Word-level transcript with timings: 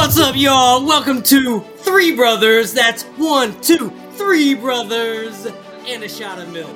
What's 0.00 0.18
up, 0.18 0.34
y'all? 0.34 0.82
Welcome 0.86 1.22
to 1.24 1.60
Three 1.60 2.16
Brothers. 2.16 2.72
That's 2.72 3.02
one, 3.02 3.60
two, 3.60 3.90
three 4.12 4.54
brothers, 4.54 5.46
and 5.86 6.02
a 6.02 6.08
shot 6.08 6.38
of 6.38 6.50
milk. 6.50 6.74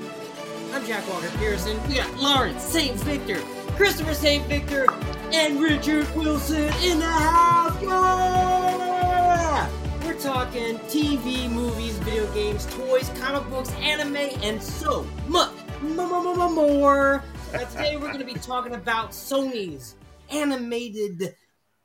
I'm 0.75 0.85
Jack 0.85 1.09
Walker 1.09 1.31
Pearson. 1.39 1.83
We 1.89 1.95
got 1.95 2.15
Lawrence 2.19 2.63
St. 2.63 2.95
Victor, 2.99 3.41
Christopher 3.77 4.13
St. 4.13 4.45
Victor, 4.45 4.87
and 5.33 5.59
Richard 5.59 6.07
Wilson 6.15 6.71
in 6.83 6.99
the 6.99 7.07
house. 7.07 7.83
Yeah! 7.83 9.71
We're 10.05 10.21
talking 10.21 10.77
TV, 10.81 11.51
movies, 11.51 11.97
video 12.01 12.31
games, 12.35 12.67
toys, 12.77 13.11
comic 13.19 13.49
books, 13.49 13.73
anime, 13.77 14.17
and 14.17 14.63
so 14.63 15.07
much 15.29 15.51
more. 15.81 17.25
Today 17.53 17.97
we're 17.97 18.13
going 18.13 18.19
to 18.19 18.27
be 18.27 18.35
talking 18.35 18.75
about 18.75 19.13
Sony's 19.13 19.95
animated 20.29 21.35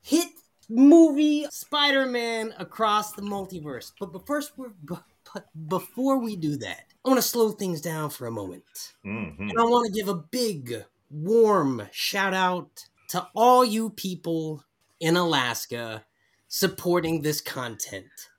hit 0.02 0.28
movie 0.70 1.46
Spider-Man 1.50 2.54
Across 2.58 3.14
the 3.14 3.22
Multiverse. 3.22 3.92
But, 4.00 4.14
but 4.14 4.26
first, 4.26 4.54
we're, 4.58 4.70
but, 4.84 5.04
but 5.34 5.48
before 5.68 6.18
we 6.20 6.36
do 6.36 6.58
that, 6.58 6.86
I 7.06 7.10
want 7.10 7.22
to 7.22 7.28
slow 7.28 7.52
things 7.52 7.82
down 7.82 8.10
for 8.10 8.28
a 8.28 8.32
moment. 8.32 8.94
Mhm. 9.06 9.40
And 9.40 9.60
I 9.60 9.64
want 9.64 9.88
to 9.88 10.00
give 10.00 10.10
a 10.10 10.16
big, 10.16 10.86
warm 11.12 11.88
shout 11.92 12.34
out 12.34 12.86
to 13.10 13.28
all 13.36 13.66
you 13.66 13.90
people 13.90 14.64
in 15.00 15.18
Alaska 15.18 16.04
supporting 16.48 17.22
this 17.22 17.42
content. 17.42 18.30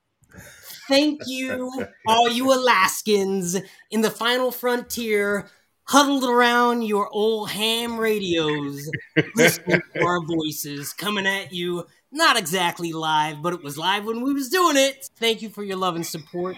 Thank 0.89 1.23
you, 1.27 1.87
all 2.07 2.29
you 2.31 2.53
Alaskans 2.53 3.57
in 3.91 4.01
the 4.01 4.11
final 4.11 4.53
frontier, 4.53 5.49
huddled 5.85 6.25
around 6.25 6.83
your 6.83 7.09
old 7.11 7.51
ham 7.51 7.99
radios, 7.99 8.89
listening 9.35 9.81
to 9.95 10.05
our 10.05 10.21
voices 10.25 10.93
coming 10.93 11.27
at 11.27 11.53
you. 11.53 11.87
Not 12.13 12.37
exactly 12.37 12.93
live, 12.93 13.41
but 13.41 13.53
it 13.53 13.63
was 13.63 13.79
live 13.79 14.05
when 14.05 14.23
we 14.23 14.33
was 14.33 14.49
doing 14.49 14.77
it. 14.77 15.09
Thank 15.17 15.43
you 15.43 15.49
for 15.49 15.63
your 15.63 15.77
love 15.77 15.95
and 15.95 16.05
support. 16.05 16.57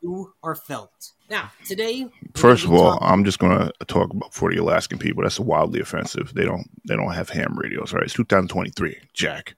You 0.00 0.32
are 0.42 0.56
felt. 0.56 1.12
Now, 1.30 1.52
today. 1.64 2.08
First 2.34 2.64
of 2.64 2.72
all, 2.72 2.98
I'm 3.00 3.24
just 3.24 3.38
gonna 3.38 3.70
talk 3.86 4.12
about 4.12 4.34
for 4.34 4.50
the 4.50 4.58
Alaskan 4.58 4.98
people. 4.98 5.22
That's 5.22 5.38
wildly 5.38 5.80
offensive. 5.80 6.34
They 6.34 6.44
don't 6.44 6.68
they 6.86 6.96
don't 6.96 7.12
have 7.12 7.30
ham 7.30 7.56
radios, 7.56 7.92
right? 7.92 8.02
It's 8.02 8.14
2023, 8.14 8.96
Jack. 9.14 9.54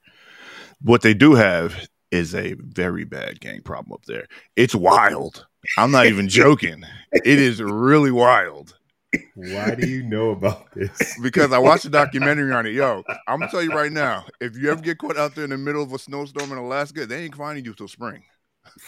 What 0.83 1.01
they 1.01 1.15
do 1.15 1.35
have 1.35 1.89
is 2.11 2.35
a 2.35 2.55
very 2.59 3.05
bad 3.05 3.41
gang 3.41 3.63
problem 3.63 3.93
up 3.95 4.05
there. 4.05 4.27
It's 4.57 4.75
wild. 4.75 5.47
I'm 5.79 5.91
not 5.91 6.07
even 6.07 6.29
joking. 6.29 6.85
It 7.13 7.41
is 7.41 7.63
really 7.63 8.11
wild 8.13 8.77
Why 9.35 9.75
do 9.75 9.87
you 9.89 10.03
know 10.03 10.31
about 10.31 10.73
this? 10.75 11.17
because 11.23 11.53
I 11.53 11.59
watched 11.59 11.85
a 11.85 11.91
documentary 12.03 12.53
on 12.53 12.67
it. 12.67 12.73
Yo, 12.75 13.03
I'm 13.29 13.41
gonna 13.41 13.51
tell 13.51 13.63
you 13.63 13.73
right 13.73 13.93
now, 13.93 14.25
if 14.41 14.57
you 14.57 14.71
ever 14.71 14.81
get 14.83 14.99
caught 14.99 15.17
out 15.17 15.35
there 15.35 15.45
in 15.45 15.51
the 15.51 15.59
middle 15.59 15.83
of 15.83 15.93
a 15.93 15.99
snowstorm 15.99 16.53
in 16.53 16.59
Alaska, 16.59 17.07
they 17.07 17.25
ain't 17.25 17.35
finding 17.35 17.65
you 17.65 17.75
till 17.75 17.89
spring. 17.89 18.23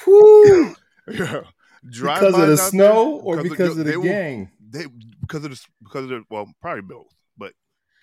Whew. 0.05 0.75
Yeah. 1.09 1.43
because 1.85 2.35
of 2.35 2.49
the 2.49 2.57
snow 2.57 3.05
there, 3.19 3.23
or 3.23 3.43
because 3.45 3.79
of 3.79 3.85
they 3.85 3.93
the 3.93 4.01
will- 4.01 4.09
gang? 4.09 4.51
they 4.71 4.87
because 5.21 5.45
of 5.45 5.53
the 5.53 5.61
because 5.85 6.03
of 6.05 6.09
the 6.11 6.23
well 6.29 6.53
probably 6.61 6.83
both 6.83 7.07
but 7.39 7.53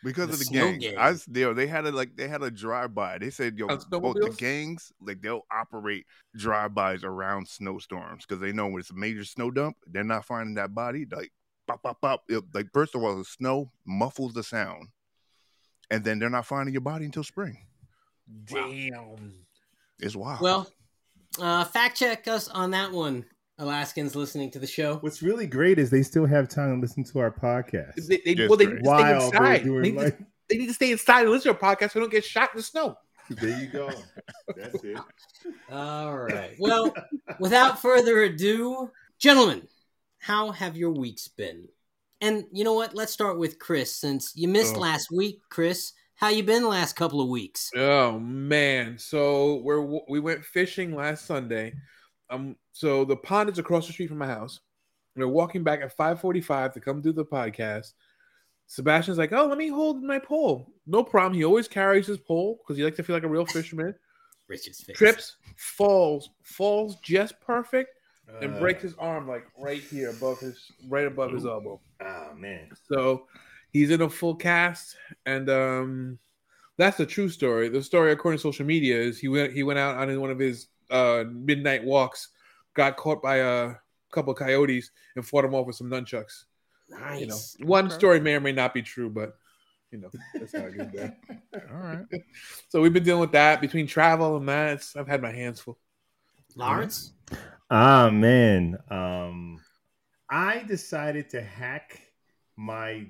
because 0.05 0.27
The 0.27 0.33
of 0.33 0.39
the 0.39 0.45
snow 0.45 0.61
gang, 0.71 0.79
gang. 0.79 0.97
I 0.97 1.09
s- 1.09 1.25
they, 1.25 1.51
they 1.51 1.67
had 1.67 1.85
a 1.85 1.91
like 1.91 2.15
they 2.15 2.29
had 2.29 2.41
a 2.43 2.49
drive 2.49 2.95
by. 2.95 3.17
They 3.17 3.29
said 3.29 3.57
yo 3.57 3.67
On 3.67 3.77
both 3.89 4.15
the 4.21 4.33
gangs 4.37 4.93
like 5.01 5.21
they'll 5.21 5.41
operate 5.51 6.05
drive 6.33 6.73
bys 6.73 7.03
around 7.03 7.45
snowstorms 7.49 8.25
because 8.25 8.39
they 8.39 8.53
know 8.53 8.67
when 8.67 8.79
it's 8.79 8.91
a 8.91 8.95
major 8.95 9.25
snow 9.25 9.51
dump, 9.51 9.75
they're 9.85 10.05
not 10.05 10.23
finding 10.23 10.55
that 10.55 10.73
body. 10.73 11.05
Like 11.11 11.33
pop 11.67 11.83
pop 11.83 12.01
pop. 12.01 12.23
It- 12.29 12.43
like 12.53 12.67
first 12.73 12.95
of 12.95 13.03
all, 13.03 13.17
the 13.17 13.25
snow 13.25 13.71
muffles 13.85 14.33
the 14.33 14.43
sound, 14.43 14.89
and 15.91 16.03
then 16.03 16.19
they're 16.19 16.29
not 16.29 16.45
finding 16.45 16.73
your 16.73 16.81
body 16.81 17.05
until 17.05 17.23
spring. 17.23 17.57
Damn. 18.45 19.33
It's 19.99 20.15
wild. 20.15 20.41
Well, 20.41 20.67
uh, 21.39 21.63
fact 21.65 21.97
check 21.97 22.27
us 22.27 22.47
on 22.47 22.71
that 22.71 22.91
one, 22.91 23.25
Alaskans 23.57 24.15
listening 24.15 24.51
to 24.51 24.59
the 24.59 24.67
show. 24.67 24.95
What's 24.97 25.21
really 25.21 25.47
great 25.47 25.79
is 25.79 25.89
they 25.89 26.03
still 26.03 26.25
have 26.25 26.49
time 26.49 26.75
to 26.75 26.81
listen 26.81 27.03
to 27.05 27.19
our 27.19 27.31
podcast. 27.31 28.07
They, 28.07 28.21
they, 28.33 28.47
well, 28.47 28.57
they 28.57 28.65
need 28.65 28.83
to 28.83 28.85
stay 28.85 29.03
they're 29.03 29.15
inside. 29.15 29.59
They 29.59 29.63
doing 29.63 29.81
need, 29.81 29.97
to, 29.97 30.17
they 30.49 30.57
need 30.57 30.67
to 30.67 30.73
stay 30.73 30.91
inside 30.91 31.21
and 31.21 31.31
listen 31.31 31.53
to 31.53 31.59
our 31.59 31.75
podcast 31.75 31.91
so 31.91 31.99
we 31.99 32.01
don't 32.01 32.11
get 32.11 32.25
shot 32.25 32.49
in 32.53 32.57
the 32.57 32.63
snow. 32.63 32.97
there 33.29 33.59
you 33.61 33.67
go. 33.67 33.89
That's 34.55 34.83
it. 34.83 34.97
All 35.71 36.17
right. 36.17 36.55
Well, 36.59 36.93
without 37.39 37.81
further 37.81 38.23
ado, 38.23 38.91
gentlemen, 39.17 39.67
how 40.23 40.51
have 40.51 40.77
your 40.77 40.91
weeks 40.91 41.27
been? 41.27 41.67
And 42.21 42.45
you 42.53 42.63
know 42.63 42.73
what? 42.73 42.95
Let's 42.95 43.11
start 43.11 43.37
with 43.37 43.59
Chris, 43.59 43.93
since 43.93 44.31
you 44.35 44.47
missed 44.47 44.77
Oh. 44.77 44.79
last 44.79 45.11
week. 45.11 45.41
Chris, 45.49 45.91
how 46.15 46.29
you 46.29 46.43
been 46.43 46.61
the 46.61 46.69
last 46.69 46.95
couple 46.95 47.19
of 47.19 47.27
weeks? 47.27 47.69
Oh 47.75 48.17
man! 48.19 48.97
So 48.97 49.55
we're 49.57 49.81
we 50.07 50.19
went 50.21 50.45
fishing 50.45 50.95
last 50.95 51.25
Sunday. 51.25 51.73
Um, 52.29 52.55
so 52.71 53.03
the 53.03 53.17
pond 53.17 53.49
is 53.49 53.59
across 53.59 53.87
the 53.87 53.93
street 53.93 54.07
from 54.07 54.19
my 54.19 54.27
house. 54.27 54.61
We're 55.17 55.27
walking 55.27 55.63
back 55.63 55.81
at 55.81 55.95
five 55.97 56.21
forty-five 56.21 56.73
to 56.73 56.79
come 56.79 57.01
do 57.01 57.11
the 57.11 57.25
podcast. 57.25 57.91
Sebastian's 58.67 59.17
like, 59.17 59.33
"Oh, 59.33 59.45
let 59.47 59.57
me 59.57 59.67
hold 59.67 60.01
my 60.01 60.19
pole." 60.19 60.71
No 60.87 61.03
problem. 61.03 61.33
He 61.33 61.43
always 61.43 61.67
carries 61.67 62.07
his 62.07 62.17
pole 62.17 62.59
because 62.61 62.77
he 62.77 62.83
likes 62.85 62.95
to 62.97 63.03
feel 63.03 63.15
like 63.17 63.23
a 63.23 63.27
real 63.27 63.45
fisherman. 63.45 63.93
Richard's 64.47 64.81
face. 64.81 64.97
Trips, 64.97 65.35
falls, 65.57 66.29
falls 66.43 66.95
just 67.01 67.39
perfect, 67.41 67.89
and 68.41 68.55
Uh, 68.55 68.59
breaks 68.59 68.81
his 68.81 68.95
arm 68.95 69.27
like 69.27 69.45
right 69.57 69.81
here 69.81 70.09
above 70.09 70.39
his 70.39 70.71
right 70.87 71.05
above 71.07 71.31
his 71.31 71.45
elbow. 71.45 71.79
Ah 72.01 72.31
man. 72.35 72.69
So 72.91 73.27
he's 73.71 73.91
in 73.91 74.01
a 74.01 74.09
full 74.09 74.35
cast, 74.35 74.95
and 75.25 75.49
um, 75.49 76.19
that's 76.77 76.97
the 76.97 77.05
true 77.05 77.29
story. 77.29 77.69
The 77.69 77.83
story, 77.83 78.11
according 78.11 78.37
to 78.39 78.41
social 78.41 78.65
media, 78.65 78.97
is 78.97 79.19
he 79.19 79.27
went 79.27 79.53
he 79.53 79.63
went 79.63 79.79
out 79.79 79.95
on 79.97 80.19
one 80.21 80.31
of 80.31 80.39
his 80.39 80.67
uh, 80.89 81.23
midnight 81.31 81.83
walks, 81.83 82.29
got 82.73 82.97
caught 82.97 83.21
by 83.21 83.37
a 83.37 83.73
couple 84.11 84.31
of 84.33 84.39
coyotes, 84.39 84.91
and 85.15 85.25
fought 85.25 85.41
them 85.43 85.53
off 85.55 85.67
with 85.67 85.75
some 85.75 85.89
nunchucks. 85.89 86.45
Nice. 86.89 87.21
You 87.21 87.27
know, 87.27 87.37
one 87.67 87.85
Okay. 87.85 87.95
story 87.95 88.19
may 88.19 88.35
or 88.35 88.39
may 88.41 88.51
not 88.51 88.73
be 88.73 88.81
true, 88.81 89.09
but 89.09 89.35
you 89.91 89.99
know 89.99 90.09
that's 90.39 90.53
how 90.53 90.65
it 90.65 90.77
goes 90.77 90.87
down. 90.91 91.15
all 91.71 91.77
right. 91.77 92.05
So 92.69 92.81
we've 92.81 92.93
been 92.93 93.03
dealing 93.03 93.21
with 93.21 93.31
that 93.33 93.61
between 93.61 93.87
travel 93.87 94.37
and 94.37 94.47
that. 94.49 94.85
I've 94.95 95.07
had 95.07 95.21
my 95.21 95.31
hands 95.31 95.59
full. 95.59 95.77
Lawrence? 96.55 97.13
Ah 97.75 98.11
man. 98.11 98.77
Um 98.91 99.59
I 100.29 100.61
decided 100.67 101.27
to 101.31 101.41
hack 101.41 101.99
my 102.55 103.07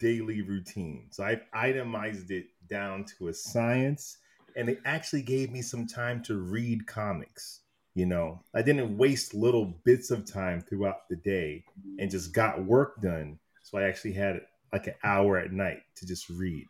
daily 0.00 0.42
routine. 0.42 1.06
So 1.10 1.22
I 1.22 1.40
itemized 1.52 2.32
it 2.32 2.46
down 2.68 3.04
to 3.16 3.28
a 3.28 3.32
science 3.32 4.18
and 4.56 4.68
it 4.68 4.80
actually 4.84 5.22
gave 5.22 5.52
me 5.52 5.62
some 5.62 5.86
time 5.86 6.24
to 6.24 6.38
read 6.38 6.88
comics. 6.88 7.60
You 7.94 8.06
know, 8.06 8.42
I 8.52 8.62
didn't 8.62 8.98
waste 8.98 9.32
little 9.32 9.76
bits 9.84 10.10
of 10.10 10.26
time 10.26 10.60
throughout 10.60 11.08
the 11.08 11.14
day 11.14 11.62
and 12.00 12.10
just 12.10 12.32
got 12.32 12.64
work 12.64 13.00
done. 13.00 13.38
So 13.62 13.78
I 13.78 13.84
actually 13.84 14.14
had 14.14 14.40
like 14.72 14.88
an 14.88 14.94
hour 15.04 15.38
at 15.38 15.52
night 15.52 15.82
to 15.94 16.04
just 16.04 16.28
read. 16.28 16.66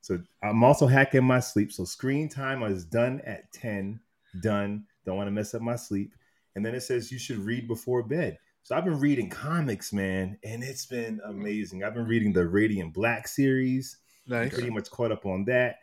So 0.00 0.18
I'm 0.42 0.64
also 0.64 0.88
hacking 0.88 1.22
my 1.22 1.38
sleep. 1.38 1.70
So 1.70 1.84
screen 1.84 2.28
time 2.28 2.64
is 2.64 2.84
done 2.84 3.20
at 3.24 3.52
10, 3.52 4.00
done. 4.42 4.86
Don't 5.06 5.16
want 5.16 5.28
to 5.28 5.32
mess 5.32 5.54
up 5.54 5.62
my 5.62 5.76
sleep. 5.76 6.10
And 6.60 6.66
then 6.66 6.74
it 6.74 6.82
says 6.82 7.10
you 7.10 7.18
should 7.18 7.38
read 7.38 7.66
before 7.66 8.02
bed. 8.02 8.36
So 8.64 8.76
I've 8.76 8.84
been 8.84 9.00
reading 9.00 9.30
comics, 9.30 9.94
man, 9.94 10.36
and 10.44 10.62
it's 10.62 10.84
been 10.84 11.18
amazing. 11.24 11.82
I've 11.82 11.94
been 11.94 12.06
reading 12.06 12.34
the 12.34 12.46
Radiant 12.46 12.92
Black 12.92 13.26
series. 13.26 13.96
Nice. 14.26 14.52
Pretty 14.52 14.68
much 14.68 14.90
caught 14.90 15.10
up 15.10 15.24
on 15.24 15.46
that. 15.46 15.76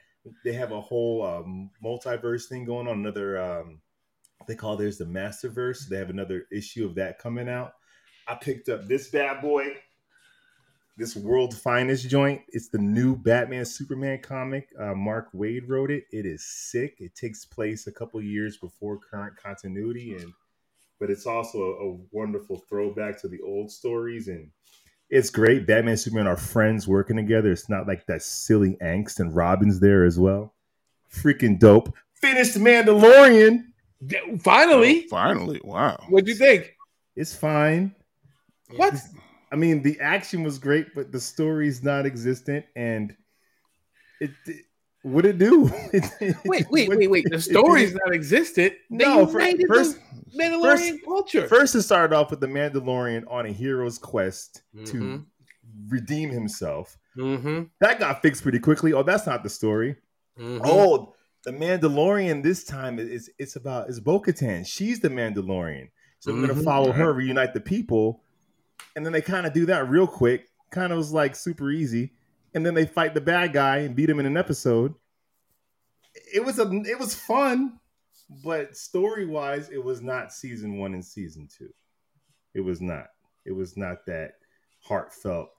They 0.45 0.53
have 0.53 0.71
a 0.71 0.79
whole 0.79 1.25
um, 1.25 1.71
multiverse 1.83 2.45
thing 2.45 2.63
going 2.63 2.87
on. 2.87 2.99
Another, 2.99 3.41
um, 3.41 3.81
they 4.47 4.53
call 4.53 4.77
theirs 4.77 4.99
the 4.99 5.05
Masterverse. 5.05 5.87
They 5.89 5.97
have 5.97 6.11
another 6.11 6.45
issue 6.51 6.85
of 6.85 6.93
that 6.93 7.17
coming 7.17 7.49
out. 7.49 7.73
I 8.27 8.35
picked 8.35 8.69
up 8.69 8.87
this 8.87 9.09
bad 9.09 9.41
boy, 9.41 9.77
this 10.95 11.16
World 11.16 11.57
Finest 11.57 12.07
joint. 12.07 12.41
It's 12.49 12.69
the 12.69 12.77
new 12.77 13.16
Batman 13.16 13.66
Superman 13.66 14.19
comic. 14.21 14.69
Uh, 14.79 14.93
Mark 14.93 15.33
Waid 15.33 15.67
wrote 15.67 15.89
it. 15.89 16.03
It 16.11 16.27
is 16.27 16.45
sick. 16.45 16.97
It 16.99 17.16
takes 17.16 17.46
place 17.46 17.87
a 17.87 17.91
couple 17.91 18.22
years 18.22 18.57
before 18.57 18.99
current 18.99 19.35
continuity, 19.37 20.13
and 20.13 20.34
but 20.99 21.09
it's 21.09 21.26
also 21.26 21.59
a, 21.59 21.90
a 21.91 21.97
wonderful 22.11 22.58
throwback 22.70 23.20
to 23.22 23.28
the 23.28 23.41
old 23.41 23.72
stories 23.72 24.28
and 24.28 24.49
it's 25.09 25.29
great. 25.29 25.66
Batman 25.66 25.91
and 25.91 25.99
Superman 25.99 26.28
are 26.28 26.35
friends 26.35 26.85
working 26.85 27.16
together. 27.16 27.49
It's 27.52 27.70
not 27.70 27.88
like 27.88 28.05
that 28.08 28.22
silly 28.22 28.78
angst, 28.82 29.22
and 29.22 29.34
Robin's 29.34 29.79
there 29.79 30.03
as 30.03 30.20
well. 30.20 30.53
Freaking 31.09 31.58
dope. 31.58 31.94
Finished 32.16 32.55
Mandalorian. 32.58 33.67
Finally, 34.41 35.05
Oh, 35.05 35.08
finally, 35.09 35.61
wow. 35.64 35.97
what'd 36.09 36.28
you 36.28 36.35
think? 36.35 36.76
It's 37.16 37.34
fine. 37.34 37.96
What? 38.76 38.96
I 39.50 39.55
mean, 39.55 39.82
the 39.82 39.97
action 40.02 40.43
was 40.43 40.59
great, 40.59 40.93
but 40.93 41.14
the 41.14 41.22
story's 41.22 41.82
non 41.82 42.05
existent. 42.05 42.66
and 42.76 43.16
it. 44.20 44.32
it 44.46 44.66
what 45.07 45.25
it 45.25 45.37
do? 45.37 45.71
Wait, 46.45 46.65
wait, 46.69 46.89
wait, 46.89 47.09
wait. 47.09 47.25
The 47.29 47.39
story's 47.41 47.93
not 47.93 48.13
existent. 48.13 48.73
They 48.89 48.97
No, 48.97 49.25
first, 49.27 49.57
first- 49.67 49.99
Mandalorian 50.37 50.97
culture. 51.05 51.47
First, 51.47 51.75
it 51.75 51.81
started 51.83 52.15
off 52.15 52.29
with 52.31 52.39
the 52.41 52.47
Mandalorian 52.47 53.23
on 53.29 53.45
a 53.45 53.51
hero's 53.51 53.97
quest 53.97 54.61
Mhm. 54.75 54.85
to 54.91 55.25
redeem 55.89 56.29
himself. 56.29 56.97
Mm-hmm. 57.17 57.63
That 57.81 57.99
got 57.99 58.21
fixed 58.21 58.43
pretty 58.43 58.59
quickly. 58.59 58.93
Oh, 58.93 59.03
that's 59.03 59.25
not 59.25 59.43
the 59.43 59.49
story. 59.49 59.95
Mhm. 60.39 60.61
Oh, 60.63 61.13
the 61.43 61.51
Mandalorian 61.51 62.43
this 62.43 62.63
time 62.63 62.99
is 62.99 63.29
it's 63.39 63.55
about 63.55 63.89
is 63.89 63.99
Bo 63.99 64.19
Katan. 64.19 64.65
She's 64.67 64.99
the 64.99 65.09
Mandalorian. 65.09 65.89
So 66.19 66.33
we're 66.33 66.41
gonna 66.47 66.59
Mhm. 66.59 66.63
follow 66.63 66.91
her, 66.91 67.13
reunite 67.13 67.53
the 67.53 67.61
people, 67.61 68.23
and 68.95 69.05
then 69.05 69.13
they 69.13 69.21
kind 69.21 69.45
of 69.47 69.53
do 69.53 69.65
that 69.67 69.89
real 69.89 70.07
quick. 70.07 70.47
Kind 70.71 70.91
of 70.91 70.97
was 70.97 71.13
like 71.13 71.35
super 71.35 71.71
easy, 71.71 72.13
and 72.53 72.66
then 72.66 72.73
they 72.73 72.85
fight 72.85 73.14
the 73.14 73.22
bad 73.22 73.53
guy 73.53 73.79
and 73.79 73.96
beat 73.96 74.09
him 74.09 74.20
in 74.20 74.26
an 74.26 74.38
episode. 74.38 74.94
It 76.34 76.44
was 76.44 76.59
a 76.59 76.70
it 76.85 76.99
was 76.99 77.14
fun, 77.14 77.79
but 78.44 78.76
story 78.76 79.26
wise, 79.26 79.70
it 79.70 79.84
was 79.84 80.02
not 80.02 80.34
season 80.34 80.78
one 80.78 80.94
and 80.94 81.05
season 81.05 81.47
two. 81.55 81.70
It 82.53 82.61
was 82.61 82.82
not. 82.82 83.08
It 83.46 83.52
was 83.52 83.78
not 83.78 84.05
that 84.08 84.32
heartfelt 84.79 85.49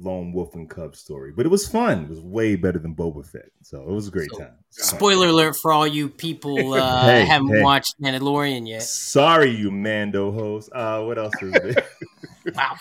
lone 0.00 0.32
wolf 0.32 0.54
and 0.56 0.68
cub 0.68 0.96
story, 0.96 1.32
but 1.36 1.46
it 1.46 1.48
was 1.50 1.68
fun. 1.68 2.04
It 2.04 2.08
was 2.10 2.20
way 2.20 2.56
better 2.56 2.78
than 2.80 2.94
Boba 2.96 3.24
Fett, 3.24 3.50
so 3.62 3.80
it 3.82 3.92
was 3.92 4.08
a 4.08 4.10
great 4.10 4.30
So, 4.32 4.38
time. 4.38 4.48
It 4.48 4.64
was 4.78 4.90
fun. 4.90 4.98
Spoiler 4.98 5.28
alert 5.28 5.56
for 5.56 5.72
all 5.72 5.86
you 5.86 6.08
people 6.08 6.72
uh, 6.74 7.02
Hey, 7.06 7.24
haven't 7.24 7.54
hey. 7.54 7.62
watched 7.62 7.94
Mandalorian 8.02 8.66
yet. 8.68 8.82
Sorry, 8.82 9.50
you 9.50 9.70
Mando 9.70 10.32
host. 10.32 10.70
Uh, 10.72 11.02
what 11.04 11.18
else 11.18 11.34
is 11.42 11.52
there? 11.52 11.86
Wow. 12.54 12.76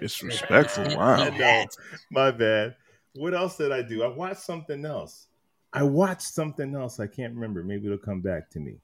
Disrespectful. 0.00 0.84
Yeah, 0.88 0.96
Wow. 0.96 1.24
yeah. 1.36 1.64
My 2.10 2.30
bad. 2.30 2.76
What 3.14 3.34
else 3.34 3.56
did 3.58 3.70
I 3.72 3.82
do? 3.82 4.02
I 4.02 4.08
watched 4.08 4.40
something 4.40 4.84
else. 4.86 5.26
I 5.72 5.82
watched 5.82 6.22
something 6.22 6.74
else. 6.74 6.98
I 7.00 7.06
can't 7.06 7.34
remember. 7.34 7.62
Maybe 7.62 7.86
it'll 7.86 7.98
come 7.98 8.20
back 8.22 8.48
to 8.50 8.60
me. 8.60 8.76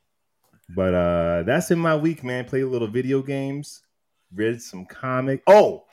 But 0.74 0.94
uh 0.94 1.42
that's 1.44 1.70
in 1.70 1.78
my 1.78 1.96
week, 1.96 2.22
man. 2.24 2.44
Played 2.44 2.64
a 2.64 2.68
little 2.68 2.88
video 2.88 3.22
games, 3.22 3.82
read 4.34 4.60
some 4.60 4.84
comic. 4.86 5.42
Oh, 5.46 5.84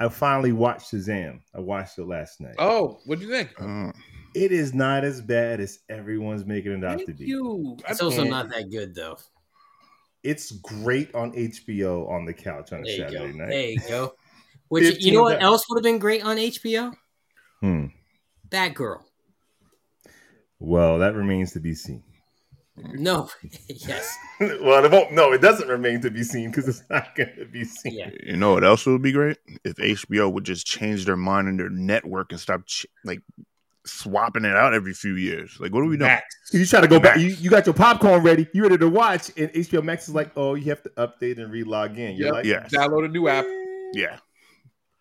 I 0.00 0.08
finally 0.08 0.52
watched 0.52 0.92
Shazam. 0.92 1.40
I 1.54 1.60
watched 1.60 1.98
it 1.98 2.04
last 2.06 2.40
night. 2.40 2.54
Oh, 2.58 2.98
what'd 3.04 3.22
you 3.22 3.30
think? 3.30 3.50
Uh, 3.60 3.92
It 4.34 4.50
is 4.52 4.72
not 4.72 5.04
as 5.04 5.20
bad 5.20 5.60
as 5.60 5.80
everyone's 5.88 6.46
making 6.46 6.72
it 6.72 6.84
out 6.84 7.00
to 7.00 7.12
be. 7.12 7.26
you. 7.26 7.76
I- 7.86 7.90
It's 7.92 8.00
also 8.00 8.24
can't- 8.24 8.48
that 8.50 8.70
good 8.70 8.94
though. 8.94 9.18
It's 10.22 10.52
great 10.52 11.14
on 11.14 11.32
HBO 11.34 12.08
on 12.08 12.24
the 12.24 12.32
couch 12.34 12.72
on 12.72 12.80
a 12.80 12.82
There 12.84 12.96
go. 13.10 13.12
Saturday 13.16 13.38
night. 13.38 13.48
There 13.50 13.70
you 13.70 13.80
go. 13.88 14.14
Which 14.68 15.04
you 15.04 15.12
know 15.12 15.22
what 15.22 15.32
bucks. 15.34 15.42
else 15.44 15.64
would 15.68 15.78
have 15.78 15.82
been 15.82 15.98
great 15.98 16.22
on 16.24 16.36
HBO? 16.38 16.92
Hmm. 17.60 17.86
Batgirl. 18.48 19.02
Well, 20.58 20.98
that 20.98 21.14
remains 21.14 21.52
to 21.52 21.60
be 21.60 21.74
seen. 21.74 22.02
No. 22.94 23.28
yes. 23.68 24.16
well, 24.40 24.84
it 24.84 24.90
won't. 24.90 25.12
No, 25.12 25.32
it 25.32 25.40
doesn't 25.40 25.68
remain 25.68 26.00
to 26.02 26.10
be 26.10 26.22
seen 26.22 26.50
because 26.50 26.68
it's 26.68 26.82
not 26.90 27.14
going 27.14 27.34
to 27.38 27.44
be 27.46 27.64
seen. 27.64 27.94
Yeah. 27.94 28.10
you 28.24 28.36
know 28.36 28.54
what 28.54 28.64
else 28.64 28.86
would 28.86 29.02
be 29.02 29.12
great? 29.12 29.38
If 29.64 29.76
HBO 29.76 30.32
would 30.32 30.44
just 30.44 30.66
change 30.66 31.04
their 31.04 31.16
mind 31.16 31.48
and 31.48 31.58
their 31.58 31.70
network 31.70 32.32
and 32.32 32.40
stop 32.40 32.66
ch- 32.66 32.86
like 33.04 33.20
swapping 33.86 34.44
it 34.44 34.54
out 34.54 34.74
every 34.74 34.92
few 34.92 35.14
years. 35.14 35.56
Like, 35.58 35.72
what 35.72 35.82
do 35.82 35.88
we 35.88 35.96
know? 35.96 36.06
Max. 36.06 36.24
You 36.52 36.64
try 36.66 36.80
to 36.80 36.88
go 36.88 37.00
back. 37.00 37.18
You, 37.18 37.28
you 37.28 37.50
got 37.50 37.66
your 37.66 37.74
popcorn 37.74 38.22
ready. 38.22 38.46
You 38.52 38.62
ready 38.62 38.78
to 38.78 38.88
watch, 38.88 39.30
and 39.36 39.50
HBO 39.52 39.82
Max 39.82 40.08
is 40.08 40.14
like, 40.14 40.30
"Oh, 40.36 40.54
you 40.54 40.66
have 40.70 40.82
to 40.82 40.90
update 40.90 41.38
and 41.42 41.52
relog 41.52 41.96
in." 41.98 42.16
You're 42.16 42.26
Yep. 42.26 42.34
like, 42.34 42.44
Yes. 42.44 42.70
Download 42.72 43.04
a 43.04 43.08
new 43.08 43.28
app. 43.28 43.46
Yeah. 43.92 44.18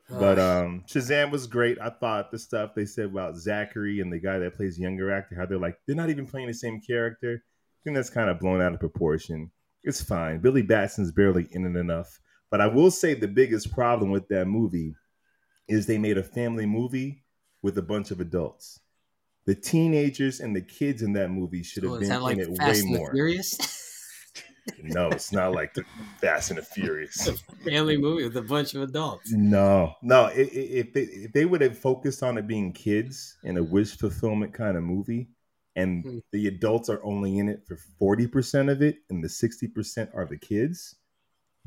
But 0.10 0.40
um, 0.40 0.84
Shazam 0.88 1.30
was 1.30 1.46
great. 1.46 1.78
I 1.80 1.90
thought 1.92 2.32
the 2.32 2.40
stuff 2.40 2.74
they 2.74 2.86
said 2.86 3.06
about 3.06 3.36
Zachary 3.38 4.00
and 4.00 4.12
the 4.12 4.18
guy 4.20 4.40
that 4.40 4.56
plays 4.56 4.80
younger 4.80 5.12
actor, 5.12 5.36
how 5.36 5.46
they're 5.46 5.60
like 5.60 5.78
they're 5.86 5.96
not 5.96 6.10
even 6.10 6.26
playing 6.26 6.48
the 6.48 6.54
same 6.54 6.82
character. 6.82 7.44
I 7.80 7.84
think 7.84 7.96
that's 7.96 8.10
kind 8.10 8.30
of 8.30 8.40
blown 8.40 8.62
out 8.62 8.74
of 8.74 8.80
proportion. 8.80 9.52
It's 9.84 10.02
fine. 10.04 10.40
Billy 10.40 10.62
Batson's 10.62 11.12
barely 11.12 11.48
in 11.52 11.66
it 11.66 11.80
enough. 11.80 12.20
But 12.52 12.62
I 12.62 12.68
will 12.68 12.92
say 12.92 13.14
the 13.14 13.28
biggest 13.28 13.72
problem 13.72 14.12
with 14.12 14.28
that 14.30 14.46
movie 14.48 14.96
is 15.68 15.86
they 15.86 15.98
made 15.98 16.18
a 16.18 16.24
family 16.24 16.66
movie 16.66 17.24
with 17.62 17.78
a 17.78 17.82
bunch 17.82 18.12
of 18.12 18.20
adults. 18.20 18.80
The 19.46 19.56
teenagers 19.56 20.40
and 20.42 20.56
the 20.56 20.62
kids 20.62 21.02
in 21.02 21.14
that 21.14 21.30
movie 21.30 21.64
should 21.64 21.84
have 21.84 21.94
Oh, 21.94 22.00
been 22.00 22.22
like 22.22 22.38
in 22.38 22.52
it 22.54 22.58
Fast 22.58 22.84
way 22.84 22.90
more. 22.98 23.12
Furious? 23.12 23.58
No, 24.84 25.08
it's 25.10 25.32
not 25.32 25.54
like 25.54 25.74
the 25.74 25.84
Fast 26.22 26.52
and 26.52 26.60
the 26.60 26.64
Furious. 26.64 27.28
Family 27.66 27.98
movie 27.98 28.24
with 28.26 28.38
a 28.38 28.42
bunch 28.44 28.76
of 28.76 28.84
adults. 28.84 29.32
No, 29.32 29.96
no. 30.04 30.26
i- 30.26 30.30
i- 30.32 30.34
If 30.84 30.94
they 30.94 31.02
if 31.02 31.34
they 31.34 31.46
would 31.46 31.62
have 31.62 31.76
focused 31.78 32.22
on 32.22 32.38
it 32.38 32.46
being 32.46 32.72
kids 32.72 33.36
and 33.44 33.58
a 33.58 33.64
wish 33.64 33.98
fulfillment 33.98 34.54
kind 34.54 34.78
of 34.78 34.84
movie, 34.84 35.30
and 35.76 36.04
Hmm. 36.04 36.18
the 36.32 36.48
adults 36.48 36.90
are 36.90 37.04
only 37.04 37.38
in 37.38 37.50
it 37.50 37.66
for 37.68 37.78
forty 37.98 38.28
percent 38.28 38.70
of 38.70 38.82
it, 38.82 38.98
and 39.10 39.24
the 39.24 39.30
sixty 39.30 39.68
percent 39.68 40.10
are 40.14 40.26
the 40.26 40.38
kids, 40.38 40.96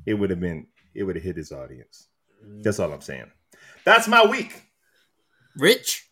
it 0.06 0.14
would 0.14 0.30
have 0.30 0.40
been 0.40 0.66
it 0.94 1.04
would 1.04 1.16
have 1.16 1.24
hit 1.24 1.36
his 1.36 1.52
audience. 1.52 2.08
That's 2.62 2.78
all 2.78 2.92
I'm 2.92 3.00
saying. 3.00 3.30
That's 3.84 4.08
my 4.08 4.24
week. 4.26 4.62
Rich? 5.56 6.08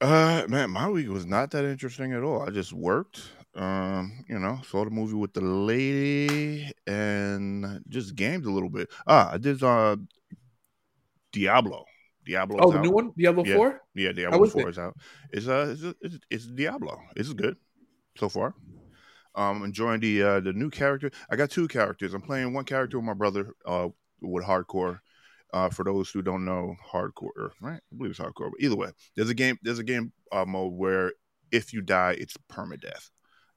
Uh, 0.00 0.44
man, 0.48 0.70
my 0.70 0.88
week 0.88 1.08
was 1.08 1.26
not 1.26 1.50
that 1.50 1.64
interesting 1.64 2.12
at 2.12 2.22
all. 2.22 2.42
I 2.42 2.50
just 2.50 2.72
worked. 2.72 3.22
Um, 3.54 4.24
you 4.28 4.38
know, 4.38 4.60
saw 4.68 4.84
the 4.84 4.90
movie 4.90 5.14
with 5.14 5.32
the 5.32 5.40
lady 5.40 6.70
and 6.86 7.82
just 7.88 8.14
gamed 8.14 8.44
a 8.44 8.50
little 8.50 8.68
bit. 8.68 8.88
Ah, 9.06 9.32
I 9.32 9.38
did 9.38 9.60
uh 9.62 9.96
Diablo. 11.32 11.84
Diablo. 12.28 12.58
Oh, 12.60 12.70
the 12.70 12.78
out. 12.78 12.84
new 12.84 12.90
one, 12.90 13.12
Diablo 13.16 13.44
Yeah. 13.44 13.54
Four. 13.56 13.80
Yeah, 13.94 14.12
Diablo 14.12 14.46
Four 14.46 14.68
it? 14.68 14.72
is 14.72 14.78
out. 14.78 14.94
It's 15.32 15.48
uh, 15.48 15.74
it's, 15.76 15.96
it's, 16.02 16.18
it's 16.30 16.46
Diablo. 16.46 17.00
It's 17.16 17.32
good 17.32 17.56
so 18.18 18.28
far. 18.28 18.54
Um, 19.34 19.64
enjoying 19.64 20.00
the 20.00 20.22
uh 20.22 20.40
the 20.40 20.52
new 20.52 20.70
character. 20.70 21.10
I 21.30 21.36
got 21.36 21.50
two 21.50 21.68
characters. 21.68 22.12
I'm 22.12 22.22
playing 22.22 22.52
one 22.52 22.64
character 22.64 22.98
with 22.98 23.06
my 23.06 23.14
brother. 23.14 23.54
Uh, 23.64 23.88
with 24.20 24.44
hardcore. 24.44 25.00
Uh, 25.50 25.70
for 25.70 25.82
those 25.82 26.10
who 26.10 26.20
don't 26.20 26.44
know 26.44 26.76
hardcore, 26.92 27.52
right? 27.62 27.80
I 27.80 27.96
believe 27.96 28.10
it's 28.10 28.20
hardcore. 28.20 28.50
But 28.50 28.60
either 28.60 28.76
way, 28.76 28.90
there's 29.16 29.30
a 29.30 29.34
game. 29.34 29.56
There's 29.62 29.78
a 29.78 29.84
game 29.84 30.12
uh, 30.30 30.44
mode 30.44 30.74
where 30.74 31.12
if 31.50 31.72
you 31.72 31.80
die, 31.80 32.16
it's 32.18 32.36
permadeath. 32.52 33.08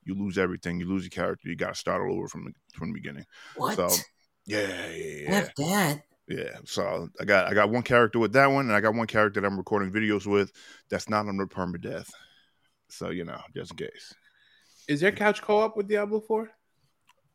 You 0.06 0.16
lose 0.16 0.38
everything. 0.38 0.80
You 0.80 0.88
lose 0.88 1.04
your 1.04 1.10
character. 1.10 1.50
You 1.50 1.58
got 1.58 1.74
to 1.74 1.80
start 1.80 2.02
all 2.02 2.16
over 2.16 2.30
from 2.30 2.46
the 2.46 2.54
from 2.74 2.90
the 2.90 2.94
beginning. 2.94 3.26
What? 3.58 3.76
So 3.76 3.90
yeah, 4.46 4.90
yeah, 4.96 5.16
yeah. 5.24 5.32
F 5.32 5.56
that. 5.56 6.02
Yeah, 6.32 6.60
so 6.64 7.10
I 7.20 7.26
got 7.26 7.48
I 7.48 7.54
got 7.54 7.70
one 7.70 7.84
character 7.84 8.18
with 8.18 8.32
that 8.34 8.48
one, 8.48 8.68
and 8.68 8.76
I 8.76 8.80
got 8.80 8.96
one 8.96 9.08
character 9.08 9.42
that 9.42 9.48
I'm 9.48 9.58
recording 9.58 9.92
videos 9.92 10.26
with 10.26 10.54
that's 10.90 11.10
not 11.10 11.28
on 11.28 11.36
the 11.36 11.46
permadeath. 11.46 12.10
So 12.88 13.10
you 13.10 13.26
know, 13.26 13.40
just 13.54 13.72
in 13.72 13.78
case. 13.78 14.14
Is 14.88 15.02
there 15.02 15.12
couch 15.12 15.42
co-op 15.42 15.76
with 15.76 15.90
Diablo 15.90 16.22
Four? 16.22 16.52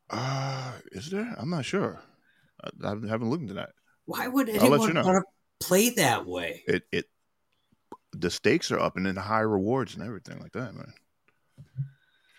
Uh, 0.09 0.71
is 0.93 1.11
there? 1.11 1.35
I'm 1.37 1.51
not 1.51 1.63
sure. 1.63 2.01
I, 2.63 2.69
I 2.83 2.89
haven't 3.07 3.29
looked 3.29 3.43
into 3.43 3.53
that. 3.53 3.69
Why 4.05 4.27
would 4.27 4.49
I'll 4.49 4.55
let 4.55 4.63
anyone 4.63 4.87
you 4.87 4.93
know. 4.93 5.03
want 5.03 5.23
to 5.23 5.65
play 5.65 5.91
that 5.91 6.25
way? 6.25 6.63
It 6.67 6.83
it 6.91 7.05
the 8.13 8.31
stakes 8.31 8.71
are 8.71 8.79
up, 8.79 8.97
and 8.97 9.05
then 9.05 9.13
the 9.13 9.21
high 9.21 9.41
rewards 9.41 9.93
and 9.93 10.03
everything 10.03 10.39
like 10.39 10.53
that, 10.53 10.73
man. 10.73 10.93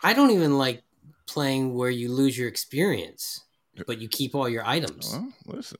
I 0.02 0.12
don't 0.12 0.32
even 0.32 0.58
like 0.58 0.82
playing 1.26 1.74
where 1.74 1.90
you 1.90 2.10
lose 2.10 2.36
your 2.36 2.48
experience, 2.48 3.44
but 3.86 4.00
you 4.00 4.08
keep 4.08 4.34
all 4.34 4.48
your 4.48 4.66
items. 4.66 5.12
Well, 5.12 5.32
listen, 5.46 5.78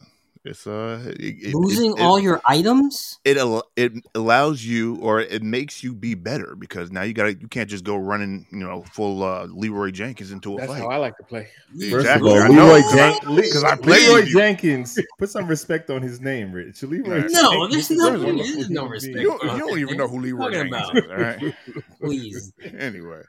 it's 0.49 0.67
uh, 0.67 1.01
it, 1.19 1.37
it- 1.49 1.55
Losing 1.55 1.93
it, 1.97 2.01
all 2.01 2.19
your 2.19 2.41
items? 2.47 3.19
it 3.25 3.37
al- 3.37 3.69
it 3.77 3.93
allows 4.15 4.65
you 4.65 4.97
or 4.97 5.21
it 5.21 5.43
makes 5.43 5.83
you 5.85 5.95
be 5.95 6.15
better 6.15 6.57
because 6.57 6.91
now 6.91 7.03
you 7.03 7.13
got 7.13 7.25
to 7.25 7.35
you 7.41 7.49
can't 7.49 7.69
just 7.71 7.85
go 7.85 7.97
running 7.97 8.47
you 8.51 8.59
know 8.59 8.83
full 8.93 9.23
uh, 9.23 9.47
Leeroy 9.47 9.91
Jenkins 9.91 10.33
into 10.33 10.55
a 10.55 10.61
That's 10.61 10.73
fight. 10.73 10.81
how 10.81 10.89
I 10.89 10.97
like 10.97 11.17
to 11.19 11.23
play. 11.25 11.49
First 11.91 11.95
Exactly. 12.07 12.31
of 12.31 12.37
all, 12.37 12.43
I 12.43 12.49
know, 12.49 12.65
Leeroy, 12.67 12.81
'cause 12.83 12.95
I- 12.99 13.31
Le- 13.31 13.43
'cause 13.43 13.65
I 13.65 13.77
played 13.77 14.09
Leeroy 14.09 14.27
you. 14.27 14.33
Jenkins. 14.39 14.99
Put 15.19 15.31
some 15.31 15.47
respect 15.47 15.91
on 15.91 16.03
his 16.03 16.21
name, 16.21 16.53
Rich. 16.53 16.83
Leeroy. 16.83 17.27
No, 17.31 17.69
Jenkins 17.69 17.89
there's 17.89 17.91
is 17.91 17.99
no- 17.99 18.11
there's 18.11 18.69
no 18.71 18.85
human 18.85 18.91
respect. 18.91 19.15
being. 19.15 19.27
You, 19.27 19.39
you 19.53 19.59
don't 19.59 19.79
even 19.79 19.97
know 19.97 20.09
who 20.09 20.21
Leeroy 20.21 20.51
Talking 20.53 20.71
Jenkins 20.73 20.91
about. 20.91 20.97
is, 20.97 21.11
all 21.11 21.17
right? 21.17 21.55
Please. 22.01 22.53
anyway, 22.79 23.23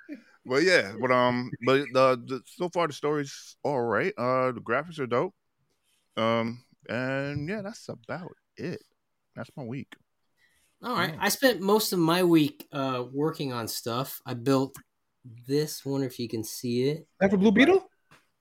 but 0.45 0.63
yeah, 0.63 0.93
but 0.99 1.11
um, 1.11 1.51
but 1.65 1.85
the, 1.93 2.21
the 2.27 2.41
so 2.45 2.69
far 2.69 2.87
the 2.87 2.93
story's 2.93 3.55
all 3.63 3.81
right. 3.81 4.13
Uh, 4.17 4.51
the 4.53 4.61
graphics 4.61 4.99
are 4.99 5.05
dope. 5.07 5.33
Um, 6.17 6.63
and 6.89 7.47
yeah, 7.47 7.61
that's 7.61 7.87
about 7.87 8.31
it. 8.57 8.81
That's 9.35 9.49
my 9.55 9.63
week. 9.63 9.93
All 10.83 10.93
right. 10.95 11.15
I 11.19 11.29
spent 11.29 11.61
most 11.61 11.93
of 11.93 11.99
my 11.99 12.23
week 12.23 12.67
uh, 12.71 13.03
working 13.13 13.53
on 13.53 13.67
stuff. 13.67 14.21
I 14.25 14.33
built 14.33 14.75
this. 15.47 15.85
Wonder 15.85 16.07
if 16.07 16.19
you 16.19 16.27
can 16.29 16.43
see 16.43 16.89
it. 16.89 17.07
That 17.19 17.29
for 17.31 17.37
Blue 17.37 17.51
Beetle? 17.51 17.85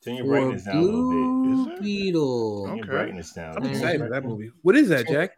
Turn 0.05 0.15
your 0.15 0.25
For 0.25 0.31
brightness 0.31 0.65
down 0.65 0.77
a 0.77 0.81
little 0.81 1.11
bit. 1.11 1.17
Blue 1.19 1.73
Is 1.73 1.79
it? 1.79 1.83
Beetle. 1.83 2.67
Turn 2.67 2.77
your 2.77 2.85
Okay. 2.87 2.93
brightness 2.93 3.33
down. 3.33 3.57
I'm 3.57 3.65
excited 3.67 4.01
for 4.01 4.09
that 4.11 4.25
movie. 4.25 4.51
What 4.63 4.77
is 4.77 4.89
that, 4.89 5.09
Jack? 5.09 5.33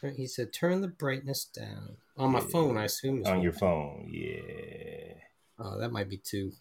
Turn- 0.00 0.14
He 0.14 0.26
said, 0.26 0.52
"Turn 0.52 0.82
the 0.82 0.88
brightness 0.88 1.46
down 1.46 1.96
on 2.18 2.30
my 2.32 2.40
phone." 2.40 2.76
I 2.76 2.84
assume 2.84 3.20
it's 3.20 3.28
On 3.28 3.40
your 3.40 3.54
phone, 3.54 4.08
yeah. 4.12 5.14
Oh, 5.58 5.78
that 5.80 5.90
might 5.90 6.08
be 6.10 6.18
two. 6.18 6.52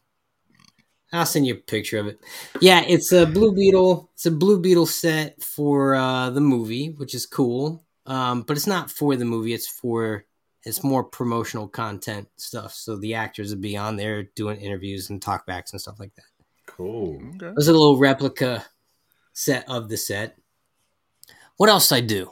I'll 1.14 1.26
send 1.26 1.48
you 1.48 1.54
a 1.54 1.58
picture 1.58 2.00
of 2.00 2.08
it. 2.08 2.20
Yeah, 2.60 2.84
it's 2.86 3.12
a 3.12 3.26
Blue 3.26 3.54
Beetle. 3.54 4.10
It's 4.14 4.26
a 4.26 4.32
Blue 4.32 4.60
Beetle 4.60 4.88
set 4.88 5.42
for 5.42 5.96
uh, 5.96 6.30
the 6.30 6.42
movie, 6.42 6.90
which 6.90 7.16
is 7.16 7.26
cool. 7.26 7.86
Um, 8.06 8.42
but 8.42 8.58
it's 8.58 8.68
not 8.68 8.92
for 8.92 9.16
the 9.16 9.26
movie. 9.26 9.54
It's 9.54 9.68
for 9.68 10.26
it's 10.64 10.84
more 10.84 11.04
promotional 11.04 11.68
content 11.68 12.28
stuff. 12.36 12.74
So 12.74 12.98
the 12.98 13.16
actors 13.16 13.52
would 13.52 13.62
be 13.62 13.78
on 13.78 13.96
there 13.96 14.24
doing 14.24 14.60
interviews 14.60 15.10
and 15.10 15.22
talkbacks 15.22 15.72
and 15.72 15.80
stuff 15.80 16.00
like 16.00 16.14
that. 16.16 16.26
Cool. 16.66 17.22
Okay. 17.36 17.54
There's 17.56 17.70
a 17.70 17.74
little 17.74 17.98
replica 17.98 18.66
set 19.34 19.70
of 19.70 19.88
the 19.88 19.98
set. 19.98 20.38
What 21.56 21.70
else 21.70 21.90
did 21.90 21.96
I 21.96 22.02
do? 22.02 22.32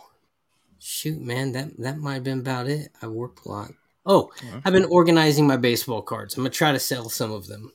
Shoot, 0.80 1.22
man, 1.22 1.54
that 1.54 1.78
that 1.80 1.98
might 1.98 2.16
have 2.16 2.24
been 2.24 2.40
about 2.40 2.68
it. 2.68 2.90
I 3.02 3.08
worked 3.08 3.46
a 3.46 3.50
lot. 3.50 3.72
Oh, 4.06 4.32
I've 4.64 4.74
been 4.74 4.86
organizing 4.86 5.48
my 5.48 5.58
baseball 5.58 6.04
cards. 6.04 6.36
I'm 6.36 6.44
gonna 6.44 6.52
try 6.52 6.72
to 6.72 6.80
sell 6.80 7.10
some 7.10 7.32
of 7.32 7.48
them, 7.48 7.72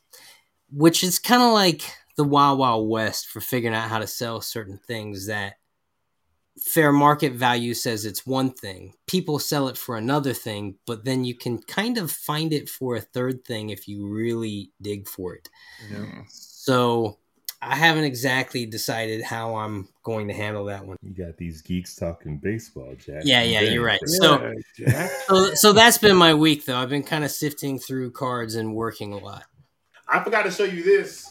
which 0.73 1.03
is 1.03 1.19
kind 1.19 1.43
of 1.43 1.53
like 1.53 1.83
the 2.17 2.25
Wild 2.25 2.59
Wild 2.59 2.89
West 2.89 3.29
for 3.29 3.41
figuring 3.41 3.75
out 3.75 3.89
how 3.89 3.99
to 3.99 4.07
sell 4.07 4.41
certain 4.41 4.79
things 4.87 5.27
that 5.27 5.55
fair 6.59 6.93
market 6.93 7.33
value 7.33 7.73
says 7.75 8.05
it's 8.05 8.27
one 8.27 8.51
thing. 8.51 8.93
People 9.07 9.39
sell 9.39 9.69
it 9.69 9.79
for 9.79 9.97
another 9.97 10.35
thing, 10.35 10.75
but 10.87 11.05
then 11.05 11.25
you 11.25 11.35
can 11.35 11.59
kind 11.63 11.97
of 11.97 12.11
find 12.11 12.53
it 12.53 12.69
for 12.69 12.97
a 12.97 13.01
third 13.01 13.45
thing 13.45 13.71
if 13.71 13.89
you 13.89 14.07
really 14.07 14.71
dig 14.83 15.09
for 15.09 15.35
it. 15.35 15.49
Mm. 15.91 16.25
So 16.29 17.17
I 17.63 17.77
haven't 17.77 18.05
exactly 18.05 18.67
decided 18.67 19.23
how 19.23 19.55
I'm 19.57 19.89
going 20.03 20.29
to 20.29 20.35
handle 20.35 20.65
that 20.67 20.85
one. 20.85 20.97
You 21.03 21.15
got 21.15 21.37
these 21.37 21.63
geeks 21.63 21.95
talking 21.95 22.39
baseball, 22.39 22.95
Jack. 22.99 23.23
Yeah, 23.25 23.43
yeah, 23.43 23.61
you're 23.63 23.85
right. 23.85 24.01
So- 24.07 24.53
Yeah, 24.79 25.09
So, 25.29 25.55
so 25.55 25.73
that's 25.73 25.99
been 25.99 26.17
my 26.17 26.35
week, 26.35 26.65
though. 26.67 26.77
I've 26.77 26.89
been 26.91 27.03
kind 27.03 27.25
of 27.25 27.31
sifting 27.31 27.79
through 27.79 28.11
cards 28.13 28.55
and 28.55 28.75
working 28.75 29.13
a 29.13 29.19
lot. 29.19 29.45
I 30.11 30.23
forgot 30.23 30.43
to 30.45 30.51
show 30.51 30.65
you 30.65 30.83
this. 30.83 31.27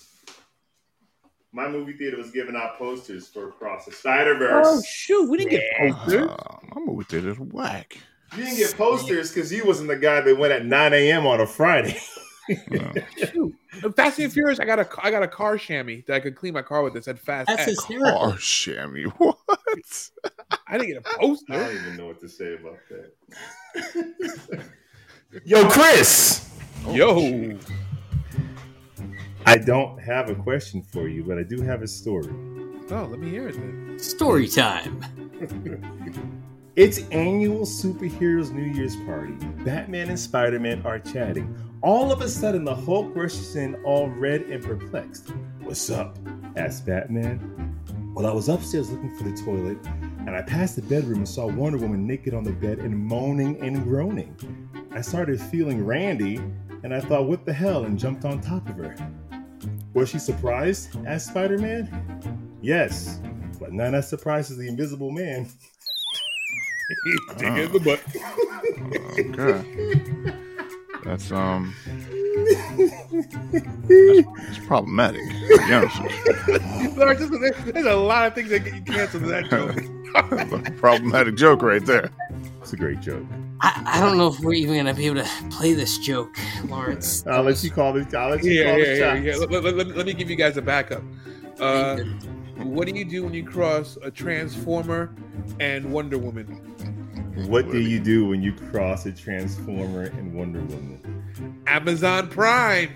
My 1.51 1.67
movie 1.67 1.93
theater 1.93 2.17
was 2.17 2.31
giving 2.31 2.55
out 2.55 2.77
posters 2.77 3.27
for 3.27 3.49
Across 3.49 3.85
the 3.85 3.91
Spider 3.91 4.35
Verse. 4.35 4.65
Oh 4.69 4.81
shoot, 4.87 5.29
we 5.29 5.37
didn't 5.37 5.51
get 5.51 5.63
posters. 5.77 6.29
Uh, 6.29 6.57
my 6.75 6.81
movie 6.85 7.03
theater's 7.05 7.39
whack. 7.39 7.97
you 8.37 8.43
didn't 8.43 8.57
get 8.57 8.75
posters 8.77 9.33
because 9.33 9.51
you 9.51 9.65
wasn't 9.65 9.87
the 9.89 9.95
guy 9.97 10.21
that 10.21 10.37
went 10.37 10.53
at 10.53 10.65
9 10.65 10.93
a.m. 10.93 11.25
on 11.27 11.41
a 11.41 11.47
Friday. 11.47 11.99
Uh, 12.49 12.93
Shoot. 13.31 13.53
Fast 13.95 14.17
and 14.17 14.33
Furious, 14.33 14.59
I 14.59 14.65
got 14.65 14.79
a 14.79 14.89
I 15.03 15.11
got 15.11 15.21
a 15.21 15.27
car 15.27 15.55
chamois 15.55 16.01
that 16.07 16.15
I 16.15 16.19
could 16.19 16.35
clean 16.35 16.55
my 16.55 16.63
car 16.63 16.81
with 16.81 16.93
that 16.93 17.03
said 17.03 17.19
Fast 17.19 17.45
That's 17.45 17.61
X. 17.61 17.69
hysterical. 17.69 18.09
oh, 18.11 18.31
Shammy, 18.39 19.05
what? 19.17 19.37
I 20.67 20.79
didn't 20.79 20.87
get 20.87 20.97
a 20.97 21.19
poster. 21.19 21.53
I 21.53 21.57
don't 21.57 21.75
even 21.75 21.97
know 21.97 22.07
what 22.07 22.19
to 22.21 22.27
say 22.27 22.55
about 22.55 22.79
that. 22.89 24.63
Yo, 25.45 25.69
Chris. 25.69 26.49
Yo, 26.91 27.55
I 29.45 29.57
don't 29.57 29.99
have 29.99 30.29
a 30.29 30.35
question 30.35 30.81
for 30.83 31.07
you, 31.07 31.23
but 31.23 31.37
I 31.37 31.43
do 31.43 31.61
have 31.61 31.81
a 31.81 31.87
story. 31.87 32.29
oh, 32.91 33.07
let 33.09 33.19
me 33.19 33.29
hear 33.29 33.49
it 33.49 33.53
then. 33.53 33.97
Story 33.99 34.47
time. 34.47 35.03
It's 36.75 36.99
annual 37.09 37.65
superheroes 37.65 38.51
New 38.51 38.71
Year's 38.73 38.95
party. 38.97 39.33
Batman 39.65 40.07
and 40.07 40.17
Spider-Man 40.17 40.85
are 40.85 40.99
chatting. 40.99 41.53
All 41.81 42.09
of 42.09 42.21
a 42.21 42.29
sudden, 42.29 42.63
the 42.63 42.73
Hulk 42.73 43.13
rushes 43.13 43.57
in, 43.57 43.75
all 43.83 44.07
red 44.07 44.43
and 44.43 44.63
perplexed. 44.63 45.31
What's 45.61 45.89
up? 45.89 46.17
asked 46.55 46.85
Batman. 46.85 47.75
Well, 48.15 48.25
I 48.25 48.31
was 48.31 48.47
upstairs 48.47 48.89
looking 48.91 49.13
for 49.17 49.25
the 49.25 49.35
toilet, 49.43 49.77
and 50.19 50.29
I 50.29 50.41
passed 50.41 50.77
the 50.77 50.81
bedroom 50.83 51.17
and 51.17 51.27
saw 51.27 51.47
Wonder 51.47 51.79
Woman 51.79 52.07
naked 52.07 52.33
on 52.33 52.45
the 52.45 52.53
bed 52.53 52.79
and 52.79 52.97
moaning 52.97 53.59
and 53.61 53.83
groaning. 53.83 54.33
I 54.91 55.01
started 55.01 55.41
feeling 55.41 55.85
randy, 55.85 56.37
and 56.83 56.93
I 56.93 57.01
thought, 57.01 57.25
what 57.25 57.45
the 57.45 57.51
hell, 57.51 57.83
and 57.83 57.99
jumped 57.99 58.23
on 58.23 58.39
top 58.39 58.69
of 58.69 58.77
her. 58.77 58.95
Was 59.93 60.09
she 60.09 60.19
surprised? 60.19 60.95
asked 61.07 61.27
Spider-Man. 61.27 62.47
Yes, 62.61 63.19
but 63.59 63.73
not 63.73 63.93
as 63.93 64.07
surprised 64.09 64.51
as 64.51 64.57
the 64.57 64.67
Invisible 64.67 65.11
Man. 65.11 65.43
Dig 67.37 67.53
it 67.57 67.65
in 67.65 67.71
the 67.71 67.79
butt. 67.79 67.99
Okay. 69.19 70.33
That's 71.05 71.31
um, 71.31 71.73
that's, 73.87 74.25
that's 74.57 74.65
problematic. 74.67 75.21
to 75.21 75.57
be 75.67 75.73
honest 75.73 76.01
with 76.01 76.97
Lord, 76.97 77.17
this 77.17 77.29
is- 77.29 77.73
there's 77.73 77.85
a 77.85 77.95
lot 77.95 78.27
of 78.27 78.35
things 78.35 78.49
that 78.49 78.59
get 78.65 78.73
you 78.75 78.81
canceled 78.81 79.23
in 79.23 79.29
that 79.29 79.49
joke. 80.65 80.77
problematic 80.77 81.35
joke 81.35 81.61
right 81.61 81.85
there. 81.85 82.09
It's 82.69 82.75
a 82.75 82.77
great 82.77 82.99
joke. 82.99 83.25
I, 83.61 83.81
I 83.83 83.99
don't 83.99 84.15
know 84.15 84.27
if 84.27 84.39
we're 84.41 84.53
even 84.53 84.75
going 84.75 84.85
to 84.85 84.93
be 84.93 85.07
able 85.07 85.23
to 85.23 85.29
play 85.49 85.73
this 85.73 85.97
joke, 85.97 86.37
Lawrence. 86.65 87.25
I'll 87.25 87.41
let 87.41 87.63
you 87.63 87.71
call 87.71 87.97
it. 87.97 88.13
I'll 88.13 88.29
let 88.29 88.43
you 88.43 88.51
Here, 88.51 88.65
call 88.65 88.75
here, 88.75 88.85
the 88.85 89.19
here, 89.21 89.33
shots. 89.33 89.51
Let, 89.51 89.63
let- 89.63 89.75
let- 89.75 89.97
let 89.97 90.05
me 90.05 90.13
give 90.13 90.29
you 90.29 90.35
guys 90.35 90.55
a 90.57 90.61
backup. 90.61 91.01
Uh, 91.59 91.97
what 92.57 92.87
do 92.87 92.95
you 92.95 93.05
do 93.05 93.23
when 93.23 93.33
you 93.33 93.43
cross 93.43 93.97
a 94.03 94.11
Transformer 94.11 95.15
and 95.59 95.91
Wonder 95.91 96.19
Woman? 96.19 96.45
What 97.47 97.71
do 97.71 97.79
you 97.79 97.99
do 97.99 98.27
when 98.27 98.43
you 98.43 98.53
cross 98.53 99.07
a 99.07 99.11
Transformer 99.13 100.03
and 100.03 100.31
Wonder 100.35 100.59
Woman? 100.59 101.63
Amazon 101.65 102.27
Prime. 102.29 102.91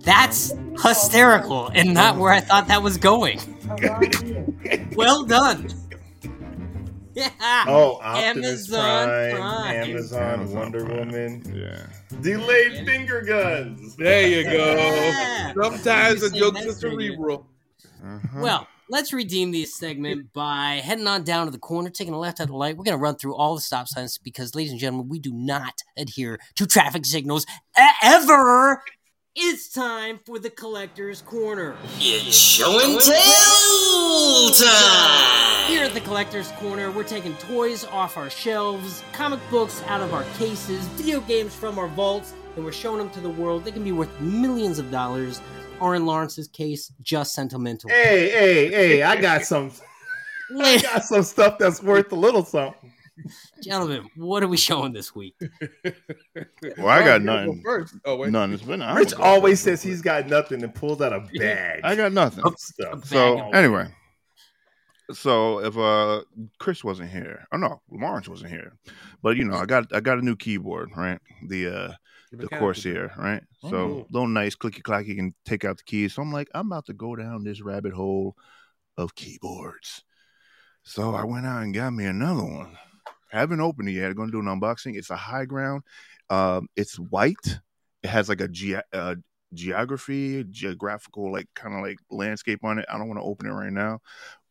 That's 0.00 0.52
hysterical 0.82 1.68
and 1.68 1.94
not 1.94 2.18
where 2.18 2.30
I 2.30 2.40
thought 2.40 2.68
that 2.68 2.82
was 2.82 2.98
going. 2.98 3.40
well 4.96 5.24
done. 5.24 5.70
Yeah. 7.18 7.64
Oh, 7.66 7.98
Optimus 8.00 8.72
Amazon 8.72 9.08
Prime, 9.08 9.36
Prime. 9.36 9.76
Amazon, 9.76 10.22
Amazon 10.40 10.58
Wonder 10.58 10.84
Prime. 10.84 10.98
Woman, 10.98 11.52
Yeah. 11.54 11.86
delayed 12.20 12.86
finger 12.86 13.22
guns. 13.22 13.96
There 13.96 14.28
you 14.28 14.44
go. 14.44 14.74
Yeah. 14.76 15.52
Sometimes 15.60 16.20
the 16.20 16.36
You're 16.36 16.52
jokes 16.52 16.58
saying 16.58 16.68
are 16.68 16.72
that's 16.72 16.80
pretty 16.80 16.96
good. 16.96 17.02
cerebral. 17.06 17.46
Uh-huh. 18.04 18.40
Well, 18.40 18.68
let's 18.88 19.12
redeem 19.12 19.50
this 19.50 19.74
segment 19.76 20.32
by 20.32 20.80
heading 20.84 21.06
on 21.08 21.24
down 21.24 21.46
to 21.46 21.50
the 21.50 21.58
corner, 21.58 21.90
taking 21.90 22.14
a 22.14 22.18
left 22.18 22.38
at 22.40 22.46
the 22.48 22.54
light. 22.54 22.76
We're 22.76 22.84
going 22.84 22.96
to 22.96 23.02
run 23.02 23.16
through 23.16 23.34
all 23.34 23.54
the 23.56 23.60
stop 23.60 23.88
signs 23.88 24.18
because, 24.18 24.54
ladies 24.54 24.70
and 24.70 24.80
gentlemen, 24.80 25.08
we 25.08 25.18
do 25.18 25.32
not 25.32 25.82
adhere 25.96 26.38
to 26.54 26.66
traffic 26.66 27.04
signals 27.04 27.44
ever. 28.02 28.80
It's 29.40 29.68
time 29.68 30.18
for 30.26 30.40
the 30.40 30.50
collector's 30.50 31.22
corner. 31.22 31.76
It's 32.00 32.36
show 32.36 32.80
and 32.82 33.00
tell 33.00 34.50
time! 34.50 35.70
Here 35.70 35.84
at 35.84 35.94
the 35.94 36.00
Collector's 36.00 36.50
Corner, 36.58 36.90
we're 36.90 37.04
taking 37.04 37.36
toys 37.36 37.84
off 37.84 38.16
our 38.16 38.30
shelves, 38.30 39.04
comic 39.12 39.38
books 39.48 39.80
out 39.86 40.00
of 40.00 40.12
our 40.12 40.24
cases, 40.38 40.84
video 40.88 41.20
games 41.20 41.54
from 41.54 41.78
our 41.78 41.86
vaults, 41.86 42.34
and 42.56 42.64
we're 42.64 42.72
showing 42.72 42.98
them 42.98 43.10
to 43.10 43.20
the 43.20 43.30
world. 43.30 43.64
They 43.64 43.70
can 43.70 43.84
be 43.84 43.92
worth 43.92 44.10
millions 44.20 44.80
of 44.80 44.90
dollars, 44.90 45.40
or 45.80 45.94
in 45.94 46.04
Lawrence's 46.04 46.48
case, 46.48 46.90
just 47.02 47.32
sentimental. 47.32 47.90
Hey, 47.90 48.30
hey, 48.30 48.68
hey! 48.70 49.02
I 49.04 49.14
got 49.20 49.42
some. 49.42 49.70
I 50.58 50.78
got 50.78 51.04
some 51.04 51.22
stuff 51.22 51.58
that's 51.58 51.80
worth 51.80 52.10
a 52.10 52.16
little 52.16 52.44
something. 52.44 52.92
And 53.58 53.64
gentlemen, 53.64 54.08
what 54.16 54.42
are 54.42 54.48
we 54.48 54.56
showing 54.56 54.92
this 54.92 55.14
week? 55.14 55.34
Well, 56.76 56.88
I 56.88 57.04
got 57.04 57.18
go 57.24 57.24
nothing. 57.24 57.62
First. 57.64 57.94
Oh, 58.04 58.16
wait. 58.16 58.30
None. 58.30 58.52
It's 58.52 58.62
been. 58.62 58.82
I 58.82 58.94
Rich 58.96 59.14
always 59.14 59.60
says 59.60 59.82
he's 59.82 60.00
got 60.02 60.28
nothing 60.28 60.62
and 60.62 60.72
pulls 60.74 61.00
out 61.00 61.12
a 61.12 61.20
bag. 61.38 61.80
I 61.82 61.94
got 61.96 62.12
nothing. 62.12 62.44
of 62.44 62.58
stuff. 62.58 63.04
So 63.06 63.40
of- 63.40 63.54
anyway, 63.54 63.88
so 65.12 65.60
if 65.60 65.76
uh 65.76 66.22
Chris 66.58 66.84
wasn't 66.84 67.10
here, 67.10 67.46
oh 67.52 67.56
no, 67.56 67.80
Lawrence 67.90 68.28
wasn't 68.28 68.50
here, 68.50 68.72
but 69.22 69.36
you 69.36 69.44
know 69.44 69.54
I 69.56 69.66
got 69.66 69.92
I 69.94 70.00
got 70.00 70.18
a 70.18 70.22
new 70.24 70.36
keyboard, 70.36 70.90
right? 70.96 71.18
The 71.46 71.66
uh 71.68 71.92
the 72.32 72.48
Corsair, 72.48 73.12
right? 73.18 73.42
So 73.62 73.76
Oh. 73.76 74.06
little 74.10 74.28
nice 74.28 74.54
clicky 74.54 74.82
clacky 74.82 75.16
can 75.16 75.34
take 75.44 75.64
out 75.64 75.78
the 75.78 75.84
keys. 75.84 76.14
So 76.14 76.22
I'm 76.22 76.32
like, 76.32 76.48
I'm 76.54 76.66
about 76.66 76.86
to 76.86 76.92
go 76.92 77.16
down 77.16 77.42
this 77.44 77.60
rabbit 77.62 77.92
hole 77.94 78.36
of 78.96 79.14
keyboards. 79.14 80.04
So 80.84 81.14
I 81.14 81.24
went 81.24 81.46
out 81.46 81.62
and 81.62 81.74
got 81.74 81.92
me 81.92 82.04
another 82.04 82.44
one. 82.44 82.76
Haven't 83.30 83.60
opened 83.60 83.88
it 83.88 83.92
yet. 83.92 84.06
I'm 84.10 84.14
gonna 84.14 84.32
do 84.32 84.40
an 84.40 84.46
unboxing. 84.46 84.96
It's 84.96 85.10
a 85.10 85.16
high 85.16 85.44
ground. 85.44 85.82
Um, 86.30 86.68
it's 86.76 86.98
white. 86.98 87.58
It 88.02 88.08
has 88.10 88.28
like 88.28 88.40
a 88.40 88.48
ge- 88.48 88.82
uh, 88.92 89.16
geography, 89.54 90.44
geographical, 90.50 91.32
like 91.32 91.46
kind 91.54 91.74
of 91.74 91.82
like 91.82 91.98
landscape 92.10 92.64
on 92.64 92.78
it. 92.78 92.86
I 92.92 92.98
don't 92.98 93.08
want 93.08 93.18
to 93.20 93.24
open 93.24 93.46
it 93.46 93.52
right 93.52 93.72
now, 93.72 94.00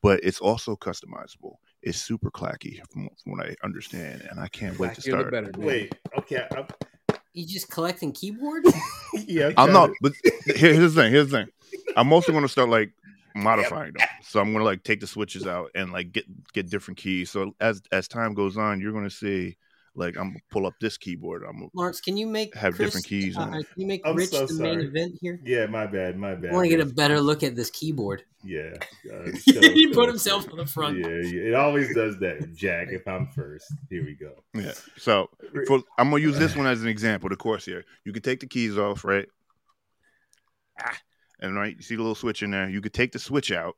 but 0.02 0.20
it's 0.24 0.40
also 0.40 0.76
customizable. 0.76 1.56
It's 1.82 2.00
super 2.02 2.32
clacky 2.32 2.80
from, 2.92 3.08
from 3.24 3.32
what 3.34 3.46
I 3.46 3.56
understand, 3.64 4.28
and 4.30 4.40
I 4.40 4.48
can't 4.48 4.78
wait 4.80 4.96
to 4.96 5.02
start. 5.02 5.32
better. 5.32 5.52
Wait, 5.58 5.96
okay. 6.18 6.46
I'm, 6.56 6.66
You 7.34 7.46
just 7.46 7.70
collecting 7.70 8.12
keyboards? 8.12 8.74
yeah, 9.28 9.48
I'm 9.48 9.54
trying 9.54 9.74
not, 9.74 9.90
but 10.02 10.14
here- 10.56 10.74
here's 10.74 10.94
the 10.96 11.02
thing. 11.04 11.12
Here's 11.12 11.30
the 11.30 11.38
thing. 11.38 11.48
I'm 11.96 12.08
mostly 12.08 12.32
going 12.34 12.44
to 12.44 12.50
start 12.50 12.70
like 12.70 12.92
modifying 13.44 13.94
them. 13.94 14.08
So 14.24 14.40
I'm 14.40 14.48
going 14.48 14.60
to 14.60 14.66
like 14.66 14.84
take 14.84 15.00
the 15.00 15.08
switches 15.08 15.46
out 15.48 15.72
and 15.76 15.92
like 15.92 16.12
get 16.12 16.26
get 16.54 16.70
different 16.70 16.98
keys. 16.98 17.32
So 17.32 17.56
as 17.60 17.82
as 17.92 18.08
time 18.08 18.34
goes 18.34 18.58
on, 18.58 18.80
you're 18.82 18.92
going 18.94 19.04
to 19.04 19.10
see 19.16 19.58
like 19.96 20.16
I'm 20.16 20.28
gonna 20.30 20.40
pull 20.52 20.68
up 20.68 20.76
this 20.80 20.96
keyboard. 20.96 21.42
I'm 21.44 21.54
gonna, 21.58 21.70
Lawrence, 21.74 22.00
can 22.02 22.18
you 22.18 22.28
make 22.28 22.54
Have 22.56 22.76
Chris- 22.76 22.90
different 22.90 23.08
keys 23.08 23.36
Uh, 23.36 23.42
on 23.42 23.54
it. 23.56 23.68
can 23.74 23.82
you 23.82 23.88
make 23.88 24.02
I'm 24.06 24.16
Rich 24.16 24.30
so 24.30 24.46
the 24.46 24.54
main 24.54 24.80
event 24.80 25.16
here? 25.20 25.40
Yeah, 25.44 25.66
my 25.66 25.88
bad, 25.88 26.16
my 26.20 26.36
bad. 26.36 26.52
I 26.52 26.54
want 26.54 26.66
to 26.66 26.70
get 26.70 26.80
a 26.80 26.86
better 26.86 27.20
look 27.20 27.42
at 27.42 27.56
this 27.56 27.72
keyboard. 27.72 28.24
Yeah. 28.44 28.76
uh, 29.12 29.32
he 29.46 29.92
put 29.92 30.08
himself 30.08 30.48
on 30.52 30.58
the 30.58 30.68
front. 30.68 31.00
Yeah, 31.00 31.08
yeah, 31.08 31.42
it 31.50 31.54
always 31.56 31.94
does 31.96 32.20
that, 32.20 32.54
Jack. 32.56 32.90
If 32.92 33.08
I'm 33.08 33.26
first, 33.30 33.66
here 33.90 34.06
we 34.06 34.14
go. 34.14 34.44
yeah. 34.54 34.74
So 34.98 35.32
for, 35.66 35.82
I'm 35.98 36.12
gonna 36.12 36.22
use 36.22 36.38
this 36.38 36.56
one 36.56 36.68
as 36.68 36.84
an 36.84 36.90
example. 36.90 37.30
The 37.30 37.58
Here, 37.66 37.84
You 38.06 38.14
can 38.14 38.22
take 38.22 38.40
the 38.42 38.48
keys 38.48 38.78
off, 38.78 39.04
right? 39.04 39.28
Ah, 40.80 40.96
and 41.40 41.56
right, 41.56 41.76
you 41.76 41.82
see 41.84 41.96
the 41.96 42.02
little 42.02 42.16
switch 42.16 42.44
in 42.44 42.52
there. 42.52 42.70
You 42.70 42.82
could 42.82 42.94
take 42.94 43.12
the 43.12 43.20
switch 43.20 43.52
out, 43.52 43.76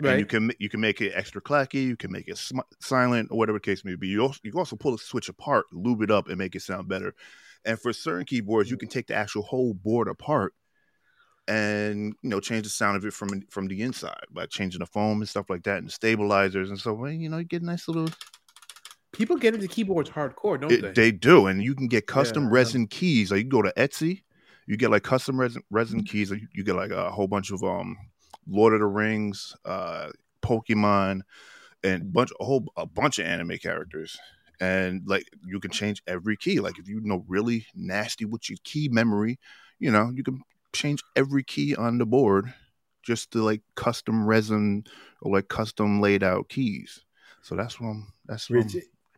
and 0.00 0.18
you 0.18 0.26
can 0.26 0.52
you 0.58 0.68
can 0.68 0.80
make 0.80 1.00
it 1.00 1.12
extra 1.14 1.40
clacky. 1.40 1.84
You 1.84 1.96
can 1.96 2.10
make 2.12 2.28
it 2.28 2.38
sm- 2.38 2.60
silent 2.80 3.30
or 3.30 3.38
whatever 3.38 3.56
the 3.58 3.62
case 3.62 3.84
may 3.84 3.94
be. 3.96 4.08
You 4.08 4.22
also 4.22 4.40
you 4.42 4.50
can 4.52 4.58
also 4.58 4.76
pull 4.76 4.92
the 4.92 4.98
switch 4.98 5.28
apart, 5.28 5.66
lube 5.72 6.02
it 6.02 6.10
up, 6.10 6.28
and 6.28 6.38
make 6.38 6.54
it 6.54 6.62
sound 6.62 6.88
better. 6.88 7.14
And 7.64 7.78
for 7.80 7.92
certain 7.92 8.24
keyboards, 8.24 8.70
you 8.70 8.76
can 8.76 8.88
take 8.88 9.06
the 9.08 9.14
actual 9.14 9.42
whole 9.42 9.74
board 9.74 10.08
apart 10.08 10.54
and 11.48 12.14
you 12.22 12.28
know 12.30 12.40
change 12.40 12.64
the 12.64 12.68
sound 12.70 12.96
of 12.96 13.04
it 13.04 13.12
from 13.12 13.40
from 13.50 13.68
the 13.68 13.80
inside 13.82 14.18
by 14.32 14.46
changing 14.46 14.80
the 14.80 14.86
foam 14.86 15.20
and 15.20 15.28
stuff 15.28 15.48
like 15.48 15.62
that 15.62 15.78
and 15.78 15.92
stabilizers 15.92 16.70
and 16.70 16.78
so 16.80 17.06
you 17.06 17.28
know 17.28 17.38
you 17.38 17.44
get 17.44 17.62
a 17.62 17.64
nice 17.64 17.86
little 17.88 18.08
People 19.12 19.36
get 19.38 19.54
into 19.54 19.66
keyboards 19.66 20.10
hardcore, 20.10 20.60
don't 20.60 20.70
It- 20.70 20.82
they? 20.82 20.92
they 20.92 21.10
do, 21.12 21.46
and 21.46 21.62
you 21.62 21.74
can 21.74 21.86
get 21.86 22.06
custom 22.06 22.44
Yeah. 22.44 22.50
resin 22.52 22.86
keys. 22.86 23.30
Like 23.30 23.44
you 23.44 23.48
go 23.48 23.62
to 23.62 23.72
Etsy, 23.74 24.24
you 24.66 24.76
get 24.76 24.90
like 24.90 25.02
custom 25.02 25.38
resin, 25.38 25.62
resin 25.70 26.04
keys. 26.04 26.30
Like 26.30 26.42
you 26.52 26.64
get 26.64 26.76
like 26.76 26.90
a 26.90 27.10
whole 27.10 27.28
bunch 27.28 27.50
of 27.50 27.62
um, 27.62 27.96
Lord 28.48 28.74
of 28.74 28.80
the 28.80 28.86
Rings, 28.86 29.54
uh, 29.64 30.10
Pokemon, 30.42 31.20
and 31.84 32.12
bunch 32.12 32.30
a 32.40 32.44
whole 32.44 32.64
a 32.76 32.86
bunch 32.86 33.18
of 33.18 33.26
anime 33.26 33.58
characters. 33.58 34.18
And 34.60 35.02
like 35.06 35.26
you 35.46 35.60
can 35.60 35.70
change 35.70 36.02
every 36.06 36.36
key. 36.36 36.60
Like 36.60 36.78
if 36.78 36.88
you 36.88 37.00
know 37.02 37.24
really 37.28 37.66
nasty 37.74 38.24
with 38.24 38.48
your 38.48 38.58
key 38.64 38.88
memory, 38.90 39.38
you 39.78 39.90
know 39.90 40.10
you 40.14 40.22
can 40.22 40.40
change 40.72 41.02
every 41.14 41.42
key 41.42 41.74
on 41.76 41.98
the 41.98 42.06
board 42.06 42.52
just 43.02 43.30
to 43.32 43.42
like 43.42 43.62
custom 43.76 44.26
resin 44.26 44.84
or 45.22 45.32
like 45.32 45.48
custom 45.48 46.00
laid 46.00 46.22
out 46.22 46.48
keys. 46.48 47.04
So 47.42 47.54
that's 47.54 47.80
what 47.80 47.88
I'm. 47.90 48.12
That's 48.26 48.50
what 48.50 48.56
I'm- 48.58 48.68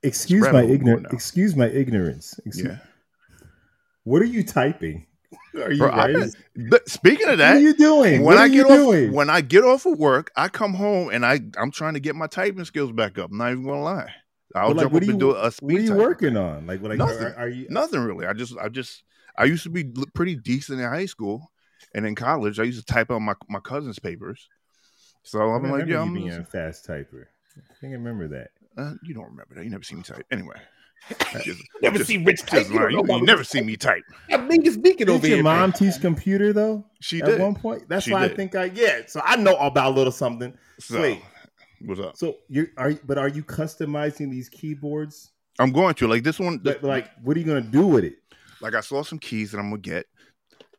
excuse 0.02 0.44
my 0.52 0.62
ignorance. 0.62 1.06
Excuse 1.12 1.56
my 1.56 1.66
ignorance. 1.68 2.38
Excuse, 2.44 2.66
yeah. 2.66 2.78
What 4.04 4.22
are 4.22 4.26
you 4.26 4.42
typing? 4.44 5.06
Are 5.54 5.72
you 5.72 5.78
Bro, 5.78 5.90
I- 5.90 6.06
ready? 6.12 6.30
Speaking 6.86 7.28
of 7.28 7.38
that, 7.38 7.54
What 7.54 7.54
that, 7.54 7.56
are 7.56 7.60
you 7.60 7.74
doing? 7.74 8.12
when 8.22 8.22
what 8.24 8.38
I 8.38 8.44
are 8.46 8.48
get 8.48 8.54
you 8.56 8.64
off 8.64 8.68
doing? 8.70 9.12
when 9.12 9.30
I 9.30 9.40
get 9.40 9.64
off 9.64 9.86
of 9.86 9.98
work, 9.98 10.30
I 10.36 10.48
come 10.48 10.74
home 10.74 11.10
and 11.10 11.24
I 11.26 11.40
I'm 11.58 11.70
trying 11.70 11.94
to 11.94 12.00
get 12.00 12.14
my 12.16 12.26
typing 12.26 12.64
skills 12.64 12.92
back 12.92 13.18
up. 13.18 13.30
I'm 13.30 13.36
not 13.38 13.52
even 13.52 13.64
gonna 13.64 13.82
lie. 13.82 14.12
I'll 14.54 14.68
like, 14.68 14.78
jump 14.80 14.92
what 14.94 15.02
up 15.02 15.08
are 15.08 15.12
and 15.12 15.20
you- 15.20 15.32
do 15.32 15.36
a 15.36 15.50
speed. 15.50 15.64
what 15.66 15.74
are 15.74 15.80
you 15.80 15.88
typing 15.88 16.02
working 16.02 16.28
thing. 16.34 16.36
on? 16.38 16.66
Like, 16.66 16.80
what? 16.80 16.90
Like, 16.90 16.98
Nothing. 16.98 17.26
Are, 17.26 17.34
are 17.36 17.48
you? 17.48 17.66
Nothing 17.70 18.00
really. 18.00 18.26
I 18.26 18.32
just 18.32 18.56
I 18.58 18.68
just 18.68 19.02
I 19.36 19.44
used 19.44 19.62
to 19.64 19.70
be 19.70 19.84
pretty 20.14 20.34
decent 20.36 20.80
in 20.80 20.88
high 20.88 21.06
school, 21.06 21.50
and 21.94 22.06
in 22.06 22.14
college 22.14 22.58
I 22.58 22.62
used 22.64 22.80
to 22.86 22.92
type 22.92 23.10
out 23.10 23.20
my 23.20 23.34
my 23.48 23.60
cousin's 23.60 23.98
papers. 23.98 24.48
So 25.24 25.40
I 25.40 25.56
I'm 25.56 25.70
like, 25.70 25.80
yeah, 25.86 25.94
you 25.96 26.00
I'm, 26.00 26.14
being 26.14 26.30
a 26.30 26.44
fast 26.44 26.86
typer. 26.88 27.24
I 27.58 27.74
think 27.80 27.92
I 27.92 27.96
remember 27.96 28.28
that. 28.28 28.50
uh, 28.78 28.94
you 29.02 29.12
don't 29.14 29.24
remember 29.26 29.54
that. 29.56 29.64
You 29.64 29.70
never 29.70 29.82
see 29.82 29.96
me 29.96 30.02
type. 30.02 30.24
Anyway, 30.30 30.56
just, 31.42 31.62
never 31.82 31.96
just- 31.98 32.08
seen 32.08 32.24
Rich 32.24 32.40
type. 32.42 32.60
just 32.60 32.70
You 32.72 32.78
don't 32.78 32.92
lying. 32.92 33.06
know 33.06 33.14
You, 33.14 33.20
you 33.20 33.26
never 33.26 33.44
see 33.44 33.60
me 33.60 33.76
type. 33.76 34.02
I'm 34.30 34.48
niggas 34.48 34.74
speaking 34.74 35.06
Did 35.06 35.10
over 35.10 35.26
your 35.26 35.36
here. 35.36 35.44
mom 35.44 35.58
man. 35.60 35.72
teach 35.72 36.00
computer 36.00 36.52
though? 36.52 36.84
She 37.00 37.20
at 37.22 37.26
did. 37.26 37.40
one 37.40 37.54
point. 37.54 37.88
That's 37.88 38.04
She 38.04 38.12
why 38.12 38.24
I 38.24 38.28
think 38.28 38.54
I 38.54 38.64
yeah. 38.74 39.02
So 39.06 39.20
I 39.24 39.36
know 39.36 39.56
about 39.56 39.92
a 39.92 39.94
little 39.94 40.12
something. 40.12 40.52
So, 40.80 41.00
Wait. 41.00 41.22
what's 41.82 42.00
up? 42.00 42.16
So 42.16 42.36
you 42.48 42.68
are, 42.76 42.90
you- 42.90 43.00
but 43.04 43.18
are 43.18 43.28
you 43.28 43.42
customizing 43.42 44.30
these 44.30 44.48
keyboards? 44.48 45.30
I'm 45.58 45.72
going 45.72 45.94
to 45.96 46.06
like 46.08 46.22
this 46.22 46.38
one. 46.38 46.58
But 46.58 46.82
like, 46.84 47.10
what 47.22 47.36
are 47.36 47.40
you 47.40 47.46
gonna 47.46 47.60
do 47.62 47.86
with 47.86 48.04
it? 48.04 48.16
like 48.60 48.74
I 48.74 48.80
saw 48.80 49.02
some 49.02 49.18
keys 49.20 49.52
that 49.52 49.58
I'm 49.58 49.70
gonna 49.70 49.80
get, 49.80 50.06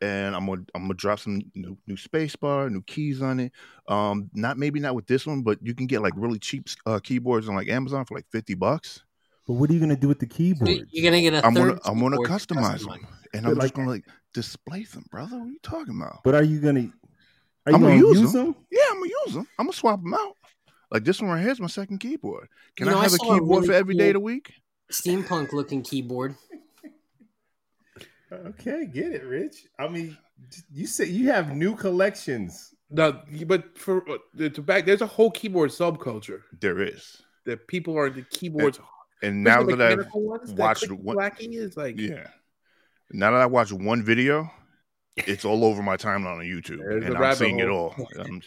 and 0.01 0.35
I'm 0.35 0.45
gonna 0.45 0.63
I'm 0.75 0.83
gonna 0.83 0.93
drop 0.93 1.19
some 1.19 1.41
new 1.55 1.77
new 1.87 1.97
space 1.97 2.35
bar, 2.35 2.69
new 2.69 2.81
keys 2.83 3.21
on 3.21 3.39
it. 3.39 3.51
Um, 3.87 4.29
not 4.33 4.57
maybe 4.57 4.79
not 4.79 4.95
with 4.95 5.07
this 5.07 5.25
one, 5.25 5.41
but 5.41 5.59
you 5.61 5.73
can 5.73 5.87
get 5.87 6.01
like 6.01 6.13
really 6.15 6.39
cheap 6.39 6.67
uh, 6.85 6.99
keyboards 6.99 7.49
on 7.49 7.55
like 7.55 7.67
Amazon 7.69 8.05
for 8.05 8.15
like 8.15 8.25
fifty 8.31 8.53
bucks. 8.53 9.03
But 9.49 9.55
what 9.55 9.71
are 9.71 9.73
you 9.73 9.79
gonna 9.79 9.95
do 9.95 10.07
with 10.07 10.19
the 10.19 10.27
So 10.29 10.35
keyboard? 10.37 10.85
You're 10.91 11.09
gonna 11.11 11.21
get 11.21 11.33
a 11.33 11.43
I'm 11.43 11.55
gonna. 11.55 11.79
I'm 11.83 11.99
gonna 11.99 12.17
customize 12.17 12.85
them, 12.85 12.99
and 13.33 13.45
But 13.45 13.49
I'm 13.49 13.55
like- 13.55 13.61
just 13.63 13.73
gonna 13.73 13.89
like 13.89 14.05
display 14.31 14.83
them, 14.83 15.05
brother. 15.09 15.39
What 15.39 15.47
are 15.47 15.49
you 15.49 15.57
talking 15.63 15.95
about? 15.99 16.19
But 16.23 16.35
are 16.35 16.43
you 16.43 16.59
gonna? 16.59 16.81
Are 16.81 16.83
you 16.83 16.91
I'm 17.65 17.81
gonna, 17.81 17.95
gonna 17.95 17.95
use 18.09 18.19
use 18.19 18.33
them. 18.33 18.45
them? 18.53 18.55
Yeah, 18.69 18.83
I'm 18.91 18.97
gonna 18.99 19.11
use 19.25 19.33
them. 19.33 19.47
I'm 19.57 19.65
gonna 19.65 19.73
swap 19.75 20.03
them 20.03 20.13
out. 20.13 20.35
Like 20.91 21.03
this 21.03 21.19
one 21.19 21.31
right 21.31 21.41
here 21.41 21.49
is 21.49 21.59
my 21.59 21.65
second 21.65 21.97
keyboard. 21.97 22.47
Can 22.75 22.85
You 22.85 22.91
know, 22.91 22.97
I 22.97 22.99
I 22.99 23.03
have 23.05 23.13
a 23.13 23.15
saw 23.15 23.31
a 23.31 23.39
keyboard 23.39 23.49
really 23.63 23.67
for 23.69 23.73
every 23.73 23.95
day 23.95 24.09
of 24.09 24.13
the 24.13 24.19
week? 24.19 24.53
steampunk 24.91 25.51
looking 25.51 25.81
keyboard. 25.81 26.35
Okay, 28.31 28.85
get 28.85 29.11
it, 29.11 29.23
Rich. 29.23 29.65
I 29.79 29.87
mean, 29.87 30.15
you 30.71 30.85
say 30.85 31.05
you 31.05 31.31
have 31.31 31.55
new 31.55 31.75
collections. 31.75 32.75
No, 32.91 33.23
but 33.47 33.75
for 33.75 34.05
uh, 34.07 34.49
to 34.49 34.61
back, 34.61 34.85
there's 34.85 35.01
a 35.01 35.07
whole 35.07 35.31
keyboard 35.31 35.71
subculture 35.71 36.41
There 36.61 36.79
is, 36.83 37.23
that 37.47 37.67
people 37.67 37.97
are 37.97 38.05
into 38.05 38.21
keyboards. 38.29 38.79
And 39.21 39.43
now 39.43 39.61
especially 39.61 39.75
that 39.75 39.91
I've 39.91 39.97
mechanical 39.97 40.21
ones, 40.21 40.49
that 40.49 40.57
watched 40.57 40.83
clicky 40.85 40.99
one- 40.99 41.17
clacky 41.17 41.55
is 41.55 41.77
like 41.77 41.99
Yeah. 41.99 42.27
Now 43.11 43.31
that 43.31 43.41
I 43.41 43.45
watch 43.47 43.71
one 43.71 44.03
video, 44.03 44.51
it's 45.17 45.45
all 45.45 45.65
over 45.65 45.81
my 45.81 45.97
timeline 45.97 46.37
on 46.37 46.45
YouTube, 46.45 46.77
There's 46.77 47.03
and 47.05 47.15
I'm 47.15 47.21
rabbit 47.21 47.37
seeing 47.37 47.59
it 47.59 47.69
all. 47.69 47.95
I'm- 48.19 48.41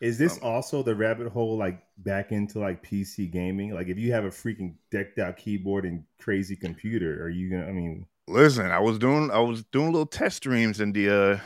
Is 0.00 0.18
this 0.18 0.36
Um, 0.38 0.40
also 0.42 0.82
the 0.82 0.94
rabbit 0.94 1.28
hole 1.28 1.56
like 1.56 1.80
back 1.98 2.32
into 2.32 2.58
like 2.58 2.82
PC 2.82 3.30
gaming? 3.30 3.72
Like 3.72 3.88
if 3.88 3.98
you 3.98 4.12
have 4.12 4.24
a 4.24 4.30
freaking 4.30 4.74
decked 4.90 5.18
out 5.18 5.36
keyboard 5.36 5.84
and 5.84 6.04
crazy 6.18 6.56
computer, 6.56 7.22
are 7.22 7.28
you 7.28 7.50
gonna? 7.50 7.66
I 7.66 7.72
mean, 7.72 8.06
listen, 8.28 8.66
I 8.70 8.80
was 8.80 8.98
doing 8.98 9.30
I 9.30 9.38
was 9.38 9.64
doing 9.72 9.92
little 9.92 10.06
test 10.06 10.38
streams, 10.38 10.80
and 10.80 10.92
the 10.92 11.08
uh, 11.08 11.38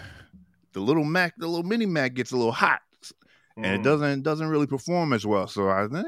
the 0.72 0.80
little 0.80 1.04
Mac, 1.04 1.34
the 1.36 1.46
little 1.46 1.64
mini 1.64 1.86
Mac 1.86 2.14
gets 2.14 2.32
a 2.32 2.36
little 2.36 2.52
hot, 2.52 2.80
and 3.56 3.66
it 3.66 3.80
mm. 3.80 3.84
doesn't 3.84 4.22
doesn't 4.22 4.48
really 4.48 4.66
perform 4.66 5.12
as 5.12 5.26
well. 5.26 5.46
So 5.46 5.68
I 5.68 5.86
think 5.86 6.06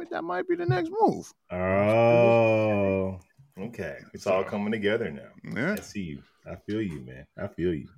yeah, 0.00 0.16
that, 0.16 0.22
might- 0.24 0.48
be 0.48 0.56
the 0.56 0.66
next 0.66 0.90
move. 1.00 1.32
Oh, 1.50 3.20
okay. 3.58 3.98
It's 4.14 4.26
all 4.26 4.44
coming 4.44 4.72
together 4.72 5.10
now. 5.10 5.30
Yeah, 5.54 5.72
I 5.78 5.80
see 5.80 6.02
you. 6.02 6.22
I 6.50 6.56
feel 6.56 6.80
you, 6.82 7.00
man. 7.04 7.26
I 7.38 7.46
feel 7.48 7.74
you. 7.74 7.88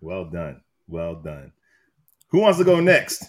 Well 0.00 0.24
done. 0.24 0.60
Well 0.88 1.14
done. 1.16 1.52
Who 2.30 2.40
wants 2.40 2.58
to 2.58 2.64
go 2.64 2.80
next? 2.80 3.24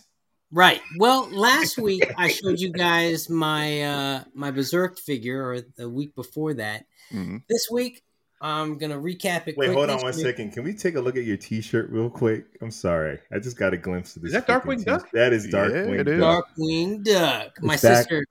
Right. 0.51 0.81
Well, 0.97 1.29
last 1.31 1.77
week 1.77 2.03
I 2.17 2.27
showed 2.29 2.59
you 2.59 2.71
guys 2.71 3.29
my 3.29 3.81
uh 3.81 4.23
my 4.33 4.51
berserk 4.51 4.99
figure, 4.99 5.43
or 5.49 5.61
the 5.77 5.89
week 5.89 6.15
before 6.15 6.53
that. 6.55 6.85
hmm 7.09 7.37
This 7.49 7.67
week 7.71 8.03
I'm 8.43 8.77
gonna 8.77 8.97
recap 8.97 9.47
it. 9.47 9.55
Wait, 9.57 9.71
hold 9.71 9.89
on 9.89 10.01
one 10.01 10.11
second. 10.13 10.51
Can 10.51 10.63
we 10.65 10.73
take 10.73 10.95
a 10.95 10.99
look 11.01 11.15
at 11.15 11.23
your 11.23 11.37
T-shirt 11.37 11.89
real 11.89 12.09
quick? 12.09 12.45
I'm 12.61 12.71
sorry, 12.71 13.17
I 13.31 13.39
just 13.39 13.57
got 13.57 13.73
a 13.73 13.77
glimpse 13.77 14.17
of 14.17 14.21
this. 14.21 14.33
Is 14.33 14.33
that 14.33 14.45
Darkwing 14.47 14.79
t- 14.79 14.83
Duck? 14.83 15.09
That 15.13 15.31
is 15.31 15.45
Yeah, 15.47 15.51
Darkwing 15.53 15.99
it 15.99 16.07
is. 16.09 16.19
Duck. 16.19 16.45
Darkwing 16.59 17.03
Duck. 17.05 17.61
My 17.61 17.73
It's 17.75 17.83
back. 17.83 17.97
sister, 17.99 18.25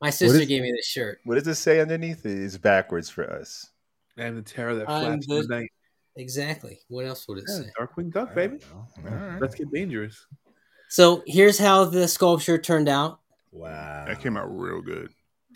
my 0.00 0.08
sister 0.10 0.40
is- 0.40 0.48
gave 0.48 0.62
me 0.62 0.72
this 0.72 0.86
shirt. 0.86 1.20
What 1.24 1.34
does 1.34 1.46
it 1.46 1.56
say 1.56 1.80
underneath? 1.80 2.24
It 2.24 2.32
is 2.38 2.56
backwards 2.58 3.10
for 3.10 3.30
us. 3.30 3.70
and 4.16 4.36
the 4.36 4.42
terror 4.42 4.74
that 4.74 4.88
I'm 4.90 5.20
flaps 5.22 5.26
the 5.28 5.42
the- 5.42 5.48
night. 5.60 5.70
Exactly. 6.16 6.80
What 6.88 7.04
else 7.06 7.28
would 7.28 7.38
it 7.38 7.44
Yeah, 7.46 7.54
say? 7.58 7.70
Darkwing 7.78 8.10
Duck, 8.12 8.34
baby. 8.34 8.58
All 8.74 8.88
right. 9.04 9.40
Let's 9.40 9.54
get 9.54 9.70
dangerous. 9.70 10.26
So 10.88 11.22
here's 11.26 11.58
how 11.58 11.84
the 11.84 12.08
sculpture 12.08 12.58
turned 12.58 12.88
out. 12.88 13.20
Wow. 13.52 14.06
that 14.06 14.20
came 14.20 14.36
out 14.36 14.46
real 14.48 14.80
good. 14.82 15.10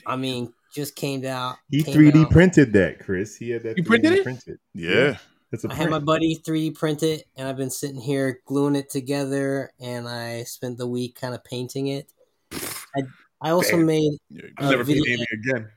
I 0.06 0.14
mean, 0.16 0.52
just 0.72 0.96
came 0.96 1.24
out. 1.24 1.56
He 1.70 1.82
came 1.82 1.96
3D 1.96 2.24
out. 2.24 2.30
printed 2.30 2.72
that, 2.72 2.98
Chris. 3.00 3.36
He 3.36 3.50
had 3.50 3.62
that. 3.64 3.76
You 3.76 3.84
printed 3.84 4.12
3D 4.12 4.16
it? 4.16 4.22
Printed. 4.24 4.58
Yeah, 4.74 5.16
That's 5.50 5.64
a 5.64 5.70
I 5.70 5.74
had 5.74 5.90
my 5.90 5.98
buddy 5.98 6.40
3D 6.44 6.74
print 6.74 7.02
it, 7.02 7.26
and 7.36 7.46
I've 7.46 7.56
been 7.56 7.70
sitting 7.70 8.00
here 8.00 8.40
gluing 8.46 8.74
it 8.76 8.90
together, 8.90 9.70
and 9.80 10.08
I 10.08 10.44
spent 10.44 10.78
the 10.78 10.86
week 10.86 11.20
kind 11.20 11.34
of 11.34 11.44
painting 11.44 11.88
it. 11.88 12.10
I, 12.52 13.02
I 13.40 13.50
also 13.50 13.76
Damn. 13.76 13.86
made 13.86 14.12
yeah. 14.30 14.42
Never 14.60 14.84
play 14.84 14.94
video- 14.94 15.04
gaming 15.04 15.26
again. 15.32 15.68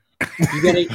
You 0.52 0.62
gotta 0.62 0.86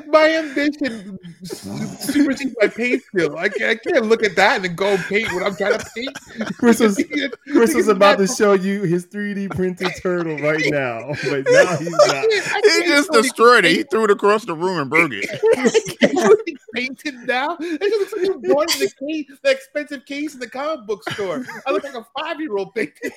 my 0.06 0.36
ambition 0.36 1.18
supersedes 1.42 2.56
my 2.60 2.66
paint 2.68 3.02
skill. 3.02 3.36
I 3.36 3.48
can't, 3.48 3.70
I 3.70 3.90
can't 3.90 4.06
look 4.06 4.22
at 4.22 4.36
that 4.36 4.64
and 4.64 4.76
go 4.76 4.96
paint 5.08 5.30
what 5.32 5.42
I'm 5.42 5.54
trying 5.56 5.78
to 5.78 5.90
paint. 5.94 6.18
Chris 6.58 6.80
was 6.80 7.02
Chris 7.52 7.74
was 7.74 7.88
about 7.88 8.18
to 8.18 8.26
show 8.26 8.54
you 8.54 8.82
his 8.82 9.06
3D 9.06 9.50
printed 9.50 9.92
turtle 10.02 10.38
right 10.38 10.64
now, 10.66 11.08
but 11.28 11.44
now 11.50 11.76
he's 11.76 11.90
not. 11.90 12.24
He 12.64 12.84
just 12.86 13.12
destroyed 13.12 13.64
it. 13.66 13.72
He 13.72 13.82
threw 13.82 14.04
it 14.04 14.10
across 14.10 14.46
the 14.46 14.54
room 14.54 14.78
and 14.80 14.88
broke 14.90 15.12
it. 15.12 16.58
painted 16.74 17.14
now. 17.26 17.56
It 17.60 17.80
just 17.80 18.00
looks 18.00 18.12
like 18.12 18.22
you 18.22 18.54
bought 18.54 18.68
the 18.68 18.90
case, 19.08 19.38
the 19.42 19.50
expensive 19.50 20.06
case 20.06 20.34
in 20.34 20.40
the 20.40 20.48
comic 20.48 20.86
book 20.86 21.02
store. 21.10 21.44
I 21.66 21.70
look 21.72 21.84
like 21.84 21.94
a 21.94 22.06
five 22.18 22.40
year 22.40 22.56
old 22.56 22.74
painting. 22.74 23.10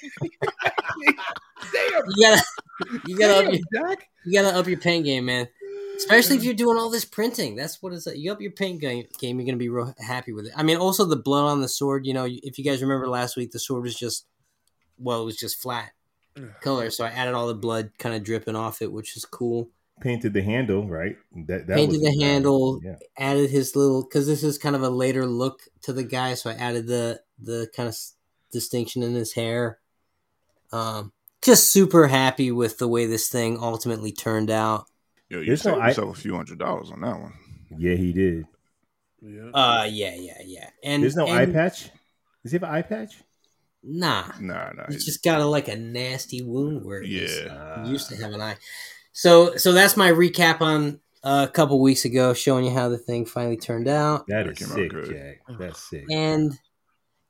Damn, 1.71 2.03
you 2.15 2.32
gotta 2.33 3.01
you 3.07 3.17
gotta 3.17 3.47
up 3.47 3.53
your, 3.53 3.87
Jack. 3.87 4.09
you 4.25 4.41
gotta 4.41 4.57
up 4.57 4.67
your 4.67 4.79
paint 4.79 5.05
game, 5.05 5.25
man. 5.25 5.47
Especially 5.95 6.35
if 6.35 6.43
you're 6.43 6.55
doing 6.55 6.77
all 6.77 6.89
this 6.89 7.05
printing. 7.05 7.55
That's 7.55 7.81
what 7.81 7.93
it's. 7.93 8.07
You 8.07 8.31
up 8.31 8.41
your 8.41 8.51
paint 8.51 8.81
game, 8.81 9.05
game 9.19 9.39
you're 9.39 9.45
gonna 9.45 9.57
be 9.57 9.69
real 9.69 9.93
happy 9.99 10.33
with 10.33 10.47
it. 10.47 10.53
I 10.55 10.63
mean, 10.63 10.77
also 10.77 11.05
the 11.05 11.15
blood 11.15 11.45
on 11.45 11.61
the 11.61 11.67
sword. 11.67 12.05
You 12.05 12.13
know, 12.13 12.27
if 12.27 12.57
you 12.57 12.63
guys 12.63 12.81
remember 12.81 13.07
last 13.07 13.37
week, 13.37 13.51
the 13.51 13.59
sword 13.59 13.83
was 13.83 13.95
just 13.95 14.25
well, 14.97 15.21
it 15.21 15.25
was 15.25 15.37
just 15.37 15.61
flat 15.61 15.91
color. 16.61 16.89
So 16.89 17.05
I 17.05 17.09
added 17.09 17.33
all 17.33 17.47
the 17.47 17.53
blood 17.53 17.91
kind 17.97 18.15
of 18.15 18.23
dripping 18.23 18.55
off 18.55 18.81
it, 18.81 18.91
which 18.91 19.15
is 19.15 19.25
cool. 19.25 19.69
Painted 20.01 20.33
the 20.33 20.41
handle, 20.41 20.87
right? 20.87 21.15
That, 21.47 21.67
that 21.67 21.75
Painted 21.77 22.01
was 22.01 22.01
the 22.01 22.23
handle. 22.23 22.79
Yeah. 22.83 22.95
Added 23.17 23.49
his 23.51 23.75
little 23.75 24.03
because 24.03 24.25
this 24.25 24.43
is 24.43 24.57
kind 24.57 24.75
of 24.75 24.81
a 24.81 24.89
later 24.89 25.25
look 25.25 25.61
to 25.83 25.93
the 25.93 26.03
guy, 26.03 26.33
so 26.33 26.49
I 26.49 26.53
added 26.53 26.87
the 26.87 27.21
the 27.39 27.69
kind 27.75 27.87
of 27.87 27.93
s- 27.93 28.15
distinction 28.51 29.03
in 29.03 29.13
his 29.13 29.33
hair. 29.33 29.79
Um, 30.71 31.13
just 31.43 31.71
super 31.71 32.08
happy 32.08 32.51
with 32.51 32.77
the 32.77 32.88
way 32.88 33.06
this 33.06 33.27
thing 33.29 33.58
ultimately 33.60 34.12
turned 34.12 34.49
out. 34.49 34.86
Yo, 35.29 35.39
you 35.39 35.45
There's 35.47 35.62
saved 35.62 35.77
I- 35.77 35.89
yourself 35.89 36.17
a 36.17 36.21
few 36.21 36.36
hundred 36.36 36.60
dollars 36.60 36.91
on 36.91 37.01
that 37.01 37.19
one. 37.19 37.34
Yeah, 37.77 37.95
he 37.95 38.13
did. 38.13 38.45
Yeah. 39.21 39.49
Uh, 39.53 39.88
yeah, 39.89 40.13
yeah, 40.15 40.38
yeah. 40.45 40.69
And 40.84 41.01
There's 41.03 41.15
no 41.15 41.25
and, 41.27 41.36
eye 41.36 41.45
patch. 41.45 41.89
Does 42.43 42.51
he 42.51 42.56
have 42.58 42.63
an 42.63 42.69
eye 42.69 42.82
patch? 42.82 43.15
Nah, 43.82 44.25
Nah, 44.39 44.71
nah. 44.71 44.86
he's 44.89 45.06
just 45.06 45.23
got 45.23 45.41
a 45.41 45.45
like 45.45 45.67
a 45.67 45.75
nasty 45.75 46.41
wound 46.41 46.86
where 46.86 47.01
he 47.01 47.21
was- 47.21 47.36
Yeah. 47.38 47.84
he 47.86 47.91
used 47.91 48.10
to 48.10 48.15
have 48.17 48.32
an 48.34 48.41
eye. 48.41 48.58
So, 49.12 49.56
so 49.58 49.71
that's 49.73 49.95
my 49.97 50.12
recap 50.12 50.62
on 50.62 50.99
uh, 51.23 51.45
a 51.49 51.51
couple 51.51 51.79
weeks 51.82 52.03
ago, 52.06 52.34
showing 52.34 52.65
you 52.65 52.71
how 52.71 52.89
the 52.89 52.97
thing 52.97 53.25
finally 53.25 53.56
turned 53.58 53.88
out. 53.88 54.25
That 54.27 54.45
That 54.45 54.51
is 54.51 54.60
came 54.60 54.67
out 54.69 54.75
sick, 54.75 54.91
good. 54.91 55.10
Jack. 55.10 55.58
That's 55.58 55.79
sick. 55.89 56.06
And 56.12 56.58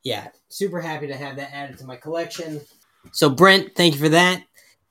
yeah, 0.04 0.30
super 0.49 0.82
happy 0.82 1.08
to 1.08 1.15
have 1.15 1.36
that 1.36 1.54
added 1.54 1.78
to 1.80 1.86
my 1.86 1.95
collection. 1.95 2.62
So, 3.11 3.29
Brent, 3.29 3.75
thank 3.75 3.93
you 3.93 3.99
for 3.99 4.09
that. 4.09 4.43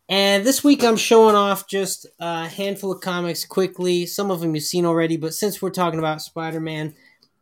And 0.09 0.44
this 0.44 0.62
week 0.62 0.85
I'm 0.85 0.96
showing 0.96 1.35
off 1.35 1.66
just 1.66 2.07
a 2.20 2.46
handful 2.46 2.92
of 2.92 3.01
comics 3.01 3.44
quickly. 3.44 4.05
Some 4.05 4.31
of 4.31 4.40
them 4.40 4.55
you've 4.55 4.64
seen 4.64 4.85
already, 4.85 5.16
but 5.16 5.33
since 5.33 5.62
we're 5.62 5.70
talking 5.70 5.98
about 5.98 6.20
Spider 6.20 6.61
Man, 6.61 6.94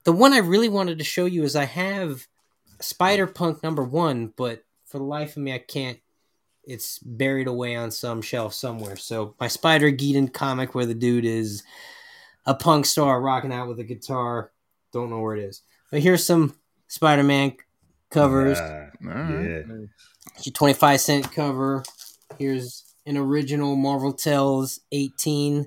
the 0.05 0.13
one 0.13 0.33
I 0.33 0.39
really 0.39 0.69
wanted 0.69 0.99
to 0.99 1.05
show 1.05 1.27
you 1.27 1.43
is 1.43 1.57
I 1.57 1.65
have 1.65 2.27
Spider 2.81 3.27
Punk 3.27 3.63
number 3.63 3.83
one, 3.83 4.33
but 4.37 4.65
for 4.87 4.99
the 4.99 5.05
life 5.05 5.37
of 5.37 5.43
me, 5.43 5.53
I 5.53 5.59
can't. 5.59 5.99
It's 6.65 6.99
buried 7.01 7.49
away 7.49 7.75
on 7.75 7.91
some 7.91 8.23
shelf 8.23 8.55
somewhere. 8.55 8.97
So 8.97 9.35
my 9.41 9.49
Spider 9.49 9.91
Geeden 9.91 10.33
comic, 10.33 10.75
where 10.75 10.87
the 10.87 10.95
dude 10.95 11.25
is 11.25 11.65
a 12.47 12.55
punk 12.55 12.87
star 12.87 13.21
rocking 13.21 13.53
out 13.53 13.69
with 13.69 13.81
a 13.81 13.85
guitar, 13.85 14.53
don't 14.93 15.11
know 15.11 15.21
where 15.21 15.37
it 15.37 15.43
is. 15.43 15.63
But 15.91 16.01
here's 16.01 16.25
some 16.25 16.55
Spider 16.87 17.25
Man 17.25 17.57
covers. 18.11 18.61
All 18.61 18.69
right. 18.69 18.91
yeah. 19.03 19.63
It's 20.41 20.47
your 20.47 20.55
25 20.55 21.01
cent 21.03 21.33
cover. 21.33 21.83
Here's 22.39 22.95
an 23.05 23.19
original 23.19 23.77
Marvel 23.77 24.15
Tales 24.15 24.81
18. 24.91 25.61
I 25.61 25.67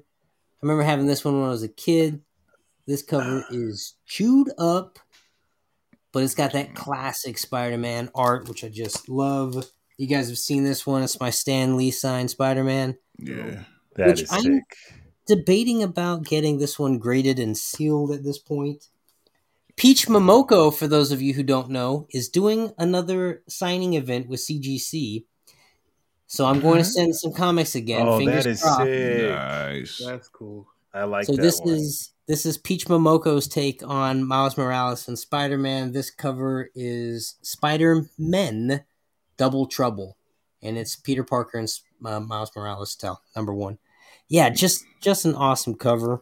remember 0.63 0.81
having 0.81 1.05
this 1.05 1.23
one 1.23 1.36
when 1.36 1.45
I 1.45 1.51
was 1.51 1.62
a 1.62 1.67
kid. 1.67 2.21
This 2.88 3.03
cover 3.03 3.45
is 3.51 3.93
chewed 4.07 4.49
up, 4.57 4.97
but 6.12 6.23
it's 6.23 6.33
got 6.33 6.53
that 6.53 6.73
classic 6.73 7.38
Spider 7.38 7.77
Man 7.77 8.09
art, 8.15 8.49
which 8.49 8.63
I 8.63 8.69
just 8.69 9.07
love. 9.09 9.63
You 9.97 10.07
guys 10.07 10.29
have 10.29 10.39
seen 10.39 10.63
this 10.63 10.88
one. 10.88 11.03
It's 11.03 11.19
my 11.19 11.29
Stan 11.29 11.77
Lee 11.77 11.91
signed 11.91 12.31
Spider 12.31 12.63
Man. 12.63 12.97
Yeah. 13.19 13.65
That 13.95 14.07
Which 14.07 14.23
is 14.23 14.31
I'm- 14.31 14.41
sick. 14.41 14.75
Debating 15.27 15.83
about 15.83 16.25
getting 16.25 16.57
this 16.57 16.79
one 16.79 16.97
graded 16.97 17.38
and 17.38 17.55
sealed 17.55 18.09
at 18.12 18.23
this 18.23 18.39
point. 18.39 18.89
Peach 19.75 20.07
Momoko, 20.07 20.73
for 20.73 20.88
those 20.88 21.12
of 21.12 21.21
you 21.21 21.33
who 21.33 21.43
don't 21.43 21.69
know, 21.69 22.07
is 22.12 22.29
doing 22.29 22.71
another 22.77 23.41
signing 23.47 23.93
event 23.93 24.27
with 24.27 24.39
CGC. 24.39 25.25
So 26.27 26.45
I'm 26.45 26.62
going 26.62 26.77
to 26.77 26.86
send 26.86 27.15
some 27.15 27.33
comics 27.33 27.75
again. 27.75 28.07
Oh, 28.07 28.17
fingers 28.17 28.43
that 28.43 28.49
is 28.49 28.62
crossed. 28.62 28.83
sick. 28.83 29.29
Nice. 29.29 30.01
That's 30.05 30.27
cool. 30.29 30.67
I 30.93 31.03
like 31.05 31.25
so 31.25 31.33
that 31.33 31.41
this 31.41 31.59
one. 31.59 31.73
is 31.73 32.12
this 32.27 32.45
is 32.45 32.57
Peach 32.57 32.86
Momoko's 32.86 33.47
take 33.47 33.81
on 33.86 34.23
Miles 34.23 34.57
Morales 34.57 35.07
and 35.07 35.17
Spider 35.17 35.57
Man. 35.57 35.91
This 35.91 36.09
cover 36.09 36.69
is 36.75 37.36
Spider 37.41 38.05
Men 38.17 38.86
Double 39.38 39.65
Trouble, 39.65 40.17
and 40.62 40.77
it's 40.77 40.95
Peter 40.95 41.23
Parker 41.23 41.57
and 41.57 41.67
uh, 42.05 42.19
Miles 42.19 42.51
Morales 42.55 42.95
tell 42.95 43.21
number 43.36 43.53
one. 43.53 43.79
Yeah, 44.29 44.49
just 44.49 44.86
just 45.01 45.25
an 45.25 45.36
awesome 45.36 45.75
cover. 45.75 46.21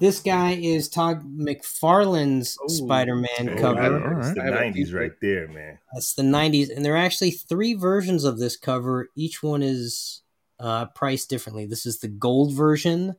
This 0.00 0.20
guy 0.20 0.52
is 0.52 0.88
Todd 0.88 1.22
McFarlane's 1.24 2.56
Ooh. 2.64 2.68
Spider 2.68 3.16
Man 3.16 3.28
Oh, 3.50 3.56
cover. 3.60 3.82
yeah. 3.82 3.88
That's 3.88 4.04
Alright. 4.28 4.34
the 4.36 4.42
I 4.42 4.44
have 4.44 4.54
a 4.54 4.78
'90s 4.80 4.94
right 4.94 5.12
there, 5.20 5.48
man. 5.48 5.78
That's 5.92 6.14
the 6.14 6.22
90s. 6.22 6.74
And 6.74 6.84
there 6.84 6.94
are 6.94 6.98
actually 6.98 7.32
three 7.32 7.74
versions 7.74 8.24
of 8.24 8.38
this 8.38 8.56
cover. 8.56 9.08
Each 9.16 9.42
one 9.42 9.62
is 9.62 10.22
uh, 10.60 10.86
priced 10.86 11.28
differently. 11.30 11.66
This 11.66 11.84
is 11.86 11.98
the 11.98 12.08
gold 12.08 12.52
version. 12.52 13.16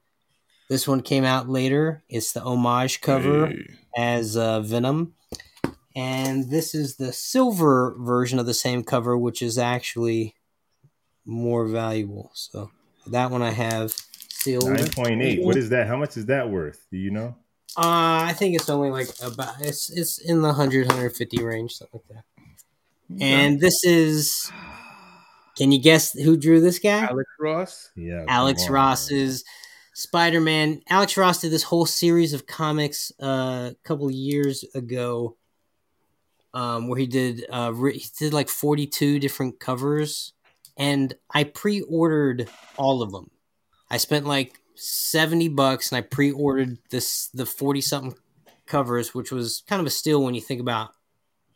This 0.69 0.87
one 0.87 1.01
came 1.01 1.25
out 1.25 1.49
later. 1.49 2.03
It's 2.09 2.31
the 2.31 2.41
homage 2.41 3.01
cover 3.01 3.47
Hey. 3.47 3.65
as 3.97 4.37
uh, 4.37 4.61
Venom. 4.61 5.15
And 5.95 6.49
this 6.49 6.73
is 6.75 6.95
the 6.95 7.11
silver 7.11 7.95
version 7.99 8.39
of 8.39 8.45
the 8.45 8.53
same 8.53 8.83
cover, 8.83 9.17
which 9.17 9.41
is 9.41 9.57
actually 9.57 10.35
more 11.25 11.65
valuable. 11.67 12.31
So 12.35 12.71
that 13.07 13.31
one 13.31 13.41
I 13.41 13.51
have 13.51 13.95
sealed. 14.41 14.69
Nine 14.69 14.89
point 14.89 15.21
eight. 15.21 15.43
What 15.43 15.55
is 15.55 15.69
that? 15.69 15.87
How 15.87 15.97
much 15.97 16.17
is 16.17 16.27
that 16.27 16.49
worth? 16.49 16.85
Do 16.91 16.97
you 16.97 17.11
know? 17.11 17.35
Uh, 17.77 18.25
I 18.25 18.33
think 18.33 18.55
it's 18.55 18.69
only 18.69 18.89
like 18.89 19.09
about 19.21 19.55
it's 19.61 19.89
it's 19.89 20.17
in 20.17 20.41
the 20.41 20.47
100 20.47 20.87
150 20.87 21.43
range 21.43 21.73
something 21.73 22.01
like 22.09 22.17
that. 22.17 23.23
And 23.23 23.59
this 23.59 23.83
is 23.83 24.51
Can 25.55 25.71
you 25.71 25.81
guess 25.81 26.13
who 26.13 26.35
drew 26.35 26.61
this 26.61 26.79
guy? 26.79 27.05
Alex 27.05 27.29
Ross. 27.39 27.91
Yeah, 27.95 28.25
Alex 28.27 28.65
on, 28.65 28.73
Ross's 28.73 29.43
Spider 29.93 30.41
Man. 30.41 30.81
Alex 30.89 31.15
Ross 31.15 31.41
did 31.41 31.51
this 31.51 31.63
whole 31.63 31.85
series 31.85 32.33
of 32.33 32.47
comics 32.47 33.11
uh, 33.21 33.71
a 33.71 33.75
couple 33.83 34.07
of 34.07 34.13
years 34.13 34.65
ago, 34.73 35.37
um, 36.53 36.87
where 36.87 36.99
he 36.99 37.07
did 37.07 37.45
uh, 37.51 37.71
re- 37.73 37.97
he 37.97 38.07
did 38.17 38.33
like 38.33 38.49
forty 38.49 38.87
two 38.87 39.19
different 39.19 39.59
covers, 39.59 40.33
and 40.77 41.13
I 41.31 41.43
pre 41.43 41.81
ordered 41.81 42.49
all 42.77 43.01
of 43.01 43.11
them. 43.11 43.29
I 43.89 43.97
spent 43.97 44.25
like 44.25 44.59
seventy 44.75 45.47
bucks, 45.47 45.91
and 45.91 45.97
I 45.97 46.01
pre 46.01 46.31
ordered 46.31 46.77
this 46.89 47.27
the 47.33 47.45
forty 47.45 47.81
something 47.81 48.15
covers, 48.65 49.13
which 49.13 49.31
was 49.31 49.63
kind 49.67 49.79
of 49.79 49.85
a 49.85 49.91
steal 49.91 50.23
when 50.23 50.35
you 50.35 50.41
think 50.41 50.61
about 50.61 50.93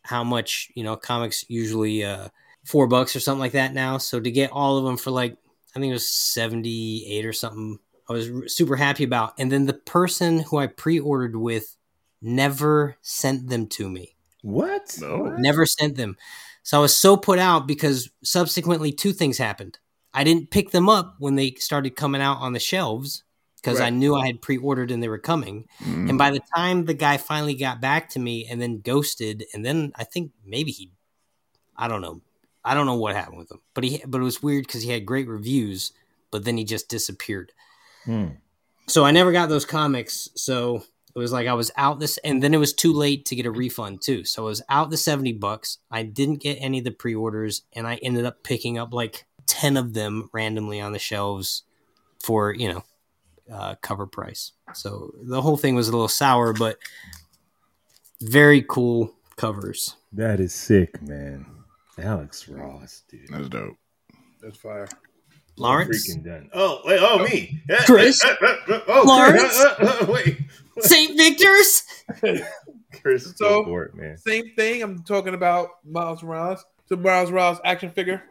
how 0.04 0.24
much 0.24 0.72
you 0.76 0.84
know 0.84 0.96
comics 0.96 1.46
usually 1.50 2.04
uh, 2.04 2.30
four 2.66 2.88
bucks 2.88 3.16
or 3.16 3.20
something 3.20 3.40
like 3.40 3.54
that 3.54 3.74
now. 3.74 3.98
So 3.98 4.20
to 4.20 4.32
get 4.32 4.52
all 4.52 4.78
of 4.78 4.86
them 4.86 4.98
for 4.98 5.12
like 5.12 5.38
I 5.76 5.80
think 5.80 5.90
it 5.90 5.94
was 5.94 6.10
78 6.10 7.26
or 7.26 7.34
something. 7.34 7.80
I 8.10 8.14
was 8.14 8.30
r- 8.30 8.48
super 8.48 8.76
happy 8.76 9.04
about. 9.04 9.34
And 9.40 9.52
then 9.52 9.66
the 9.66 9.74
person 9.74 10.40
who 10.40 10.58
I 10.58 10.68
pre-ordered 10.68 11.36
with 11.36 11.76
never 12.22 12.98
sent 13.02 13.50
them 13.50 13.68
to 13.68 13.90
me. 13.90 14.16
What? 14.42 14.98
No. 15.00 15.36
Never 15.38 15.66
sent 15.66 15.96
them. 15.96 16.18
So 16.62 16.78
I 16.78 16.82
was 16.82 16.96
so 16.96 17.18
put 17.18 17.40
out 17.40 17.68
because 17.68 18.10
subsequently 18.24 18.92
two 18.92 19.14
things 19.14 19.38
happened. 19.38 19.80
I 20.14 20.24
didn't 20.24 20.52
pick 20.52 20.72
them 20.72 20.90
up 20.90 21.16
when 21.20 21.36
they 21.36 21.52
started 21.52 21.96
coming 21.96 22.22
out 22.22 22.38
on 22.38 22.54
the 22.54 22.60
shelves 22.60 23.24
because 23.58 23.80
I 23.80 23.90
knew 23.90 24.16
I 24.16 24.28
had 24.28 24.42
pre-ordered 24.42 24.92
and 24.92 25.02
they 25.02 25.08
were 25.08 25.18
coming. 25.18 25.66
Mm. 25.84 26.10
And 26.10 26.18
by 26.18 26.32
the 26.32 26.42
time 26.56 26.86
the 26.86 26.94
guy 26.94 27.18
finally 27.18 27.56
got 27.56 27.80
back 27.80 28.10
to 28.10 28.20
me 28.20 28.46
and 28.46 28.62
then 28.62 28.82
ghosted, 28.82 29.46
and 29.54 29.66
then 29.66 29.94
I 29.96 30.04
think 30.04 30.32
maybe 30.46 30.72
he, 30.72 30.92
I 31.78 31.88
don't 31.88 32.02
know, 32.02 32.22
I 32.66 32.74
don't 32.74 32.86
know 32.86 32.96
what 32.96 33.16
happened 33.16 33.38
with 33.38 33.52
him, 33.52 33.62
but 33.74 33.86
he, 33.86 34.04
but 34.06 34.20
it 34.20 34.24
was 34.24 34.44
weird 34.44 34.68
because 34.68 34.84
he 34.84 34.92
had 34.92 35.06
great 35.06 35.28
reviews, 35.28 35.94
but 36.30 36.44
then 36.44 36.58
he 36.58 36.66
just 36.66 36.90
disappeared. 36.90 37.54
Hmm. 38.04 38.28
So 38.88 39.06
I 39.06 39.12
never 39.12 39.32
got 39.32 39.48
those 39.48 39.66
comics. 39.66 40.30
So 40.36 40.84
it 41.16 41.20
was 41.20 41.32
like 41.32 41.48
I 41.48 41.54
was 41.54 41.72
out 41.78 42.00
this, 42.00 42.18
and 42.20 42.44
then 42.44 42.54
it 42.54 42.58
was 42.58 42.74
too 42.74 42.92
late 42.92 43.26
to 43.28 43.36
get 43.36 43.46
a 43.46 43.52
refund 43.52 44.02
too. 44.02 44.26
So 44.26 44.44
I 44.44 44.46
was 44.48 44.62
out 44.68 44.90
the 44.90 44.98
seventy 44.98 45.32
bucks. 45.32 45.78
I 45.90 46.04
didn't 46.04 46.42
get 46.42 46.56
any 46.56 46.80
of 46.80 46.84
the 46.84 46.92
pre-orders, 46.92 47.62
and 47.72 47.88
I 47.88 47.96
ended 47.96 48.26
up 48.26 48.44
picking 48.44 48.78
up 48.78 48.94
like 48.94 49.26
ten 49.64 49.78
of 49.78 49.94
them 49.94 50.30
randomly 50.34 50.82
on 50.82 50.92
the 50.92 51.00
shelves 51.00 51.64
for 52.22 52.54
you 52.54 52.74
know 52.74 52.84
uh, 53.50 53.76
cover 53.82 54.06
price. 54.06 54.52
So 54.74 55.14
the 55.24 55.42
whole 55.42 55.56
thing 55.56 55.74
was 55.74 55.88
a 55.88 55.92
little 55.92 56.10
sour, 56.10 56.52
but 56.52 56.78
very 58.22 58.62
cool 58.68 59.16
covers. 59.38 59.96
That 60.12 60.42
is 60.42 60.54
sick, 60.54 61.02
man. 61.02 61.46
Alex 61.98 62.50
Ross, 62.50 63.04
dude. 63.10 63.22
That's 63.30 63.48
dope. 63.48 63.78
That's 64.42 64.58
fire. 64.58 64.90
Lawrence, 65.56 66.10
Freaking 66.12 66.26
done. 66.26 66.50
Oh, 66.54 66.82
wait, 66.84 67.00
oh, 67.00 67.24
me. 67.24 67.62
Chris? 67.86 68.20
oh, 68.88 69.04
Lawrence? 69.06 70.08
wait. 70.10 70.40
Saint 70.80 71.16
Victor's. 71.16 71.84
Chris, 73.02 73.34
So- 73.38 73.64
go 73.64 73.78
it, 73.82 73.94
man. 73.94 74.18
Same 74.18 74.52
thing. 74.58 74.82
I'm 74.82 75.04
talking 75.04 75.36
about 75.36 75.70
Miles 75.86 76.24
Morales. 76.24 76.66
So 76.90 76.96
Miles 76.96 77.30
Morales 77.30 77.60
action 77.64 77.92
figure. 77.92 78.24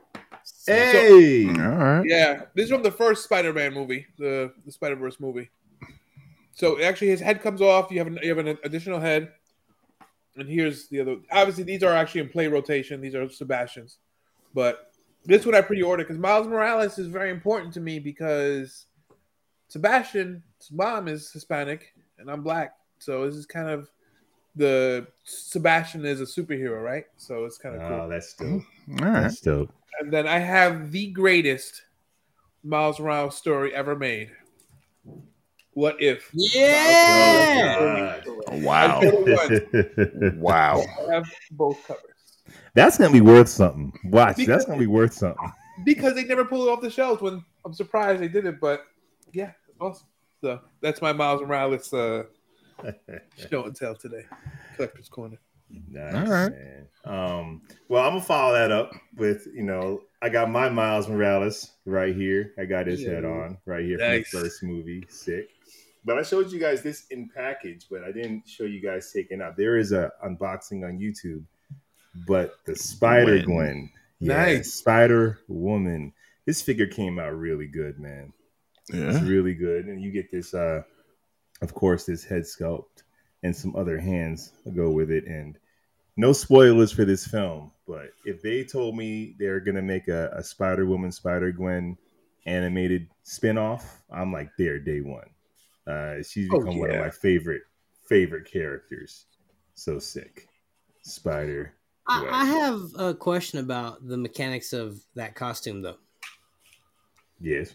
Hey. 0.67 1.49
All 1.49 1.55
right. 1.55 2.05
Yeah, 2.07 2.43
this 2.55 2.65
is 2.65 2.71
from 2.71 2.83
the 2.83 2.91
first 2.91 3.25
Spider-Man 3.25 3.75
movie, 3.75 4.07
the, 4.19 4.53
the 4.65 4.73
Spider-Verse 4.73 5.21
movie. 5.21 5.51
So 6.53 6.81
actually, 6.81 7.09
his 7.09 7.21
head 7.21 7.43
comes 7.43 7.63
off. 7.63 7.91
You 7.91 7.99
have 7.99 8.07
an, 8.07 8.19
you 8.23 8.29
have 8.29 8.39
an 8.39 8.59
additional 8.63 9.01
head, 9.01 9.33
and 10.37 10.49
here's 10.49 10.89
the 10.89 11.01
other. 11.01 11.17
Obviously, 11.31 11.65
these 11.65 11.83
are 11.83 11.93
actually 11.93 12.21
in 12.21 12.29
play 12.29 12.47
rotation. 12.47 13.01
These 13.01 13.15
are 13.15 13.29
Sebastian's, 13.29 13.99
but 14.55 14.93
this 15.25 15.47
one 15.47 15.55
I 15.55 15.61
pre-ordered 15.61 16.05
because 16.05 16.19
Miles 16.19 16.47
Morales 16.47 16.99
is 16.99 17.07
very 17.07 17.31
important 17.31 17.73
to 17.75 17.81
me 17.81 17.99
because 17.99 18.87
Sebastian's 19.69 20.43
mom 20.71 21.09
is 21.09 21.31
Hispanic 21.31 21.95
and 22.19 22.31
I'm 22.31 22.43
black, 22.43 22.75
so 22.99 23.25
this 23.25 23.37
is 23.37 23.47
kind 23.47 23.69
of 23.71 23.89
the 24.57 25.07
Sebastian 25.25 26.05
is 26.05 26.21
a 26.21 26.25
superhero, 26.25 26.83
right? 26.83 27.05
So 27.17 27.45
it's 27.45 27.59
kind 27.59 27.77
of 27.77 27.89
cool. 27.89 28.01
Oh, 28.03 28.09
that's 28.09 28.35
dope. 28.35 28.63
All 29.01 29.07
right. 29.09 29.23
That's 29.23 29.41
dope. 29.41 29.71
And 30.01 30.13
then 30.13 30.27
I 30.27 30.39
have 30.39 30.91
the 30.93 31.09
greatest 31.11 31.83
Miles 32.65 32.99
Morales 33.01 33.37
story 33.37 33.75
ever 33.75 33.97
made. 33.97 34.31
What 35.75 36.01
if? 36.03 36.29
Yeah. 36.33 38.21
Oh, 38.27 38.59
Wow. 38.59 39.01
I 39.01 39.11
told 39.11 39.29
you 39.29 40.33
Wow. 40.37 40.83
I 41.09 41.15
have 41.15 41.33
both 41.53 41.87
covers 41.87 42.03
That's 42.75 42.99
gonna 42.99 43.13
be 43.13 43.21
worth 43.23 43.49
something. 43.49 43.93
Watch, 44.05 44.37
Because- 44.37 44.49
that's 44.49 44.65
gonna 44.67 44.79
be 44.79 44.87
worth 44.87 45.15
something. 45.15 45.51
because 45.85 46.15
they 46.15 46.25
never 46.25 46.45
pulled 46.45 46.69
it 46.69 46.71
off 46.71 46.81
the 46.83 46.91
shelves. 46.91 47.23
When 47.23 47.43
I'm 47.65 47.73
surprised 47.73 48.21
they 48.21 48.29
did 48.29 48.45
it, 48.47 48.61
but 48.61 48.85
yeah, 49.33 49.53
awesome. 49.81 50.07
So 50.43 50.61
that's 50.83 51.01
my 51.01 51.13
Miles 51.13 51.41
Morales 51.41 51.93
uh, 51.95 52.25
show 53.51 53.65
and 53.65 53.75
tell 53.77 53.95
today. 53.95 54.25
Collector's 54.77 55.09
Corner. 55.09 55.39
Nice, 55.89 56.15
All 56.15 56.31
right. 56.33 56.53
man. 56.53 56.87
Um, 57.05 57.63
well, 57.89 58.05
I'm 58.05 58.11
gonna 58.13 58.21
follow 58.21 58.53
that 58.53 58.71
up 58.71 58.93
with 59.17 59.47
you 59.55 59.63
know 59.63 60.03
I 60.21 60.29
got 60.29 60.51
my 60.51 60.69
Miles 60.69 61.09
Morales 61.09 61.71
right 61.87 62.15
here. 62.15 62.53
I 62.59 62.65
got 62.67 62.87
his 62.87 63.03
Yeah. 63.03 63.11
head 63.13 63.25
on 63.25 63.57
right 63.65 63.85
here 63.85 63.97
Nice. 63.99 64.29
from 64.29 64.41
the 64.41 64.47
first 64.47 64.63
movie. 64.63 65.05
Sick. 65.09 65.49
But 66.05 66.19
I 66.19 66.23
showed 66.23 66.51
you 66.53 66.59
guys 66.59 66.83
this 66.83 67.07
in 67.11 67.29
package, 67.35 67.87
but 67.91 68.03
I 68.05 68.13
didn't 68.13 68.47
show 68.49 68.65
you 68.65 68.83
guys 68.83 69.11
taking 69.13 69.41
out. 69.41 69.57
There 69.57 69.79
is 69.79 69.93
a 69.93 70.11
unboxing 70.25 70.85
on 70.87 70.99
YouTube, 70.99 71.45
but 72.27 72.55
the 72.67 72.75
Spider 72.77 73.39
Gwen. 73.43 73.45
Gwen, 73.45 73.91
yeah, 74.19 74.37
Nice. 74.37 74.75
Spider 74.75 75.39
Woman. 75.49 76.13
this 76.45 76.61
figure 76.61 76.89
came 76.89 77.19
out 77.21 77.37
really 77.39 77.69
good, 77.69 77.99
man. 78.01 78.33
Yeah. 78.93 79.11
It's 79.17 79.21
really 79.23 79.55
good, 79.55 79.87
and 79.87 80.03
you 80.03 80.11
get 80.11 80.29
this, 80.33 80.55
uh, 80.55 80.83
of 81.63 81.73
course, 81.75 82.05
this 82.05 82.25
head 82.25 82.43
sculpt 82.43 83.05
and 83.43 83.55
some 83.57 83.75
other 83.75 83.99
hands 83.99 84.53
go 84.77 84.91
with 84.91 85.11
it. 85.11 85.25
And 85.27 85.59
no 86.17 86.33
spoilers 86.33 86.93
for 86.93 87.05
this 87.07 87.27
film, 87.27 87.73
but 87.89 88.11
if 88.27 88.43
they 88.43 88.65
told 88.65 88.97
me 88.97 89.35
they're 89.39 89.61
gonna 89.61 89.83
make 89.83 90.09
a, 90.09 90.31
a 90.35 90.43
Spider 90.43 90.85
Woman, 90.87 91.11
Spider 91.11 91.51
Gwen 91.53 91.97
animated 92.47 93.09
spinoff, 93.25 93.85
I'm 94.11 94.33
like 94.33 94.51
there 94.59 94.79
day 94.79 95.01
one. 95.01 95.29
Uh, 95.87 96.23
she's 96.23 96.49
Oh, 96.53 96.59
become 96.61 96.79
one 96.79 96.91
of 96.91 97.01
my 97.01 97.11
favorite 97.11 97.63
favorite 98.09 98.45
characters. 98.51 99.27
So 99.75 99.99
sick, 99.99 100.49
Spider. 101.03 101.75
I, 102.07 102.27
I 102.31 102.45
have 102.45 102.81
a 102.99 103.15
question 103.15 103.61
about 103.61 104.07
the 104.07 104.17
mechanics 104.17 104.73
of 104.73 105.01
that 105.15 105.35
costume, 105.37 105.83
though. 105.83 105.97
Yes. 107.41 107.75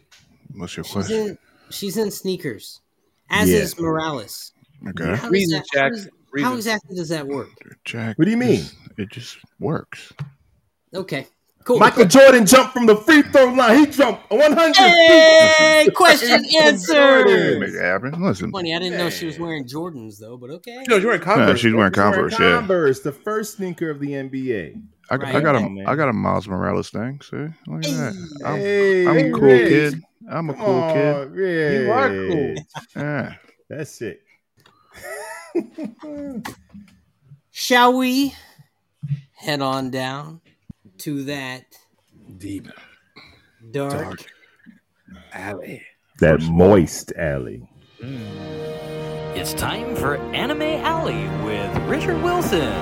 What's 0.54 0.76
your 0.78 0.84
She's 0.84 0.94
question? 0.94 1.28
in, 1.30 1.38
she's 1.70 1.98
in 1.98 2.12
sneakers, 2.12 2.82
as 3.30 3.50
Yeah. 3.50 3.58
is 3.60 3.80
Morales. 3.80 4.54
Okay. 4.90 5.06
How, 5.06 5.16
does 5.16 5.30
Reasons, 5.32 5.64
that, 5.74 5.80
how, 5.80 5.90
Jack. 5.90 5.92
does- 5.94 6.10
how 6.44 6.56
exactly 6.56 6.96
does 6.96 7.10
that 7.10 7.26
work? 7.28 7.50
Jack. 7.86 8.18
What 8.18 8.26
do 8.26 8.32
you 8.32 8.38
mean? 8.38 8.64
It 8.98 9.10
just 9.10 9.38
works. 9.60 10.12
Okay, 10.94 11.26
cool. 11.64 11.80
Michael 11.80 12.06
Jordan 12.06 12.46
jumped 12.46 12.74
from 12.74 12.86
the 12.86 12.96
free 12.96 13.22
throw 13.24 13.46
line. 13.54 13.80
He 13.80 13.86
jumped 13.88 14.30
100 14.30 14.76
feet. 15.86 15.96
Question 15.96 16.44
Jordan. 16.52 16.64
answered. 16.64 17.60
Make 17.60 17.70
it 17.74 17.82
happen. 17.82 18.22
Listen. 18.24 18.52
Funny, 18.52 18.76
I 18.76 18.80
didn't 18.80 18.98
know 18.98 19.10
she 19.10 19.26
was 19.26 19.40
wearing 19.40 19.66
Jordans 19.66 20.20
though, 20.20 20.38
but 20.38 20.50
okay. 20.52 20.84
No, 20.88 20.98
you're 20.98 21.08
wearing 21.08 21.22
Yeah, 21.22 21.26
Converse. 21.36 21.60
she's 21.60 21.74
wearing 21.74 21.92
He's 21.94 21.98
wearing 22.04 22.14
Converse. 22.14 22.40
Yeah. 22.40 22.58
Converse, 22.60 23.00
the 23.02 23.12
first 23.12 23.58
sneaker 23.58 23.90
of 23.90 24.00
the 24.00 24.12
NBA. 24.12 24.82
I, 25.10 25.16
I 25.16 25.40
got 25.42 25.56
a 25.56 25.60
Come 25.60 25.76
man. 25.76 25.86
I 25.88 25.96
got 25.96 26.10
a 26.10 26.14
Miles 26.14 26.48
Morales 26.48 26.90
thing. 26.90 27.22
See, 27.22 27.38
look 27.38 27.86
at 27.86 27.92
that. 27.92 28.42
I'm, 28.46 28.58
Hey, 28.60 29.08
I'm 29.08 29.18
a 29.18 29.32
cool 29.32 29.42
Rich. 29.48 29.70
kid. 29.94 30.02
I'm 30.30 30.50
a 30.50 30.54
Come 30.54 30.66
cool 30.66 30.76
on, 30.76 31.32
Rich. 31.32 31.82
You 31.86 31.92
are 31.92 32.10
cool. 32.10 32.28
kid. 32.30 32.66
Yeah. 32.96 33.34
That's 33.70 34.02
it. 34.02 34.22
Shall 37.52 37.98
we 37.98 38.34
head 39.34 39.62
on 39.62 39.90
down 39.90 40.42
to 41.00 41.24
that 41.26 41.66
Deep 42.38 42.68
dark? 43.72 43.94
Dark. 43.94 44.26
alley. 45.34 45.84
that 46.20 46.42
moist 46.42 47.14
alley. 47.18 47.68
Hmm. 48.02 48.18
It's 49.36 49.54
time 49.54 49.96
for 49.96 50.18
Anime 50.34 50.62
Alley 50.84 51.28
with 51.46 51.78
Richard 51.88 52.22
Wilson. 52.24 52.74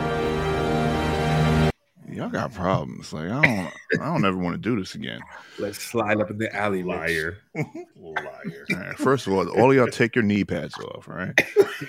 Y'all 2.16 2.30
got 2.30 2.54
problems. 2.54 3.12
Like 3.12 3.30
I 3.30 3.42
don't 3.42 3.74
I 4.02 4.06
don't 4.06 4.24
ever 4.24 4.38
want 4.38 4.54
to 4.54 4.58
do 4.58 4.80
this 4.80 4.96
again. 4.96 5.20
Let's 5.60 5.80
slide 5.82 6.22
up 6.22 6.32
in 6.32 6.38
the 6.38 6.54
alley, 6.56 6.82
Rich. 6.82 6.88
Liar. 6.88 7.38
Liar. 7.56 8.66
All 8.72 8.78
right, 8.78 8.98
first 8.98 9.28
of 9.28 9.34
all, 9.34 9.50
all 9.50 9.70
of 9.70 9.76
y'all 9.76 9.88
take 9.88 10.16
your 10.16 10.24
knee 10.24 10.46
pads 10.46 10.78
off, 10.80 11.10
all 11.10 11.16
right? 11.16 11.38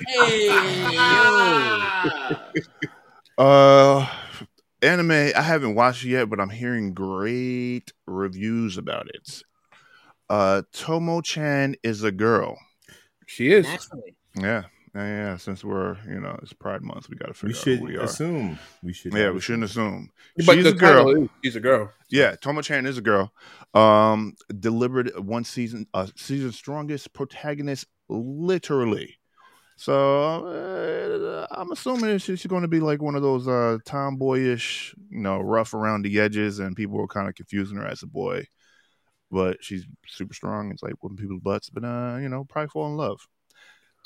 Hey, 0.08 0.48
Uh 3.38 4.08
anime, 4.82 5.10
I 5.12 5.42
haven't 5.42 5.76
watched 5.76 6.04
it 6.04 6.08
yet, 6.08 6.28
but 6.28 6.40
I'm 6.40 6.50
hearing 6.50 6.92
great 6.92 7.92
reviews 8.06 8.78
about 8.78 9.06
it. 9.08 9.42
Uh 10.28 10.62
Tomo 10.72 11.20
Chan 11.20 11.76
is 11.84 12.02
a 12.02 12.10
girl. 12.10 12.58
She 13.26 13.52
is. 13.52 13.64
naturally. 13.64 14.16
Yeah. 14.34 14.64
Yeah, 14.96 15.06
yeah. 15.06 15.36
Since 15.36 15.62
we're, 15.62 15.96
you 16.08 16.20
know, 16.20 16.38
it's 16.42 16.54
Pride 16.54 16.80
Month, 16.82 17.10
we 17.10 17.16
gotta 17.16 17.32
We 17.46 17.52
figure 17.52 17.56
out 17.56 17.62
should 17.62 17.78
who 17.80 17.84
we 17.84 17.96
are. 17.98 18.04
assume. 18.04 18.58
We 18.82 18.92
should. 18.94 19.12
Yeah, 19.12 19.30
we 19.30 19.40
shouldn't 19.40 19.64
assume. 19.64 20.10
But 20.46 20.54
She's 20.54 20.64
the 20.64 20.70
a 20.70 20.72
girl. 20.74 21.10
is 21.10 21.28
she's 21.44 21.56
a 21.56 21.60
girl. 21.60 21.92
Yeah, 22.08 22.34
Tomo 22.36 22.62
Chan 22.62 22.86
is 22.86 22.96
a 22.96 23.02
girl. 23.02 23.30
Um, 23.74 24.36
delivered 24.58 25.12
one 25.18 25.44
season, 25.44 25.86
uh, 25.92 26.06
season 26.16 26.52
strongest 26.52 27.12
protagonist, 27.12 27.86
literally. 28.08 29.18
So 29.76 30.46
uh, 30.46 31.46
I'm 31.50 31.70
assuming 31.72 32.16
she's 32.16 32.46
going 32.46 32.62
to 32.62 32.68
be 32.68 32.80
like 32.80 33.02
one 33.02 33.16
of 33.16 33.22
those 33.22 33.46
uh, 33.46 33.76
tomboyish, 33.84 34.94
you 35.10 35.20
know, 35.20 35.40
rough 35.40 35.74
around 35.74 36.02
the 36.06 36.18
edges, 36.18 36.58
and 36.58 36.74
people 36.74 36.96
were 36.96 37.06
kind 37.06 37.28
of 37.28 37.34
confusing 37.34 37.76
her 37.76 37.86
as 37.86 38.02
a 38.02 38.06
boy. 38.06 38.46
But 39.30 39.62
she's 39.62 39.84
super 40.06 40.32
strong. 40.32 40.70
It's 40.70 40.82
like 40.82 40.94
whooping 41.02 41.18
people's 41.18 41.42
butts, 41.42 41.68
but 41.68 41.84
uh, 41.84 42.16
you 42.18 42.30
know, 42.30 42.44
probably 42.44 42.68
fall 42.70 42.86
in 42.86 42.96
love. 42.96 43.20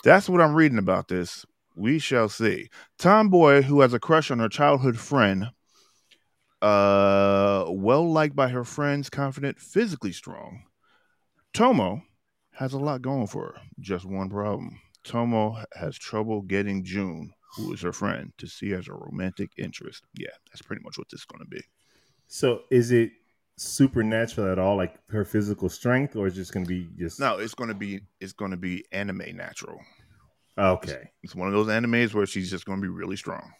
That's 0.02 0.28
what 0.28 0.40
I'm 0.40 0.54
reading 0.54 0.78
about 0.78 1.08
this. 1.08 1.44
We 1.76 1.98
shall 1.98 2.28
see. 2.28 2.68
Tomboy 2.98 3.62
who 3.62 3.80
has 3.80 3.92
a 3.92 4.00
crush 4.00 4.30
on 4.30 4.38
her 4.38 4.48
childhood 4.48 4.98
friend 4.98 5.50
uh 6.62 7.64
well 7.70 8.10
liked 8.10 8.36
by 8.36 8.48
her 8.48 8.64
friends 8.64 9.08
confident 9.08 9.58
physically 9.58 10.12
strong. 10.12 10.64
Tomo 11.54 12.02
has 12.52 12.74
a 12.74 12.78
lot 12.78 13.02
going 13.02 13.26
for 13.26 13.46
her. 13.46 13.60
Just 13.78 14.04
one 14.04 14.28
problem. 14.28 14.78
Tomo 15.04 15.56
has 15.74 15.96
trouble 15.96 16.42
getting 16.42 16.84
Jun 16.84 17.30
who 17.56 17.72
is 17.72 17.80
her 17.80 17.92
friend 17.92 18.32
to 18.38 18.46
see 18.46 18.72
as 18.72 18.88
a 18.88 18.92
romantic 18.92 19.50
interest. 19.56 20.04
Yeah 20.14 20.28
that's 20.50 20.62
pretty 20.62 20.82
much 20.82 20.98
what 20.98 21.08
this 21.10 21.20
is 21.20 21.26
going 21.26 21.42
to 21.42 21.48
be. 21.48 21.62
So 22.26 22.62
is 22.70 22.92
it 22.92 23.12
supernatural 23.60 24.50
at 24.50 24.58
all, 24.58 24.76
like 24.76 24.94
her 25.10 25.24
physical 25.24 25.68
strength, 25.68 26.16
or 26.16 26.26
is 26.26 26.32
it 26.34 26.36
just 26.36 26.52
going 26.52 26.64
to 26.64 26.68
be 26.68 26.88
just 26.98 27.20
no 27.20 27.38
it's 27.38 27.54
going 27.54 27.68
to 27.68 27.74
be 27.74 28.00
it's 28.20 28.32
going 28.32 28.50
to 28.50 28.56
be 28.56 28.84
anime 28.92 29.36
natural 29.36 29.78
Okay, 30.58 31.10
it's 31.22 31.34
one 31.34 31.46
of 31.48 31.54
those 31.54 31.68
animes 31.68 32.12
where 32.12 32.26
she's 32.26 32.50
just 32.50 32.64
going 32.66 32.80
to 32.80 32.82
be 32.82 32.88
really 32.88 33.16
strong 33.16 33.52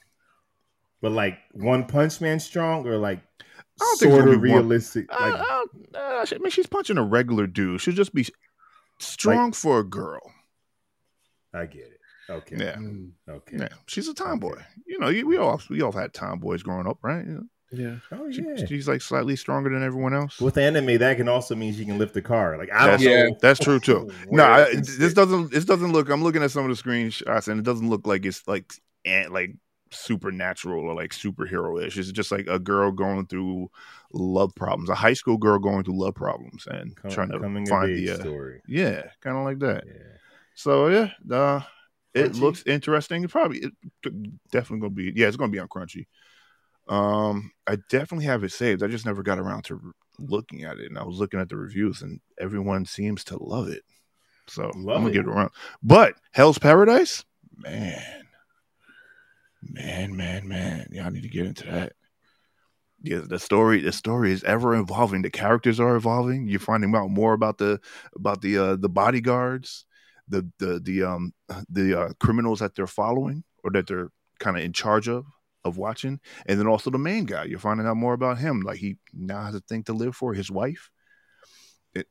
but 1.02 1.12
like 1.12 1.38
One 1.52 1.86
Punch 1.86 2.20
Man 2.20 2.38
strong, 2.40 2.86
or 2.86 2.96
like 2.98 3.18
I 3.18 3.52
don't 3.78 3.98
think 3.98 4.12
it's 4.12 4.16
sort 4.16 4.24
gonna 4.26 4.36
of 4.36 4.42
be 4.42 4.50
one- 4.50 4.58
realistic? 4.60 5.06
Uh, 5.10 5.16
Like 5.20 5.40
uh, 5.40 5.98
uh, 5.98 6.26
I 6.30 6.38
mean 6.38 6.50
she's 6.50 6.66
punching 6.66 6.98
a 6.98 7.02
regular 7.04 7.46
dude 7.46 7.80
she'll 7.80 7.94
just 7.94 8.14
be 8.14 8.26
strong 8.98 9.52
for 9.52 9.80
a 9.80 9.84
girl 9.84 10.20
I 11.52 11.66
get 11.66 11.82
it. 11.82 12.00
Okay, 12.30 12.56
yeah 12.58 12.76
okay. 13.28 13.56
Yeah, 13.58 13.68
she's 13.86 14.06
a 14.08 14.14
tomboy. 14.14 14.60
You 14.86 14.98
know, 15.00 15.08
we 15.08 15.36
all 15.36 15.60
we 15.68 15.82
all 15.82 15.90
had 15.92 16.14
tomboys 16.14 16.62
growing 16.62 16.86
up, 16.86 16.98
right? 17.02 17.24
You 17.26 17.32
know, 17.32 17.42
Yeah. 17.72 17.96
Oh 18.10 18.30
she- 18.30 18.66
she's 18.66 18.88
like 18.88 19.00
slightly 19.00 19.36
stronger 19.36 19.70
than 19.70 19.82
everyone 19.82 20.12
else. 20.14 20.40
With 20.40 20.58
anime, 20.58 20.98
that 20.98 21.16
can 21.16 21.28
also 21.28 21.54
mean 21.54 21.72
she 21.74 21.84
can 21.84 21.98
lift 21.98 22.14
the 22.14 22.22
car. 22.22 22.58
Like 22.58 22.72
I 22.72 22.80
don't 22.80 22.90
That's, 22.92 23.02
Yeah. 23.04 23.22
know. 23.28 23.36
that's 23.40 23.60
true 23.60 23.78
too. 23.78 24.10
No, 24.30 24.44
I, 24.44 24.74
this 24.74 25.14
doesn't. 25.14 25.52
This 25.52 25.64
doesn't 25.64 25.92
look. 25.92 26.08
I'm 26.10 26.22
looking 26.22 26.42
at 26.42 26.50
some 26.50 26.68
of 26.68 26.76
the 26.76 26.82
screenshots, 26.82 27.46
and 27.48 27.60
it 27.60 27.64
doesn't 27.64 27.88
look 27.88 28.06
like 28.06 28.26
it's 28.26 28.46
like 28.48 28.72
ant 29.04 29.32
like 29.32 29.54
supernatural 29.92 30.84
or 30.84 30.94
like 30.94 31.10
superhero 31.12 31.84
ish. 31.84 31.96
It's 31.98 32.10
just 32.12 32.32
like 32.32 32.46
a 32.48 32.58
girl 32.58 32.90
going 32.92 33.26
through 33.26 33.70
love 34.12 34.54
problems, 34.54 34.88
a 34.90 34.94
high 34.94 35.12
school 35.14 35.36
girl 35.36 35.58
going 35.58 35.84
through 35.84 35.98
love 36.00 36.14
problems 36.14 36.66
and 36.66 36.94
Com- 36.96 37.10
trying 37.10 37.30
to 37.30 37.38
find 37.68 37.96
the 37.96 38.10
uh, 38.10 38.16
story. 38.20 38.62
yeah, 38.66 39.02
kind 39.20 39.36
of 39.36 39.44
like 39.44 39.58
that. 39.60 39.84
Yeah. 39.86 39.92
So 40.54 40.88
yeah, 40.88 41.10
uh, 41.34 41.60
it 42.14 42.32
Crunchy? 42.32 42.40
looks 42.40 42.62
interesting. 42.66 43.24
It 43.24 43.30
probably 43.30 43.58
it 43.60 43.72
definitely 44.50 44.80
gonna 44.80 44.90
be 44.90 45.12
yeah, 45.14 45.28
it's 45.28 45.36
gonna 45.36 45.52
be 45.52 45.58
on 45.60 45.68
Crunchy. 45.68 46.06
Um, 46.90 47.52
I 47.68 47.76
definitely 47.88 48.26
have 48.26 48.42
it 48.44 48.50
saved. 48.52 48.82
I 48.82 48.88
just 48.88 49.06
never 49.06 49.22
got 49.22 49.38
around 49.38 49.62
to 49.64 49.80
r- 49.82 49.92
looking 50.18 50.64
at 50.64 50.78
it, 50.78 50.86
and 50.90 50.98
I 50.98 51.04
was 51.04 51.18
looking 51.18 51.38
at 51.38 51.48
the 51.48 51.56
reviews, 51.56 52.02
and 52.02 52.20
everyone 52.38 52.84
seems 52.84 53.22
to 53.24 53.42
love 53.42 53.68
it. 53.68 53.84
So 54.48 54.72
Love 54.74 54.96
I'm 54.96 55.02
gonna 55.04 55.08
it. 55.10 55.12
get 55.12 55.26
around. 55.26 55.50
But 55.82 56.14
Hell's 56.32 56.58
Paradise, 56.58 57.24
man, 57.56 58.02
man, 59.62 60.16
man, 60.16 60.48
man, 60.48 60.88
yeah, 60.90 61.06
I 61.06 61.10
need 61.10 61.22
to 61.22 61.28
get 61.28 61.46
into 61.46 61.66
that. 61.66 61.92
Yeah, 63.02 63.20
the 63.24 63.38
story, 63.38 63.80
the 63.80 63.92
story 63.92 64.32
is 64.32 64.42
ever 64.44 64.74
evolving. 64.74 65.22
The 65.22 65.30
characters 65.30 65.78
are 65.78 65.94
evolving. 65.94 66.48
You're 66.48 66.58
finding 66.60 66.94
out 66.96 67.08
more 67.10 67.34
about 67.34 67.58
the 67.58 67.80
about 68.16 68.42
the 68.42 68.58
uh, 68.58 68.76
the 68.76 68.88
bodyguards, 68.88 69.86
the 70.28 70.50
the 70.58 70.80
the 70.80 71.04
um 71.04 71.32
the 71.68 71.98
uh, 71.98 72.08
criminals 72.18 72.58
that 72.58 72.74
they're 72.74 72.88
following 72.88 73.44
or 73.62 73.70
that 73.70 73.86
they're 73.86 74.10
kind 74.40 74.56
of 74.56 74.64
in 74.64 74.72
charge 74.72 75.08
of 75.08 75.24
of 75.64 75.76
watching, 75.76 76.20
and 76.46 76.58
then 76.58 76.66
also 76.66 76.90
the 76.90 76.98
main 76.98 77.24
guy. 77.24 77.44
You're 77.44 77.58
finding 77.58 77.86
out 77.86 77.96
more 77.96 78.14
about 78.14 78.38
him. 78.38 78.60
Like 78.62 78.78
he 78.78 78.96
now 79.12 79.42
has 79.42 79.54
a 79.54 79.60
thing 79.60 79.84
to 79.84 79.92
live 79.92 80.16
for. 80.16 80.34
His 80.34 80.50
wife. 80.50 80.90
It 81.94 82.06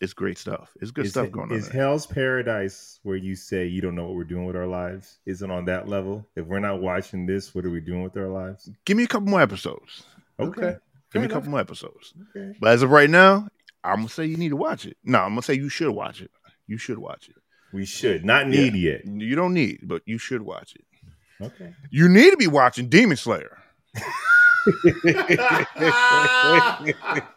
it's 0.00 0.14
great 0.14 0.38
stuff. 0.38 0.70
It's 0.80 0.90
good 0.90 1.06
is, 1.06 1.12
stuff 1.12 1.30
going 1.30 1.50
on. 1.50 1.58
Is. 1.58 1.68
Hell's 1.68 2.06
Paradise 2.06 3.00
where 3.02 3.16
you 3.16 3.34
say 3.34 3.66
you 3.66 3.80
don't 3.80 3.94
know 3.94 4.04
what 4.06 4.14
we're 4.14 4.24
doing 4.24 4.46
with 4.46 4.56
our 4.56 4.66
lives? 4.66 5.18
Isn't 5.26 5.50
on 5.50 5.64
that 5.66 5.88
level? 5.88 6.26
If 6.36 6.46
we're 6.46 6.60
not 6.60 6.80
watching 6.80 7.26
this, 7.26 7.54
what 7.54 7.64
are 7.64 7.70
we 7.70 7.80
doing 7.80 8.02
with 8.02 8.16
our 8.16 8.28
lives? 8.28 8.70
Give 8.84 8.96
me 8.96 9.04
a 9.04 9.08
couple 9.08 9.28
more 9.28 9.42
episodes. 9.42 10.04
Okay. 10.38 10.76
Give 11.12 11.22
me 11.22 11.26
a 11.26 11.30
couple 11.30 11.50
more 11.50 11.60
episodes. 11.60 12.14
Okay. 12.36 12.56
But 12.60 12.72
as 12.72 12.82
of 12.82 12.90
right 12.90 13.08
now, 13.08 13.48
I'm 13.82 13.96
gonna 13.96 14.08
say 14.08 14.26
you 14.26 14.36
need 14.36 14.50
to 14.50 14.56
watch 14.56 14.84
it. 14.86 14.96
No, 15.04 15.20
I'm 15.20 15.30
gonna 15.30 15.42
say 15.42 15.54
you 15.54 15.68
should 15.68 15.90
watch 15.90 16.20
it. 16.20 16.30
You 16.66 16.78
should 16.78 16.98
watch 16.98 17.28
it. 17.28 17.36
We 17.72 17.84
should 17.84 18.24
not 18.24 18.48
need 18.48 18.74
yet. 18.74 19.06
You 19.06 19.34
don't 19.36 19.54
need, 19.54 19.80
but 19.82 20.02
you 20.06 20.18
should 20.18 20.42
watch 20.42 20.74
it. 20.74 20.84
Okay. 21.40 21.74
You 21.90 22.08
need 22.08 22.30
to 22.30 22.36
be 22.36 22.46
watching 22.46 22.88
Demon 22.88 23.16
Slayer. 23.16 23.58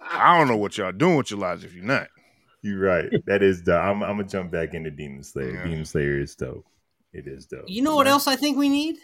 I 0.09 0.35
don't 0.38 0.47
know 0.47 0.57
what 0.57 0.77
y'all 0.77 0.91
doing 0.91 1.17
with 1.17 1.31
your 1.31 1.39
lives 1.39 1.63
if 1.63 1.73
you're 1.73 1.85
not. 1.85 2.07
You're 2.62 2.79
right. 2.79 3.09
That 3.25 3.41
is 3.41 3.62
dope. 3.62 3.81
I'm, 3.81 4.03
I'm 4.03 4.17
gonna 4.17 4.27
jump 4.27 4.51
back 4.51 4.73
into 4.73 4.91
Demon 4.91 5.23
Slayer. 5.23 5.55
Yeah. 5.55 5.63
Demon 5.63 5.85
Slayer 5.85 6.19
is 6.19 6.35
dope. 6.35 6.65
It 7.13 7.27
is 7.27 7.45
dope. 7.45 7.65
You 7.67 7.81
know 7.81 7.95
what 7.95 8.07
else 8.07 8.27
I 8.27 8.35
think 8.35 8.57
we 8.57 8.69
need? 8.69 8.97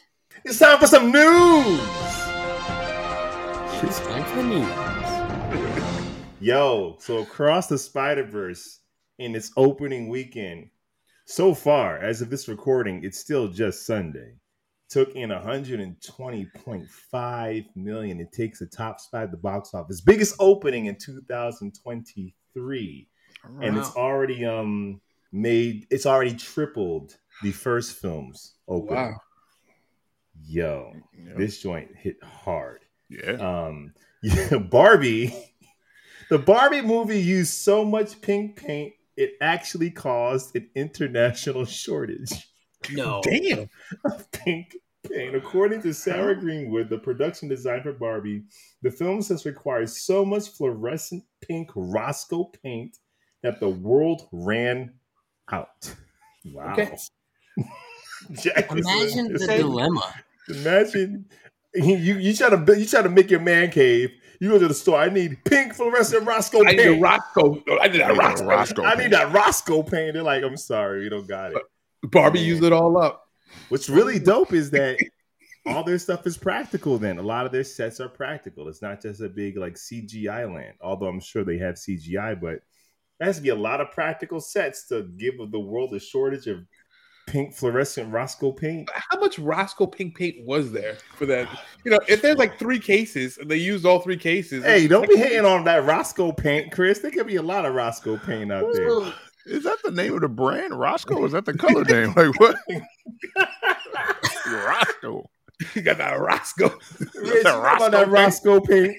It's 0.43 0.59
time 0.59 0.79
for 0.79 0.87
some 0.87 1.11
news. 1.11 1.79
It's 3.83 3.99
time 3.99 4.25
for 4.25 4.43
news. 4.43 6.15
Yo, 6.41 6.97
so 6.99 7.19
across 7.19 7.67
the 7.67 7.77
Spider 7.77 8.23
Verse 8.23 8.79
in 9.19 9.35
its 9.35 9.51
opening 9.55 10.09
weekend, 10.09 10.69
so 11.25 11.53
far 11.53 11.97
as 11.97 12.21
of 12.21 12.29
this 12.29 12.47
recording, 12.47 13.03
it's 13.03 13.19
still 13.19 13.47
just 13.47 13.85
Sunday. 13.85 14.33
Took 14.89 15.15
in 15.15 15.29
120.5 15.31 17.65
million. 17.75 18.19
It 18.19 18.31
takes 18.31 18.59
the 18.59 18.67
top 18.67 18.99
spot 18.99 19.23
at 19.23 19.31
the 19.31 19.37
box 19.37 19.73
office, 19.73 20.01
biggest 20.01 20.35
opening 20.39 20.85
in 20.85 20.95
2023, 20.97 23.07
and 23.61 23.77
it's 23.77 23.95
already 23.95 24.45
um 24.45 25.01
made. 25.31 25.87
It's 25.89 26.05
already 26.05 26.35
tripled 26.35 27.17
the 27.41 27.51
first 27.51 27.97
film's 27.97 28.53
opening. 28.67 29.13
Wow. 29.13 29.21
Yo, 30.47 30.93
Yeah. 31.17 31.33
this 31.37 31.59
joint 31.61 31.95
hit 31.95 32.21
hard. 32.23 32.83
yeah. 33.09 33.31
Um, 33.33 33.93
yeah, 34.21 34.57
Barbie, 34.69 35.33
the 36.29 36.37
Barbie 36.37 36.81
movie 36.81 37.19
used 37.21 37.53
so 37.53 37.83
much 37.85 38.21
pink 38.21 38.55
paint 38.57 38.93
it 39.17 39.31
actually 39.41 39.89
caused 39.91 40.53
an 40.57 40.69
international 40.75 41.63
shortage 41.81 42.49
No. 42.91 43.21
Damn. 43.23 43.69
of 44.05 44.31
pink 44.31 44.75
paint. 45.09 45.35
According 45.35 45.81
to 45.83 45.93
Sarah 45.93 46.35
Greenwood, 46.35 46.89
the 46.89 46.97
production 46.97 47.47
design 47.47 47.83
for 47.83 47.93
Barbie, 47.93 48.43
the 48.81 48.91
film 48.91 49.17
has 49.23 49.45
required 49.45 49.89
so 49.89 50.25
much 50.25 50.49
fluorescent 50.49 51.23
pink 51.41 51.69
Rosco 51.75 52.45
paint 52.63 52.97
that 53.43 53.59
the 53.59 53.69
world 53.69 54.27
ran 54.31 54.93
out. 55.51 55.93
Wow. 56.45 56.73
Okay. 56.73 56.95
Jack 58.31 58.71
Imagine 58.71 59.27
the 59.27 59.33
insane. 59.33 59.61
dilemma. 59.61 60.13
Imagine 60.49 61.25
you 61.75 61.95
you 61.95 62.33
try 62.33 62.49
to 62.49 62.79
you 62.79 62.85
try 62.85 63.01
to 63.01 63.09
make 63.09 63.29
your 63.29 63.39
man 63.39 63.69
cave. 63.69 64.11
You 64.39 64.49
go 64.49 64.59
to 64.59 64.67
the 64.67 64.73
store. 64.73 64.99
I 64.99 65.09
need 65.09 65.43
pink 65.45 65.73
fluorescent 65.75 66.25
Rosco 66.25 66.59
I 66.65 66.71
need 66.71 66.79
a 66.79 66.83
paint. 66.83 67.01
Rosco. 67.01 67.63
I 67.81 67.87
need 67.87 68.01
that 68.01 68.17
Rosco. 68.17 68.45
Rosco 68.45 68.83
I 68.83 68.95
need 68.95 69.11
that 69.11 69.31
Rosco 69.31 69.83
paint. 69.83 70.13
They're 70.13 70.23
like, 70.23 70.43
I'm 70.43 70.57
sorry, 70.57 71.03
we 71.03 71.09
don't 71.09 71.27
got 71.27 71.53
it. 71.53 71.61
Barbie 72.11 72.39
used 72.39 72.63
it 72.63 72.73
all 72.73 72.97
up. 72.97 73.29
What's 73.69 73.89
really 73.89 74.19
dope 74.19 74.53
is 74.53 74.69
that 74.71 74.97
all 75.65 75.83
their 75.83 75.97
stuff 75.97 76.27
is 76.27 76.37
practical. 76.37 76.97
Then 76.97 77.17
a 77.17 77.23
lot 77.23 77.45
of 77.45 77.51
their 77.51 77.63
sets 77.63 77.99
are 77.99 78.09
practical. 78.09 78.67
It's 78.67 78.81
not 78.81 79.01
just 79.01 79.21
a 79.21 79.29
big 79.29 79.57
like 79.57 79.75
CGI 79.75 80.53
land. 80.53 80.75
Although 80.81 81.07
I'm 81.07 81.19
sure 81.19 81.43
they 81.43 81.57
have 81.57 81.75
CGI, 81.75 82.39
but 82.39 82.59
there 83.19 83.27
has 83.27 83.37
to 83.37 83.41
be 83.41 83.49
a 83.49 83.55
lot 83.55 83.81
of 83.81 83.91
practical 83.91 84.39
sets 84.41 84.87
to 84.87 85.03
give 85.17 85.35
the 85.51 85.59
world 85.59 85.93
a 85.93 85.99
shortage 85.99 86.47
of 86.47 86.65
pink 87.27 87.55
fluorescent 87.55 88.11
Rosco 88.11 88.51
paint. 88.51 88.89
How 88.93 89.19
much 89.19 89.39
Rosco 89.39 89.87
pink 89.87 90.15
paint 90.15 90.45
was 90.45 90.71
there 90.71 90.97
for 91.15 91.25
that? 91.25 91.47
You 91.83 91.91
know, 91.91 91.99
if 92.07 92.21
there's 92.21 92.37
like 92.37 92.59
three 92.59 92.79
cases 92.79 93.37
and 93.37 93.49
they 93.49 93.57
used 93.57 93.85
all 93.85 93.99
three 93.99 94.17
cases, 94.17 94.63
Hey, 94.63 94.87
don't 94.87 95.01
like- 95.01 95.09
be 95.09 95.17
hating 95.17 95.45
on 95.45 95.63
that 95.63 95.85
Rosco 95.85 96.31
paint, 96.31 96.71
Chris. 96.71 96.99
There 96.99 97.09
could 97.09 97.27
be 97.27 97.37
a 97.37 97.41
lot 97.41 97.65
of 97.65 97.73
Rosco 97.73 98.17
paint 98.17 98.51
out 98.51 98.71
there. 98.73 99.13
Is 99.45 99.63
that 99.63 99.77
the 99.83 99.91
name 99.91 100.15
of 100.15 100.21
the 100.21 100.29
brand, 100.29 100.77
Rosco? 100.77 101.23
Is 101.25 101.33
that 101.33 101.45
the 101.45 101.53
color 101.57 101.83
name? 101.83 102.13
Like 102.15 102.39
what? 102.39 102.57
Rosco. 104.47 105.29
You 105.73 105.81
got 105.83 105.99
that 105.99 106.19
Rosco. 106.19 106.69
Rich, 107.15 107.43
that 107.43 107.53
how 107.53 107.75
about 107.75 107.91
that 107.91 108.09
Rosco 108.09 108.55
Rosco 108.55 108.65
paint? 108.65 108.97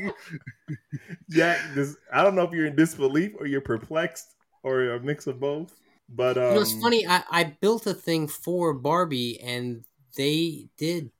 Jack, 1.30 1.58
this, 1.74 1.96
I 2.12 2.22
don't 2.22 2.34
know 2.34 2.42
if 2.42 2.52
you're 2.52 2.66
in 2.66 2.76
disbelief 2.76 3.32
or 3.38 3.46
you're 3.46 3.62
perplexed 3.62 4.34
or 4.62 4.90
a 4.90 5.00
mix 5.00 5.26
of 5.26 5.40
both. 5.40 5.74
But 6.08 6.36
um, 6.36 6.44
you 6.44 6.54
know, 6.56 6.60
it's 6.60 6.80
funny. 6.80 7.06
I, 7.06 7.22
I 7.30 7.44
built 7.60 7.86
a 7.86 7.94
thing 7.94 8.28
for 8.28 8.74
Barbie, 8.74 9.40
and 9.40 9.84
they 10.16 10.66
did 10.76 11.10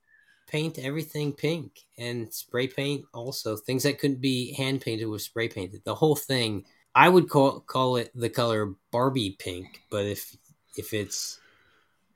paint 0.47 0.79
everything 0.79 1.33
pink 1.33 1.81
and 1.99 2.33
spray 2.33 2.69
paint 2.69 3.05
also 3.15 3.57
things 3.57 3.83
that 3.83 3.99
couldn't 3.99 4.21
be 4.21 4.53
hand 4.53 4.81
painted 4.81 5.07
was 5.07 5.25
spray 5.25 5.49
painted. 5.49 5.83
The 5.85 5.95
whole 5.95 6.17
thing. 6.17 6.65
I 6.95 7.09
would 7.09 7.29
call 7.29 7.61
call 7.61 7.97
it 7.97 8.11
the 8.15 8.29
color 8.31 8.75
Barbie 8.91 9.37
pink, 9.39 9.81
but 9.91 10.05
if 10.07 10.37
if 10.77 10.93
it's 10.95 11.41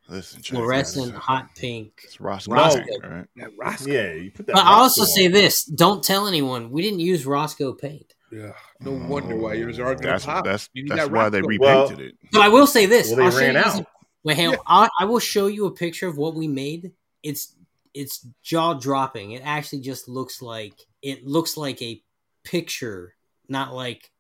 Listen, 0.09 0.41
Jack, 0.41 0.57
fluorescent 0.57 1.09
it's- 1.09 1.23
hot 1.23 1.55
pink, 1.55 2.01
It's 2.05 2.21
Rosco, 2.21 2.53
Rosco. 2.55 2.83
Pink, 2.83 3.05
right? 3.05 3.27
that 3.37 3.51
Rosco. 3.59 3.91
yeah, 3.91 4.13
you 4.15 4.31
put 4.31 4.47
that. 4.47 4.55
but 4.55 4.65
I 4.65 4.73
also 4.75 5.03
Rosco 5.03 5.15
say 5.15 5.29
this: 5.29 5.65
don't 5.65 6.03
tell 6.03 6.27
anyone. 6.27 6.71
We 6.71 6.81
didn't 6.83 7.01
use 7.01 7.27
Rosco 7.27 7.73
paint. 7.75 8.15
Yeah. 8.33 8.53
No 8.81 8.93
wonder 8.93 9.37
why 9.37 9.55
yours 9.55 9.79
oh, 9.81 9.85
are 9.85 9.95
gonna 9.95 10.13
That's 10.13 10.25
pop. 10.27 10.45
that's 10.45 10.69
You 10.75 10.85
need 10.85 10.93
that's 10.93 11.09
that 11.09 11.11
why 11.13 11.29
they 11.29 11.41
repainted 11.43 11.99
Well- 11.99 12.07
it. 12.07 12.15
So 12.33 12.41
I 12.41 12.49
will 12.49 12.67
say 12.67 12.87
this: 12.87 13.09
Well, 13.09 13.17
they 13.17 13.25
I'll 13.25 13.31
show 13.31 13.39
ran 13.39 13.55
you 13.55 13.61
out. 13.61 13.73
some- 13.73 13.87
Wait, 14.25 14.37
hang 14.37 14.49
on. 14.49 14.53
Yeah. 14.55 14.59
I, 14.67 14.89
I 15.01 15.05
will 15.07 15.21
show 15.21 15.47
you 15.47 15.67
a 15.67 15.71
picture 15.71 16.09
of 16.09 16.17
what 16.19 16.35
we 16.35 16.49
made. 16.49 16.93
It's 17.23 17.55
it's 17.95 18.27
jaw 18.43 18.75
dropping. 18.75 19.33
It 19.33 19.43
actually 19.45 19.81
just 19.81 20.09
looks 20.09 20.41
like 20.43 20.75
it 21.03 21.27
looks 21.27 21.57
like 21.57 21.81
a 21.83 22.03
picture, 22.45 23.15
not 23.49 23.75
like 23.75 24.11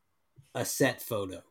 a 0.58 0.64
set 0.64 1.00
photo. 1.00 1.42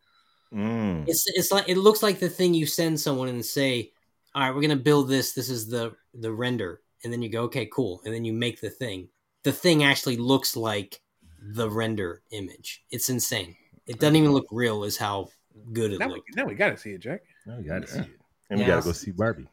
Mm. 0.53 1.07
It's 1.07 1.25
it's 1.27 1.51
like 1.51 1.67
it 1.67 1.77
looks 1.77 2.01
like 2.03 2.19
the 2.19 2.29
thing 2.29 2.53
you 2.53 2.65
send 2.65 2.99
someone 2.99 3.27
and 3.27 3.43
say, 3.45 3.91
"All 4.33 4.41
right, 4.43 4.53
we're 4.55 4.61
gonna 4.61 4.75
build 4.75 5.09
this. 5.09 5.33
This 5.33 5.49
is 5.49 5.67
the 5.67 5.95
the 6.13 6.31
render," 6.31 6.81
and 7.03 7.11
then 7.11 7.21
you 7.21 7.29
go, 7.29 7.43
"Okay, 7.43 7.65
cool," 7.71 8.01
and 8.05 8.13
then 8.13 8.23
you 8.23 8.33
make 8.33 8.61
the 8.61 8.69
thing. 8.69 9.09
The 9.43 9.51
thing 9.51 9.83
actually 9.83 10.17
looks 10.17 10.55
like 10.55 11.01
the 11.41 11.69
render 11.69 12.21
image. 12.31 12.83
It's 12.91 13.09
insane. 13.09 13.55
It 13.87 13.99
doesn't 13.99 14.15
even 14.15 14.31
look 14.31 14.47
real. 14.51 14.83
Is 14.83 14.97
how 14.97 15.29
good 15.73 15.91
it 15.93 15.99
Now, 15.99 16.07
we, 16.13 16.21
now 16.35 16.45
we 16.45 16.55
gotta 16.55 16.77
see 16.77 16.91
it, 16.91 16.99
Jack. 16.99 17.21
Oh, 17.49 17.57
you 17.57 17.63
gotta 17.67 17.87
Yeah. 17.87 17.93
see 17.93 18.09
it, 18.09 18.19
and 18.49 18.59
we 18.59 18.65
gotta 18.65 18.85
go 18.85 18.91
see 18.93 19.11
Barbie. 19.11 19.47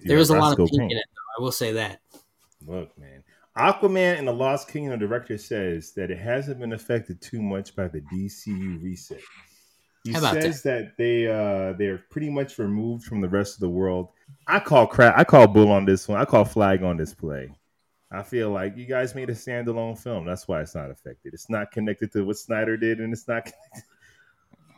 You 0.00 0.08
There 0.08 0.16
got 0.16 0.22
is 0.22 0.30
a 0.30 0.38
lot 0.38 0.52
of 0.52 0.58
pink 0.58 0.70
paint. 0.70 0.92
in 0.92 0.98
it. 0.98 1.04
Though, 1.14 1.38
I 1.38 1.44
will 1.44 1.52
say 1.52 1.72
that. 1.72 2.00
Look, 2.66 2.96
man. 2.98 3.22
Aquaman 3.56 4.18
and 4.18 4.26
the 4.26 4.32
Lost 4.32 4.68
Kingdom 4.68 4.98
director 4.98 5.36
says 5.36 5.92
that 5.92 6.10
it 6.10 6.18
hasn't 6.18 6.58
been 6.58 6.72
affected 6.72 7.20
too 7.20 7.42
much 7.42 7.76
by 7.76 7.88
the 7.88 8.00
DCU 8.00 8.82
reset. 8.82 9.20
He 10.04 10.12
How 10.12 10.18
about 10.20 10.42
says 10.42 10.62
that? 10.62 10.96
they 10.96 11.28
uh 11.28 11.74
they're 11.74 11.98
pretty 12.10 12.30
much 12.30 12.58
removed 12.58 13.04
from 13.04 13.20
the 13.20 13.28
rest 13.28 13.54
of 13.54 13.60
the 13.60 13.68
world. 13.68 14.08
I 14.46 14.58
call 14.58 14.86
crap. 14.86 15.16
I 15.16 15.24
call 15.24 15.46
bull 15.46 15.70
on 15.70 15.84
this 15.84 16.08
one. 16.08 16.18
I 16.20 16.24
call 16.24 16.44
flag 16.44 16.82
on 16.82 16.96
this 16.96 17.14
play. 17.14 17.52
I 18.10 18.22
feel 18.22 18.50
like 18.50 18.76
you 18.76 18.84
guys 18.84 19.14
made 19.14 19.30
a 19.30 19.34
standalone 19.34 19.98
film. 19.98 20.26
That's 20.26 20.48
why 20.48 20.60
it's 20.60 20.74
not 20.74 20.90
affected. 20.90 21.32
It's 21.34 21.48
not 21.48 21.70
connected 21.70 22.12
to 22.12 22.24
what 22.24 22.36
Snyder 22.36 22.76
did, 22.76 23.00
and 23.00 23.12
it's 23.12 23.26
not. 23.28 23.50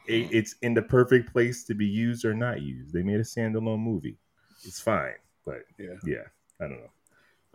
It- 0.06 0.28
it's 0.32 0.56
in 0.60 0.74
the 0.74 0.82
perfect 0.82 1.32
place 1.32 1.64
to 1.64 1.72
be 1.74 1.86
used 1.86 2.26
or 2.26 2.34
not 2.34 2.60
used. 2.60 2.92
They 2.92 3.02
made 3.02 3.20
a 3.20 3.22
standalone 3.24 3.78
movie. 3.80 4.18
It's 4.62 4.78
fine, 4.78 5.14
but 5.46 5.62
Yeah. 5.78 5.94
yeah, 6.04 6.24
I 6.60 6.64
don't 6.68 6.72
know. 6.82 6.90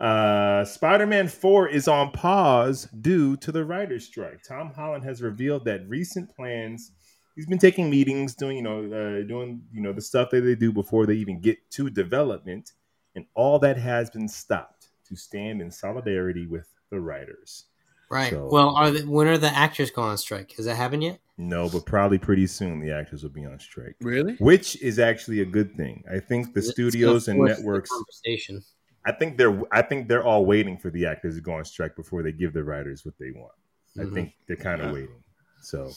Uh, 0.00 0.64
Spider-Man 0.64 1.28
4 1.28 1.68
is 1.68 1.86
on 1.86 2.10
pause 2.12 2.88
due 3.02 3.36
to 3.36 3.52
the 3.52 3.64
writer's 3.64 4.06
strike. 4.06 4.42
Tom 4.42 4.72
Holland 4.74 5.04
has 5.04 5.20
revealed 5.20 5.64
that 5.66 5.86
recent 5.88 6.34
plans. 6.34 6.92
He's 7.36 7.46
been 7.46 7.58
taking 7.58 7.90
meetings, 7.90 8.34
doing 8.34 8.56
you 8.56 8.62
know, 8.62 8.78
uh, 8.84 9.26
doing 9.26 9.62
you 9.72 9.82
know 9.82 9.92
the 9.92 10.00
stuff 10.00 10.30
that 10.30 10.40
they 10.40 10.54
do 10.54 10.72
before 10.72 11.06
they 11.06 11.14
even 11.14 11.40
get 11.40 11.58
to 11.72 11.90
development, 11.90 12.72
and 13.14 13.26
all 13.34 13.58
that 13.60 13.76
has 13.76 14.10
been 14.10 14.26
stopped 14.28 14.88
to 15.08 15.16
stand 15.16 15.60
in 15.60 15.70
solidarity 15.70 16.46
with 16.46 16.66
the 16.90 17.00
writers. 17.00 17.66
Right. 18.10 18.30
So- 18.30 18.48
well, 18.50 18.70
are 18.70 18.90
the, 18.90 19.02
when 19.08 19.28
are 19.28 19.38
the 19.38 19.54
actors 19.56 19.90
going 19.90 20.08
on 20.08 20.18
strike? 20.18 20.52
Has 20.56 20.64
that 20.64 20.74
happened 20.76 21.04
yet? 21.04 21.20
No, 21.38 21.68
but 21.68 21.86
probably 21.86 22.18
pretty 22.18 22.46
soon 22.46 22.80
the 22.80 22.92
actors 22.92 23.22
will 23.22 23.30
be 23.30 23.44
on 23.46 23.58
strike, 23.60 23.96
Really? 24.00 24.34
which 24.40 24.80
is 24.82 24.98
actually 24.98 25.40
a 25.40 25.44
good 25.46 25.74
thing. 25.76 26.04
I 26.12 26.18
think 26.18 26.52
the 26.52 26.58
It's 26.58 26.70
studios 26.70 27.28
and 27.28 27.38
force 27.38 27.50
the 27.50 27.56
networks. 27.56 27.90
Conversation. 27.90 28.62
I 29.04 29.12
think 29.12 29.38
they're 29.38 29.62
I 29.72 29.82
think 29.82 30.08
they're 30.08 30.24
all 30.24 30.44
waiting 30.44 30.76
for 30.76 30.90
the 30.90 31.06
actors 31.06 31.36
to 31.36 31.40
go 31.40 31.54
on 31.54 31.64
strike 31.64 31.96
before 31.96 32.22
they 32.22 32.32
give 32.32 32.52
the 32.52 32.64
writers 32.64 33.04
what 33.04 33.14
they 33.18 33.30
want. 33.30 33.52
I 33.98 34.04
Mhm. 34.04 34.14
think 34.14 34.32
they're 34.46 34.56
kind 34.56 34.80
of 34.80 34.88
Yeah. 34.88 34.92
waiting. 34.94 35.22
So 35.60 35.92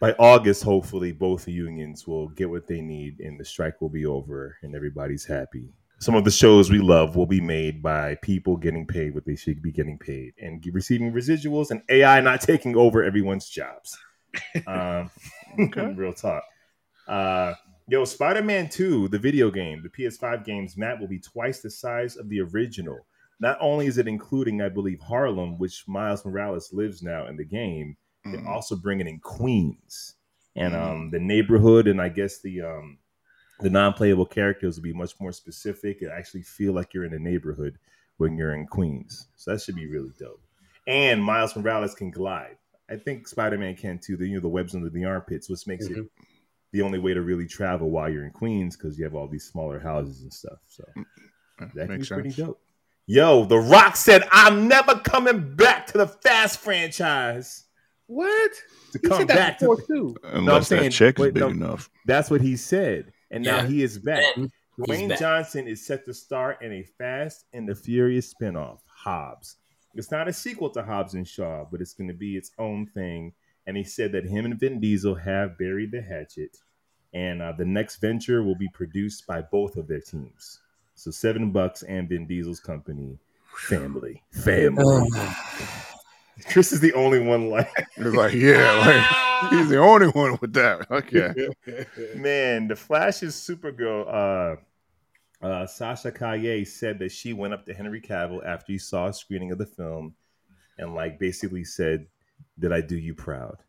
by 0.00 0.12
August, 0.18 0.62
hopefully, 0.62 1.12
both 1.12 1.48
unions 1.48 2.06
will 2.06 2.28
get 2.28 2.50
what 2.50 2.66
they 2.66 2.80
need, 2.80 3.20
and 3.20 3.38
the 3.40 3.44
strike 3.44 3.80
will 3.80 3.88
be 3.88 4.04
over, 4.04 4.56
and 4.62 4.74
everybody's 4.74 5.24
happy. 5.24 5.72
Some 5.98 6.14
of 6.14 6.24
the 6.24 6.30
shows 6.30 6.70
we 6.70 6.78
love 6.78 7.16
will 7.16 7.26
be 7.26 7.40
made 7.40 7.82
by 7.82 8.16
people 8.16 8.58
getting 8.58 8.86
paid 8.86 9.14
what 9.14 9.24
they 9.24 9.36
should 9.36 9.62
be 9.62 9.72
getting 9.72 9.98
paid, 9.98 10.34
and 10.38 10.62
receiving 10.72 11.12
residuals, 11.12 11.70
and 11.70 11.82
AI 11.88 12.20
not 12.20 12.42
taking 12.42 12.76
over 12.76 13.02
everyone's 13.02 13.48
jobs. 13.48 13.96
Um, 14.66 15.10
Okay. 15.60 15.94
real 15.94 16.12
talk. 16.12 16.44
Uh, 17.08 17.54
yo, 17.88 18.04
Spider 18.04 18.42
Man 18.42 18.68
2, 18.68 19.08
the 19.08 19.18
video 19.18 19.50
game, 19.50 19.82
the 19.82 19.88
PS5 19.88 20.44
game's 20.44 20.76
map 20.76 20.98
will 21.00 21.08
be 21.08 21.20
twice 21.20 21.60
the 21.60 21.70
size 21.70 22.16
of 22.16 22.28
the 22.28 22.40
original. 22.40 23.06
Not 23.38 23.58
only 23.60 23.86
is 23.86 23.98
it 23.98 24.08
including, 24.08 24.62
I 24.62 24.68
believe, 24.68 25.00
Harlem, 25.00 25.58
which 25.58 25.86
Miles 25.86 26.24
Morales 26.24 26.72
lives 26.72 27.02
now 27.02 27.26
in 27.26 27.36
the 27.36 27.44
game, 27.44 27.96
they're 28.24 28.40
Mhm. 28.40 28.46
also 28.48 28.74
bringing 28.76 29.06
in 29.06 29.20
Queens 29.20 30.16
and 30.56 30.74
Mhm. 30.74 30.80
um, 30.80 31.10
the 31.10 31.20
neighborhood, 31.20 31.86
and 31.86 32.00
I 32.00 32.08
guess 32.08 32.40
the 32.40 32.62
um, 32.62 32.98
the 33.60 33.70
non-playable 33.70 34.26
characters 34.26 34.76
will 34.76 34.82
be 34.82 34.92
much 34.92 35.18
more 35.18 35.32
specific. 35.32 36.02
It 36.02 36.10
actually 36.10 36.42
feel 36.42 36.74
like 36.74 36.92
you're 36.92 37.04
in 37.06 37.14
a 37.14 37.18
neighborhood 37.18 37.78
when 38.18 38.36
you're 38.36 38.52
in 38.52 38.66
Queens, 38.66 39.28
so 39.36 39.52
that 39.52 39.62
should 39.62 39.76
be 39.76 39.86
really 39.86 40.12
dope. 40.18 40.42
And 40.86 41.22
Miles 41.24 41.56
Morales 41.56 41.94
can 41.94 42.10
glide. 42.10 42.58
I 42.90 42.96
think 42.96 43.26
Spider-Man 43.28 43.76
can 43.76 43.98
too. 43.98 44.16
The 44.16 44.26
you 44.26 44.34
know 44.34 44.40
the 44.40 44.48
webs 44.48 44.74
under 44.74 44.90
the 44.90 45.04
armpits, 45.04 45.48
which 45.48 45.66
makes 45.66 45.86
it 45.86 46.06
the 46.76 46.82
only 46.82 46.98
way 46.98 47.14
to 47.14 47.22
really 47.22 47.46
travel 47.46 47.90
while 47.90 48.08
you're 48.10 48.24
in 48.24 48.30
Queens 48.30 48.76
because 48.76 48.98
you 48.98 49.04
have 49.04 49.14
all 49.14 49.26
these 49.28 49.44
smaller 49.44 49.78
houses 49.80 50.22
and 50.22 50.32
stuff. 50.32 50.58
So 50.66 50.84
mm, 50.96 51.02
mm, 51.02 51.04
That 51.58 51.74
that 51.74 51.80
can 51.80 51.86
be 51.88 51.96
makes 51.98 52.08
pretty 52.08 52.30
sense. 52.30 52.48
dope. 52.48 52.60
Yo, 53.06 53.44
The 53.44 53.58
Rock 53.58 53.96
said, 53.96 54.24
"I'm 54.30 54.68
never 54.68 54.96
coming 54.96 55.54
back 55.56 55.86
to 55.88 55.98
the 55.98 56.06
Fast 56.06 56.58
franchise." 56.58 57.64
What? 58.08 58.52
To 58.92 58.98
He 59.02 59.08
come 59.08 59.18
said 59.18 59.28
that 59.28 59.36
back 59.36 59.58
to 59.60 59.64
before 59.76 59.86
too. 59.86 60.16
Unless 60.24 60.68
saying- 60.68 60.82
that 60.84 60.92
check 60.92 61.18
is 61.18 61.22
wait, 61.22 61.34
big 61.34 61.40
no. 61.42 61.48
enough. 61.48 61.88
That's 62.04 62.30
what 62.30 62.40
he 62.40 62.56
said, 62.56 63.12
and 63.30 63.42
now 63.44 63.64
he 63.64 63.82
is 63.82 63.98
back. 63.98 64.22
Ben, 64.36 64.50
he's 64.76 64.86
Dwayne 64.86 65.08
back. 65.08 65.18
Johnson 65.18 65.66
is 65.66 65.86
set 65.86 66.04
to 66.04 66.12
star 66.14 66.58
in 66.60 66.72
a 66.72 66.82
Fast 66.98 67.46
and 67.52 67.68
the 67.68 67.74
Furious 67.74 68.32
spinoff, 68.34 68.80
Hobbs. 68.86 69.56
It's 69.94 70.10
not 70.10 70.28
a 70.28 70.32
sequel 70.32 70.68
to 70.70 70.82
Hobbs 70.82 71.14
and 71.14 71.26
Shaw, 71.26 71.64
but 71.70 71.80
it's 71.80 71.94
going 71.94 72.08
to 72.08 72.14
be 72.14 72.36
its 72.36 72.50
own 72.58 72.86
thing. 72.86 73.32
And 73.68 73.76
he 73.76 73.82
said 73.82 74.12
that 74.12 74.26
him 74.26 74.44
and 74.44 74.60
Vin 74.60 74.78
Diesel 74.78 75.14
have 75.16 75.58
buried 75.58 75.90
the 75.90 76.00
hatchet, 76.02 76.56
and 77.16 77.40
uh, 77.40 77.50
the 77.52 77.64
next 77.64 77.96
venture 77.96 78.42
will 78.42 78.54
be 78.54 78.68
produced 78.68 79.26
by 79.26 79.40
both 79.40 79.76
of 79.76 79.88
their 79.88 80.00
teams. 80.00 80.60
So 80.94 81.10
Seven 81.10 81.50
Bucks 81.50 81.82
and 81.82 82.06
Vin 82.06 82.26
Diesel's 82.26 82.60
company, 82.60 83.18
family, 83.56 84.22
family. 84.32 85.08
Chris 86.50 86.72
is 86.72 86.80
the 86.80 86.92
only 86.92 87.20
one 87.20 87.48
like. 87.48 87.72
It's 87.96 88.14
like, 88.14 88.34
yeah, 88.34 88.70
like 89.40 89.50
he's 89.50 89.70
the 89.70 89.78
only 89.78 90.08
one 90.08 90.36
with 90.42 90.52
that. 90.52 90.90
Okay. 90.90 91.32
Man, 92.14 92.68
the 92.68 92.76
Flash's 92.76 93.34
Supergirl, 93.34 94.60
uh, 95.42 95.46
uh, 95.46 95.66
Sasha 95.66 96.12
Calle 96.12 96.66
said 96.66 96.98
that 96.98 97.12
she 97.12 97.32
went 97.32 97.54
up 97.54 97.64
to 97.64 97.72
Henry 97.72 98.02
Cavill 98.02 98.44
after 98.44 98.72
he 98.72 98.78
saw 98.78 99.06
a 99.06 99.14
screening 99.14 99.52
of 99.52 99.58
the 99.58 99.64
film 99.64 100.14
and, 100.76 100.94
like, 100.94 101.18
basically 101.18 101.64
said, 101.64 102.06
Did 102.58 102.72
I 102.72 102.82
do 102.82 102.98
you 102.98 103.14
proud? 103.14 103.62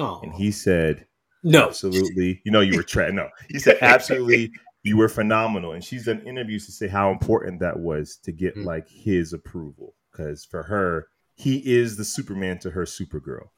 Oh, 0.00 0.20
And 0.24 0.32
he 0.32 0.50
said, 0.50 1.06
no. 1.42 1.66
Absolutely. 1.68 2.40
You 2.44 2.52
know, 2.52 2.60
you 2.60 2.76
were 2.76 2.82
tra 2.82 3.12
No, 3.12 3.28
he 3.48 3.58
said, 3.58 3.78
Absolutely. 3.80 4.52
You 4.84 4.96
were 4.96 5.08
phenomenal. 5.08 5.72
And 5.72 5.82
she's 5.84 6.04
done 6.06 6.22
interviews 6.26 6.64
to 6.66 6.72
say 6.72 6.86
how 6.88 7.10
important 7.10 7.60
that 7.60 7.78
was 7.78 8.16
to 8.24 8.32
get, 8.32 8.56
Mm. 8.56 8.64
like, 8.64 8.88
his 8.88 9.32
approval. 9.32 9.94
Because 10.10 10.44
for 10.44 10.62
her, 10.64 11.08
he 11.34 11.58
is 11.58 11.96
the 11.96 12.04
Superman 12.04 12.58
to 12.60 12.70
her 12.70 12.84
Supergirl. 12.84 13.48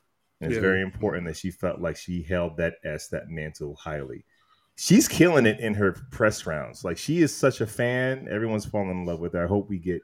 And 0.40 0.50
it's 0.50 0.56
Yeah. 0.56 0.60
very 0.62 0.80
important 0.82 1.26
that 1.26 1.36
she 1.36 1.50
felt 1.50 1.80
like 1.80 1.96
she 1.96 2.22
held 2.22 2.56
that 2.56 2.76
S, 2.84 3.08
that 3.08 3.28
mantle 3.28 3.74
highly. 3.76 4.24
She's 4.76 5.08
killing 5.08 5.44
it 5.44 5.60
in 5.60 5.74
her 5.74 5.92
press 6.10 6.46
rounds. 6.46 6.84
Like 6.84 6.96
she 6.96 7.20
is 7.20 7.34
such 7.34 7.60
a 7.60 7.66
fan. 7.66 8.26
Everyone's 8.30 8.64
falling 8.64 8.90
in 8.90 9.04
love 9.04 9.20
with 9.20 9.34
her. 9.34 9.44
I 9.44 9.46
hope 9.46 9.68
we 9.68 9.78
get 9.78 10.00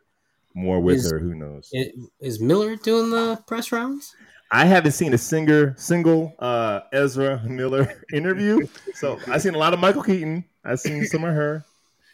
more 0.54 0.80
with 0.80 0.96
Is- 0.96 1.10
her. 1.10 1.18
Who 1.18 1.34
knows? 1.34 1.70
Is 2.20 2.40
Miller 2.40 2.76
doing 2.76 3.10
the 3.10 3.42
press 3.46 3.72
rounds? 3.72 4.14
I 4.50 4.64
haven't 4.64 4.92
seen 4.92 5.12
a 5.12 5.18
singer 5.18 5.74
single 5.76 6.34
uh, 6.38 6.80
Ezra 6.92 7.42
Miller 7.44 8.02
interview. 8.12 8.66
So 8.94 9.18
I've 9.26 9.42
seen 9.42 9.54
a 9.54 9.58
lot 9.58 9.74
of 9.74 9.80
Michael 9.80 10.02
Keaton. 10.02 10.44
I've 10.64 10.80
seen 10.80 11.04
some 11.06 11.24
of 11.24 11.34
her. 11.34 11.64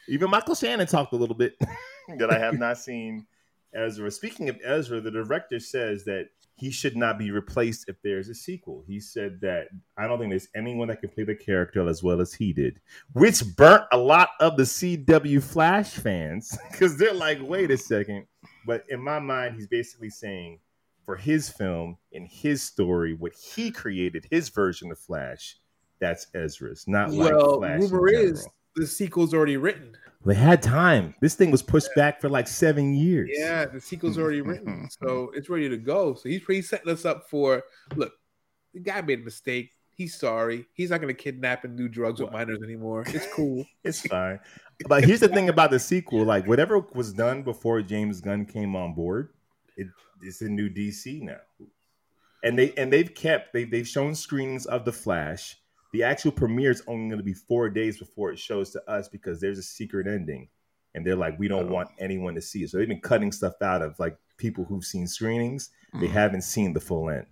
Even 0.09 0.31
Michael 0.31 0.55
Shannon 0.55 0.87
talked 0.87 1.13
a 1.13 1.17
little 1.17 1.35
bit 1.35 1.57
that 2.19 2.31
I 2.31 2.39
have 2.39 2.59
not 2.59 2.79
seen 2.79 3.27
Ezra. 3.75 4.11
Speaking 4.11 4.49
of 4.49 4.59
Ezra, 4.65 5.01
the 5.01 5.11
director 5.11 5.59
says 5.61 6.05
that 6.05 6.29
he 6.57 6.71
should 6.71 6.97
not 6.97 7.19
be 7.19 7.31
replaced 7.31 7.89
if 7.89 7.97
there's 8.03 8.29
a 8.29 8.35
sequel. 8.35 8.85
He 8.87 9.01
said 9.01 9.41
that 9.41 9.69
I 9.97 10.07
don't 10.07 10.19
think 10.19 10.31
there's 10.31 10.49
anyone 10.55 10.89
that 10.89 11.01
can 11.01 11.11
play 11.11 11.25
the 11.25 11.35
character 11.35 11.87
as 11.89 12.03
well 12.03 12.21
as 12.21 12.33
he 12.33 12.53
did, 12.53 12.81
which 13.15 13.43
burnt 13.57 13.85
a 13.93 13.97
lot 13.97 14.31
of 14.41 14.57
the 14.57 14.63
CW 14.65 15.43
Flash 15.43 15.91
fans 15.91 16.57
because 16.71 16.99
they're 16.99 17.15
like, 17.15 17.39
wait 17.43 17.71
a 17.71 17.77
second. 17.77 18.27
But 18.67 18.85
in 18.89 19.01
my 19.01 19.19
mind, 19.19 19.57
he's 19.57 19.67
basically 19.67 20.11
saying 20.11 20.61
for 21.05 21.17
his 21.17 21.49
film 21.49 21.97
and 22.13 22.27
his 22.29 22.63
story, 22.63 23.15
what 23.15 23.33
he 23.33 23.71
created, 23.71 24.27
his 24.31 24.49
version 24.49 24.91
of 24.91 24.99
Flash, 24.99 25.57
that's 25.99 26.27
Ezra's, 26.35 26.85
not 26.87 27.11
like 27.13 27.33
Flash. 27.33 27.81
in 27.81 27.91
rumor 27.91 28.09
is 28.09 28.47
the 28.75 28.87
sequel's 28.87 29.35
already 29.35 29.57
written. 29.57 29.97
they 30.25 30.35
had 30.35 30.63
time. 30.63 31.15
This 31.21 31.35
thing 31.35 31.51
was 31.51 31.63
pushed 31.63 31.91
back 31.95 32.21
for 32.21 32.29
like 32.29 32.49
seven 32.49 32.95
years. 32.95 33.31
Yeah, 33.33 33.67
the 33.67 33.81
sequel's 33.81 34.19
already 34.19 34.41
written, 34.41 34.89
so 35.03 35.31
it's 35.35 35.49
ready 35.49 35.69
to 35.69 35.77
go. 35.77 36.15
So 36.15 36.29
he's 36.29 36.43
he's 36.47 36.69
setting 36.69 36.93
us 36.93 37.05
up 37.05 37.29
for 37.29 37.63
look. 37.97 38.13
The 38.75 38.81
guy 38.81 39.01
made 39.03 39.21
a 39.21 39.25
mistake. 39.25 39.73
He's 39.95 40.19
sorry. 40.19 40.67
He's 40.73 40.91
not 40.91 41.03
going 41.03 41.15
to 41.15 41.23
kidnap 41.23 41.65
and 41.65 41.77
do 41.77 41.87
drugs 41.87 42.21
with 42.21 42.33
minors 42.33 42.61
anymore. 42.65 43.05
It's 43.09 43.27
cool. 43.35 43.67
It's 43.85 44.01
fine. 44.07 44.41
But 44.89 45.05
here's 45.05 45.21
the 45.21 45.29
thing 45.29 45.51
about 45.51 45.71
the 45.71 45.79
sequel: 45.79 46.25
like 46.25 46.47
whatever 46.47 46.79
was 46.95 47.13
done 47.13 47.43
before 47.43 47.83
James 47.83 48.21
Gunn 48.21 48.47
came 48.47 48.75
on 48.75 48.95
board, 48.95 49.29
it, 49.77 49.89
it's 50.23 50.43
in 50.43 50.55
new 50.57 50.69
DC 50.71 51.23
now, 51.23 51.41
and 52.43 52.59
they 52.59 52.73
and 52.77 52.93
they've 52.93 53.13
kept 53.15 53.53
they 53.53 53.65
they've 53.65 53.87
shown 53.89 54.15
screenings 54.15 54.67
of 54.67 54.85
the 54.85 54.93
Flash. 54.93 55.57
The 55.93 56.03
actual 56.05 56.33
premiere 56.33 56.71
is 56.71 56.83
only 56.87 57.09
going 57.09 57.19
to 57.19 57.25
be 57.25 57.35
four 57.35 57.69
days 57.69 57.99
before 57.99 58.33
it 58.33 58.39
shows 58.39 58.71
to 58.71 58.91
us 58.91 59.09
because 59.09 59.41
there's 59.41 59.59
a 59.59 59.63
secret 59.63 60.07
ending, 60.07 60.49
and 60.95 61.07
they're 61.07 61.17
like, 61.17 61.39
we 61.39 61.49
don't 61.49 61.69
Oh. 61.69 61.73
want 61.73 61.91
anyone 61.99 62.35
to 62.35 62.41
see 62.41 62.63
it. 62.63 62.71
So 62.71 62.79
they've 62.79 62.89
been 62.89 63.01
cutting 63.01 63.31
stuff 63.31 63.61
out 63.61 63.83
of 63.83 63.99
like 63.99 64.17
people 64.39 64.65
who've 64.65 64.85
seen 64.85 65.07
screenings. 65.07 65.69
They 66.01 66.07
Mm. 66.09 66.13
haven't 66.13 66.43
seen 66.43 66.73
the 66.73 66.81
full 66.81 67.11
end. 67.11 67.27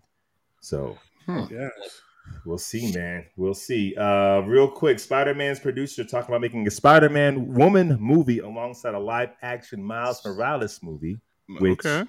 So 0.61 0.99
Yes. 1.27 2.03
We'll 2.45 2.59
see, 2.59 2.93
man. 2.93 3.27
We'll 3.37 3.55
see. 3.55 3.95
Uh, 3.97 4.41
real 4.41 4.69
quick, 4.69 4.99
Spider 4.99 5.35
Man's 5.35 5.59
producer 5.59 6.05
talking 6.05 6.29
about 6.31 6.41
making 6.43 6.67
a 6.67 6.71
Spider 6.71 7.09
Man 7.09 7.55
woman 7.55 7.97
movie 8.01 8.39
alongside 8.41 8.95
a 8.95 8.99
live 9.01 9.31
action 9.43 9.83
Miles 9.83 10.25
Morales 10.25 10.81
movie. 10.83 11.19
Which 11.59 11.85
okay. 11.85 12.09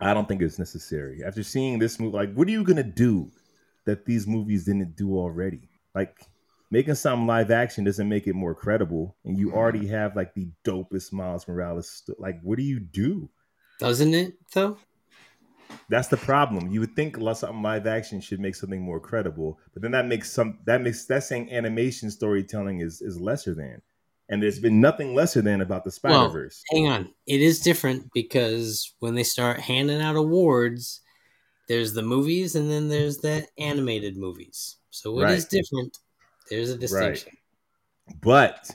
I 0.00 0.14
don't 0.14 0.26
think 0.26 0.42
it's 0.42 0.58
necessary. 0.58 1.22
After 1.24 1.42
seeing 1.42 1.78
this 1.78 1.98
movie, 1.98 2.16
like, 2.16 2.34
what 2.34 2.48
are 2.48 2.52
you 2.52 2.64
gonna 2.64 2.82
do 2.82 3.30
that 3.86 4.06
these 4.06 4.26
movies 4.26 4.64
didn't 4.64 4.96
do 4.96 5.16
already? 5.16 5.68
Like, 5.94 6.26
making 6.70 6.94
something 6.94 7.26
live 7.26 7.50
action 7.50 7.84
doesn't 7.84 8.08
make 8.08 8.26
it 8.26 8.34
more 8.34 8.54
credible, 8.54 9.16
and 9.24 9.38
you 9.38 9.48
mm-hmm. 9.48 9.58
already 9.58 9.86
have 9.88 10.16
like 10.16 10.34
the 10.34 10.50
dopest 10.64 11.12
Miles 11.12 11.46
Morales. 11.46 11.90
St- 11.90 12.20
like, 12.20 12.40
what 12.42 12.56
do 12.56 12.64
you 12.64 12.80
do? 12.80 13.30
Doesn't 13.78 14.14
it 14.14 14.34
though? 14.54 14.78
That's 15.88 16.08
the 16.08 16.16
problem. 16.16 16.70
You 16.70 16.80
would 16.80 16.96
think 16.96 17.16
something 17.16 17.62
live 17.62 17.86
action 17.86 18.20
should 18.20 18.40
make 18.40 18.54
something 18.54 18.82
more 18.82 19.00
credible, 19.00 19.58
but 19.72 19.82
then 19.82 19.92
that 19.92 20.06
makes 20.06 20.30
some 20.30 20.58
that 20.66 20.82
makes 20.82 21.04
that's 21.06 21.28
saying 21.28 21.52
animation 21.52 22.10
storytelling 22.10 22.80
is 22.80 23.00
is 23.00 23.20
lesser 23.20 23.54
than, 23.54 23.82
and 24.30 24.42
there's 24.42 24.60
been 24.60 24.80
nothing 24.80 25.14
lesser 25.14 25.42
than 25.42 25.60
about 25.60 25.84
the 25.84 25.90
Spider 25.90 26.28
Verse. 26.28 26.62
Well, 26.72 26.82
Hang 26.82 26.92
on, 26.92 27.14
it 27.26 27.42
is 27.42 27.60
different 27.60 28.10
because 28.14 28.94
when 29.00 29.14
they 29.14 29.24
start 29.24 29.60
handing 29.60 30.00
out 30.00 30.16
awards, 30.16 31.00
there's 31.68 31.92
the 31.92 32.02
movies 32.02 32.54
and 32.54 32.70
then 32.70 32.88
there's 32.88 33.18
the 33.18 33.46
animated 33.58 34.16
movies. 34.16 34.76
So 34.90 35.20
it 35.20 35.30
is 35.30 35.44
Right. 35.44 35.50
different. 35.50 35.98
There's 36.48 36.70
a 36.70 36.78
distinction. 36.78 37.36
but 38.22 38.70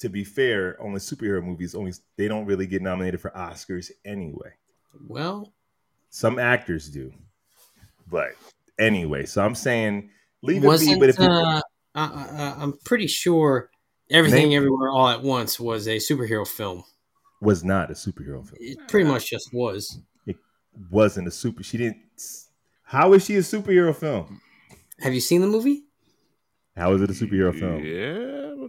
to 0.00 0.08
be 0.08 0.24
fair, 0.24 0.80
only 0.82 0.98
superhero 0.98 1.44
movies 1.44 1.74
only 1.74 1.92
they 2.16 2.26
don't 2.28 2.46
really 2.46 2.66
get 2.66 2.82
nominated 2.82 3.20
for 3.20 3.30
Oscars 3.30 3.90
anyway. 4.04 4.50
Well, 5.06 5.52
Some 6.12 6.38
actors 6.38 6.88
do, 6.88 7.12
but 8.10 8.32
anyway. 8.78 9.24
So 9.26 9.44
I'm 9.44 9.54
saying 9.54 10.10
leave 10.42 10.64
it 10.64 10.80
be. 10.80 10.98
But 10.98 11.08
if 11.10 11.18
you, 11.18 11.26
uh, 11.26 11.60
I'm 11.94 12.78
pretty 12.84 13.06
sure 13.06 13.70
everything 14.10 14.54
everywhere 14.54 14.90
all 14.90 15.08
at 15.08 15.22
once 15.22 15.58
was 15.60 15.86
a 15.86 15.96
superhero 15.96 16.46
film. 16.46 16.84
was 17.40 17.64
not 17.64 17.90
a 17.90 17.94
superhero 17.94 18.44
film. 18.46 18.56
It 18.60 18.78
pretty 18.88 19.08
much 19.08 19.30
just 19.30 19.52
was. 19.52 19.98
It 20.26 20.36
wasn't 20.90 21.28
a 21.28 21.30
super. 21.30 21.62
She 21.62 21.78
didn't. 21.78 21.98
How 22.84 23.12
is 23.14 23.24
she 23.24 23.36
a 23.36 23.40
superhero 23.40 23.94
film? 23.94 24.40
Have 25.00 25.14
you 25.14 25.20
seen 25.20 25.40
the 25.40 25.46
movie? 25.46 25.84
How 26.76 26.92
is 26.94 27.02
it 27.02 27.10
a 27.10 27.12
superhero 27.12 27.58
film? 27.58 27.84
Yeah, 27.84 28.68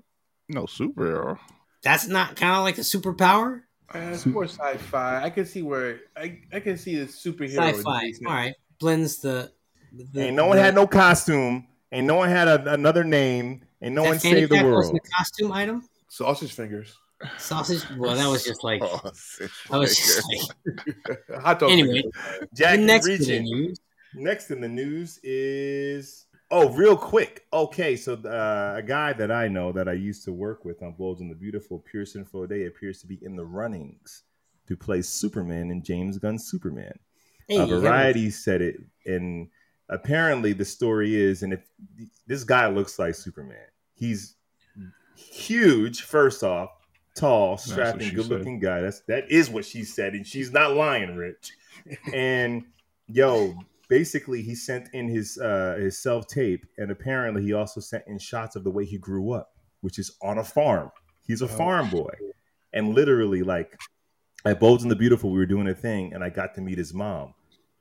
no 0.49 0.63
superhero. 0.65 1.37
That's 1.83 2.07
not 2.07 2.35
kind 2.35 2.55
of 2.55 2.63
like 2.63 2.77
a 2.77 2.81
superpower. 2.81 3.61
Uh, 3.93 3.97
it's 4.13 4.25
more 4.25 4.45
sci-fi. 4.45 5.23
I 5.23 5.29
can 5.29 5.45
see 5.45 5.61
where 5.63 5.99
I, 6.15 6.39
I 6.53 6.59
can 6.61 6.77
see 6.77 6.95
the 6.95 7.05
superhero. 7.05 7.55
Sci-fi. 7.73 7.99
adjacent. 8.03 8.27
All 8.27 8.33
right, 8.33 8.55
blends 8.79 9.17
the. 9.17 9.51
the 10.13 10.21
Ain't 10.27 10.35
no 10.35 10.45
one 10.47 10.57
the- 10.57 10.63
had 10.63 10.75
no 10.75 10.87
costume. 10.87 11.67
Ain't 11.91 12.07
no 12.07 12.15
one 12.15 12.29
had 12.29 12.47
a, 12.47 12.73
another 12.73 13.03
name. 13.03 13.63
Ain't 13.82 13.95
no 13.95 14.03
that 14.03 14.09
one 14.09 14.19
saved 14.19 14.51
the 14.51 14.55
pack 14.55 14.65
world. 14.65 14.75
wasn't 14.77 14.97
a 14.97 15.09
costume 15.17 15.51
item. 15.51 15.89
Sausage 16.07 16.53
fingers. 16.53 16.97
Sausage. 17.38 17.84
Well, 17.97 18.15
that 18.15 18.27
was 18.27 18.43
just 18.43 18.63
like. 18.63 18.82
Oh, 18.84 18.99
That 19.69 19.77
was 19.77 19.95
just 19.95 20.23
like. 20.27 21.17
Hot 21.41 21.59
dog. 21.59 21.71
Anyway, 21.71 22.01
fingers. 22.01 22.49
Jack 22.53 22.79
the 22.79 22.86
next 22.86 23.07
bit 23.07 23.21
of 23.21 23.41
news. 23.43 23.79
Next 24.13 24.51
in 24.51 24.61
the 24.61 24.67
news 24.67 25.19
is 25.23 26.25
oh, 26.51 26.69
real 26.69 26.97
quick. 26.97 27.45
Okay, 27.53 27.95
so 27.95 28.13
uh, 28.13 28.75
a 28.77 28.84
guy 28.84 29.13
that 29.13 29.32
I 29.32 29.47
know 29.47 29.71
that 29.71 29.88
I 29.88 29.93
used 29.93 30.25
to 30.25 30.34
work 30.34 30.65
with 30.65 30.84
on 30.84 30.93
Bold 30.93 31.21
and 31.21 31.32
the 31.32 31.36
Beautiful, 31.36 31.79
Pierson 31.79 32.25
Fodé, 32.25 32.67
appears 32.67 32.99
to 33.01 33.07
be 33.07 33.19
in 33.23 33.36
the 33.36 33.45
runnings 33.45 34.23
to 34.67 34.75
play 34.75 35.01
Superman 35.01 35.71
in 35.71 35.82
James 35.82 36.17
Gunn's 36.17 36.45
Superman. 36.49 36.93
Hey, 37.47 37.57
uh, 37.57 37.65
Variety 37.65 38.29
said 38.29 38.61
it, 38.61 38.82
and 39.05 39.47
apparently 39.91 40.53
the 40.53 40.65
story 40.65 41.15
is, 41.15 41.43
and 41.43 41.53
if 41.53 41.63
this 42.25 42.43
guy 42.43 42.67
looks 42.67 42.97
like 42.97 43.13
Superman, 43.13 43.67
he's 43.93 44.35
huge. 45.15 46.01
First 46.01 46.43
off, 46.43 46.69
tall, 47.15 47.57
strapping, 47.57 48.13
good-looking 48.15 48.59
guy. 48.59 48.81
That's 48.81 49.01
that 49.01 49.29
is 49.29 49.49
what 49.49 49.65
she 49.65 49.83
said, 49.83 50.13
and 50.13 50.25
she's 50.25 50.51
not 50.51 50.75
lying, 50.75 51.15
Rich. 51.15 51.51
and 52.13 52.63
yo, 53.07 53.53
basically, 53.89 54.41
he 54.41 54.55
sent 54.55 54.89
in 54.93 55.07
his 55.07 55.37
uh, 55.37 55.77
his 55.79 56.01
self 56.01 56.27
tape, 56.27 56.65
and 56.77 56.89
apparently, 56.89 57.43
he 57.43 57.53
also 57.53 57.79
sent 57.79 58.03
in 58.07 58.17
shots 58.17 58.55
of 58.55 58.63
the 58.63 58.71
way 58.71 58.85
he 58.85 58.97
grew 58.97 59.31
up, 59.33 59.53
which 59.81 59.99
is 59.99 60.17
on 60.21 60.37
a 60.39 60.43
farm. 60.43 60.91
He's 61.27 61.41
a 61.41 61.45
Oh. 61.45 61.49
farm 61.49 61.89
boy, 61.89 62.13
and 62.73 62.95
literally, 62.95 63.43
like 63.43 63.77
at 64.45 64.59
Bold 64.59 64.81
and 64.81 64.89
the 64.89 64.95
Beautiful, 64.95 65.31
we 65.31 65.37
were 65.37 65.45
doing 65.45 65.67
a 65.67 65.75
thing, 65.75 66.13
and 66.13 66.23
I 66.23 66.29
got 66.29 66.55
to 66.55 66.61
meet 66.61 66.77
his 66.77 66.93
mom. 66.93 67.33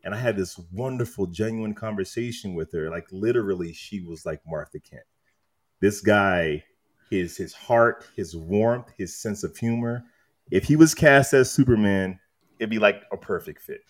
And 0.04 0.14
I 0.14 0.18
had 0.18 0.36
this 0.36 0.58
wonderful, 0.72 1.26
genuine 1.26 1.74
conversation 1.74 2.54
with 2.54 2.72
her. 2.72 2.90
Like 2.90 3.06
literally, 3.10 3.72
she 3.72 4.00
was 4.00 4.24
like 4.24 4.40
Martha 4.46 4.80
Kent. 4.80 5.02
This 5.80 6.00
guy, 6.00 6.64
his 7.10 7.36
his 7.36 7.52
heart, 7.52 8.06
his 8.16 8.36
warmth, 8.36 8.90
his 8.96 9.14
sense 9.14 9.44
of 9.44 9.56
humor. 9.56 10.04
If 10.50 10.64
he 10.64 10.76
was 10.76 10.94
cast 10.94 11.32
as 11.34 11.50
Superman, 11.50 12.18
it'd 12.58 12.70
be 12.70 12.78
like 12.78 13.02
a 13.12 13.16
perfect 13.16 13.62
fit. 13.62 13.82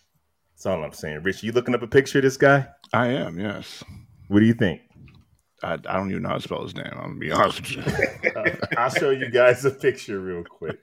That's 0.55 0.67
all 0.67 0.85
I'm 0.85 0.93
saying. 0.93 1.23
Rich, 1.23 1.43
you 1.43 1.53
looking 1.53 1.75
up 1.75 1.83
a 1.83 1.87
picture 1.87 2.19
of 2.19 2.25
this 2.25 2.37
guy? 2.37 2.69
I 2.93 3.07
am, 3.09 3.39
yes. 3.39 3.83
What 4.29 4.41
do 4.41 4.47
you 4.47 4.55
think? 4.55 4.83
I, 5.63 5.75
I 5.75 5.77
don't 5.77 6.11
even 6.11 6.23
know 6.23 6.31
how 6.31 6.37
to 6.37 6.43
spell 6.43 6.63
his 6.63 6.75
name. 6.75 6.91
I'm 6.93 7.01
gonna 7.01 7.15
be 7.19 7.33
honest 7.33 7.61
with 7.61 7.77
you. 7.77 8.31
Uh, 8.31 8.57
I'll 8.77 8.91
show 8.91 9.11
you 9.11 9.31
guys 9.31 9.65
a 9.65 9.71
picture 9.71 10.21
real 10.21 10.45
quick. 10.45 10.79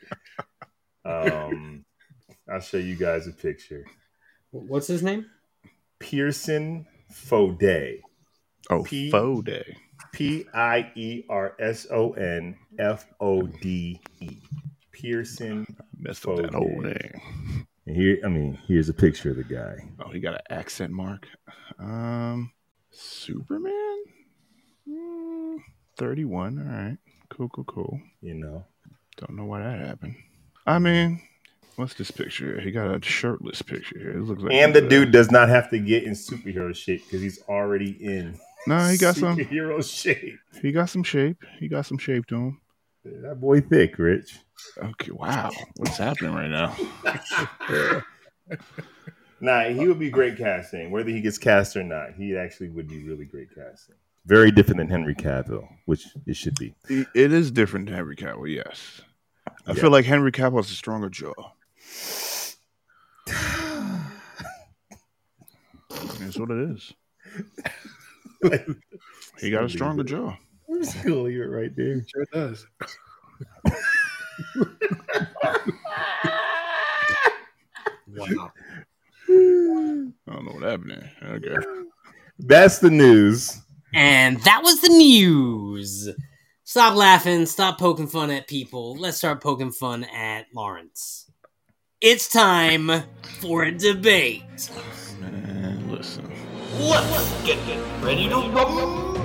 Um, 1.05 1.85
I'll 2.51 2.59
show 2.59 2.77
you 2.77 2.95
guys 2.95 3.27
a 3.27 3.31
picture. 3.31 3.85
What's 4.51 4.87
his 4.87 5.03
name? 5.03 5.25
Pierson 5.99 6.85
Fodé. 7.11 8.01
Oh, 8.69 8.83
P- 8.83 9.11
Fodé. 9.11 9.63
P 10.13 10.45
I 10.53 10.91
E 10.95 11.23
R 11.29 11.55
S 11.59 11.87
O 11.91 12.11
N 12.13 12.57
F 12.79 13.05
O 13.19 13.43
D 13.43 13.99
E. 14.19 14.37
Pearson. 14.91 15.65
Messed 15.99 16.25
up 16.27 16.37
that 16.37 16.53
whole 16.53 16.81
name. 16.81 17.65
And 17.85 17.95
here, 17.95 18.19
I 18.25 18.27
mean, 18.27 18.57
here's 18.67 18.89
a 18.89 18.93
picture 18.93 19.31
of 19.31 19.37
the 19.37 19.43
guy. 19.43 19.75
Oh, 20.03 20.09
he 20.11 20.19
got 20.19 20.33
an 20.35 20.41
accent 20.49 20.91
mark. 20.91 21.27
Um, 21.79 22.51
Superman. 22.91 24.03
Mm, 24.89 25.57
Thirty-one. 25.97 26.57
All 26.59 26.65
right. 26.89 26.97
Cool. 27.29 27.49
Cool. 27.49 27.63
Cool. 27.65 28.01
You 28.21 28.33
know, 28.35 28.65
Don't 29.17 29.35
know 29.35 29.45
why 29.45 29.61
that 29.61 29.79
happened. 29.79 30.15
I 30.65 30.79
mean, 30.79 31.21
what's 31.77 31.93
this 31.93 32.11
picture? 32.11 32.45
here? 32.55 32.59
He 32.61 32.71
got 32.71 32.93
a 32.93 33.01
shirtless 33.03 33.61
picture 33.61 33.97
here. 33.97 34.11
It 34.11 34.21
looks 34.23 34.43
like 34.43 34.51
and 34.53 34.75
the 34.75 34.81
he's, 34.81 34.89
dude 34.89 35.11
does 35.11 35.31
not 35.31 35.47
have 35.49 35.69
to 35.69 35.79
get 35.79 36.03
in 36.03 36.11
superhero 36.13 36.75
shape 36.75 37.03
because 37.05 37.21
he's 37.21 37.41
already 37.47 37.91
in. 38.03 38.37
No, 38.67 38.77
he 38.89 38.97
got 38.97 39.15
some. 39.15 39.37
superhero 39.37 39.81
shape. 39.83 40.37
He 40.61 40.71
got 40.73 40.89
some 40.89 41.03
shape. 41.03 41.37
He 41.59 41.67
got 41.69 41.85
some 41.85 41.97
shape 41.97 42.25
to 42.27 42.35
him. 42.35 42.61
That 43.05 43.39
boy 43.39 43.61
thick, 43.61 43.97
Rich. 43.97 44.39
Okay. 44.77 45.11
Wow. 45.11 45.51
What's 45.77 45.97
happening 45.97 46.33
right 46.33 46.49
now? 46.49 46.75
Nah, 49.39 49.65
he 49.65 49.87
would 49.87 49.99
be 49.99 50.09
great 50.09 50.35
casting. 50.35 50.89
Whether 50.89 51.11
he 51.11 51.21
gets 51.21 51.37
cast 51.37 51.75
or 51.77 51.83
not, 51.83 52.13
he 52.15 52.35
actually 52.35 52.69
would 52.69 52.87
be 52.87 53.03
really 53.07 53.25
great 53.25 53.49
casting. 53.53 53.93
Very 54.25 54.49
different 54.49 54.77
than 54.79 54.89
Henry 54.89 55.13
Cavill, 55.13 55.67
which 55.85 56.07
it 56.25 56.35
should 56.35 56.55
be. 56.55 56.73
It- 56.89 57.07
It 57.13 57.31
is 57.31 57.51
different 57.51 57.85
than 57.85 57.93
Henry 57.95 58.15
Cavill. 58.15 58.51
Yes. 58.51 59.01
I 59.67 59.73
Yeah. 59.73 59.73
feel 59.75 59.91
like 59.91 60.05
Henry 60.05 60.31
Cavill 60.31 60.55
has 60.57 60.71
a 60.71 60.73
stronger 60.73 61.09
jaw. 61.09 61.33
That's 66.19 66.37
what 66.37 66.51
it 66.51 66.71
is. 66.71 66.93
He 69.39 69.51
got 69.51 69.63
a 69.63 69.69
stronger 69.69 70.03
jaw. 70.03 70.35
I'm 70.69 70.83
just 70.83 71.03
gonna 71.03 71.15
leave 71.15 71.39
it 71.39 71.45
right 71.45 71.75
there. 71.75 72.03
Sure 72.07 72.25
does. 72.33 72.65
Wow. 78.17 78.51
I 79.29 79.31
don't 80.31 80.45
know 80.45 80.51
what 80.53 80.63
happened 80.63 80.91
there. 80.91 81.11
Okay. 81.23 81.55
That's 82.39 82.79
the 82.79 82.89
news. 82.89 83.61
And 83.93 84.41
that 84.43 84.61
was 84.63 84.81
the 84.81 84.89
news. 84.89 86.09
Stop 86.63 86.95
laughing. 86.95 87.45
Stop 87.45 87.79
poking 87.79 88.07
fun 88.07 88.31
at 88.31 88.47
people. 88.47 88.95
Let's 88.95 89.17
start 89.17 89.41
poking 89.41 89.71
fun 89.71 90.03
at 90.05 90.45
Lawrence. 90.53 91.26
It's 91.99 92.29
time 92.29 92.91
for 93.41 93.63
a 93.63 93.71
debate. 93.71 94.43
Man, 95.19 95.89
listen. 95.89 96.31
Let's 96.79 97.41
get 97.41 97.57
ready 98.03 98.29
to 98.29 98.35
rumble! 98.35 99.17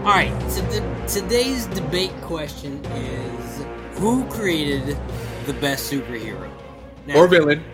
All 0.00 0.12
right, 0.12 0.30
so 0.50 0.60
the, 0.60 0.80
today's 1.08 1.64
debate 1.68 2.12
question 2.20 2.84
is 2.84 3.64
who 3.98 4.28
created 4.28 4.98
the 5.46 5.54
best 5.54 5.90
superhero? 5.90 6.50
Now- 7.06 7.16
Or 7.16 7.28
villain. 7.28 7.64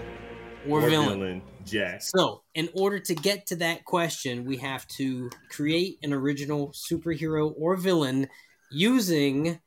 Or, 0.68 0.80
Or 0.80 0.88
villain. 0.88 1.43
Jack. 1.64 2.03
So, 2.03 2.45
in 2.55 2.68
order 2.74 3.01
to 3.01 3.14
get 3.16 3.47
to 3.47 3.57
that 3.57 3.84
question, 3.84 4.45
we 4.45 4.59
have 4.59 4.86
to 4.99 5.30
create 5.51 5.99
an 6.05 6.12
original 6.12 6.72
superhero 6.72 7.53
or 7.59 7.74
villain 7.74 8.28
using 8.70 9.59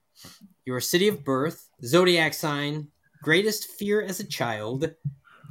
your 0.64 0.80
city 0.80 1.10
of 1.10 1.26
birth, 1.26 1.68
zodiac 1.84 2.34
sign, 2.34 2.88
greatest 3.26 3.72
fear 3.72 4.04
as 4.04 4.20
a 4.20 4.24
child, 4.24 4.94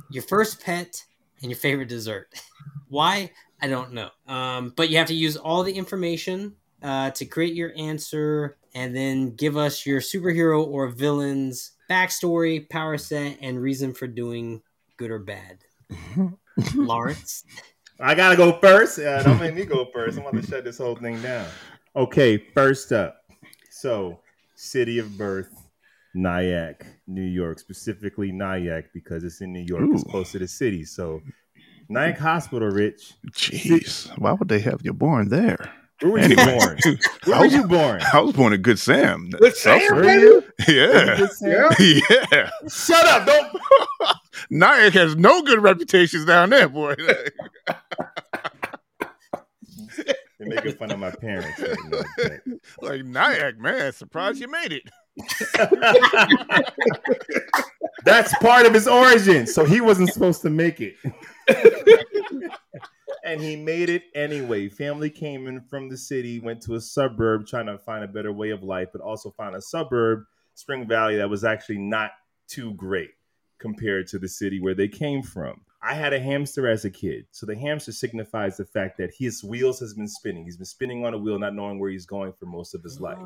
your 0.08 0.22
first 0.22 0.64
pet, 0.64 1.04
and 1.42 1.50
your 1.50 1.58
favorite 1.58 1.88
dessert. 1.88 2.28
Why? 2.88 3.32
I 3.60 3.66
don't 3.66 3.92
know. 3.92 4.10
Um, 4.28 4.72
but 4.76 4.90
you 4.90 4.98
have 4.98 5.08
to 5.08 5.14
use 5.14 5.36
all 5.36 5.64
the 5.64 5.72
information 5.72 6.54
uh, 6.84 7.10
to 7.10 7.24
create 7.24 7.54
your 7.54 7.72
answer 7.76 8.58
and 8.76 8.94
then 8.94 9.34
give 9.34 9.56
us 9.56 9.84
your 9.84 10.00
superhero 10.00 10.64
or 10.64 10.86
villain's 10.86 11.72
backstory, 11.90 12.68
power 12.70 12.96
set, 12.96 13.38
and 13.40 13.60
reason 13.60 13.92
for 13.92 14.06
doing 14.06 14.62
good 14.96 15.10
or 15.10 15.18
bad. 15.18 15.58
Lawrence. 16.76 17.44
I 17.98 18.14
gotta 18.14 18.36
go 18.36 18.52
first. 18.60 19.00
Uh, 19.00 19.20
don't 19.24 19.40
make 19.40 19.54
me 19.56 19.64
go 19.64 19.86
first. 19.92 20.16
I'm 20.16 20.26
about 20.26 20.40
to 20.40 20.46
shut 20.48 20.62
this 20.62 20.78
whole 20.78 20.94
thing 20.94 21.20
down. 21.22 21.48
Okay, 21.96 22.38
first 22.54 22.92
up. 22.92 23.16
So, 23.70 24.20
city 24.54 25.00
of 25.00 25.18
birth, 25.18 25.63
Nyack, 26.14 26.86
New 27.06 27.22
York, 27.22 27.58
specifically 27.58 28.32
Nyack 28.32 28.86
because 28.94 29.24
it's 29.24 29.40
in 29.40 29.52
New 29.52 29.64
York. 29.66 29.82
It's 29.92 30.04
close 30.04 30.32
to 30.32 30.38
the 30.38 30.48
city. 30.48 30.84
So, 30.84 31.20
Nyack 31.88 32.18
Hospital, 32.18 32.68
Rich. 32.68 33.14
Jeez. 33.32 34.08
Why 34.18 34.32
would 34.32 34.48
they 34.48 34.60
have 34.60 34.80
you 34.82 34.92
born 34.92 35.28
there? 35.28 35.70
Where 36.00 36.12
were 36.12 36.18
you 36.20 36.36
born? 36.36 36.78
Where 37.24 37.36
I 37.36 37.40
were 37.40 37.46
you 37.46 37.64
born? 37.66 38.00
I 38.12 38.20
was 38.20 38.32
born 38.34 38.52
in 38.52 38.62
Good 38.62 38.78
Sam. 38.78 39.30
Good 39.30 39.56
Sam, 39.56 39.80
South- 39.80 39.90
Were 39.96 40.04
you? 40.12 40.44
Yeah. 40.68 41.16
Good 41.16 41.30
Sam? 41.32 41.70
Yeah. 41.78 42.50
Shut 42.68 43.06
up! 43.06 43.26
Don't. 43.26 43.56
Nyack 44.50 44.92
has 44.94 45.16
no 45.16 45.42
good 45.42 45.62
reputations 45.62 46.24
down 46.26 46.50
there, 46.50 46.68
boy. 46.68 46.94
They're 50.38 50.48
making 50.48 50.72
fun 50.74 50.90
of 50.90 50.98
my 50.98 51.10
parents. 51.12 51.60
right 51.60 51.78
now, 51.88 52.56
like 52.82 53.04
Nyack, 53.04 53.58
man, 53.58 53.92
surprised 53.92 54.40
you 54.40 54.48
made 54.48 54.72
it. 54.72 54.82
That's 58.04 58.36
part 58.38 58.66
of 58.66 58.74
his 58.74 58.86
origin. 58.88 59.46
So 59.46 59.64
he 59.64 59.80
wasn't 59.80 60.12
supposed 60.12 60.42
to 60.42 60.50
make 60.50 60.80
it. 60.80 60.96
and 63.24 63.40
he 63.40 63.56
made 63.56 63.88
it 63.88 64.02
anyway. 64.14 64.68
Family 64.68 65.10
came 65.10 65.46
in 65.46 65.60
from 65.62 65.88
the 65.88 65.96
city, 65.96 66.40
went 66.40 66.60
to 66.62 66.74
a 66.74 66.80
suburb 66.80 67.46
trying 67.46 67.66
to 67.66 67.78
find 67.78 68.04
a 68.04 68.08
better 68.08 68.32
way 68.32 68.50
of 68.50 68.62
life, 68.62 68.88
but 68.92 69.00
also 69.00 69.30
found 69.30 69.56
a 69.56 69.62
suburb, 69.62 70.24
Spring 70.54 70.86
Valley, 70.86 71.16
that 71.16 71.30
was 71.30 71.44
actually 71.44 71.78
not 71.78 72.10
too 72.48 72.74
great 72.74 73.10
compared 73.58 74.06
to 74.08 74.18
the 74.18 74.28
city 74.28 74.60
where 74.60 74.74
they 74.74 74.88
came 74.88 75.22
from. 75.22 75.60
I 75.84 75.92
had 75.92 76.14
a 76.14 76.18
hamster 76.18 76.66
as 76.66 76.86
a 76.86 76.90
kid. 76.90 77.26
So 77.30 77.44
the 77.44 77.54
hamster 77.54 77.92
signifies 77.92 78.56
the 78.56 78.64
fact 78.64 78.96
that 78.98 79.12
his 79.16 79.44
wheels 79.44 79.80
has 79.80 79.92
been 79.92 80.08
spinning. 80.08 80.44
He's 80.44 80.56
been 80.56 80.64
spinning 80.64 81.04
on 81.04 81.12
a 81.12 81.18
wheel, 81.18 81.38
not 81.38 81.54
knowing 81.54 81.78
where 81.78 81.90
he's 81.90 82.06
going 82.06 82.32
for 82.32 82.46
most 82.46 82.74
of 82.74 82.82
his 82.82 83.00
life. 83.00 83.18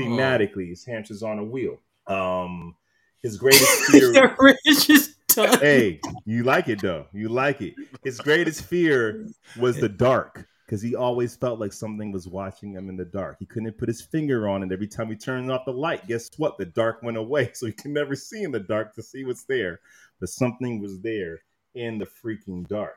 Thematically, 0.00 0.70
his 0.70 0.82
hamster's 0.82 1.22
on 1.22 1.38
a 1.38 1.44
wheel. 1.44 1.78
Um, 2.06 2.74
his 3.22 3.36
greatest 3.38 3.84
fear. 3.90 4.34
Rich 4.38 4.88
is 4.88 5.16
done. 5.28 5.58
hey, 5.58 6.00
you 6.24 6.42
like 6.42 6.68
it 6.68 6.80
though. 6.80 7.06
You 7.12 7.28
like 7.28 7.60
it. 7.60 7.74
His 8.02 8.18
greatest 8.18 8.64
fear 8.64 9.26
was 9.58 9.76
the 9.76 9.88
dark 9.88 10.46
because 10.64 10.80
he 10.80 10.96
always 10.96 11.36
felt 11.36 11.60
like 11.60 11.74
something 11.74 12.12
was 12.12 12.26
watching 12.26 12.72
him 12.72 12.88
in 12.88 12.96
the 12.96 13.04
dark. 13.04 13.36
He 13.38 13.46
couldn't 13.46 13.76
put 13.76 13.88
his 13.88 14.00
finger 14.00 14.48
on 14.48 14.62
it. 14.62 14.72
Every 14.72 14.88
time 14.88 15.08
he 15.08 15.16
turned 15.16 15.50
off 15.50 15.66
the 15.66 15.72
light, 15.72 16.08
guess 16.08 16.30
what? 16.38 16.56
The 16.56 16.64
dark 16.64 17.02
went 17.02 17.18
away. 17.18 17.50
So 17.54 17.66
he 17.66 17.72
can 17.72 17.92
never 17.92 18.16
see 18.16 18.42
in 18.42 18.52
the 18.52 18.60
dark 18.60 18.94
to 18.94 19.02
see 19.02 19.24
what's 19.24 19.44
there. 19.44 19.80
But 20.18 20.30
something 20.30 20.80
was 20.80 21.00
there 21.00 21.40
in 21.76 21.98
the 21.98 22.06
freaking 22.06 22.66
dark. 22.68 22.96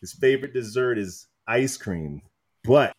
His 0.00 0.12
favorite 0.12 0.52
dessert 0.54 0.98
is 0.98 1.26
ice 1.46 1.76
cream, 1.76 2.22
but 2.64 2.94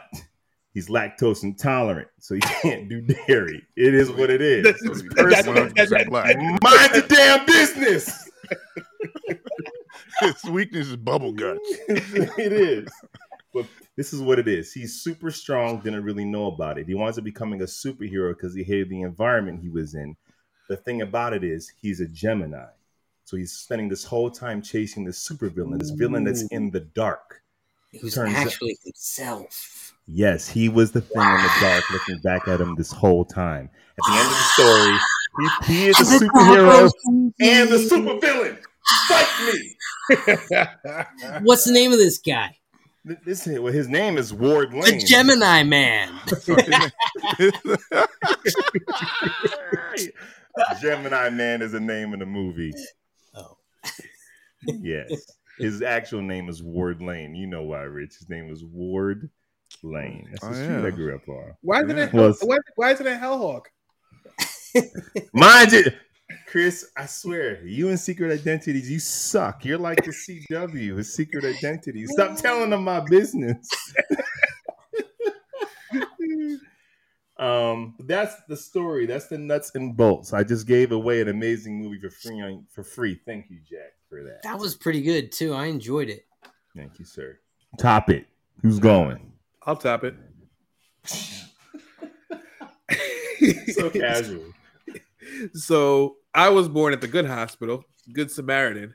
he's 0.74 0.90
lactose 0.90 1.44
intolerant, 1.44 2.08
so 2.20 2.36
he 2.36 2.42
can't 2.62 2.88
do 2.90 3.02
dairy. 3.02 3.62
It 3.76 3.94
is 3.94 4.12
what 4.12 4.30
it 4.30 4.42
is. 4.42 4.64
That's- 4.64 4.84
It's 4.84 5.02
that's- 5.16 5.46
personal. 5.46 5.68
100% 5.70 6.12
Mind 6.64 6.94
the 6.94 7.06
damn 7.08 7.46
business. 7.46 8.30
His 10.20 10.44
weakness 10.46 10.88
is 10.88 10.96
bubble 10.96 11.34
guts. 11.34 11.60
it 11.88 12.54
is. 12.54 12.88
But 13.54 13.66
this 13.98 14.14
is 14.14 14.22
what 14.22 14.40
it 14.40 14.48
is. 14.48 14.72
He's 14.72 15.02
super 15.02 15.32
strong, 15.32 15.80
didn't 15.80 16.04
really 16.04 16.26
know 16.26 16.48
about 16.48 16.78
it. 16.78 16.88
He 16.88 16.94
wants 16.94 17.16
to 17.18 17.22
becoming 17.22 17.62
a 17.62 17.66
superhero 17.66 18.30
because 18.36 18.56
he 18.56 18.64
hated 18.64 18.90
the 18.90 19.02
environment 19.02 19.62
he 19.62 19.70
was 19.70 19.96
in. 19.96 20.16
The 20.70 20.78
thing 20.78 21.02
about 21.02 21.34
it 21.34 21.44
is 21.44 21.72
he's 21.82 22.00
a 22.00 22.08
Gemini. 22.08 22.66
So 23.26 23.38
he's 23.38 23.54
spending 23.54 23.88
this 23.90 24.04
whole 24.04 24.30
time 24.30 24.62
chasing 24.62 25.06
this 25.06 25.28
supervillain, 25.28 25.80
this 25.80 25.90
villain 25.92 26.24
that's 26.24 26.44
in 26.44 26.70
the 26.72 26.82
dark. 26.82 27.42
Who's 28.02 28.14
Turns 28.16 28.36
out- 28.36 28.48
actually 28.48 28.78
himself. 28.84 29.94
Yes, 30.06 30.50
he 30.50 30.68
was 30.68 30.92
the 30.92 31.00
thing 31.00 31.22
in 31.22 31.42
the 31.42 31.50
dark 31.62 31.90
looking 31.90 32.18
back 32.20 32.46
at 32.50 32.60
him 32.60 32.76
this 32.76 32.92
whole 32.92 33.24
time. 33.24 33.70
At 33.98 34.04
the 34.06 34.12
end 34.18 34.28
of 34.28 34.34
the 34.34 34.44
story, 34.54 35.00
He, 35.40 35.48
he 35.74 35.88
is 35.88 35.98
a 36.00 36.04
superhero 36.26 36.92
and 37.40 37.70
a 37.70 37.78
supervillain. 37.78 38.58
Fight 39.08 39.30
me. 39.54 39.78
What's 41.44 41.64
the 41.64 41.72
name 41.72 41.94
of 41.94 42.00
this 42.00 42.18
guy? 42.18 42.58
This 43.06 43.48
well, 43.48 43.72
his 43.72 43.88
name 43.88 44.18
is 44.18 44.34
Ward 44.34 44.74
Lane. 44.74 45.00
The 45.00 45.06
Gemini 45.06 45.64
Man. 45.64 46.20
Gemini 50.82 51.30
Man 51.30 51.62
is 51.62 51.72
the 51.72 51.80
name 51.80 52.14
in 52.14 52.20
the 52.20 52.26
movie. 52.26 52.74
Yes. 54.66 55.26
His 55.58 55.82
actual 55.82 56.22
name 56.22 56.50
is 56.50 56.64
Ward 56.64 57.02
Lane. 57.02 57.36
You 57.36 57.48
know 57.48 57.64
why, 57.64 57.82
Rich? 57.82 58.16
His 58.18 58.30
name 58.30 58.52
is 58.52 58.64
Ward 58.64 59.30
Lane. 59.84 60.28
That's 60.32 60.42
the 60.42 60.50
Oh, 60.50 60.54
street 60.54 60.82
yeah. 60.82 60.86
I 60.86 60.92
grew 60.92 61.16
up 61.16 61.28
on. 61.30 61.54
Why 61.62 61.84
is 61.84 61.90
it 61.90 61.98
a, 61.98 62.10
Well, 62.14 62.36
why, 62.42 62.58
why 62.76 62.92
is 62.92 63.02
it 63.02 63.08
a 63.08 63.12
Hellhawk? 63.12 63.66
Mind 65.34 65.72
you, 65.72 65.86
Chris, 66.48 66.90
I 66.98 67.06
swear, 67.06 67.66
you 67.66 67.90
and 67.90 68.00
Secret 68.00 68.32
Identities, 68.32 68.90
you 68.90 69.00
suck. 69.00 69.66
You're 69.66 69.78
like 69.78 70.04
the 70.04 70.12
CW 70.12 70.96
with 70.96 71.08
Secret 71.08 71.46
Identities. 71.46 72.12
Stop 72.12 72.38
telling 72.42 72.72
them 72.72 72.84
my 72.84 73.02
business. 73.02 73.70
um, 77.38 77.96
that's 78.00 78.36
the 78.48 78.58
story. 78.58 79.06
That's 79.06 79.28
the 79.28 79.38
nuts 79.38 79.72
and 79.76 79.96
bolts. 79.96 80.34
I 80.34 80.44
just 80.44 80.66
gave 80.68 80.92
away 80.92 81.22
an 81.22 81.28
amazing 81.30 81.80
movie 81.80 82.00
for 82.00 82.10
free 82.10 82.42
on, 82.42 82.66
for 82.72 82.84
free. 82.84 83.20
Thank 83.26 83.50
you, 83.50 83.60
Jack, 83.70 83.94
for 84.14 84.24
that. 84.24 84.44
That 84.44 84.60
was 84.60 84.76
pretty 84.76 85.02
good 85.02 85.32
too. 85.32 85.54
I 85.54 85.66
enjoyed 85.66 86.10
it. 86.10 86.26
Thank 86.76 87.00
you, 87.00 87.06
sir. 87.06 87.40
Top 87.80 88.10
it. 88.10 88.28
Who's 88.62 88.80
going? 88.80 89.32
I'll 89.66 89.76
tap 89.76 90.04
it. 90.04 90.16
So 93.74 93.90
casual. 93.90 94.46
So 95.54 96.18
I 96.34 96.48
was 96.50 96.70
born 96.70 96.94
at 96.94 97.02
the 97.02 97.08
Good 97.08 97.26
Hospital, 97.26 97.84
Good 98.14 98.32
Samaritan, 98.32 98.94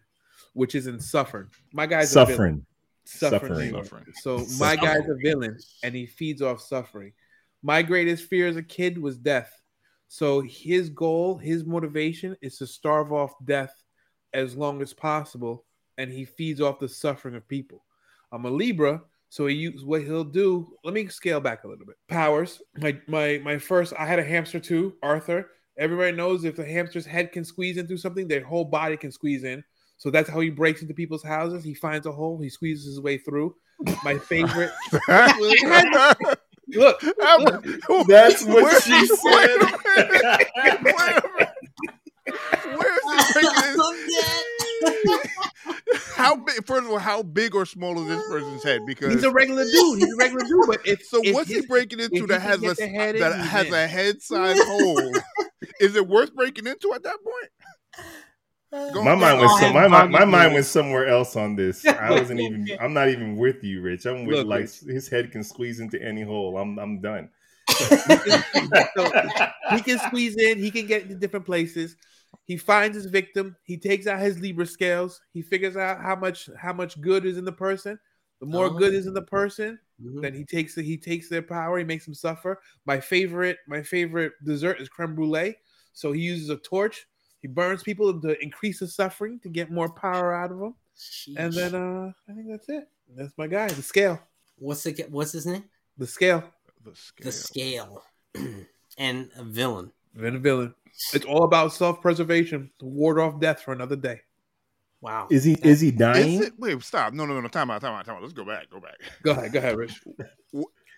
which 0.54 0.74
is 0.74 0.86
in 0.86 1.00
Suffern. 1.00 1.50
My 1.72 1.84
guy's 1.84 2.10
a. 2.10 2.14
Suffering. 2.14 2.64
Suffering. 3.04 3.72
Suffering. 3.72 3.84
Suffering. 3.84 4.04
So 4.22 4.46
my 4.58 4.76
guy's 4.76 5.06
a 5.08 5.16
villain, 5.22 5.58
and 5.82 5.94
he 5.94 6.06
feeds 6.06 6.40
off 6.40 6.62
suffering. 6.62 7.12
My 7.62 7.82
greatest 7.82 8.24
fear 8.24 8.46
as 8.46 8.56
a 8.56 8.62
kid 8.62 8.96
was 8.96 9.18
death. 9.18 9.52
So 10.06 10.40
his 10.40 10.88
goal, 10.88 11.36
his 11.36 11.64
motivation, 11.64 12.36
is 12.40 12.56
to 12.58 12.66
starve 12.66 13.12
off 13.12 13.34
death 13.44 13.74
as 14.34 14.56
long 14.56 14.82
as 14.82 14.92
possible, 14.92 15.64
and 15.96 16.10
he 16.10 16.24
feeds 16.24 16.60
off 16.60 16.78
the 16.78 16.88
suffering 16.88 17.34
of 17.34 17.46
people. 17.48 17.84
I'm 18.32 18.44
a 18.44 18.50
Libra, 18.50 19.02
so 19.30 19.46
he 19.46 19.54
use 19.56 19.84
what 19.84 20.02
he'll 20.02 20.24
do. 20.24 20.68
Let 20.84 20.94
me 20.94 21.06
scale 21.08 21.40
back 21.40 21.64
a 21.64 21.68
little 21.68 21.86
bit. 21.86 21.96
Powers. 22.08 22.60
My 22.78 22.98
my 23.06 23.40
my 23.44 23.58
first. 23.58 23.92
I 23.98 24.06
had 24.06 24.18
a 24.18 24.24
hamster 24.24 24.60
too, 24.60 24.94
Arthur. 25.02 25.50
Everybody 25.78 26.16
knows 26.16 26.44
if 26.44 26.56
the 26.56 26.64
hamster's 26.64 27.06
head 27.06 27.30
can 27.32 27.44
squeeze 27.44 27.76
in 27.76 27.86
through 27.86 27.98
something, 27.98 28.26
their 28.26 28.44
whole 28.44 28.64
body 28.64 28.96
can 28.96 29.12
squeeze 29.12 29.44
in. 29.44 29.62
So 29.96 30.10
that's 30.10 30.28
how 30.28 30.40
he 30.40 30.50
breaks 30.50 30.82
into 30.82 30.94
people's 30.94 31.22
houses. 31.24 31.64
He 31.64 31.74
finds 31.74 32.06
a 32.06 32.12
hole, 32.12 32.40
he 32.40 32.48
squeezes 32.48 32.86
his 32.86 33.00
way 33.00 33.18
through. 33.18 33.54
My 34.04 34.18
favorite. 34.18 34.70
Look, 36.70 37.00
That's 38.06 38.44
what 38.44 38.62
Where- 38.64 38.80
she 38.82 39.06
said. 39.06 39.16
Wait 39.24 39.50
a 40.70 40.82
minute. 40.82 40.92
Where's 40.94 41.14
he 41.14 41.16
breaking 41.16 41.16
his- 41.16 41.27
How 46.14 46.36
big? 46.36 46.66
First 46.66 46.84
of 46.86 46.90
all, 46.90 46.98
how 46.98 47.22
big 47.22 47.54
or 47.54 47.64
small 47.64 47.98
is 48.00 48.08
this 48.08 48.22
person's 48.28 48.62
head? 48.62 48.80
Because 48.86 49.14
he's 49.14 49.24
a 49.24 49.30
regular 49.30 49.64
dude. 49.64 49.98
He's 50.00 50.12
a 50.12 50.16
regular 50.16 50.44
dude. 50.44 50.66
But 50.66 50.80
if 50.86 51.02
so, 51.04 51.20
if 51.22 51.34
what's 51.34 51.48
his- 51.48 51.60
he 51.62 51.66
breaking 51.66 52.00
into 52.00 52.26
that 52.26 52.42
has 52.42 52.62
a 52.62 52.74
the 52.74 52.86
head 52.88 53.14
in, 53.16 53.20
that 53.22 53.38
has 53.38 53.66
in. 53.68 53.74
a 53.74 53.86
head 53.86 54.20
size 54.22 54.58
hole? 54.64 55.12
Is 55.80 55.96
it 55.96 56.06
worth 56.06 56.34
breaking 56.34 56.66
into 56.66 56.92
at 56.94 57.02
that 57.04 57.16
point? 57.22 58.92
Go 58.94 59.02
My 59.02 59.12
on. 59.12 59.20
mind 59.20 59.40
was 59.40 59.50
went 59.50 59.50
oh, 59.50 59.60
some, 59.60 59.72
have 59.74 59.90
my, 59.90 60.06
my 60.06 60.24
mind 60.24 60.32
feelings. 60.32 60.54
went 60.54 60.66
somewhere 60.66 61.06
else 61.08 61.36
on 61.36 61.56
this. 61.56 61.86
I 61.86 62.10
wasn't 62.10 62.40
even 62.40 62.66
I'm 62.80 62.92
not 62.92 63.08
even 63.08 63.36
with 63.36 63.64
you, 63.64 63.80
Rich. 63.80 64.04
I'm 64.06 64.26
with 64.26 64.36
Look, 64.38 64.46
like 64.46 64.60
Rich. 64.62 64.80
his 64.86 65.08
head 65.08 65.32
can 65.32 65.42
squeeze 65.42 65.80
into 65.80 66.00
any 66.02 66.22
hole. 66.22 66.58
I'm 66.58 66.78
I'm 66.78 67.00
done. 67.00 67.30
so 67.70 69.10
he 69.70 69.80
can 69.82 69.98
squeeze 70.00 70.36
in, 70.36 70.58
he 70.58 70.70
can 70.70 70.86
get 70.86 71.02
into 71.02 71.14
different 71.14 71.46
places. 71.46 71.96
He 72.44 72.56
finds 72.56 72.96
his 72.96 73.06
victim, 73.06 73.56
he 73.62 73.76
takes 73.76 74.06
out 74.06 74.20
his 74.20 74.38
Libra 74.40 74.66
scales, 74.66 75.20
he 75.32 75.42
figures 75.42 75.76
out 75.76 76.00
how 76.00 76.16
much 76.16 76.48
how 76.58 76.72
much 76.72 77.00
good 77.00 77.26
is 77.26 77.36
in 77.38 77.44
the 77.44 77.52
person. 77.52 77.98
The 78.40 78.46
more 78.46 78.66
Oh. 78.66 78.78
good 78.78 78.94
is 78.94 79.06
in 79.06 79.14
the 79.14 79.22
person, 79.22 79.78
Mhm. 80.02 80.22
then 80.22 80.34
he 80.34 80.44
takes 80.44 80.74
he 80.74 80.96
takes 80.96 81.28
their 81.28 81.42
power, 81.42 81.78
he 81.78 81.84
makes 81.84 82.04
them 82.04 82.14
suffer. 82.14 82.60
My 82.86 83.00
favorite, 83.00 83.58
my 83.66 83.82
favorite 83.82 84.32
dessert 84.44 84.80
is 84.80 84.88
creme 84.88 85.14
brulee. 85.14 85.56
So 85.92 86.12
he 86.12 86.22
uses 86.22 86.48
a 86.48 86.56
torch, 86.56 87.06
he 87.42 87.48
burns 87.48 87.82
people 87.82 88.18
to 88.20 88.42
increase 88.42 88.80
the 88.80 88.88
suffering 88.88 89.40
to 89.40 89.48
get 89.48 89.70
more 89.70 89.88
power 89.92 90.32
out 90.32 90.50
of 90.52 90.58
them. 90.58 90.74
And 91.36 91.52
then 91.52 91.74
uh 91.74 92.12
I 92.28 92.32
think 92.32 92.48
that's 92.48 92.68
it. 92.68 92.88
That's 93.14 93.36
my 93.36 93.46
guy, 93.46 93.68
the 93.68 93.82
scale. 93.82 94.20
what's 94.56 94.82
the 94.84 94.92
what's 95.10 95.32
his 95.32 95.46
name? 95.46 95.64
The 95.98 96.06
scale. 96.06 96.52
The 96.84 96.94
scale. 96.94 97.24
The 97.24 97.32
scale, 97.32 98.04
and 98.98 99.30
a 99.36 99.44
villain. 99.44 99.92
Then 100.14 100.36
a 100.36 100.38
villain. 100.38 100.74
It's 101.14 101.24
all 101.24 101.44
about 101.44 101.72
self-preservation 101.72 102.70
to 102.80 102.84
ward 102.86 103.18
off 103.20 103.40
death 103.40 103.62
for 103.62 103.72
another 103.72 103.96
day. 103.96 104.20
Wow. 105.00 105.28
Is 105.30 105.44
he 105.44 105.52
is 105.62 105.80
he 105.80 105.88
Is 105.88 105.94
dying? 105.94 106.42
it? 106.42 106.52
Wait, 106.58 106.82
stop! 106.82 107.12
No, 107.12 107.24
no, 107.24 107.34
no, 107.34 107.40
no! 107.42 107.48
Time 107.48 107.70
out! 107.70 107.80
Time 107.80 107.94
out! 107.94 108.04
Time 108.04 108.16
out! 108.16 108.22
Let's 108.22 108.32
go 108.34 108.44
back. 108.44 108.68
Go 108.70 108.80
back. 108.80 108.96
Go 109.22 109.30
ahead, 109.30 109.52
go 109.52 109.58
ahead, 109.60 109.76
Rich. 109.76 110.00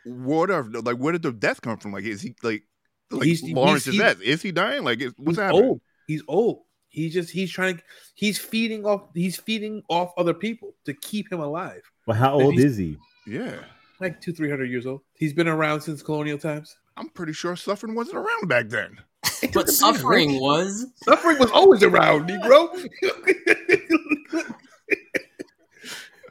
What 0.06 0.50
are 0.50 0.64
like? 0.64 0.96
Where 0.96 1.12
did 1.12 1.22
the 1.22 1.32
death 1.32 1.60
come 1.60 1.76
from? 1.76 1.92
Like, 1.92 2.04
is 2.04 2.22
he 2.22 2.34
like? 2.42 2.64
Like 3.10 3.24
He's- 3.24 3.40
he's- 3.40 3.54
Lawrence's 3.54 3.94
he's- 3.94 3.98
death? 4.16 4.22
Is 4.22 4.40
he 4.40 4.52
dying? 4.52 4.84
Like, 4.84 5.00
is, 5.02 5.12
what's 5.18 5.36
he's 5.36 5.44
happening? 5.44 5.64
old. 5.64 5.80
He's 6.06 6.22
old. 6.28 6.62
He's 6.88 7.12
just 7.12 7.30
he's 7.30 7.50
trying. 7.50 7.76
to 7.76 7.82
He's 8.14 8.38
feeding 8.38 8.86
off. 8.86 9.08
He's 9.14 9.36
feeding 9.36 9.82
off 9.90 10.12
other 10.16 10.32
people 10.32 10.74
to 10.86 10.94
keep 10.94 11.30
him 11.30 11.40
alive. 11.40 11.82
Well, 12.06 12.16
how 12.16 12.40
old 12.40 12.58
is 12.58 12.76
he? 12.78 12.96
Yeah, 13.26 13.56
Like 14.00 14.20
two, 14.20 14.32
three 14.32 14.48
hundred 14.48 14.70
years 14.70 14.86
old. 14.86 15.02
He's 15.14 15.32
been 15.34 15.46
around 15.48 15.82
since 15.82 16.02
colonial 16.02 16.38
times. 16.38 16.74
I'm 16.96 17.10
pretty 17.10 17.32
sure 17.34 17.54
suffering 17.54 17.94
wasn't 17.94 18.16
around 18.16 18.48
back 18.48 18.68
then. 18.70 18.96
But 19.54 19.70
suffering 19.70 20.40
was. 20.40 20.86
Suffering 21.04 21.38
was 21.38 21.50
always 21.50 21.82
around, 21.82 22.28
Negro. 22.28 22.68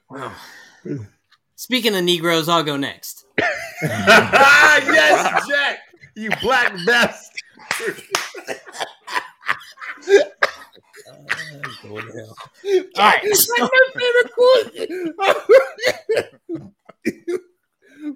Wow. 0.09 0.33
Speaking 1.55 1.95
of 1.95 2.03
Negroes, 2.03 2.49
I'll 2.49 2.63
go 2.63 2.77
next. 2.77 3.25
yes, 3.81 5.47
Jack, 5.47 5.79
you 6.15 6.29
black 6.41 6.73
bastard. 6.85 8.01
All 11.89 12.01
right. 12.97 13.23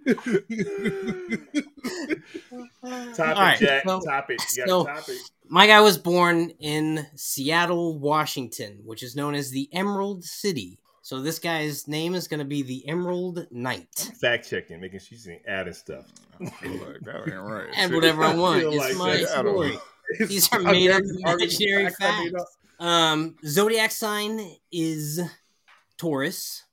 Top 3.16 3.36
All 3.38 3.42
right, 3.44 3.60
Jack. 3.60 3.84
so- 3.86 4.02
top 4.02 4.30
it. 4.30 4.42
You 4.56 4.66
so- 4.68 4.84
got 4.84 4.96
top 4.98 5.10
it. 5.10 5.18
My 5.50 5.68
guy 5.68 5.82
was 5.82 5.98
born 5.98 6.52
in 6.60 7.06
Seattle, 7.16 8.00
Washington, 8.00 8.80
which 8.86 9.04
is 9.04 9.16
known 9.16 9.36
as 9.36 9.52
the 9.52 9.70
Emerald 9.72 10.24
City. 10.24 10.80
So 11.02 11.22
this 11.22 11.38
guy's 11.38 11.86
name 11.88 12.16
is 12.16 12.28
going 12.30 12.40
to 12.40 12.46
be 12.46 12.64
the 12.64 12.88
Emerald 12.88 13.46
Knight. 13.52 14.12
Fact 14.22 14.50
checking, 14.50 14.80
making 14.80 15.00
sure 15.00 15.10
she's 15.10 15.28
adding 15.46 15.74
stuff. 15.74 16.06
I 16.42 16.46
feel 16.50 16.72
like 16.72 17.02
that 17.02 17.28
ain't 17.28 17.42
right. 17.42 17.68
And 17.76 17.94
whatever 17.94 18.24
I 18.24 18.34
want. 18.34 18.62
feel 18.62 18.72
It's 18.74 18.80
like 18.80 18.96
my 18.98 19.18
that. 19.18 19.28
Story. 19.40 19.78
These 20.20 20.52
are 20.54 20.60
made 20.60 20.90
up 20.92 21.02
imaginary 21.20 21.90
facts. 21.90 22.32
Um, 22.80 23.36
zodiac 23.46 23.92
sign 23.92 24.40
is 24.72 25.20
Taurus. 25.98 26.64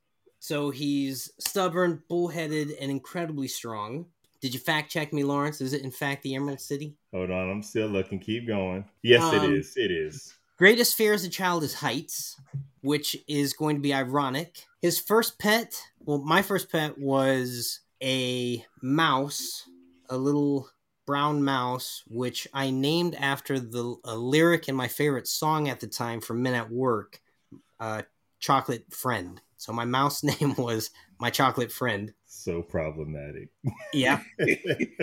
So 0.41 0.71
he's 0.71 1.31
stubborn, 1.39 2.03
bullheaded, 2.09 2.73
and 2.81 2.91
incredibly 2.91 3.47
strong. 3.47 4.07
Did 4.41 4.55
you 4.55 4.61
fact 4.61 4.91
check 4.91 5.13
me, 5.13 5.23
Lawrence? 5.23 5.61
Is 5.61 5.75
it 5.75 5.83
in 5.83 5.91
fact 5.91 6.23
the 6.23 6.35
Emerald 6.35 6.61
City? 6.61 6.97
Hold 7.13 7.31
on, 7.31 7.51
I'm 7.51 7.63
still 7.63 7.89
looking. 7.89 8.19
Keep 8.19 8.47
going. 8.47 8.87
Yes, 9.03 9.33
it 9.35 9.43
Um, 9.43 9.53
is. 9.55 9.77
It 9.77 9.91
is. 9.91 10.35
Greatest 10.57 10.95
fear 10.97 11.13
as 11.13 11.25
a 11.25 11.29
child 11.29 11.63
is 11.63 11.75
heights, 11.75 12.41
which 12.81 13.17
is 13.29 13.53
going 13.53 13.77
to 13.77 13.83
be 13.83 13.93
ironic. 13.95 14.65
His 14.81 14.99
first 14.99 15.39
pet, 15.39 15.75
well, 16.01 16.19
my 16.19 16.41
first 16.43 16.73
pet 16.73 16.99
was 16.99 17.81
a 18.03 18.65
mouse, 18.83 19.69
a 20.09 20.17
little 20.17 20.71
brown 21.07 21.43
mouse, 21.43 22.03
which 22.09 22.49
I 22.55 22.71
named 22.71 23.15
after 23.17 23.61
the 23.61 23.97
a 24.05 24.17
lyric 24.17 24.69
in 24.69 24.75
my 24.75 24.89
favorite 24.89 25.27
song 25.29 25.69
at 25.69 25.81
the 25.81 25.87
time 25.87 26.21
from 26.21 26.43
Men 26.43 26.55
at 26.55 26.71
Work, 26.71 27.21
uh, 27.79 28.03
Chocolate 28.39 28.93
Friend. 28.93 29.39
So 29.61 29.75
my 29.75 29.85
mouse 29.85 30.25
name 30.25 30.55
was 30.57 30.91
my 31.21 31.29
chocolate 31.29 31.71
friend. 31.71 32.15
So 32.27 32.63
problematic. 32.63 33.51
Yeah. 33.93 34.21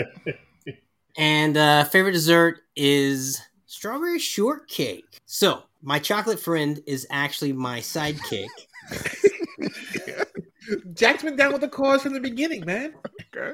And 1.19 1.57
uh, 1.57 1.83
favorite 1.85 2.11
dessert 2.11 2.59
is 2.75 3.41
strawberry 3.65 4.19
shortcake. 4.19 5.17
So 5.25 5.63
my 5.81 5.97
chocolate 5.97 6.39
friend 6.39 6.79
is 6.85 7.07
actually 7.09 7.53
my 7.53 7.79
sidekick. 7.79 8.45
Jack's 10.93 11.23
been 11.23 11.35
down 11.35 11.53
with 11.53 11.61
the 11.61 11.69
cause 11.69 12.03
from 12.03 12.13
the 12.13 12.19
beginning, 12.19 12.65
man. 12.65 12.93
Okay. 13.35 13.53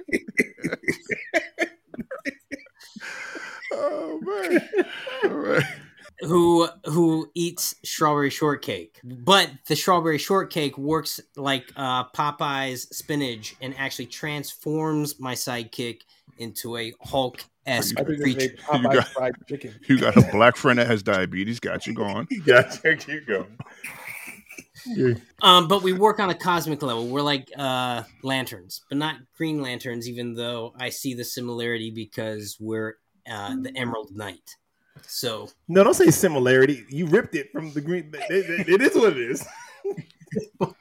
Oh 3.71 4.19
man. 4.21 4.69
All 5.23 5.29
right. 5.29 5.63
Who 6.23 6.67
who 6.85 7.29
eats 7.35 7.75
strawberry 7.83 8.29
shortcake. 8.29 8.99
But 9.03 9.51
the 9.67 9.75
strawberry 9.75 10.17
shortcake 10.17 10.77
works 10.77 11.19
like 11.35 11.71
uh, 11.75 12.05
Popeye's 12.09 12.95
spinach 12.95 13.55
and 13.61 13.75
actually 13.77 14.07
transforms 14.07 15.19
my 15.19 15.33
sidekick 15.35 16.01
into 16.37 16.77
a 16.77 16.93
Hulk 17.01 17.43
esque 17.65 17.99
I 17.99 18.03
think 18.03 18.17
they 18.19 18.23
creature. 18.33 18.55
made 18.73 18.83
got- 19.17 19.31
You 19.87 19.99
got 19.99 20.17
a 20.17 20.21
black 20.31 20.55
friend 20.57 20.79
that 20.79 20.87
has 20.87 21.03
diabetes. 21.03 21.59
Got 21.59 21.87
you 21.87 21.93
going. 21.93 22.27
Gotcha. 22.45 22.95
Keep 22.97 23.27
going. 23.27 23.57
Yeah. 24.85 25.13
Um, 25.41 25.67
but 25.67 25.83
we 25.83 25.91
work 25.91 26.21
on 26.21 26.29
a 26.29 26.33
cosmic 26.33 26.81
level. 26.81 27.05
We're 27.07 27.21
like 27.21 27.49
uh, 27.57 28.03
lanterns, 28.21 28.81
but 28.87 28.97
not 28.97 29.15
green 29.37 29.61
lanterns. 29.61 30.07
Even 30.07 30.35
though 30.35 30.73
I 30.79 30.87
see 30.89 31.13
the 31.15 31.25
similarity 31.25 31.91
because 31.91 32.55
we're 32.61 32.93
uh, 33.29 33.55
the 33.61 33.73
Emerald 33.77 34.15
Knight. 34.15 34.55
So 35.01 35.49
No, 35.67 35.83
don't 35.83 35.93
say 35.93 36.09
similarity. 36.11 36.85
You 36.89 37.07
ripped 37.07 37.35
it 37.35 37.51
from 37.51 37.71
the 37.73 37.81
green. 37.81 38.11
It, 38.29 38.49
it- 38.49 38.69
it 38.69 38.81
is 38.81 38.95
what 38.95 39.13
it 39.13 39.17
is. 39.17 39.45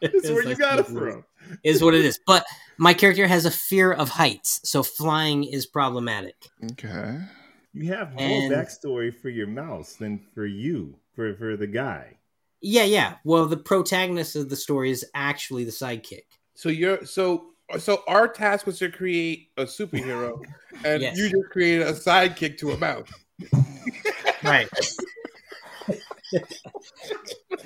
It's 0.01 0.31
where 0.31 0.49
you 0.49 0.55
got 0.57 0.79
it 0.79 0.87
from. 0.87 1.25
Is 1.63 1.83
what 1.83 1.95
it 1.95 2.05
is. 2.05 2.19
But 2.27 2.45
my 2.79 2.95
character 2.95 3.27
has 3.27 3.45
a 3.45 3.51
fear 3.51 3.93
of 3.93 4.09
heights, 4.09 4.61
so 4.65 4.83
flying 4.83 5.45
is 5.45 5.67
problematic. 5.67 6.37
Okay. 6.73 7.19
You 7.75 7.93
have 7.93 8.13
more 8.15 8.23
And- 8.23 8.53
backstory 8.53 9.15
for 9.15 9.29
your 9.29 9.47
mouse 9.49 9.95
than 9.95 10.21
for 10.35 10.47
you, 10.47 10.97
for 11.15 11.35
for 11.37 11.57
the 11.59 11.67
guy. 11.67 12.17
Yeah, 12.63 12.85
yeah. 12.85 13.17
Well, 13.25 13.45
the 13.47 13.57
protagonist 13.59 14.37
of 14.37 14.49
the 14.49 14.57
story 14.57 14.91
is 14.91 15.05
actually 15.15 15.65
the 15.65 15.71
sidekick. 15.73 16.25
So 16.55 16.69
you're 16.71 17.05
so 17.05 17.49
so 17.79 18.03
our 18.09 18.29
task 18.29 18.67
was 18.67 18.79
to 18.79 18.89
create 18.91 19.49
a 19.59 19.65
superhero, 19.65 20.41
and 20.85 21.03
Yes. 21.03 21.19
you 21.19 21.29
just 21.29 21.51
created 21.51 21.87
a 21.87 21.93
sidekick 21.93 22.57
to 22.59 22.71
a 22.71 22.79
mouse. 22.79 23.09
Right. 24.45 24.69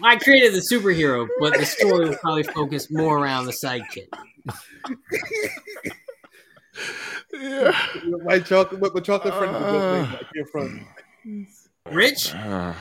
I 0.02 0.16
created 0.16 0.52
the 0.54 0.60
superhero, 0.70 1.26
but 1.40 1.54
the 1.58 1.64
story 1.64 2.08
will 2.08 2.16
probably 2.16 2.42
focus 2.42 2.90
more 2.90 3.18
around 3.18 3.46
the 3.46 3.52
sidekick. 3.52 4.08
Yeah. 7.32 7.72
My 8.24 8.38
chocolate, 8.40 8.94
my 8.94 9.00
chocolate 9.00 9.34
friend 9.34 9.54
Uh. 9.56 10.04
just 10.04 10.12
like 10.22 10.34
your 10.34 10.46
friend. 10.46 10.86
Rich? 11.90 12.34
Uh, 12.34 12.74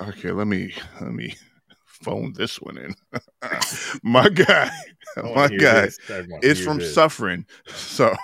okay, 0.00 0.30
let 0.32 0.46
me 0.46 0.72
let 1.00 1.12
me 1.12 1.34
phone 1.84 2.32
this 2.34 2.60
one 2.60 2.78
in. 2.78 2.94
my 4.02 4.28
guy, 4.28 4.70
my 5.16 5.48
guy 5.48 5.86
this. 5.86 5.98
Is 6.42 6.60
from 6.64 6.78
this. 6.78 6.94
suffering. 6.94 7.46
So 7.68 8.14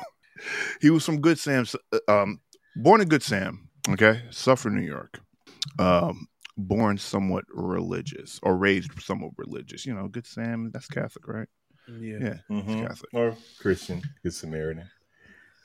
he 0.80 0.90
was 0.90 1.04
from 1.04 1.20
Good 1.20 1.38
Sam, 1.38 1.64
um, 2.08 2.40
born 2.76 3.00
in 3.00 3.08
Good 3.08 3.22
Sam. 3.22 3.68
Okay, 3.89 4.22
Suffering, 4.30 4.76
New 4.76 4.87
York. 4.87 5.20
Um, 5.78 6.26
born 6.57 6.99
somewhat 6.99 7.45
religious 7.53 8.39
or 8.43 8.57
raised 8.57 8.91
somewhat 9.03 9.33
religious. 9.37 9.87
You 9.87 9.95
know, 9.95 10.09
Good 10.09 10.26
Sam. 10.26 10.70
That's 10.72 10.87
Catholic, 10.87 11.26
right? 11.26 11.49
Yeah. 11.89 12.18
Yeah, 12.20 12.28
it's 12.28 12.43
Mhm. 12.51 12.87
Catholic. 12.87 13.11
or 13.14 13.37
Christian, 13.59 14.03
good 14.22 14.33
Samaritan. 14.35 14.89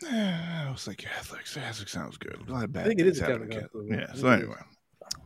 I 0.03 0.70
was 0.72 0.88
like 0.88 0.97
Catholic. 0.97 1.45
Catholic 1.45 1.89
sounds 1.89 2.18
good. 2.18 2.38
A 2.47 2.51
lot 2.51 2.63
of 2.63 2.72
bad 2.72 2.86
I 2.86 2.88
think 2.89 2.99
it 2.99 3.07
is 3.07 3.20
things 3.20 3.30
is 3.30 3.49
Catholic. 3.49 3.86
Yeah. 3.89 4.07
So 4.07 4.13
think 4.13 4.13
it 4.13 4.15
is. 4.15 4.24
anyway, 4.24 4.61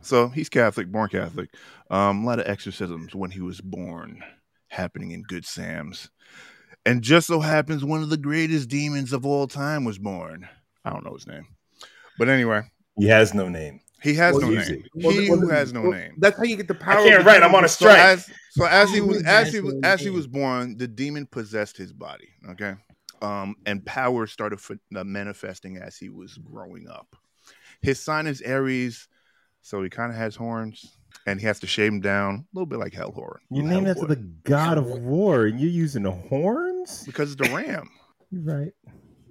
so 0.00 0.28
he's 0.28 0.48
Catholic, 0.48 0.90
born 0.90 1.08
Catholic. 1.10 1.50
Um, 1.90 2.24
a 2.24 2.26
lot 2.26 2.38
of 2.40 2.46
exorcisms 2.48 3.14
when 3.14 3.30
he 3.30 3.40
was 3.40 3.60
born 3.60 4.22
happening 4.68 5.10
in 5.12 5.22
Good 5.22 5.44
Sam's, 5.44 6.10
and 6.86 7.02
just 7.02 7.26
so 7.26 7.40
happens 7.40 7.84
one 7.84 8.02
of 8.02 8.08
the 8.10 8.16
greatest 8.16 8.68
demons 8.68 9.12
of 9.12 9.26
all 9.26 9.46
time 9.46 9.84
was 9.84 9.98
born. 9.98 10.48
I 10.84 10.90
don't 10.90 11.04
know 11.04 11.14
his 11.14 11.26
name, 11.26 11.46
but 12.18 12.28
anyway, 12.30 12.62
He 12.98 13.06
has 13.06 13.32
no 13.34 13.48
name. 13.48 13.80
he 14.02 14.14
has 14.14 14.34
Well, 14.34 14.50
no 14.50 14.58
name. 14.58 14.60
it. 14.84 14.90
Well, 14.94 15.12
he 15.12 15.30
well, 15.30 15.40
who 15.40 15.48
has 15.48 15.72
no 15.72 15.82
well, 15.82 15.92
name. 15.92 16.14
That's 16.18 16.36
how 16.36 16.44
you 16.44 16.56
get 16.56 16.68
the 16.68 16.74
power. 16.74 16.98
I 17.00 17.08
can't 17.08 17.24
write. 17.24 17.42
I'm 17.42 17.54
on 17.54 17.64
a 17.64 17.66
demon. 17.66 17.68
So 17.68 17.86
strike. 17.86 17.98
as 17.98 18.30
so 18.50 18.64
as 18.66 18.90
he 18.90 19.00
was 19.00 19.22
as 19.24 19.52
he 19.52 19.60
was 19.60 19.74
as 19.82 20.00
he 20.00 20.10
was 20.10 20.26
born, 20.26 20.76
the 20.76 20.88
demon 20.88 21.26
possessed 21.26 21.76
his 21.76 21.92
body. 21.92 22.28
Okay, 22.50 22.74
um, 23.22 23.54
and 23.66 23.84
power 23.86 24.26
started 24.26 24.58
f- 24.58 24.76
uh, 24.96 25.04
manifesting 25.04 25.76
as 25.78 25.96
he 25.96 26.08
was 26.10 26.36
growing 26.38 26.88
up. 26.88 27.16
His 27.80 27.98
sign 28.00 28.26
is 28.26 28.42
Aries, 28.42 29.08
so 29.62 29.82
he 29.82 29.88
kind 29.88 30.12
of 30.12 30.18
has 30.18 30.36
horns, 30.36 30.96
and 31.26 31.40
he 31.40 31.46
has 31.46 31.60
to 31.60 31.66
shave 31.66 31.92
them 31.92 32.00
down 32.00 32.34
a 32.34 32.44
little 32.52 32.66
bit 32.66 32.78
like 32.78 32.92
Hellhorn. 32.92 33.38
You 33.50 33.62
named 33.62 33.88
after 33.88 34.06
the 34.06 34.16
god 34.44 34.78
of 34.78 34.86
war, 34.86 35.46
and 35.46 35.58
you're 35.58 35.70
using 35.70 36.02
the 36.02 36.12
horns. 36.12 37.04
because 37.06 37.32
it's 37.32 37.48
the 37.48 37.54
ram. 37.54 37.88
You're 38.30 38.42
right. 38.42 38.72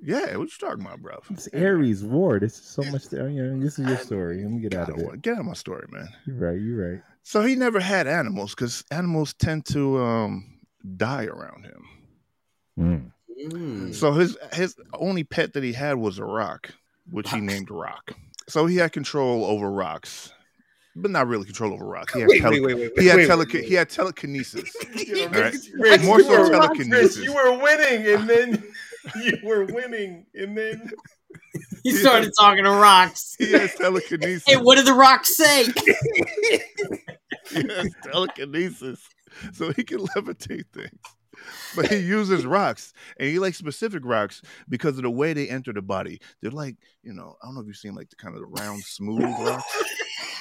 Yeah, 0.03 0.35
what 0.37 0.49
you 0.49 0.57
talking 0.59 0.83
about, 0.83 1.01
bro? 1.01 1.19
It's 1.29 1.47
Aries 1.53 2.03
Ward. 2.03 2.41
This 2.41 2.57
is 2.57 2.65
so 2.65 2.81
much. 2.83 3.11
You 3.11 3.19
know, 3.19 3.59
this 3.59 3.77
is 3.77 3.87
your 3.87 3.97
story. 3.97 4.41
Let 4.41 4.51
me 4.51 4.61
get 4.61 4.73
out 4.73 4.89
of 4.89 4.97
it. 4.97 5.21
Get 5.21 5.33
out 5.33 5.41
of 5.41 5.45
my 5.45 5.53
story, 5.53 5.85
man. 5.91 6.09
You're 6.25 6.37
right. 6.37 6.59
You're 6.59 6.91
right. 6.93 7.01
So 7.23 7.43
he 7.43 7.55
never 7.55 7.79
had 7.79 8.07
animals 8.07 8.55
because 8.55 8.83
animals 8.89 9.33
tend 9.35 9.65
to 9.67 10.01
um, 10.01 10.59
die 10.97 11.25
around 11.25 11.65
him. 11.65 11.85
Mm. 12.79 13.11
Mm. 13.51 13.93
So 13.93 14.13
his 14.13 14.37
his 14.53 14.75
only 14.93 15.23
pet 15.23 15.53
that 15.53 15.63
he 15.63 15.73
had 15.73 15.97
was 15.97 16.17
a 16.17 16.25
rock, 16.25 16.71
which 17.11 17.29
he 17.29 17.39
named 17.39 17.69
Rock. 17.69 18.13
So 18.49 18.65
he 18.65 18.77
had 18.77 18.91
control 18.91 19.45
over 19.45 19.69
rocks, 19.71 20.33
but 20.95 21.11
not 21.11 21.27
really 21.27 21.45
control 21.45 21.73
over 21.73 21.85
rocks. 21.85 22.13
He 22.13 22.21
had, 22.21 22.29
Wait, 22.29 22.41
tele- 22.41 22.59
wait, 22.59 22.75
wait, 22.75 22.75
wait, 22.75 22.99
he 22.99 23.07
had, 23.07 23.17
wait, 23.17 23.27
tele- 23.27 23.45
wait, 23.45 23.53
wait. 23.53 23.65
he 23.65 23.73
had 23.75 23.89
telekinesis. 23.89 24.75
All 25.21 25.27
right? 25.29 26.01
More 26.03 26.21
so 26.21 26.49
telekinesis. 26.49 27.23
You 27.23 27.33
were 27.33 27.57
winning, 27.61 28.07
and 28.13 28.29
then 28.29 28.63
you 29.15 29.37
were 29.43 29.65
winning, 29.65 30.25
and 30.33 30.57
then 30.57 30.91
He 31.83 31.91
started 31.91 32.31
talking 32.39 32.63
to 32.63 32.71
rocks. 32.71 33.35
He 33.37 33.51
has 33.53 33.73
telekinesis. 33.75 34.43
Hey, 34.45 34.57
what 34.57 34.75
did 34.75 34.85
the 34.85 34.93
rocks 34.93 35.35
say? 35.35 35.65
he 37.49 37.67
has 37.67 37.89
telekinesis, 38.03 39.01
so 39.53 39.71
he 39.73 39.83
can 39.83 39.99
levitate 39.99 40.65
things. 40.73 40.99
But 41.75 41.89
he 41.89 41.97
uses 41.97 42.45
rocks, 42.45 42.93
and 43.17 43.27
he 43.29 43.39
likes 43.39 43.57
specific 43.57 44.03
rocks 44.05 44.43
because 44.69 44.97
of 44.97 45.03
the 45.03 45.09
way 45.09 45.33
they 45.33 45.49
enter 45.49 45.73
the 45.73 45.81
body. 45.81 46.21
They're 46.41 46.51
like, 46.51 46.75
you 47.01 47.13
know, 47.13 47.35
I 47.41 47.47
don't 47.47 47.55
know 47.55 47.61
if 47.61 47.67
you've 47.67 47.77
seen 47.77 47.95
like 47.95 48.09
the 48.11 48.15
kind 48.15 48.35
of 48.35 48.41
the 48.41 48.61
round, 48.61 48.83
smooth 48.83 49.23
rocks, 49.23 49.63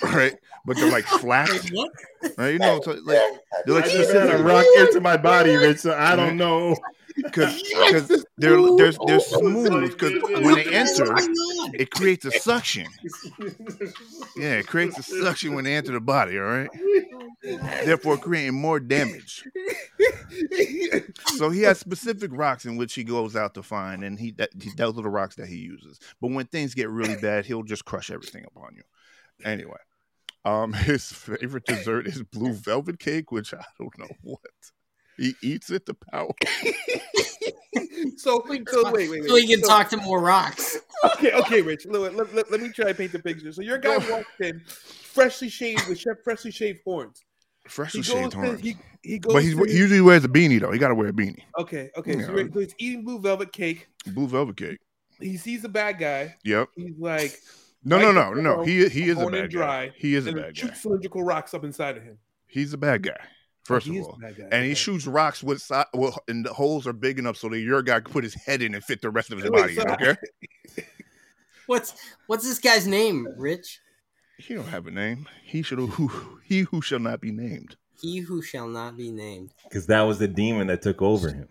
right? 0.14 0.34
But 0.66 0.76
they're 0.76 0.90
like 0.90 1.04
flat, 1.04 1.48
what? 1.72 1.90
right? 2.36 2.52
You 2.52 2.58
know, 2.58 2.80
so 2.82 2.92
like 3.04 3.18
they're 3.64 3.74
like 3.74 3.84
I 3.84 3.88
just 3.88 4.12
had 4.12 4.28
a 4.30 4.42
rock 4.42 4.66
into 4.78 5.00
my 5.00 5.16
body, 5.16 5.54
Rich. 5.54 5.78
So 5.78 5.94
I 5.94 6.16
don't 6.16 6.36
know. 6.36 6.76
because 7.16 7.62
they're 8.38 8.76
they're 8.76 8.92
they're 9.06 9.20
smooth 9.20 9.90
because 9.90 10.22
when 10.22 10.54
they 10.54 10.66
enter, 10.66 11.14
it 11.74 11.90
creates 11.90 12.24
a 12.24 12.30
suction. 12.32 12.86
Yeah, 14.36 14.54
it 14.54 14.66
creates 14.66 14.98
a 14.98 15.02
suction 15.02 15.54
when 15.54 15.64
they 15.64 15.74
enter 15.74 15.92
the 15.92 16.00
body. 16.00 16.38
All 16.38 16.44
right, 16.44 16.70
therefore 17.84 18.18
creating 18.18 18.54
more 18.54 18.80
damage. 18.80 19.44
So 21.36 21.50
he 21.50 21.62
has 21.62 21.78
specific 21.78 22.30
rocks 22.32 22.64
in 22.64 22.76
which 22.76 22.94
he 22.94 23.04
goes 23.04 23.34
out 23.34 23.54
to 23.54 23.62
find, 23.62 24.04
and 24.04 24.18
he 24.18 24.32
that 24.32 24.50
he, 24.60 24.70
those 24.76 24.98
are 24.98 25.02
the 25.02 25.08
rocks 25.08 25.36
that 25.36 25.48
he 25.48 25.56
uses. 25.56 25.98
But 26.20 26.30
when 26.32 26.46
things 26.46 26.74
get 26.74 26.90
really 26.90 27.16
bad, 27.16 27.46
he'll 27.46 27.62
just 27.62 27.84
crush 27.84 28.10
everything 28.10 28.44
upon 28.46 28.74
you. 28.76 28.82
Anyway, 29.44 29.78
um, 30.44 30.72
his 30.74 31.10
favorite 31.12 31.64
dessert 31.66 32.06
is 32.06 32.22
blue 32.22 32.52
velvet 32.52 32.98
cake, 32.98 33.30
which 33.32 33.52
I 33.54 33.64
don't 33.78 33.96
know 33.98 34.08
what 34.22 34.40
he 35.16 35.34
eats 35.42 35.70
it 35.70 35.86
to 35.86 35.94
power. 35.94 36.32
so, 38.16 38.16
so 38.16 38.42
wait, 38.46 38.64
wait, 38.92 39.10
wait. 39.10 39.24
So 39.28 39.36
he 39.36 39.46
can 39.46 39.60
So- 39.62 39.68
talk 39.68 39.88
to 39.90 39.96
more 39.98 40.20
rocks. 40.20 40.78
Okay, 41.14 41.32
okay, 41.32 41.62
Rich. 41.62 41.86
Let, 41.86 42.14
let, 42.14 42.34
let, 42.34 42.50
let 42.50 42.60
me 42.60 42.68
try 42.70 42.86
to 42.86 42.94
paint 42.94 43.12
the 43.12 43.18
picture. 43.18 43.52
So 43.52 43.62
your 43.62 43.78
guy 43.78 43.96
walked 44.10 44.40
in, 44.40 44.60
freshly 44.66 45.48
shaved 45.48 45.88
with 45.88 45.98
chef 45.98 46.16
freshly 46.22 46.50
shaved 46.50 46.80
horns. 46.84 47.22
Freshly 47.68 48.02
shaved 48.02 48.34
horns. 48.34 48.60
he, 48.60 48.76
he 49.02 49.18
goes. 49.18 49.32
But 49.32 49.42
he's, 49.42 49.56
to- 49.56 49.64
he 49.64 49.76
usually 49.78 50.00
wears 50.00 50.24
a 50.24 50.28
beanie 50.28 50.60
though. 50.60 50.72
He 50.72 50.78
got 50.78 50.88
to 50.88 50.94
wear 50.94 51.08
a 51.08 51.12
beanie. 51.12 51.42
okay, 51.58 51.90
okay. 51.96 52.18
Yeah. 52.18 52.26
So, 52.26 52.36
so 52.52 52.60
he's 52.60 52.74
eating 52.78 53.04
blue 53.04 53.18
velvet 53.18 53.52
cake. 53.52 53.88
Blue 54.06 54.26
velvet 54.26 54.56
cake. 54.56 54.78
He 55.20 55.36
sees 55.36 55.62
the 55.62 55.68
bad 55.68 55.98
guy. 55.98 56.36
Yep. 56.44 56.68
He's 56.76 56.98
like, 56.98 57.38
No, 57.84 57.96
Right 57.96 58.14
no, 58.14 58.34
no, 58.34 58.40
no. 58.40 58.62
He 58.62 58.88
he 58.88 59.08
is 59.08 59.18
a 59.20 59.26
bad 59.26 59.50
dry, 59.50 59.86
guy. 59.88 59.94
He 59.96 60.14
is 60.14 60.26
a 60.26 60.30
and 60.30 60.38
bad 60.38 60.54
guy. 60.54 60.60
shoots 60.60 60.82
cylindrical 60.82 61.22
rocks 61.22 61.54
up 61.54 61.64
inside 61.64 61.96
of 61.96 62.02
him. 62.02 62.18
He's 62.46 62.72
a 62.72 62.78
bad 62.78 63.02
guy. 63.02 63.16
First 63.64 63.86
he 63.86 63.98
of 63.98 64.06
all, 64.06 64.18
guy. 64.20 64.28
and 64.50 64.64
he 64.64 64.70
Okay. 64.70 64.74
shoots 64.74 65.06
rocks 65.06 65.42
with 65.42 65.62
si- 65.62 65.74
well, 65.94 66.18
and 66.28 66.44
the 66.44 66.52
holes 66.52 66.86
are 66.86 66.92
big 66.92 67.18
enough 67.18 67.36
so 67.36 67.48
that 67.50 67.60
your 67.60 67.82
guy 67.82 68.00
can 68.00 68.12
put 68.12 68.24
his 68.24 68.34
head 68.34 68.60
in 68.62 68.74
and 68.74 68.82
fit 68.84 69.00
the 69.00 69.10
rest 69.10 69.32
of 69.32 69.38
his 69.40 69.50
body. 69.50 69.76
in, 69.78 69.88
Okay. 69.90 70.16
What's 71.66 71.94
what's 72.26 72.44
this 72.44 72.58
guy's 72.58 72.86
name, 72.86 73.28
Rich? 73.36 73.80
He 74.38 74.54
don't 74.54 74.66
have 74.68 74.86
a 74.86 74.90
name. 74.90 75.28
He 75.44 75.62
should 75.62 75.78
who 75.78 76.40
he 76.44 76.60
who 76.60 76.82
shall 76.82 76.98
not 76.98 77.20
be 77.20 77.30
named. 77.30 77.76
He 78.00 78.18
who 78.18 78.42
shall 78.42 78.66
not 78.66 78.96
be 78.96 79.10
named. 79.10 79.52
Because 79.64 79.86
that 79.86 80.02
was 80.02 80.18
the 80.18 80.26
demon 80.26 80.66
that 80.68 80.82
took 80.82 81.00
over 81.02 81.28
him. 81.28 81.48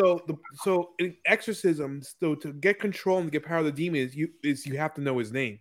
So 0.00 0.20
the 0.26 0.34
so 0.62 0.90
in 0.98 1.16
exorcism, 1.26 2.02
so 2.20 2.34
to 2.36 2.52
get 2.54 2.78
control 2.80 3.18
and 3.18 3.30
get 3.30 3.44
power 3.44 3.58
of 3.58 3.64
the 3.66 3.72
demon 3.72 4.00
is 4.00 4.14
you 4.16 4.28
is 4.42 4.66
you 4.66 4.76
have 4.78 4.94
to 4.94 5.00
know 5.00 5.18
his 5.18 5.32
name. 5.32 5.58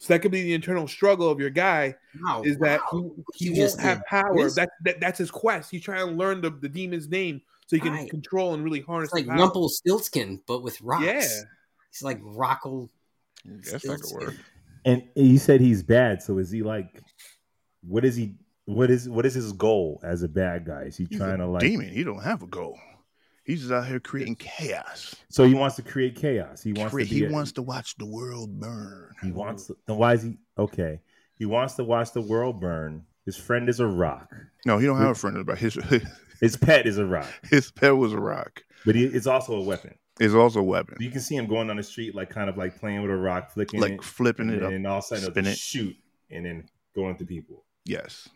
So 0.00 0.12
that 0.14 0.20
could 0.20 0.30
be 0.30 0.42
the 0.42 0.54
internal 0.54 0.86
struggle 0.86 1.28
of 1.28 1.40
your 1.40 1.50
guy 1.50 1.96
Wow, 2.22 2.42
is 2.44 2.56
that 2.58 2.80
wow. 2.92 3.12
he, 3.34 3.46
You 3.46 3.52
he 3.52 3.56
just 3.56 3.78
won't 3.78 3.88
have 3.88 4.04
power. 4.06 4.44
this? 4.44 4.54
That, 4.54 4.70
that 4.84 5.00
that's 5.00 5.18
his 5.18 5.30
quest. 5.30 5.70
He's 5.72 5.82
trying 5.82 6.06
to 6.06 6.12
learn 6.12 6.40
the, 6.40 6.50
the 6.50 6.68
demon's 6.68 7.08
name 7.08 7.40
so 7.66 7.74
he 7.76 7.80
can 7.80 7.92
Right. 7.92 8.08
control 8.10 8.54
and 8.54 8.62
really 8.62 8.80
harness 8.80 9.08
It's 9.08 9.14
like 9.14 9.24
the 9.24 9.32
power. 9.32 9.40
Rumpelstiltskin, 9.40 10.40
but 10.46 10.62
with 10.62 10.80
rocks. 10.82 11.04
Yeah. 11.04 11.20
He's 11.90 12.02
like 12.02 12.20
Rockle. 12.22 12.90
That's 13.44 13.84
not 13.84 14.00
gonna 14.00 14.14
work. 14.26 14.34
And 14.84 15.02
you 15.16 15.38
said 15.38 15.60
he's 15.60 15.82
bad. 15.82 16.22
So 16.22 16.38
is 16.38 16.50
he 16.50 16.62
like? 16.62 17.02
What 17.82 18.04
is 18.04 18.14
he? 18.14 18.34
What 18.66 18.90
is 18.90 19.08
what 19.08 19.26
is 19.26 19.34
his 19.34 19.52
goal 19.52 20.00
as 20.04 20.22
a 20.22 20.28
bad 20.28 20.64
guy? 20.66 20.82
Is 20.82 20.96
he 20.96 21.06
He's 21.10 21.18
trying 21.18 21.34
a 21.34 21.38
to 21.38 21.46
like? 21.46 21.62
demon. 21.62 21.88
He 21.88 22.04
don't 22.04 22.22
have 22.22 22.42
a 22.42 22.46
goal. 22.46 22.78
He's 23.48 23.60
just 23.62 23.72
out 23.72 23.86
here 23.86 23.98
creating 23.98 24.36
chaos. 24.36 25.16
So 25.30 25.44
he 25.44 25.54
wants 25.54 25.74
to 25.76 25.82
create 25.82 26.14
chaos. 26.16 26.62
He 26.62 26.72
wants 26.74 26.92
Cre- 26.92 27.00
to. 27.00 27.04
He 27.06 27.24
a- 27.24 27.30
wants 27.32 27.50
to 27.52 27.62
watch 27.62 27.96
the 27.96 28.04
world 28.06 28.60
burn. 28.60 29.10
He 29.22 29.32
wants. 29.32 29.66
To, 29.68 29.76
then 29.86 29.96
why 29.96 30.12
is 30.12 30.22
he 30.22 30.36
okay? 30.58 31.00
He 31.34 31.46
wants 31.46 31.74
to 31.76 31.84
watch 31.84 32.12
the 32.12 32.20
world 32.20 32.60
burn. 32.60 33.04
His 33.24 33.36
friend 33.36 33.68
is 33.68 33.80
a 33.80 33.86
rock. 33.86 34.32
No, 34.66 34.76
he 34.78 34.86
don't 34.86 34.98
have 34.98 35.10
a 35.10 35.14
friend 35.14 35.36
about 35.38 35.58
his 35.58 35.74
His 36.40 36.56
pet 36.56 36.86
is 36.86 36.98
a 36.98 37.06
rock, 37.06 37.26
his 37.50 37.70
pet 37.72 37.96
was 37.96 38.12
a 38.12 38.20
rock. 38.20 38.62
but 38.86 38.94
he, 38.94 39.04
it's 39.06 39.26
also 39.26 39.54
a 39.54 39.62
weapon. 39.62 39.94
It's 40.20 40.34
also 40.34 40.60
a 40.60 40.62
weapon. 40.64 40.96
You 41.00 41.10
can 41.10 41.20
see 41.20 41.34
him 41.36 41.46
going 41.46 41.68
down 41.68 41.78
the 41.78 41.82
street, 41.82 42.14
like 42.14 42.28
kind 42.30 42.48
of 42.50 42.56
like 42.58 42.78
playing 42.78 43.00
with 43.02 43.10
a 43.10 43.16
rock, 43.16 43.50
flicking 43.50 43.80
Like 43.80 43.92
it, 43.92 44.04
flipping 44.04 44.48
and 44.50 44.58
it 44.58 44.62
up. 44.62 44.70
then 44.70 44.84
all 44.86 44.98
of 44.98 45.04
a 45.10 45.18
sudden 45.18 45.44
just 45.44 45.60
shoot 45.62 45.96
and 46.30 46.44
then 46.44 46.68
going 46.94 47.16
to 47.16 47.24
people. 47.24 47.64
Yes. 47.84 48.28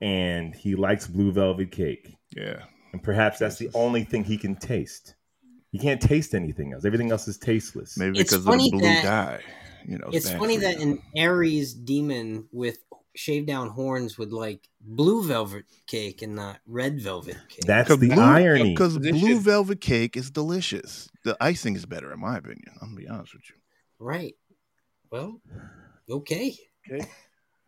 And 0.00 0.54
he 0.54 0.74
likes 0.74 1.06
blue 1.06 1.30
velvet 1.32 1.70
cake, 1.70 2.16
Yeah. 2.36 2.64
And 2.92 3.02
perhaps 3.02 3.38
that's 3.38 3.58
the 3.58 3.70
only 3.74 4.04
thing 4.04 4.24
he 4.24 4.36
can 4.38 4.56
taste. 4.56 5.14
He 5.70 5.78
can't 5.78 6.00
taste 6.00 6.34
anything 6.34 6.72
else. 6.72 6.84
Everything 6.84 7.10
else 7.10 7.28
is 7.28 7.36
tasteless. 7.38 7.96
Maybe 7.98 8.18
It's 8.18 8.30
because 8.30 8.46
of 8.46 8.52
the 8.52 8.70
blue 8.70 8.80
that- 8.80 9.04
dye. 9.04 9.40
You 9.86 9.98
know, 9.98 10.08
It's 10.12 10.30
funny 10.30 10.56
that 10.58 10.78
an 10.80 11.00
Aries 11.16 11.72
demon 11.72 12.46
with 12.52 12.78
shaved 13.14 13.46
down 13.46 13.68
horns 13.70 14.16
would 14.18 14.32
like 14.32 14.68
blue 14.80 15.24
velvet 15.24 15.64
cake 15.86 16.20
and 16.22 16.34
not 16.36 16.58
red 16.66 17.00
velvet 17.00 17.36
cake. 17.48 17.60
That's 17.66 17.88
'Cause 17.88 17.98
the 17.98 18.08
blue- 18.10 18.22
irony. 18.22 18.74
Because 18.74 18.98
blue 18.98 19.40
velvet 19.40 19.80
cake 19.80 20.16
is 20.16 20.30
delicious. 20.30 21.08
The 21.24 21.36
icing 21.40 21.74
is 21.74 21.84
better, 21.86 22.12
in 22.12 22.20
my 22.20 22.36
opinion. 22.36 22.72
I'm 22.80 22.88
gonna 22.94 23.00
be 23.00 23.08
honest 23.08 23.34
with 23.34 23.42
you. 23.48 23.56
right. 23.98 24.34
Well, 25.10 25.40
okay. 26.10 26.56
Okay. 26.90 27.06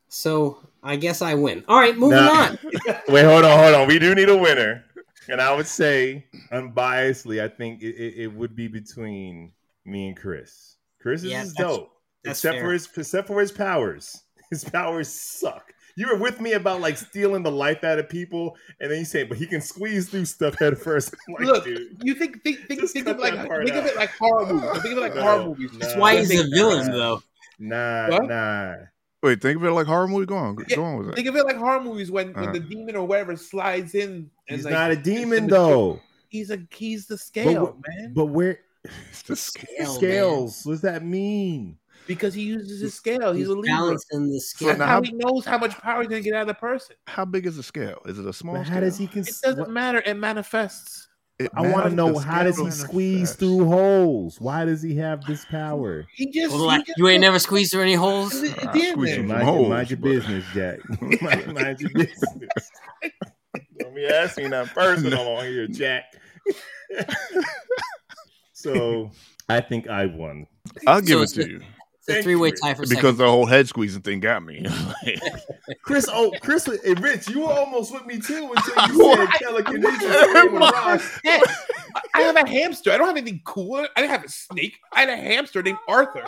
So 0.08 0.58
I 0.82 0.96
guess 0.96 1.22
I 1.22 1.34
win. 1.34 1.64
All 1.68 1.78
right, 1.78 1.96
moving 1.96 2.16
Nah. 2.18 2.48
on. 2.50 2.58
Wait, 3.08 3.24
hold 3.24 3.44
on, 3.44 3.58
hold 3.58 3.74
on. 3.74 3.88
We 3.88 3.98
do 3.98 4.14
need 4.14 4.28
a 4.28 4.36
winner, 4.36 4.84
and 5.30 5.40
I 5.40 5.54
would 5.54 5.66
say, 5.66 6.26
unbiasedly, 6.52 7.42
I 7.42 7.48
think 7.48 7.82
it, 7.82 7.94
it, 7.96 8.14
it 8.24 8.26
would 8.32 8.54
be 8.54 8.68
between 8.68 9.52
me 9.84 10.08
and 10.08 10.16
Chris. 10.16 10.76
Chris 11.00 11.22
Yeah, 11.22 11.42
is 11.42 11.54
that's- 11.54 11.76
dope, 11.76 11.90
that's 12.24 12.38
except 12.38 12.56
fair. 12.56 12.64
for 12.64 12.72
his 12.72 12.88
except 12.96 13.26
for 13.28 13.40
his 13.40 13.52
powers. 13.52 14.22
His 14.50 14.64
powers 14.64 15.06
suck. 15.08 15.72
You 15.94 16.08
were 16.08 16.16
with 16.16 16.40
me 16.40 16.54
about 16.54 16.80
like 16.80 16.96
stealing 16.98 17.44
the 17.44 17.52
life 17.52 17.84
out 17.84 18.00
of 18.00 18.08
people, 18.08 18.56
and 18.80 18.90
then 18.90 18.98
you 18.98 19.04
say, 19.04 19.22
but 19.22 19.38
he 19.38 19.46
can 19.46 19.60
squeeze 19.60 20.08
through 20.08 20.24
stuff 20.24 20.58
head 20.58 20.76
first. 20.76 21.14
Like, 21.28 21.40
Look, 21.46 21.64
dude. 21.64 21.98
you 22.02 22.14
think 22.16 22.42
think 22.42 22.66
think, 22.66 22.80
think 22.90 23.06
of 23.06 23.18
like 23.20 23.34
that 23.34 23.46
part 23.46 23.64
think 23.64 23.76
of 23.76 23.86
it 23.86 23.94
like 23.94 24.10
horror 24.18 24.46
movies. 24.52 24.82
Think 24.82 24.86
of 24.86 24.98
it 24.98 25.00
like 25.02 25.14
No, 25.14 25.22
horror 25.22 25.44
movies. 25.44 25.70
That's 25.78 25.94
why 25.96 26.16
he's 26.16 26.32
a 26.40 26.48
villain, 26.50 26.88
nah, 26.88 26.92
though. 26.96 27.22
Nah, 27.60 28.08
What? 28.10 28.26
nah. 28.28 28.74
Wait, 29.22 29.42
think 29.42 29.56
of 29.58 29.64
it 29.64 29.70
like 29.72 29.86
horror 29.86 30.08
movie. 30.08 30.24
Go 30.26 30.36
on, 30.36 30.56
Yeah, 30.68 30.76
go 30.76 30.84
on 30.84 30.96
with 30.98 31.06
that. 31.08 31.16
Think 31.16 31.28
of 31.28 31.36
it 31.36 31.44
like 31.44 31.56
horror 31.56 31.82
movies 31.82 32.10
when, 32.10 32.32
when 32.32 32.48
Uh. 32.48 32.52
the 32.52 32.60
demon 32.60 32.96
or 32.96 33.06
whatever 33.06 33.36
slides 33.36 33.94
in. 33.94 34.10
And 34.48 34.56
He's 34.56 34.64
like, 34.64 34.72
not 34.72 34.90
a 34.90 34.96
demon 34.96 35.46
though. 35.46 36.00
He's 36.28 36.50
a 36.50 36.58
he's 36.70 37.06
the 37.06 37.18
scale, 37.18 37.76
But, 37.82 37.88
man. 37.96 38.12
but 38.14 38.24
where 38.26 38.60
It's 39.10 39.22
the 39.22 39.36
scale. 39.36 39.66
Scale, 39.68 39.94
scales? 39.94 40.62
What 40.64 40.72
does 40.72 40.80
that 40.82 41.04
mean? 41.04 41.76
because 42.06 42.32
he 42.34 42.42
uses 42.42 42.80
his 42.80 42.94
scale. 42.94 43.32
He's, 43.32 43.42
He's 43.42 43.48
a 43.48 43.52
Libra. 43.52 43.68
balancing 43.76 44.30
the 44.32 44.40
So 44.40 44.46
scale. 44.56 44.68
That's 44.68 44.78
now 44.80 44.86
how 44.86 44.92
how- 44.94 45.02
he 45.02 45.12
knows 45.12 45.44
how 45.44 45.58
much 45.58 45.76
power 45.78 46.00
he's 46.00 46.08
gonna 46.08 46.22
get 46.22 46.34
out 46.34 46.42
of 46.42 46.48
the 46.48 46.54
person. 46.54 46.96
How 47.06 47.24
big 47.26 47.46
is 47.46 47.56
the 47.56 47.62
scale? 47.62 48.00
Is 48.06 48.18
it 48.18 48.26
a 48.26 48.32
small 48.32 48.54
But 48.56 48.64
scale? 48.64 48.74
how 48.74 48.80
does 48.80 48.96
he? 48.96 49.04
It 49.04 49.12
doesn't 49.42 49.58
what- 49.58 49.70
matter. 49.70 50.02
It 50.06 50.14
manifests. 50.14 51.08
It 51.40 51.50
I 51.54 51.62
want 51.62 51.86
to 51.86 51.90
know 51.94 52.18
how 52.18 52.42
does 52.42 52.58
he 52.58 52.70
squeeze 52.70 53.12
manifests. 53.14 53.36
through 53.36 53.64
holes? 53.64 54.38
Why 54.40 54.66
does 54.66 54.82
he 54.82 54.94
have 54.96 55.24
this 55.24 55.44
power? 55.46 56.04
He 56.14 56.26
just, 56.30 56.54
well, 56.54 56.68
he 56.70 56.76
just 56.84 56.98
you 56.98 57.08
ain't 57.08 57.22
never 57.22 57.38
squeezed 57.38 57.72
through 57.72 57.82
any 57.82 57.94
holes. 57.94 58.34
It- 58.34 58.56
it 58.62 58.76
is, 58.76 58.90
squeeze 58.92 59.16
man. 59.18 59.26
Mind, 59.28 59.42
holes, 59.44 59.60
your, 59.60 59.68
mind 59.70 59.90
your 59.90 59.96
but- 59.96 60.04
business, 60.10 60.44
Jack. 60.52 60.78
mind, 61.22 61.54
mind 61.54 61.80
your 61.80 61.90
business. 61.90 62.70
Don't 63.78 63.94
be 63.94 64.06
asking 64.06 64.50
that 64.50 64.68
personal 64.74 65.26
on 65.28 65.46
here, 65.46 65.66
Jack. 65.66 66.04
so 68.52 69.10
I 69.48 69.60
think 69.60 69.88
I 69.88 70.06
won 70.06 70.46
I'll 70.86 71.00
give 71.00 71.26
So 71.28 71.40
it 71.40 71.44
to 71.46 71.50
you 71.52 71.60
It's 72.08 72.18
a 72.18 72.22
three 72.22 72.34
way 72.34 72.50
tie 72.50 72.74
for 72.74 72.82
because 72.82 72.94
second. 72.96 73.16
the 73.18 73.30
whole 73.30 73.46
head 73.46 73.68
squeezing 73.68 74.02
thing 74.02 74.20
got 74.20 74.42
me. 74.44 74.64
Chris. 75.82 76.08
Oh, 76.12 76.32
Chris, 76.40 76.66
hey, 76.82 76.94
Rich, 76.94 77.28
you 77.28 77.40
were 77.40 77.52
almost 77.52 77.92
with 77.92 78.06
me 78.06 78.18
too 78.20 78.52
until 78.56 78.86
you 79.06 79.16
said 79.16 79.28
telekinesis. 79.38 80.00
playing 80.32 80.52
with 80.52 80.62
rocks. 80.62 81.20
Hey, 81.24 81.40
I 82.14 82.20
have 82.22 82.36
a 82.36 82.48
hamster. 82.48 82.90
I 82.92 82.96
don't 82.98 83.06
have 83.08 83.16
anything 83.16 83.40
cool. 83.44 83.76
I 83.76 84.00
didn't 84.00 84.10
have 84.10 84.24
a 84.24 84.28
snake. 84.28 84.78
I 84.92 85.00
had 85.00 85.08
a 85.10 85.16
hamster 85.16 85.62
named 85.62 85.78
Arthur. 85.88 86.24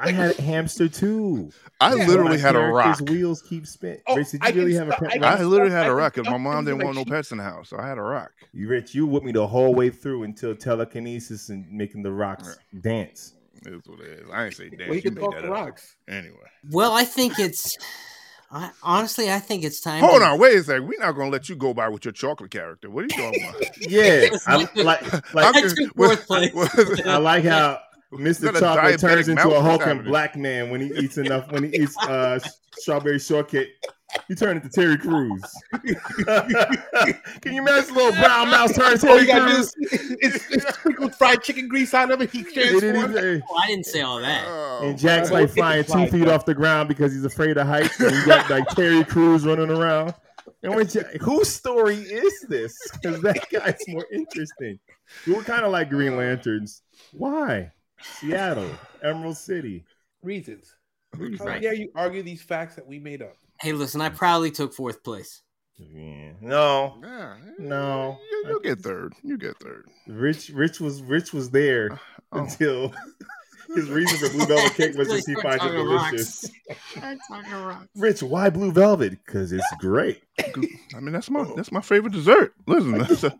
I 0.00 0.12
had 0.12 0.38
a 0.38 0.42
hamster 0.42 0.88
too. 0.88 1.50
I 1.80 1.94
Yeah, 1.94 2.06
literally 2.06 2.38
had 2.38 2.54
a 2.54 2.58
character's 2.60 3.00
rock. 3.00 3.10
Wheels 3.10 3.42
keep 3.42 3.66
spinning. 3.66 4.00
Oh, 4.06 4.16
Rich, 4.16 4.30
did 4.30 4.42
I 4.44 4.48
you 4.50 4.60
really 4.60 4.72
can 4.74 4.88
have 4.88 5.00
a 5.00 5.04
pet 5.04 5.22
I 5.22 5.30
rock? 5.30 5.40
I 5.40 5.42
literally 5.44 5.72
had 5.72 5.86
I 5.86 5.88
a 5.88 5.94
rock 5.94 6.14
because 6.14 6.30
my 6.30 6.38
mom 6.38 6.64
didn't 6.64 6.84
want 6.84 6.94
no 6.96 7.02
sheep. 7.02 7.10
pets 7.12 7.32
in 7.32 7.38
the 7.38 7.44
house, 7.44 7.70
so 7.70 7.78
I 7.78 7.88
had 7.88 7.98
a 7.98 8.02
rock. 8.02 8.30
You 8.52 8.68
Rich, 8.68 8.94
you 8.94 9.06
with 9.06 9.24
me 9.24 9.32
the 9.32 9.46
whole 9.46 9.74
way 9.74 9.90
through 9.90 10.22
until 10.22 10.54
telekinesis 10.54 11.48
and 11.48 11.68
making 11.72 12.02
the 12.02 12.12
rocks 12.12 12.58
dance. 12.80 13.34
It's 13.66 13.88
what 13.88 14.00
it 14.00 14.20
is. 14.20 14.26
I 14.32 14.44
ain't 14.46 14.54
say 14.54 14.70
damn. 14.70 14.88
Well, 14.88 14.90
he 14.90 14.94
you 14.96 15.02
can 15.02 15.14
made 15.14 15.20
talk 15.20 15.34
that 15.34 15.44
up. 15.44 15.50
rocks. 15.50 15.96
Anyway, 16.08 16.36
Well, 16.70 16.92
I 16.92 17.04
think 17.04 17.38
it's. 17.38 17.76
I, 18.50 18.70
honestly, 18.82 19.30
I 19.30 19.40
think 19.40 19.62
it's 19.62 19.80
time. 19.80 20.00
hold 20.02 20.20
to- 20.22 20.26
on, 20.26 20.38
wait 20.38 20.56
a 20.56 20.62
second. 20.62 20.88
We're 20.88 20.98
not 21.00 21.12
gonna 21.12 21.30
let 21.30 21.48
you 21.50 21.56
go 21.56 21.74
by 21.74 21.88
with 21.90 22.04
your 22.06 22.12
chocolate 22.12 22.50
character. 22.50 22.88
What 22.90 23.04
are 23.04 23.08
you 23.14 23.22
talking 23.24 23.48
about? 23.48 23.76
Yeah, 23.80 24.28
I 24.46 24.56
like 24.82 25.00
How 25.02 25.20
like 25.34 25.56
I 25.56 25.60
could- 25.60 25.76
took 25.76 25.90
what- 25.92 26.20
place. 26.26 26.54
what- 26.54 27.06
I 27.06 27.16
like 27.18 27.44
how 27.44 27.78
Is 28.12 28.40
Mr. 28.40 28.58
Chocolate 28.58 28.98
turns 29.00 29.28
into 29.28 29.50
a 29.50 29.60
hulking 29.60 30.02
black 30.02 30.34
man 30.34 30.70
when 30.70 30.80
he 30.80 30.88
eats 30.94 31.18
enough 31.18 31.50
when 31.52 31.64
he 31.64 31.76
eats 31.76 31.96
uh 31.98 32.38
strawberry 32.78 33.18
shortcake. 33.18 33.68
You 34.28 34.34
turn 34.34 34.56
into 34.56 34.68
Terry 34.68 34.98
Crews. 34.98 35.42
Can 37.40 37.52
you 37.54 37.60
imagine 37.62 37.90
a 37.90 37.94
little 37.98 38.12
brown 38.12 38.50
mouse 38.50 38.74
turn 38.74 38.98
Terry 38.98 39.26
you 39.26 39.32
Crews? 39.40 39.74
it's, 39.80 40.50
it's 40.50 40.74
sprinkled 40.74 41.14
fried 41.14 41.42
chicken 41.42 41.68
grease 41.68 41.94
on 41.94 42.10
him, 42.10 42.20
and 42.20 42.30
he 42.30 42.42
They 42.42 42.52
didn't 42.52 42.80
transforms. 42.80 43.16
even- 43.16 43.42
Oh, 43.50 43.56
I 43.56 43.66
didn't 43.68 43.86
say 43.86 44.00
all 44.02 44.20
that. 44.20 44.44
Oh, 44.46 44.80
and 44.88 44.98
Jack's 44.98 45.30
like 45.30 45.50
flying 45.50 45.84
two 45.84 46.06
feet 46.08 46.28
off 46.28 46.44
the 46.44 46.54
ground 46.54 46.88
because 46.88 47.12
he's 47.12 47.24
afraid 47.24 47.56
of 47.56 47.66
heights. 47.66 47.98
And 48.00 48.14
you 48.14 48.26
got 48.26 48.48
like 48.50 48.66
Terry 48.70 49.04
Crews 49.04 49.44
running 49.46 49.70
around. 49.70 50.14
And 50.62 50.74
when 50.74 50.88
Jack, 50.88 51.12
whose 51.20 51.48
story 51.48 51.96
is 51.96 52.40
this? 52.48 52.76
Because 52.92 53.20
that 53.22 53.48
guy's 53.52 53.80
more 53.88 54.06
interesting. 54.12 54.78
We 55.26 55.34
were 55.34 55.42
kind 55.42 55.64
of 55.64 55.72
like 55.72 55.88
Green 55.90 56.16
Lanterns. 56.16 56.82
Why? 57.12 57.70
Seattle, 58.00 58.70
Emerald 59.02 59.36
City. 59.36 59.84
Reasons. 60.22 60.74
How 61.16 61.44
Right. 61.44 61.62
dare 61.62 61.74
you 61.74 61.90
argue 61.94 62.22
these 62.22 62.42
facts 62.42 62.74
that 62.74 62.86
we 62.86 62.98
made 62.98 63.22
up? 63.22 63.36
Hey, 63.60 63.72
listen, 63.72 64.00
I 64.00 64.08
proudly 64.10 64.50
took 64.50 64.72
fourth 64.74 65.02
place. 65.02 65.42
Yeah. 65.76 66.32
No, 66.40 66.98
yeah, 67.02 67.36
No. 67.58 68.18
You, 68.30 68.44
you'll 68.48 68.60
get 68.60 68.80
third. 68.80 69.14
You 69.22 69.38
get 69.38 69.58
third. 69.60 69.86
Rich, 70.08 70.50
Rich 70.50 70.80
was 70.80 71.02
Rich 71.02 71.32
was 71.32 71.50
there 71.50 71.92
uh, 71.92 71.96
Oh. 72.32 72.40
until 72.40 72.92
his 73.76 73.88
reason 73.88 74.18
for 74.18 74.34
blue 74.36 74.46
velvet 74.46 74.74
cake 74.74 74.96
was 74.96 75.08
just 75.08 75.28
he 75.28 75.34
We're 75.36 75.42
finds 75.42 75.64
it 75.64 75.68
talking 75.68 75.84
delicious. 75.86 76.50
Rich, 77.96 78.22
why 78.24 78.50
blue 78.50 78.72
velvet? 78.72 79.10
Because 79.24 79.52
it's 79.52 79.64
great. 79.78 80.22
I 80.40 81.00
mean, 81.00 81.12
that's 81.12 81.30
my 81.30 81.40
oh. 81.40 81.52
that's 81.56 81.70
my 81.72 81.80
favorite 81.80 82.12
dessert. 82.12 82.54
Listen, 82.66 82.98
that's 82.98 83.22
a, 83.24 83.32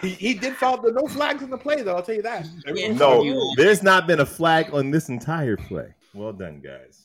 He, 0.00 0.10
he 0.10 0.34
did 0.34 0.54
follow 0.56 0.80
the 0.82 0.92
no 0.92 1.06
flags 1.06 1.42
in 1.42 1.50
the 1.50 1.58
play, 1.58 1.82
though. 1.82 1.96
I'll 1.96 2.02
tell 2.02 2.14
you 2.14 2.22
that. 2.22 2.46
Yeah. 2.66 2.92
No, 2.92 3.22
You- 3.22 3.54
there's 3.56 3.82
not 3.82 4.06
been 4.06 4.20
a 4.20 4.26
flag 4.26 4.72
on 4.72 4.90
this 4.90 5.08
entire 5.10 5.56
play. 5.56 5.94
Well 6.14 6.32
done, 6.32 6.60
guys. 6.60 7.01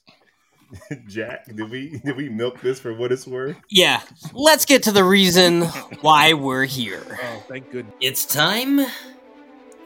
Jack, 1.07 1.45
did 1.45 1.69
we 1.69 1.99
did 2.03 2.15
we 2.17 2.29
milk 2.29 2.59
this 2.61 2.79
for 2.79 2.93
what 2.93 3.11
it's 3.11 3.25
worth? 3.27 3.55
Yeah, 3.69 4.01
let's 4.33 4.65
get 4.65 4.83
to 4.83 4.91
the 4.91 5.03
reason 5.03 5.63
why 6.01 6.33
we're 6.33 6.65
here. 6.65 7.03
Oh, 7.21 7.43
thank 7.47 7.71
goodness. 7.71 7.95
It's 8.01 8.25
time 8.25 8.85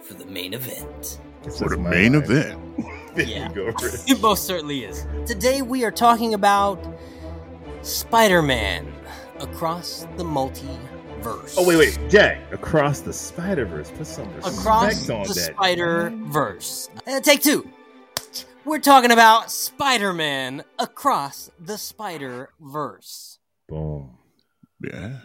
for 0.04 0.14
the 0.16 0.26
main 0.26 0.54
event. 0.54 1.20
for 1.58 1.70
the 1.70 1.78
my 1.78 1.90
main 1.90 2.14
line. 2.14 2.24
event. 2.24 2.62
There 3.14 3.26
Yeah. 3.26 3.52
go, 3.52 3.66
Rich. 3.66 3.76
It 4.08 4.22
most 4.22 4.46
certainly 4.46 4.86
is. 4.86 5.06
Today 5.26 5.62
we 5.62 5.84
are 5.84 5.92
talking 5.92 6.34
about 6.34 6.80
Spider 7.82 8.42
Man 8.42 8.88
across 9.42 10.08
the 10.16 10.24
multiverse. 10.24 11.56
Oh 11.58 11.68
wait, 11.68 11.76
wait, 11.78 12.00
Jack, 12.10 12.40
across 12.54 13.02
the 13.02 13.12
Spider 13.12 13.66
Verse. 13.66 13.92
Put 13.92 14.08
some 14.08 14.34
respect 14.36 14.58
Across 14.60 15.10
on 15.10 15.24
the 15.24 15.34
that. 15.34 15.54
Spider 15.54 16.12
Verse. 16.24 16.90
Uh, 17.06 17.20
take 17.20 17.42
two. 17.44 17.70
We're 18.64 18.80
talking 18.80 19.12
about 19.12 19.52
Spider 19.52 20.14
Man 20.14 20.64
across 20.78 21.50
the 21.60 21.80
Spider 21.80 22.52
Verse. 22.60 23.40
Boom. 23.68 24.20
Yeah. 24.80 25.18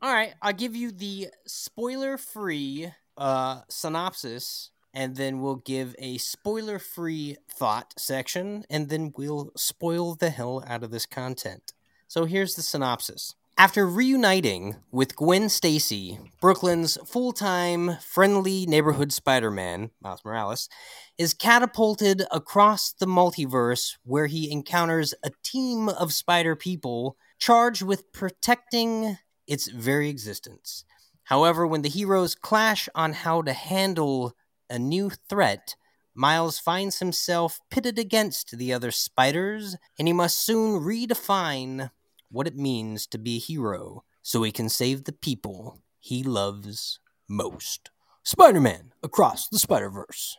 All 0.00 0.12
right, 0.12 0.32
I'll 0.40 0.54
give 0.54 0.74
you 0.74 0.90
the 0.90 1.28
spoiler-free 1.46 2.90
uh, 3.18 3.60
synopsis, 3.68 4.70
and 4.94 5.14
then 5.14 5.40
we'll 5.40 5.56
give 5.56 5.94
a 5.98 6.16
spoiler-free 6.16 7.36
thought 7.52 7.92
section, 7.98 8.64
and 8.70 8.88
then 8.88 9.12
we'll 9.14 9.52
spoil 9.56 10.14
the 10.14 10.30
hell 10.30 10.64
out 10.66 10.82
of 10.82 10.90
this 10.90 11.04
content. 11.04 11.74
So 12.08 12.24
here's 12.24 12.54
the 12.54 12.62
synopsis. 12.62 13.34
After 13.60 13.86
reuniting 13.86 14.76
with 14.90 15.16
Gwen 15.16 15.50
Stacy, 15.50 16.18
Brooklyn's 16.40 16.96
full 17.04 17.32
time, 17.32 17.98
friendly 18.00 18.64
neighborhood 18.64 19.12
Spider 19.12 19.50
Man, 19.50 19.90
Miles 20.00 20.24
Morales, 20.24 20.70
is 21.18 21.34
catapulted 21.34 22.24
across 22.30 22.94
the 22.94 23.04
multiverse 23.04 23.98
where 24.02 24.28
he 24.28 24.50
encounters 24.50 25.12
a 25.22 25.32
team 25.42 25.90
of 25.90 26.14
spider 26.14 26.56
people 26.56 27.18
charged 27.38 27.82
with 27.82 28.10
protecting 28.14 29.18
its 29.46 29.68
very 29.68 30.08
existence. 30.08 30.86
However, 31.24 31.66
when 31.66 31.82
the 31.82 31.90
heroes 31.90 32.34
clash 32.34 32.88
on 32.94 33.12
how 33.12 33.42
to 33.42 33.52
handle 33.52 34.34
a 34.70 34.78
new 34.78 35.10
threat, 35.28 35.76
Miles 36.14 36.58
finds 36.58 37.00
himself 37.00 37.60
pitted 37.70 37.98
against 37.98 38.56
the 38.56 38.72
other 38.72 38.90
spiders, 38.90 39.76
and 39.98 40.08
he 40.08 40.14
must 40.14 40.38
soon 40.38 40.80
redefine 40.80 41.90
what 42.30 42.46
it 42.46 42.56
means 42.56 43.06
to 43.08 43.18
be 43.18 43.36
a 43.36 43.40
hero 43.40 44.04
so 44.22 44.42
he 44.42 44.52
can 44.52 44.68
save 44.68 45.04
the 45.04 45.12
people 45.12 45.82
he 45.98 46.22
loves 46.22 47.00
most. 47.28 47.90
Spider 48.22 48.60
Man 48.60 48.92
across 49.02 49.48
the 49.48 49.58
Spider 49.58 49.90
Verse. 49.90 50.36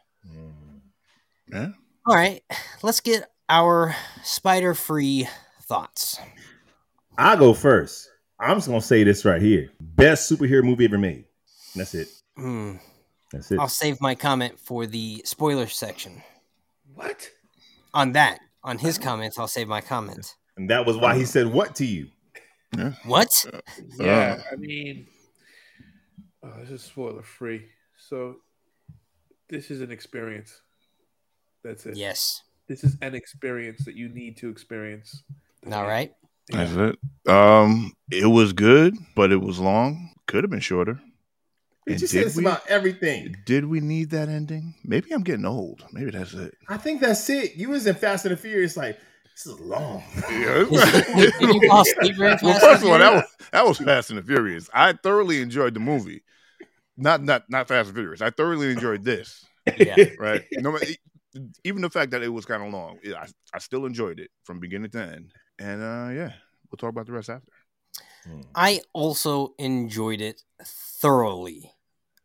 Yeah. 1.51 1.69
All 2.05 2.15
right, 2.15 2.41
let's 2.81 2.99
get 2.99 3.29
our 3.49 3.95
spider 4.23 4.73
free 4.73 5.27
thoughts. 5.63 6.19
I'll 7.17 7.37
go 7.37 7.53
first. 7.53 8.09
I'm 8.39 8.57
just 8.57 8.67
gonna 8.67 8.81
say 8.81 9.03
this 9.03 9.25
right 9.25 9.41
here: 9.41 9.69
best 9.79 10.31
superhero 10.31 10.63
movie 10.63 10.85
ever 10.85 10.97
made. 10.97 11.25
That's 11.75 11.93
it. 11.93 12.07
Hmm. 12.35 12.77
That's 13.31 13.51
it. 13.51 13.59
I'll 13.59 13.67
save 13.67 14.01
my 14.01 14.15
comment 14.15 14.59
for 14.59 14.85
the 14.85 15.21
spoiler 15.25 15.67
section. 15.67 16.23
What? 16.93 17.29
On 17.93 18.13
that, 18.13 18.39
on 18.63 18.77
his 18.77 18.97
comments, 18.97 19.37
I'll 19.37 19.47
save 19.47 19.67
my 19.67 19.81
comment. 19.81 20.35
And 20.58 20.70
that 20.70 20.86
was 20.86 20.97
why 20.97 21.16
he 21.18 21.26
said 21.26 21.47
what 21.47 21.76
to 21.76 21.86
you. 21.86 22.08
What? 23.06 23.30
Yeah, 23.99 24.41
I 24.52 24.56
mean, 24.56 25.08
oh, 26.43 26.54
this 26.62 26.70
is 26.70 26.84
spoiler 26.84 27.24
free. 27.24 27.66
So, 27.97 28.38
this 29.49 29.70
is 29.72 29.82
an 29.82 29.91
experience. 29.91 30.62
That's 31.64 31.86
it. 31.86 31.97
Yes. 31.97 32.41
This 32.68 32.84
is 32.84 32.97
an 33.02 33.14
experience 33.16 33.84
that 33.86 33.95
you 33.95 34.08
need 34.10 34.38
to 34.38 34.49
experience. 34.49 35.24
All 35.72 35.86
right. 35.86 36.12
That's 36.49 36.72
it. 36.72 36.97
Um, 37.30 37.93
it 38.10 38.26
was 38.26 38.54
good, 38.54 38.95
but 39.16 39.32
it 39.32 39.41
was 39.41 39.60
long. 39.60 40.12
Could 40.28 40.43
have 40.43 40.52
been 40.52 40.60
shorter. 40.62 40.99
Did 41.86 41.93
And 41.93 42.02
you 42.02 42.08
say 42.08 42.24
this 42.24 42.36
we- 42.38 42.43
about 42.43 42.66
everything? 42.68 43.36
Did 43.45 43.66
we 43.66 43.80
need 43.82 44.12
that 44.12 44.30
ending? 44.30 44.76
Maybe 44.86 45.12
I'm 45.12 45.24
getting 45.24 45.45
old. 45.45 45.84
Maybe 45.91 46.12
that's 46.12 46.34
it. 46.34 46.56
I 46.70 46.78
think 46.78 47.02
that's 47.02 47.30
it. 47.30 47.56
You 47.56 47.70
was 47.70 47.86
in 47.86 47.95
Fast 47.95 48.26
and 48.26 48.32
the 48.32 48.38
Furious, 48.38 48.78
like 48.78 48.97
this 49.36 49.45
is 49.45 49.59
long. 49.59 50.03
Yeah. 50.29 50.65
Did 51.39 51.53
you 51.53 51.61
fall 51.67 51.82
asleep 51.82 52.15
very 52.17 52.36
well, 52.41 52.59
first 52.59 52.84
of 52.84 52.89
all, 52.89 52.99
that 52.99 53.13
was 53.13 53.23
that 53.51 53.65
was 53.67 53.77
Fast 53.77 54.09
and 54.09 54.19
the 54.19 54.23
Furious. 54.23 54.69
I 54.73 54.93
thoroughly 54.93 55.41
enjoyed 55.41 55.73
the 55.73 55.79
movie. 55.79 56.23
Not 56.97 57.23
not 57.23 57.49
not 57.49 57.67
Fast 57.67 57.89
and 57.89 57.97
Furious. 57.97 58.21
I 58.21 58.29
thoroughly 58.29 58.71
enjoyed 58.71 59.03
this. 59.03 59.45
Yeah. 59.77 59.95
Right. 60.19 60.43
No, 60.53 60.77
even 61.63 61.82
the 61.82 61.89
fact 61.89 62.11
that 62.11 62.23
it 62.23 62.29
was 62.29 62.45
kind 62.45 62.63
of 62.63 62.73
long, 62.73 62.97
I, 63.05 63.27
I 63.53 63.59
still 63.59 63.86
enjoyed 63.86 64.19
it 64.19 64.29
from 64.43 64.59
beginning 64.59 64.91
to 64.91 65.01
end. 65.01 65.32
And 65.59 65.82
uh 65.82 66.09
yeah, 66.13 66.34
we'll 66.69 66.77
talk 66.77 66.89
about 66.89 67.05
the 67.05 67.13
rest 67.13 67.29
after. 67.29 67.51
I 68.53 68.82
also 68.93 69.55
enjoyed 69.57 70.21
it 70.21 70.43
thoroughly. 70.63 71.71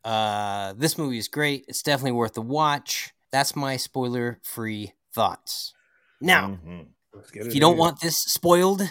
Uh, 0.04 0.74
this 0.76 0.98
movie 0.98 1.18
is 1.18 1.26
great. 1.28 1.64
It's 1.68 1.82
definitely 1.82 2.12
worth 2.12 2.34
the 2.34 2.42
watch. 2.42 3.12
That's 3.32 3.56
my 3.56 3.76
spoiler 3.76 4.38
free 4.42 4.92
thoughts. 5.14 5.72
Now, 6.20 6.48
Mhm. 6.64 6.88
Let's 7.16 7.30
get 7.30 7.46
if 7.46 7.54
you 7.54 7.60
don't 7.60 7.72
in. 7.72 7.78
want 7.78 8.00
this 8.00 8.18
spoiled, 8.18 8.82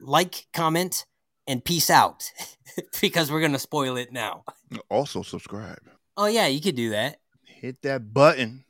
like, 0.00 0.46
comment, 0.52 1.06
and 1.46 1.64
peace 1.64 1.90
out 1.90 2.30
because 3.00 3.32
we're 3.32 3.40
going 3.40 3.52
to 3.52 3.58
spoil 3.58 3.96
it 3.96 4.12
now. 4.12 4.44
Also 4.88 5.22
subscribe. 5.22 5.80
Oh, 6.16 6.26
yeah, 6.26 6.46
you 6.46 6.60
could 6.60 6.76
do 6.76 6.90
that. 6.90 7.16
Hit 7.44 7.82
that 7.82 8.12
button. 8.12 8.64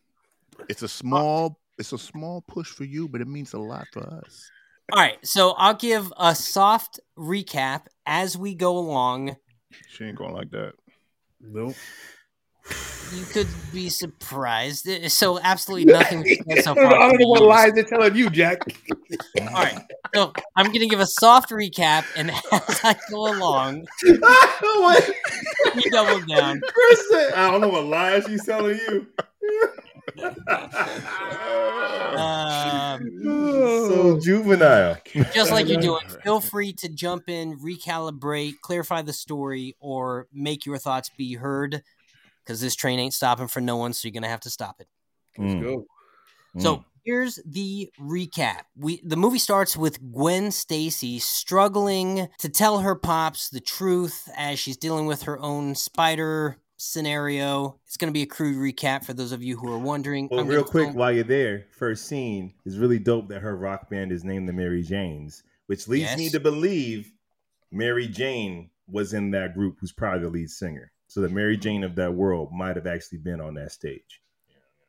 It's 0.68 0.82
a 0.82 0.88
small 0.88 1.60
it's 1.80 1.92
a 1.92 1.98
small 1.98 2.42
push 2.42 2.68
for 2.68 2.84
you, 2.84 3.08
but 3.08 3.22
it 3.22 3.26
means 3.26 3.54
a 3.54 3.58
lot 3.58 3.88
for 3.90 4.00
us. 4.00 4.50
All 4.92 5.00
right, 5.00 5.18
so 5.24 5.52
I'll 5.52 5.74
give 5.74 6.12
a 6.18 6.34
soft 6.34 7.00
recap 7.16 7.86
as 8.04 8.36
we 8.36 8.54
go 8.54 8.76
along. 8.76 9.36
She 9.88 10.04
ain't 10.04 10.18
going 10.18 10.34
like 10.34 10.50
that. 10.50 10.74
Nope. 11.40 11.76
You 13.14 13.24
could 13.24 13.48
be 13.72 13.88
surprised. 13.88 14.88
So, 15.10 15.40
absolutely 15.40 15.92
nothing 15.92 16.24
so 16.62 16.72
I 16.72 16.74
don't, 16.74 16.74
far. 16.74 16.74
know, 16.76 16.96
I 16.96 17.10
don't 17.10 17.20
know 17.20 17.28
what 17.28 17.42
lies 17.42 17.72
they're 17.72 17.84
telling 17.84 18.14
you, 18.14 18.30
Jack. 18.30 18.62
All 19.40 19.46
right, 19.46 19.80
so 20.14 20.32
I'm 20.56 20.66
going 20.66 20.80
to 20.80 20.86
give 20.86 21.00
a 21.00 21.06
soft 21.06 21.50
recap, 21.50 22.04
and 22.16 22.30
as 22.52 22.80
I 22.84 22.94
go 23.10 23.36
along, 23.36 23.86
you 24.02 24.18
double 25.90 26.20
down. 26.26 26.60
Chris 26.60 27.32
I 27.34 27.50
don't 27.50 27.60
know 27.60 27.68
what 27.68 27.86
lies 27.86 28.24
she's 28.26 28.44
telling 28.44 28.78
you. 28.78 29.06
Um, 32.16 33.20
so 33.24 34.20
juvenile. 34.20 34.98
just 35.34 35.50
like 35.50 35.68
you're 35.68 35.80
doing, 35.80 36.02
feel 36.22 36.40
free 36.40 36.72
to 36.74 36.88
jump 36.88 37.28
in, 37.28 37.58
recalibrate, 37.58 38.60
clarify 38.60 39.02
the 39.02 39.12
story, 39.12 39.76
or 39.80 40.26
make 40.32 40.66
your 40.66 40.78
thoughts 40.78 41.10
be 41.16 41.34
heard. 41.34 41.82
Because 42.50 42.60
this 42.60 42.74
train 42.74 42.98
ain't 42.98 43.14
stopping 43.14 43.46
for 43.46 43.60
no 43.60 43.76
one, 43.76 43.92
so 43.92 44.08
you're 44.08 44.12
gonna 44.12 44.26
have 44.26 44.40
to 44.40 44.50
stop 44.50 44.80
it. 44.80 44.88
Let's 45.38 45.54
Mm, 45.54 45.62
go. 45.62 45.86
So 46.58 46.84
here's 47.04 47.38
the 47.46 47.92
recap. 48.00 48.62
We 48.74 49.00
the 49.04 49.16
movie 49.16 49.38
starts 49.38 49.76
with 49.76 50.02
Gwen 50.12 50.50
Stacy 50.50 51.20
struggling 51.20 52.28
to 52.40 52.48
tell 52.48 52.80
her 52.80 52.96
pops 52.96 53.50
the 53.50 53.60
truth 53.60 54.28
as 54.36 54.58
she's 54.58 54.76
dealing 54.76 55.06
with 55.06 55.22
her 55.22 55.38
own 55.38 55.76
spider 55.76 56.56
scenario. 56.76 57.78
It's 57.86 57.96
going 57.96 58.12
to 58.12 58.12
be 58.12 58.22
a 58.22 58.26
crude 58.26 58.56
recap 58.56 59.04
for 59.04 59.12
those 59.12 59.30
of 59.30 59.44
you 59.44 59.56
who 59.56 59.72
are 59.72 59.78
wondering. 59.78 60.26
Well, 60.28 60.40
I'm 60.40 60.48
real 60.48 60.64
quick, 60.64 60.86
film- 60.86 60.96
while 60.96 61.12
you're 61.12 61.22
there, 61.22 61.66
first 61.70 62.08
scene 62.08 62.54
is 62.64 62.78
really 62.78 62.98
dope 62.98 63.28
that 63.28 63.42
her 63.42 63.56
rock 63.56 63.88
band 63.88 64.10
is 64.10 64.24
named 64.24 64.48
the 64.48 64.52
Mary 64.52 64.82
Janes, 64.82 65.44
which 65.66 65.86
leads 65.86 66.16
me 66.16 66.30
to 66.30 66.40
believe 66.40 67.12
Mary 67.70 68.08
Jane 68.08 68.70
was 68.88 69.14
in 69.14 69.30
that 69.30 69.54
group 69.54 69.76
who's 69.78 69.92
probably 69.92 70.22
the 70.22 70.30
lead 70.30 70.50
singer. 70.50 70.90
So 71.10 71.20
the 71.20 71.28
Mary 71.28 71.56
Jane 71.56 71.82
of 71.82 71.96
that 71.96 72.14
world 72.14 72.52
might 72.52 72.76
have 72.76 72.86
actually 72.86 73.18
been 73.18 73.40
on 73.40 73.54
that 73.54 73.72
stage. 73.72 74.22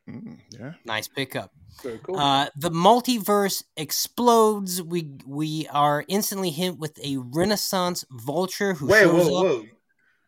Mm, 0.08 0.38
yeah. 0.50 0.74
nice 0.84 1.08
pickup. 1.08 1.50
Very 1.82 1.98
cool. 1.98 2.16
Uh, 2.16 2.46
the 2.56 2.70
multiverse 2.70 3.64
explodes. 3.76 4.80
We 4.80 5.10
we 5.26 5.66
are 5.72 6.04
instantly 6.06 6.50
hit 6.50 6.78
with 6.78 6.96
a 7.04 7.16
Renaissance 7.16 8.04
vulture 8.12 8.74
who 8.74 8.86
Wait, 8.86 9.00
shows 9.00 9.12
whoa, 9.12 9.20
up. 9.20 9.44
whoa. 9.44 9.58
Whoa. 9.58 9.66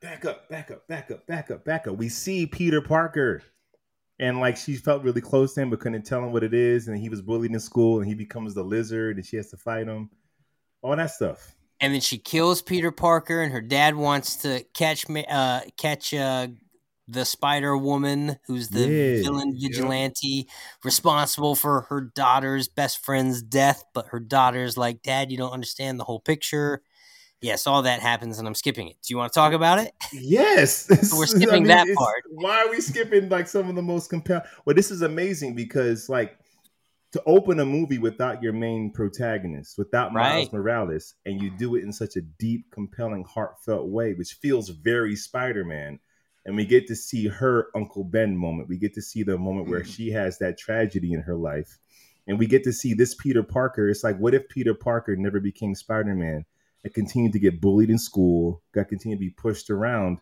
Back 0.03 0.24
up, 0.24 0.49
back 0.49 0.72
up, 0.72 0.88
back 0.88 1.12
up, 1.12 1.26
back 1.28 1.51
up, 1.53 1.64
back 1.64 1.86
up. 1.86 1.97
We 1.97 2.09
see 2.09 2.47
Peter 2.47 2.80
Parker. 2.82 3.42
And 4.18 4.40
like 4.40 4.57
she 4.57 4.74
felt 4.74 5.05
really 5.05 5.20
close 5.20 5.55
to 5.55 5.62
him, 5.62 5.70
but 5.70 5.78
couldn't 5.78 6.03
tell 6.03 6.24
him 6.24 6.32
what 6.32 6.42
it 6.42 6.55
is. 6.55 6.88
And 6.88 6.99
he 6.99 7.09
was 7.09 7.22
bullied 7.22 7.53
in 7.53 7.61
school 7.61 8.01
and 8.01 8.09
he 8.09 8.14
becomes 8.16 8.53
the 8.53 8.64
lizard 8.64 9.16
and 9.16 9.24
she 9.24 9.36
has 9.36 9.49
to 9.51 9.57
fight 9.57 9.86
him. 9.86 10.11
All 10.82 10.97
that 10.97 11.12
stuff. 11.12 11.55
And 11.85 11.93
then 11.93 12.01
she 12.01 12.16
kills 12.16 12.62
Peter 12.62 12.91
Parker, 12.91 13.43
and 13.43 13.53
her 13.53 13.61
dad 13.61 13.95
wants 13.95 14.37
to 14.37 14.64
catch 14.72 15.05
uh, 15.11 15.61
catch 15.76 16.14
uh, 16.14 16.49
the 17.07 17.26
Spider 17.26 17.76
Woman, 17.76 18.39
who's 18.47 18.70
the 18.70 18.89
Yeah. 18.89 19.22
villain 19.22 19.55
vigilante 19.61 20.49
responsible 20.82 21.55
for 21.55 21.82
her 21.82 22.01
daughter's 22.01 22.68
best 22.68 23.05
friend's 23.05 23.43
death. 23.43 23.85
But 23.93 24.07
her 24.09 24.18
daughter's 24.18 24.78
like, 24.78 25.03
"Dad, 25.03 25.30
you 25.30 25.37
don't 25.37 25.53
understand 25.53 26.01
the 26.01 26.05
whole 26.05 26.20
picture." 26.20 26.80
Yes, 27.43 27.66
all 27.66 27.82
that 27.82 28.01
happens, 28.01 28.39
and 28.39 28.49
I'm 28.49 28.55
skipping 28.55 28.89
it. 28.89 28.97
Do 29.03 29.12
you 29.12 29.18
want 29.18 29.30
to 29.30 29.39
talk 29.39 29.53
about 29.53 29.78
it? 29.78 29.93
Yes. 30.14 30.89
we're 31.14 31.26
skipping 31.26 31.64
that 31.64 31.87
part. 31.95 32.22
Why 32.30 32.64
are 32.64 32.70
we 32.70 32.80
skipping 32.80 33.28
like 33.28 33.47
some 33.47 33.68
of 33.68 33.74
the 33.74 33.82
most 33.82 34.09
compelling? 34.09 34.45
Well, 34.64 34.74
this 34.74 34.91
is 34.91 35.03
amazing 35.03 35.55
because 35.55 36.09
like 36.09 36.39
to 37.15 37.23
open 37.27 37.61
a 37.61 37.65
movie 37.65 37.99
without 37.99 38.43
your 38.43 38.53
main 38.53 38.91
protagonist, 38.91 39.79
without 39.79 40.12
Miles 40.12 40.47
Right. 40.47 40.53
Morales, 40.53 41.15
and 41.25 41.41
you 41.41 41.49
do 41.49 41.77
it 41.77 41.85
in 41.85 41.93
such 41.93 42.17
a 42.17 42.23
deep, 42.23 42.73
compelling, 42.73 43.23
heartfelt 43.23 43.87
way, 43.87 44.15
which 44.15 44.33
feels 44.33 44.69
very 44.71 45.15
Spider-Man. 45.15 46.01
And 46.45 46.57
we 46.57 46.67
get 46.67 46.89
to 46.89 46.97
see 46.97 47.29
her 47.29 47.69
Uncle 47.73 48.03
Ben 48.03 48.37
moment. 48.37 48.69
We 48.69 48.79
get 48.79 48.95
to 48.95 49.01
see 49.01 49.23
the 49.23 49.39
moment 49.39 49.69
where 49.69 49.83
mm. 49.83 49.87
she 49.87 50.11
has 50.11 50.39
that 50.39 50.59
tragedy 50.59 51.12
in 51.12 51.21
her 51.21 51.37
life. 51.37 51.79
And 52.27 52.37
we 52.37 52.49
get 52.49 52.65
to 52.65 52.73
see 52.73 52.95
this 52.95 53.15
Peter 53.15 53.45
Parker. 53.45 53.89
It's 53.89 54.03
like, 54.03 54.19
what 54.19 54.35
if 54.35 54.49
Peter 54.49 54.75
Parker 54.75 55.15
never 55.15 55.39
became 55.39 55.77
Spider-Man 55.77 56.45
and 56.83 56.95
continued 56.95 57.35
to 57.35 57.39
get 57.39 57.61
bullied 57.61 57.91
in 57.91 57.99
school, 57.99 58.61
got 58.73 58.89
continued 58.89 59.19
to 59.19 59.27
be 59.27 59.31
pushed 59.31 59.71
around? 59.71 60.19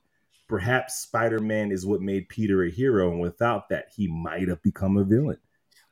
Perhaps 0.47 0.97
Spider-Man 0.97 1.73
is 1.73 1.87
what 1.87 2.03
made 2.03 2.29
Peter 2.29 2.63
a 2.63 2.71
hero, 2.71 3.11
and 3.11 3.21
without 3.23 3.71
that, 3.71 3.87
he 3.97 4.09
might 4.09 4.49
have 4.49 4.63
become 4.63 4.99
a 4.99 5.05
villain. 5.05 5.39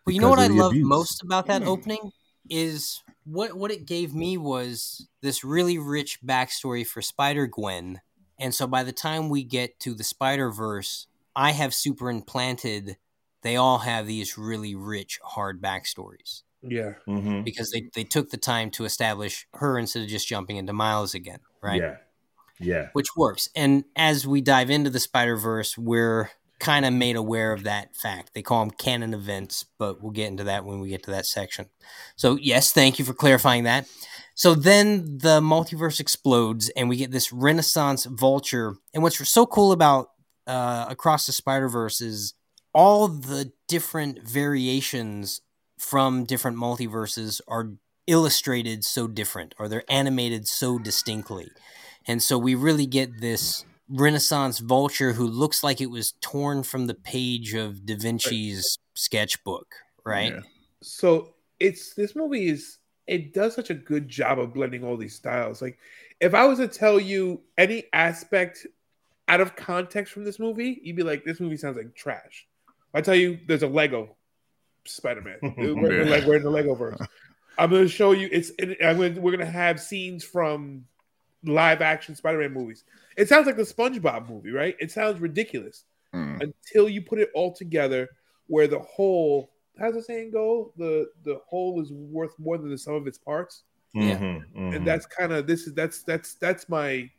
Well, 0.07 0.15
you 0.15 0.21
know 0.21 0.31
what 0.31 0.39
I 0.39 0.47
love 0.49 0.73
abuse. 0.73 0.87
most 0.87 1.23
about 1.23 1.47
that 1.47 1.63
Hmm. 1.63 1.69
opening 1.69 2.13
is 2.49 3.03
what 3.25 3.55
what 3.55 3.71
it 3.71 3.87
gave 3.87 4.15
me 4.15 4.37
was 4.37 5.07
this 5.21 5.45
really 5.45 5.79
rich 5.79 6.21
backstory 6.23 6.87
for 6.87 7.01
Spider 7.03 7.47
Gwen, 7.47 8.01
and 8.39 8.55
so 8.55 8.67
by 8.67 8.83
the 8.83 8.93
time 8.93 9.29
we 9.29 9.45
get 9.45 9.79
to 9.81 9.95
the 9.95 10.05
Spider 10.05 10.51
Verse, 10.51 11.07
I 11.37 11.53
have 11.53 11.75
super 11.75 12.11
implanted. 12.11 12.97
They 13.43 13.57
all 13.57 13.79
have 13.79 14.07
these 14.07 14.37
really 14.37 14.75
rich, 14.75 15.19
hard 15.23 15.61
backstories. 15.63 16.43
Yeah. 16.63 16.93
Mhm. 17.09 17.43
because 17.43 17.71
they, 17.71 17.89
they 17.95 18.05
took 18.05 18.29
the 18.29 18.37
time 18.37 18.71
to 18.73 18.85
establish 18.85 19.47
her 19.55 19.79
instead 19.79 20.03
of 20.03 20.11
just 20.11 20.29
jumping 20.29 20.59
into 20.59 20.75
Miles 20.75 21.15
again, 21.15 21.39
right? 21.63 21.81
Yeah. 21.81 21.97
Yeah. 22.59 22.89
Which 22.93 23.17
works. 23.17 23.49
And 23.57 23.85
as 23.97 24.27
we 24.27 24.43
dive 24.43 24.69
into 24.69 24.91
the 24.91 25.01
Spider 25.01 25.37
Verse, 25.39 25.79
we're 25.79 26.29
kind 26.61 26.85
of 26.85 26.93
made 26.93 27.17
aware 27.17 27.53
of 27.53 27.65
that 27.65 27.97
fact. 27.97 28.35
They 28.35 28.43
call 28.43 28.61
them 28.61 28.71
canon 28.71 29.15
events, 29.15 29.65
but 29.79 30.01
we'll 30.01 30.13
get 30.13 30.29
into 30.29 30.45
that 30.45 30.65
when 30.65 30.79
we 30.79 30.91
get 30.91 31.03
to 31.05 31.11
that 31.11 31.27
section. 31.27 31.67
So, 32.17 32.37
yes, 32.41 32.73
thank 32.73 32.99
you 32.99 33.05
for 33.05 33.15
clarifying 33.15 33.65
that. 33.65 33.89
So 34.35 34.55
then 34.55 35.19
the 35.19 35.41
multiverse 35.41 36.01
explodes, 36.01 36.71
and 36.71 36.89
we 36.89 36.97
get 36.97 37.11
this 37.11 37.33
Renaissance 37.33 38.05
vulture. 38.05 38.77
And 38.95 39.03
what's 39.03 39.29
so 39.29 39.47
cool 39.47 39.73
about 39.73 40.11
uh, 40.47 40.87
Across 40.89 41.27
the 41.27 41.33
Spider 41.33 41.69
Verse 41.69 42.01
is 42.01 42.35
all 42.73 43.09
the 43.09 43.53
different 43.69 44.27
variations 44.27 45.41
from 45.79 46.25
different 46.25 46.57
multiverses 46.57 47.41
are 47.49 47.73
illustrated 48.07 48.85
so 48.85 49.07
different, 49.07 49.55
or 49.59 49.69
they're 49.69 49.91
animated 49.91 50.47
so 50.47 50.79
distinctly. 50.79 51.51
And 52.07 52.23
so 52.23 52.39
we 52.39 52.55
really 52.55 52.87
get 52.87 53.21
this 53.21 53.65
Renaissance 53.91 54.59
vulture 54.61 55.13
who 55.13 55.27
looks 55.27 55.65
like 55.65 55.81
it 55.81 55.91
was 55.91 56.13
torn 56.21 56.63
from 56.63 56.87
the 56.87 56.95
page 56.95 57.55
of 57.55 57.85
Da 57.85 57.97
Vinci's 57.97 58.79
sketchbook, 58.95 59.75
right? 60.05 60.33
Yeah. 60.35 60.41
So 60.83 61.35
it's 61.59 61.95
this 61.95 62.15
movie 62.17 62.49
is 62.49 62.79
it 63.07 63.35
does 63.35 63.55
such 63.55 63.71
a 63.71 63.75
good 63.75 64.09
job 64.09 64.39
of 64.39 64.55
blending 64.55 64.85
all 64.85 64.97
these 64.97 65.15
styles. 65.17 65.61
Like 65.61 65.79
if 66.21 66.35
I 66.35 66.45
was 66.45 66.59
to 66.59 66.69
tell 66.69 67.01
you 67.01 67.41
any 67.59 67.85
aspect 67.93 68.67
out 69.29 69.41
of 69.41 69.57
context 69.57 70.13
from 70.13 70.25
this 70.25 70.39
movie, 70.39 70.81
you'd 70.83 70.97
be 70.97 71.03
like, 71.03 71.25
this 71.25 71.41
movie 71.41 71.57
sounds 71.57 71.77
like 71.77 71.95
trash. 71.95 72.47
If 72.69 72.75
I 72.95 73.01
tell 73.01 73.15
you 73.15 73.39
there's 73.47 73.63
a 73.63 73.69
Lego 73.69 74.17
Spider-Man. 74.85 75.39
we're, 75.57 75.75
we're 75.75 76.05
Yeah. 76.05 76.11
like 76.11 76.25
we're 76.25 76.37
in 76.37 76.43
the 76.43 76.51
Lego 76.51 76.75
verse. 76.75 77.01
I'm 77.59 77.71
gonna 77.71 77.89
show 77.89 78.13
you 78.13 78.29
it's 78.31 78.53
I'm 78.83 78.99
gonna, 78.99 79.21
we're 79.21 79.33
gonna 79.33 79.45
have 79.45 79.81
scenes 79.81 80.25
from 80.25 80.85
live 81.45 81.81
action 81.83 82.15
Spider-Man 82.15 82.53
movies. 82.53 82.85
It 83.17 83.29
sounds 83.29 83.47
like 83.47 83.57
the 83.57 83.63
SpongeBob 83.63 84.29
movie, 84.29 84.51
right? 84.51 84.77
It 84.81 84.91
sounds 84.91 85.21
ridiculous 85.21 85.85
Mm. 86.15 86.43
until 86.43 86.89
you 86.89 87.03
put 87.03 87.21
it 87.21 87.31
all 87.35 87.55
together 87.55 88.09
where 88.49 88.67
the 88.67 88.81
whole 88.81 89.51
how's 89.79 89.95
the 89.95 90.03
saying 90.03 90.33
go? 90.33 90.73
The 90.77 91.09
the 91.25 91.39
whole 91.47 91.81
is 91.81 91.93
worth 91.93 92.37
more 92.39 92.59
than 92.59 92.69
the 92.71 92.79
sum 92.79 92.95
of 92.95 93.07
its 93.07 93.19
parts. 93.19 93.63
Yeah. 93.95 94.19
Mhm, 94.19 94.45
mhm. 94.55 94.77
And 94.77 94.87
that's 94.87 95.07
kind 95.07 95.33
of 95.33 95.47
this 95.47 95.67
is 95.67 95.75
that's 95.75 96.03
that's 96.03 96.35
that's 96.35 96.69
my 96.69 97.11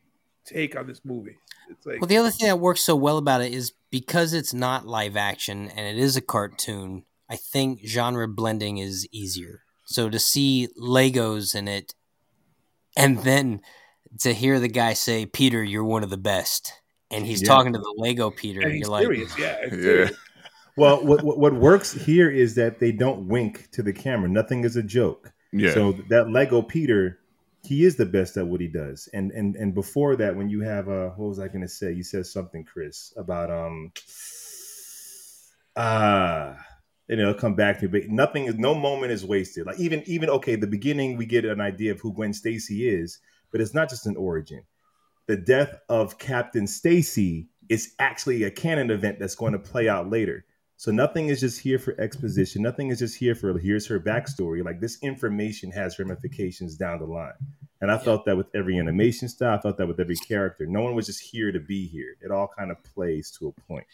take 0.45 0.75
on 0.75 0.87
this 0.87 1.05
movie. 1.05 1.37
It's 1.69 1.85
like 1.85 2.01
Well, 2.01 2.07
the 2.07 2.17
other 2.17 2.31
thing 2.31 2.47
that 2.47 2.59
works 2.59 2.81
so 2.81 2.95
well 2.95 3.17
about 3.17 3.41
it 3.41 3.53
is 3.53 3.71
because 3.89 4.33
it's 4.33 4.53
not 4.53 4.85
live 4.85 5.15
action 5.15 5.69
and 5.69 5.87
it 5.87 5.97
is 5.97 6.17
a 6.17 6.21
cartoon, 6.21 7.05
I 7.29 7.37
think 7.37 7.85
genre 7.85 8.27
blending 8.27 8.77
is 8.77 9.07
easier. 9.11 9.61
So 9.85 10.09
to 10.09 10.19
see 10.19 10.67
Legos 10.77 11.55
in 11.55 11.67
it 11.67 11.93
and 12.97 13.19
then 13.19 13.61
to 14.19 14.33
hear 14.33 14.59
the 14.59 14.67
guy 14.67 14.93
say, 14.93 15.25
Peter, 15.25 15.63
you're 15.63 15.83
one 15.83 16.03
of 16.03 16.09
the 16.09 16.17
best. 16.17 16.73
And 17.09 17.25
he's 17.25 17.41
Yeah. 17.41 17.47
talking 17.47 17.73
to 17.73 17.79
the 17.79 17.93
Lego 17.97 18.29
Peter. 18.29 18.61
and 18.61 18.71
he's 18.71 18.81
you're 18.81 18.89
like, 18.89 19.07
yeah. 19.37 19.57
it's 19.61 19.75
Yeah. 19.75 19.81
serious. 19.81 20.17
Well, 20.77 21.05
what, 21.05 21.23
what 21.23 21.37
what 21.37 21.53
works 21.53 21.91
here 21.91 22.29
is 22.31 22.55
that 22.55 22.79
they 22.79 22.91
don't 22.91 23.27
wink 23.27 23.69
to 23.71 23.83
the 23.83 23.91
camera. 23.91 24.29
Nothing 24.29 24.63
is 24.63 24.77
a 24.77 24.83
joke. 24.83 25.31
Yeah. 25.51 25.73
So 25.73 25.91
that 26.09 26.29
Lego 26.29 26.61
Peter, 26.61 27.19
he 27.63 27.83
is 27.83 27.97
the 27.97 28.05
best 28.05 28.37
at 28.37 28.47
what 28.47 28.61
he 28.61 28.67
does. 28.67 29.09
And 29.13 29.31
and 29.31 29.55
and 29.57 29.73
before 29.73 30.15
that, 30.15 30.35
when 30.35 30.49
you 30.49 30.61
have 30.61 30.87
uh, 30.87 31.09
what 31.09 31.27
was 31.27 31.39
I 31.39 31.49
going 31.49 31.61
to 31.61 31.67
say? 31.67 31.91
You 31.91 32.03
said 32.03 32.25
something, 32.25 32.63
Chris, 32.63 33.13
about 33.17 33.51
um, 33.51 33.91
ah, 35.75 36.55
and 37.09 37.19
it'll 37.19 37.33
come 37.33 37.55
back 37.55 37.79
to 37.79 37.89
me. 37.89 37.99
But 37.99 38.09
nothing 38.09 38.45
is, 38.45 38.55
no 38.55 38.73
moment 38.73 39.11
is 39.11 39.25
wasted. 39.25 39.65
Like 39.65 39.79
even 39.79 40.03
even 40.05 40.29
okay, 40.29 40.55
the 40.55 40.67
beginning 40.67 41.17
we 41.17 41.25
get 41.25 41.43
an 41.43 41.59
idea 41.59 41.91
of 41.91 41.99
who 41.99 42.13
Gwen 42.13 42.33
Stacy 42.33 42.87
is, 42.87 43.19
but 43.51 43.61
it's 43.61 43.73
not 43.73 43.89
just 43.89 44.05
an 44.07 44.15
origin. 44.15 44.63
The 45.27 45.37
death 45.37 45.75
of 45.89 46.17
Captain 46.17 46.67
Stacy 46.67 47.47
is 47.69 47.93
actually 47.99 48.43
a 48.43 48.51
canon 48.51 48.89
event 48.91 49.19
that's 49.19 49.35
going 49.35 49.53
to 49.53 49.59
play 49.59 49.87
out 49.87 50.09
later. 50.09 50.45
So 50.77 50.91
nothing 50.91 51.29
is 51.29 51.39
just 51.39 51.59
here 51.59 51.77
for 51.77 51.99
exposition. 52.01 52.63
Nothing 52.63 52.89
is 52.89 52.99
just 52.99 53.15
here 53.15 53.35
for 53.35 53.57
here's 53.59 53.85
her 53.87 53.99
backstory. 53.99 54.65
Like 54.65 54.79
this 54.81 54.97
information 55.03 55.71
has 55.71 55.99
ramifications 55.99 56.75
down 56.75 56.99
the 56.99 57.05
line. 57.05 57.33
And 57.81 57.91
I 57.91 57.97
felt 57.97 58.25
that 58.25 58.35
with 58.37 58.47
every 58.55 58.77
animation 58.79 59.27
style. 59.29 59.57
I 59.57 59.61
felt 59.61 59.77
that 59.77 59.87
with 59.87 59.99
every 59.99 60.15
character. 60.15 60.65
No 60.67 60.81
one 60.81 60.95
was 60.95 61.05
just 61.05 61.21
here 61.21 61.51
to 61.51 61.59
be 61.59 61.87
here. 61.87 62.15
It 62.21 62.29
all 62.31 62.47
kind 62.57 62.71
of 62.71 62.77
plays 62.83 63.31
to 63.39 63.47
a 63.47 63.61
point. 63.67 63.85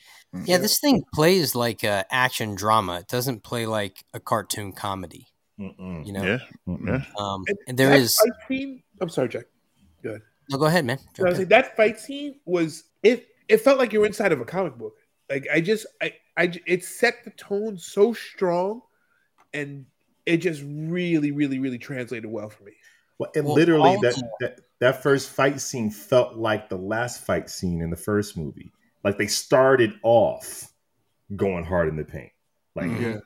yeah, 0.45 0.57
this 0.57 0.79
thing 0.79 1.03
plays 1.13 1.55
like 1.55 1.83
a 1.83 2.05
action 2.09 2.55
drama. 2.55 2.99
It 2.99 3.07
doesn't 3.07 3.43
play 3.43 3.65
like 3.65 4.03
a 4.13 4.19
cartoon 4.19 4.71
comedy, 4.73 5.27
Mm-mm. 5.59 6.05
you 6.05 6.11
know? 6.13 6.23
yeah. 6.23 6.37
Yeah. 6.67 7.03
Um, 7.17 7.43
And 7.47 7.57
and 7.67 7.77
there 7.77 7.89
that 7.89 7.99
is. 7.99 8.17
fight 8.17 8.31
scene. 8.47 8.83
I'm 9.01 9.09
sorry, 9.09 9.29
Jack. 9.29 9.45
Good. 10.01 10.21
No, 10.49 10.57
go 10.57 10.65
ahead, 10.65 10.85
man. 10.85 10.99
I 11.19 11.23
was 11.23 11.33
in. 11.33 11.39
like, 11.39 11.49
that 11.49 11.75
fight 11.75 11.99
scene 11.99 12.39
was 12.45 12.83
it. 13.03 13.27
It 13.49 13.61
felt 13.61 13.77
like 13.79 13.93
you 13.93 13.99
were 14.01 14.05
inside 14.05 14.31
of 14.31 14.41
a 14.41 14.45
comic 14.45 14.77
book. 14.77 14.95
Like 15.29 15.45
I 15.53 15.59
just, 15.61 15.85
I, 16.01 16.13
I, 16.37 16.51
it 16.65 16.83
set 16.85 17.23
the 17.25 17.31
tone 17.31 17.77
so 17.77 18.13
strong, 18.13 18.81
and 19.53 19.85
it 20.25 20.37
just 20.37 20.63
really, 20.65 21.31
really, 21.31 21.59
really 21.59 21.77
translated 21.77 22.29
well 22.29 22.49
for 22.49 22.63
me. 22.63 22.71
Well, 23.19 23.31
and 23.35 23.45
Well, 23.45 23.55
literally 23.55 23.97
that, 24.03 24.15
the- 24.15 24.29
that 24.41 24.59
that 24.79 25.03
first 25.03 25.29
fight 25.31 25.59
scene 25.59 25.89
felt 25.89 26.35
like 26.37 26.69
the 26.69 26.77
last 26.77 27.25
fight 27.25 27.49
scene 27.49 27.81
in 27.81 27.89
the 27.89 27.95
first 27.97 28.37
movie. 28.37 28.71
Like 29.03 29.17
they 29.17 29.27
started 29.27 29.93
off 30.03 30.71
going 31.35 31.65
hard 31.65 31.87
in 31.89 31.95
the 31.97 32.03
paint. 32.05 32.31
Like 32.75 32.91
Mhm. 32.91 33.01
Yeah. 33.15 33.19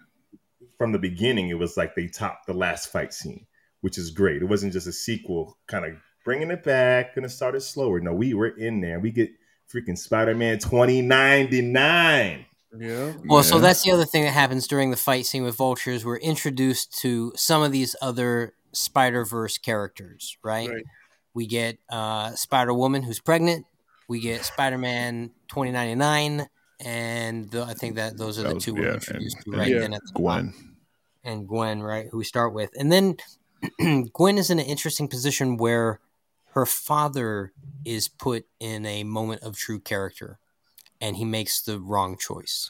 from 0.78 0.92
the 0.92 1.00
beginning, 1.00 1.50
it 1.50 1.60
was 1.60 1.76
like 1.78 1.94
they 1.96 2.08
topped 2.08 2.48
the 2.48 2.54
last 2.54 2.92
fight 2.92 3.14
scene, 3.14 3.46
which 3.82 3.98
is 3.98 4.10
great. 4.12 4.42
It 4.42 4.46
wasn't 4.46 4.74
just 4.74 4.88
a 4.88 4.92
sequel, 4.94 5.58
kind 5.68 5.86
of 5.86 5.94
bringing 6.26 6.52
it 6.52 6.64
back, 6.64 7.16
gonna 7.16 7.30
start 7.30 7.56
it 7.56 7.62
slower. 7.62 8.00
No, 8.00 8.14
we 8.14 8.34
were 8.34 8.48
in 8.50 8.82
there. 8.82 9.00
We 9.00 9.12
get 9.12 9.32
freaking 9.74 9.98
Spider 9.98 10.36
Man 10.36 10.60
twenty 10.60 11.02
ninety 11.02 11.62
nine. 11.62 12.46
Yeah. 12.78 13.14
Well, 13.26 13.44
so 13.44 13.60
that's 13.60 13.84
the 13.84 13.92
other 13.92 14.06
thing 14.06 14.24
that 14.24 14.32
happens 14.32 14.66
during 14.66 14.92
the 14.92 14.98
fight 14.98 15.26
scene 15.26 15.44
with 15.44 15.56
vultures. 15.58 16.06
We're 16.06 16.18
introduced 16.18 16.98
to 17.02 17.34
some 17.36 17.62
of 17.64 17.72
these 17.74 17.96
other 18.02 18.54
Spider 18.72 19.26
Verse 19.26 19.58
characters, 19.58 20.38
right? 20.44 20.70
Right. 20.70 20.84
We 21.34 21.48
get 21.48 21.80
uh, 21.90 22.32
Spider 22.36 22.74
Woman 22.74 23.04
who's 23.04 23.20
pregnant. 23.20 23.66
We 24.08 24.20
get 24.22 24.46
Spider 24.46 24.78
Man 24.78 25.32
twenty 25.50 25.72
ninety 25.72 25.96
nine, 25.96 26.48
and 26.80 27.50
the, 27.52 27.64
I 27.64 27.74
think 27.74 27.96
that 27.96 28.18
those 28.18 28.38
are 28.40 28.44
That 28.44 28.50
the 28.50 28.56
was- 28.56 28.64
two 28.66 28.74
yeah, 28.76 28.80
we're 28.82 28.94
introduced 28.94 29.36
and- 29.38 29.46
to 29.46 29.52
and 29.52 29.60
right 29.60 29.70
Yeah. 29.70 29.80
then 29.80 29.94
at 29.94 30.02
the 30.02 30.08
top. 30.08 30.16
Gwen. 30.22 30.54
and 31.24 31.48
Gwen, 31.48 31.82
right, 31.82 32.08
who 32.12 32.18
we 32.20 32.24
start 32.24 32.54
with. 32.54 32.70
And 32.78 32.92
then 32.92 33.18
Gwen 34.14 34.38
is 34.38 34.50
in 34.50 34.60
an 34.60 34.66
interesting 34.66 35.08
position 35.08 35.58
where 35.58 36.00
her 36.54 36.66
father 36.66 37.54
is 37.86 38.08
put 38.08 38.46
in 38.60 38.86
a 38.86 39.04
moment 39.04 39.42
of 39.44 39.56
true 39.58 39.80
character 39.80 40.40
and 41.00 41.16
he 41.18 41.26
makes 41.26 41.62
the 41.62 41.80
wrong 41.80 42.18
choice. 42.18 42.70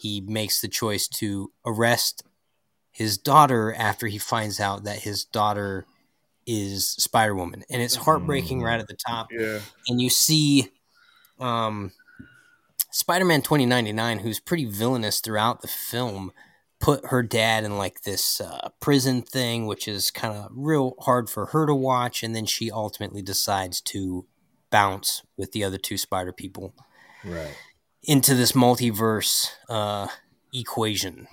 He 0.00 0.20
makes 0.20 0.60
the 0.60 0.68
choice 0.68 1.06
to 1.08 1.52
arrest 1.64 2.24
his 2.90 3.16
daughter 3.18 3.72
after 3.74 4.06
he 4.08 4.18
finds 4.18 4.58
out 4.60 4.84
that 4.84 5.00
his 5.00 5.24
daughter 5.24 5.86
is 6.46 6.88
Spider 6.88 7.34
Woman. 7.34 7.62
And 7.70 7.80
it's 7.82 7.94
heartbreaking 7.96 8.60
Mhm. 8.60 8.64
right 8.64 8.80
at 8.80 8.88
the 8.88 8.96
top 8.96 9.28
Yeah. 9.30 9.60
and 9.88 10.00
you 10.00 10.10
see 10.10 10.70
um, 11.38 11.92
Spider-Man 12.90 13.40
2099, 13.42 14.18
who's 14.18 14.40
pretty 14.40 14.66
villainous 14.66 15.20
throughout 15.20 15.62
the 15.62 15.68
film, 15.68 16.32
put 16.80 17.06
her 17.06 17.22
dad 17.22 17.64
in 17.64 17.76
like 17.76 18.02
this 18.02 18.40
uh, 18.40 18.70
prison 18.80 19.22
thing, 19.22 19.66
which 19.66 19.86
is 19.86 20.10
kind 20.10 20.34
of 20.36 20.48
real 20.52 20.94
hard 21.00 21.28
for 21.28 21.46
her 21.46 21.66
to 21.66 21.74
watch, 21.74 22.22
and 22.22 22.34
then 22.34 22.46
she 22.46 22.70
ultimately 22.70 23.22
decides 23.22 23.80
to 23.82 24.26
bounce 24.70 25.22
with 25.36 25.52
the 25.52 25.62
other 25.64 25.78
two 25.78 25.96
Spider 25.98 26.32
people 26.32 26.74
Right. 27.24 27.54
into 28.04 28.34
this 28.34 28.52
multiverse 28.52 29.48
uh, 29.68 30.08
equation. 30.54 31.26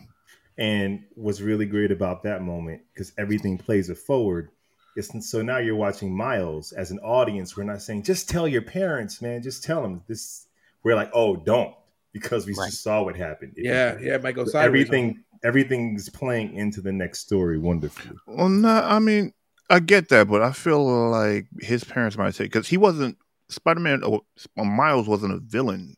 And 0.58 1.04
what's 1.16 1.40
really 1.40 1.66
great 1.66 1.92
about 1.92 2.24
that 2.24 2.42
moment, 2.42 2.82
because 2.94 3.14
everything 3.18 3.58
plays 3.58 3.90
it 3.90 3.98
forward, 4.00 4.50
is 4.96 5.12
so 5.22 5.44
now 5.44 5.60
you're 5.60 5.76
watching 5.76 6.16
Miles 6.16 6.72
as 6.72 6.90
an 6.90 6.98
audience. 7.00 7.56
We're 7.56 7.64
not 7.64 7.84
saying 7.84 8.04
just 8.04 8.28
tell 8.28 8.48
your 8.48 8.64
parents, 8.64 9.22
man, 9.22 9.44
just 9.44 9.64
tell 9.64 9.82
them 9.84 10.02
this. 10.08 10.48
We're 10.84 10.96
like, 10.96 11.12
oh, 11.14 11.36
don't, 11.36 11.76
because 12.12 12.48
we 12.48 12.54
Right. 12.56 12.72
just 12.72 12.82
saw 12.82 13.04
what 13.04 13.16
happened. 13.16 13.54
It- 13.56 13.66
Yeah. 13.66 13.98
Yeah. 14.02 14.16
It 14.16 14.24
might 14.24 14.34
go 14.34 14.46
so 14.46 14.58
everything, 14.60 15.24
everything's 15.44 16.10
playing 16.10 16.54
into 16.56 16.82
the 16.82 16.92
next 16.92 17.20
story 17.20 17.58
wonderfully. 17.58 18.16
Well, 18.28 18.50
no, 18.50 18.70
I 18.70 19.00
mean, 19.00 19.34
I 19.70 19.80
get 19.80 20.10
that, 20.10 20.28
but 20.28 20.42
I 20.42 20.52
feel 20.52 21.10
like 21.10 21.48
his 21.60 21.84
parents 21.84 22.18
might 22.18 22.36
say 22.36 22.46
because 22.46 22.68
he 22.68 22.78
wasn't 22.78 23.18
Spider 23.50 23.80
Man. 23.80 24.02
Oh, 24.04 24.22
Miles 24.56 25.08
wasn't 25.08 25.34
a 25.34 25.40
villain 25.40 25.96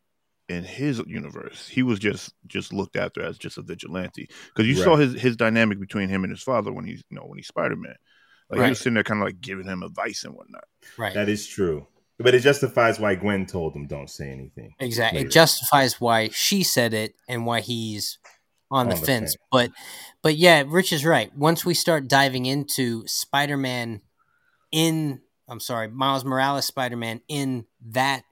in 0.48 0.64
his 0.64 1.02
universe. 1.06 1.68
He 1.68 1.84
was 1.84 1.99
just 1.99 2.34
just 2.48 2.74
looked 2.74 2.95
after 2.95 3.22
as 3.22 3.38
just 3.38 3.57
a 3.57 3.61
vigilante 3.61 4.30
because 4.48 4.68
you 4.68 4.76
saw 4.76 4.95
his 4.95 5.14
his 5.14 5.36
dynamic 5.36 5.80
between 5.80 6.10
him 6.10 6.24
and 6.24 6.32
his 6.32 6.41
father 6.41 6.72
when 6.74 6.86
he's 6.86 7.03
you 7.10 7.18
know 7.18 7.24
when 7.24 7.38
he's 7.38 7.48
Spider 7.48 7.76
Man. 7.76 7.95
Like 8.49 8.61
he 8.61 8.70
was 8.70 8.80
sitting 8.80 8.95
there 8.95 9.03
kind 9.03 9.22
of 9.22 9.28
like 9.28 9.41
giving 9.41 9.66
him 9.66 9.84
advice 9.84 10.24
and 10.24 10.34
whatnot. 10.34 10.64
Right. 10.98 11.14
That 11.14 11.30
is 11.30 11.45
true, 11.45 11.86
but 12.18 12.34
it 12.34 12.40
justifies 12.40 12.99
why 12.99 13.16
Gwen 13.16 13.45
told 13.45 13.76
him 13.76 13.88
don't 13.88 14.10
say 14.10 14.30
anything. 14.30 14.74
Exactly. 14.80 15.22
It 15.22 15.32
justifies 15.32 16.02
why 16.02 16.30
she 16.30 16.64
said 16.64 16.94
it 16.94 17.14
and 17.28 17.45
why 17.45 17.61
he's 17.61 18.18
on 18.72 18.88
the 18.88 18.96
On 18.96 19.00
the 19.00 19.06
fence. 19.06 19.36
But 19.52 19.72
but 20.22 20.36
yeah, 20.36 20.64
Rich 20.66 20.94
is 20.94 21.06
right. 21.06 21.36
Once 21.36 21.66
we 21.66 21.74
start 21.74 22.08
diving 22.08 22.46
into 22.46 23.08
Spider-Man 23.08 24.02
in 24.72 25.22
I'm 25.48 25.60
sorry, 25.60 25.88
Miles 25.88 26.26
Morales 26.26 26.66
Spider-Man 26.66 27.22
in 27.28 27.66
that 27.84 28.24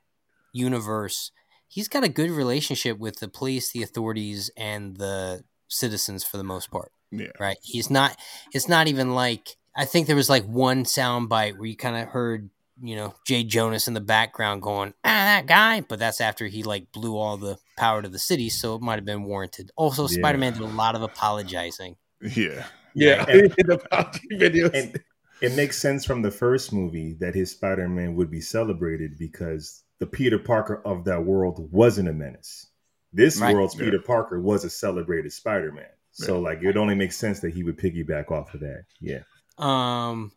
universe, 0.53 1.31
he's 1.67 1.87
got 1.87 2.03
a 2.03 2.09
good 2.09 2.29
relationship 2.29 2.99
with 2.99 3.19
the 3.19 3.27
police, 3.27 3.71
the 3.71 3.83
authorities, 3.83 4.51
and 4.55 4.97
the 4.97 5.43
citizens 5.67 6.23
for 6.23 6.37
the 6.37 6.43
most 6.43 6.69
part. 6.71 6.91
Yeah. 7.11 7.27
Right. 7.39 7.57
He's 7.63 7.89
not 7.89 8.17
it's 8.53 8.67
not 8.67 8.87
even 8.87 9.15
like 9.15 9.57
I 9.75 9.85
think 9.85 10.07
there 10.07 10.15
was 10.15 10.29
like 10.29 10.45
one 10.45 10.85
sound 10.85 11.29
bite 11.29 11.57
where 11.57 11.67
you 11.67 11.77
kind 11.77 11.95
of 11.95 12.09
heard, 12.09 12.49
you 12.81 12.95
know, 12.95 13.15
Jay 13.25 13.43
Jonas 13.43 13.87
in 13.87 13.93
the 13.93 14.01
background 14.01 14.61
going, 14.61 14.93
ah, 15.03 15.07
that 15.09 15.47
guy. 15.47 15.81
But 15.81 15.99
that's 15.99 16.21
after 16.21 16.45
he 16.47 16.63
like 16.63 16.91
blew 16.91 17.17
all 17.17 17.37
the 17.37 17.57
power 17.77 18.01
to 18.01 18.09
the 18.09 18.19
city, 18.19 18.49
so 18.49 18.75
it 18.75 18.81
might 18.81 18.95
have 18.95 19.05
been 19.05 19.23
warranted. 19.23 19.71
Also, 19.75 20.03
Yeah. 20.07 20.19
Spider 20.19 20.37
Man 20.37 20.53
did 20.53 20.61
a 20.61 20.65
lot 20.67 20.95
of 20.95 21.01
apologizing. 21.01 21.95
Yeah. 22.21 22.65
Yeah, 22.93 23.25
And- 23.27 23.51
the 23.51 23.79
videos. 24.33 24.73
And 24.73 24.99
it 25.41 25.55
makes 25.55 25.77
sense 25.77 26.03
from 26.03 26.23
the 26.23 26.31
first 26.31 26.73
movie 26.73 27.15
that 27.19 27.35
his 27.35 27.51
Spider 27.51 27.87
Man 27.87 28.15
would 28.15 28.31
be 28.31 28.41
celebrated 28.41 29.17
because 29.19 29.83
the 29.99 30.07
Peter 30.07 30.39
Parker 30.39 30.81
of 30.85 31.05
that 31.05 31.23
world 31.23 31.71
wasn't 31.71 32.09
a 32.09 32.13
menace. 32.13 32.67
This 33.13 33.39
Right. 33.39 33.53
world's 33.53 33.75
Yeah. 33.75 33.85
Peter 33.85 33.99
Parker 33.99 34.39
was 34.41 34.63
a 34.63 34.69
celebrated 34.69 35.31
Spider 35.31 35.71
Man. 35.71 35.85
So, 36.11 36.39
like, 36.39 36.63
it 36.63 36.75
only 36.77 36.95
makes 36.95 37.15
sense 37.15 37.39
that 37.41 37.53
he 37.53 37.63
would 37.63 37.77
piggyback 37.77 38.31
off 38.31 38.51
of 38.55 38.61
that. 38.61 38.85
Yeah. 38.99 39.19
Um, 39.59 40.31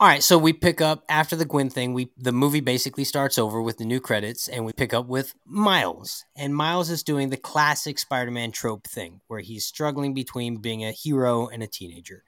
all 0.00 0.06
right, 0.06 0.22
so 0.22 0.38
we 0.38 0.52
pick 0.52 0.80
up 0.80 1.02
after 1.08 1.34
the 1.34 1.44
Gwen 1.44 1.70
thing. 1.70 1.92
We 1.92 2.10
the 2.16 2.30
movie 2.32 2.60
basically 2.60 3.02
starts 3.02 3.36
over 3.36 3.60
with 3.60 3.78
the 3.78 3.84
new 3.84 3.98
credits, 3.98 4.46
and 4.46 4.64
we 4.64 4.72
pick 4.72 4.94
up 4.94 5.06
with 5.06 5.34
Miles, 5.44 6.24
and 6.36 6.54
Miles 6.54 6.88
is 6.88 7.02
doing 7.02 7.30
the 7.30 7.36
classic 7.36 7.98
Spider-Man 7.98 8.52
trope 8.52 8.86
thing, 8.86 9.20
where 9.26 9.40
he's 9.40 9.66
struggling 9.66 10.14
between 10.14 10.58
being 10.58 10.84
a 10.84 10.92
hero 10.92 11.48
and 11.48 11.64
a 11.64 11.66
teenager. 11.66 12.22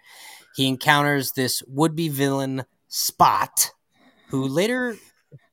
He 0.56 0.66
encounters 0.66 1.32
this 1.32 1.62
would-be 1.68 2.09
villain 2.09 2.64
Spot, 2.88 3.70
who 4.30 4.48
later 4.48 4.97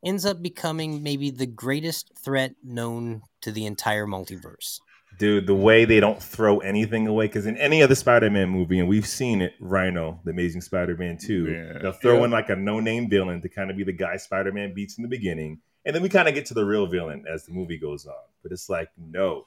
ends 0.03 0.25
up 0.25 0.41
becoming 0.41 1.03
maybe 1.03 1.29
the 1.29 1.45
greatest 1.45 2.11
threat 2.17 2.55
known 2.63 3.21
to 3.41 3.51
the 3.51 3.67
entire 3.67 4.07
multiverse. 4.07 4.79
Dude, 5.17 5.47
the 5.47 5.55
way 5.55 5.83
they 5.85 5.99
don't 5.99 6.21
throw 6.21 6.59
anything 6.59 7.07
away, 7.07 7.25
because 7.25 7.45
in 7.47 7.57
any 7.57 7.81
other 7.81 7.95
Spider 7.95 8.29
Man 8.29 8.49
movie, 8.49 8.79
and 8.79 8.87
we've 8.87 9.07
seen 9.07 9.41
it, 9.41 9.53
Rhino, 9.59 10.19
the 10.23 10.31
Amazing 10.31 10.61
Spider 10.61 10.95
Man 10.95 11.17
2, 11.17 11.47
Yeah. 11.51 11.79
they'll 11.81 11.91
throw 11.91 12.19
Yeah. 12.19 12.25
in 12.25 12.31
like 12.31 12.49
a 12.49 12.55
no 12.55 12.79
name 12.79 13.09
villain 13.09 13.41
to 13.41 13.49
kind 13.49 13.71
of 13.71 13.77
be 13.77 13.83
the 13.83 13.93
guy 13.93 14.17
Spider 14.17 14.51
Man 14.51 14.73
beats 14.75 14.97
in 14.97 15.01
the 15.01 15.07
beginning. 15.07 15.59
And 15.85 15.95
then 15.95 16.03
we 16.03 16.09
kind 16.09 16.27
of 16.27 16.35
get 16.35 16.45
to 16.47 16.53
the 16.53 16.65
real 16.65 16.85
villain 16.85 17.23
as 17.31 17.45
the 17.45 17.53
movie 17.53 17.77
goes 17.77 18.05
on. 18.05 18.13
But 18.43 18.51
it's 18.51 18.69
like, 18.69 18.89
no. 18.97 19.45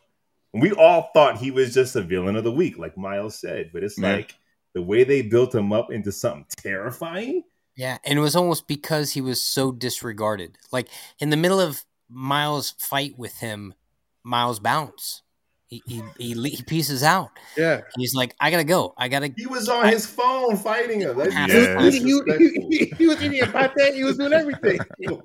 And 0.53 0.61
we 0.63 0.73
all 0.73 1.11
thought 1.15 1.37
he 1.37 1.51
was 1.53 1.73
just 1.73 1.95
a 1.95 2.03
villain 2.03 2.35
of 2.35 2.43
the 2.45 2.51
week, 2.51 2.77
like 2.79 2.97
Miles 2.97 3.39
said. 3.39 3.71
But 3.73 3.85
it's 3.85 3.99
Yeah. 3.99 4.15
like 4.17 4.35
the 4.73 4.83
way 4.83 5.05
they 5.05 5.23
built 5.23 5.55
him 5.55 5.73
up 5.73 5.93
into 5.93 6.11
something 6.11 6.47
terrifying. 6.57 7.45
Yeah, 7.77 7.99
and 8.05 8.19
it 8.19 8.23
was 8.23 8.35
almost 8.35 8.67
because 8.67 9.13
he 9.13 9.21
was 9.21 9.41
so 9.41 9.71
disregarded. 9.71 10.59
Like 10.73 10.89
in 11.21 11.31
the 11.31 11.37
middle 11.37 11.61
of 11.61 11.85
Miles' 12.09 12.73
fight 12.79 13.17
with 13.19 13.39
him, 13.39 13.75
Miles 14.25 14.59
bounce. 14.59 15.23
He 15.71 15.81
he 15.87 16.03
he, 16.19 16.35
he 16.51 16.63
pieces 16.65 17.05
out. 17.05 17.31
yeah, 17.57 17.83
He's 17.97 18.13
like, 18.13 18.35
I 18.41 18.51
gotta 18.51 18.65
go. 18.65 18.93
I 18.99 19.07
gotta. 19.07 19.33
He 19.37 19.47
was 19.47 19.69
on 19.69 19.87
his 19.89 20.05
phone 20.05 20.57
fighting 20.57 21.01
him. 21.01 21.17
That's 21.17 21.33
Yeah. 21.33 21.47
he, 21.47 21.55
was 21.55 21.95
eating, 21.97 22.07
he, 22.09 22.13
disrespectful. 22.13 22.69
he- 22.71 22.93
he 22.99 23.07
was 23.07 23.23
eating 23.23 23.41
a 23.43 23.69
pate. 23.79 23.95
He 23.95 24.03
was 24.05 24.19
doing 24.19 24.33
everything. 24.33 24.81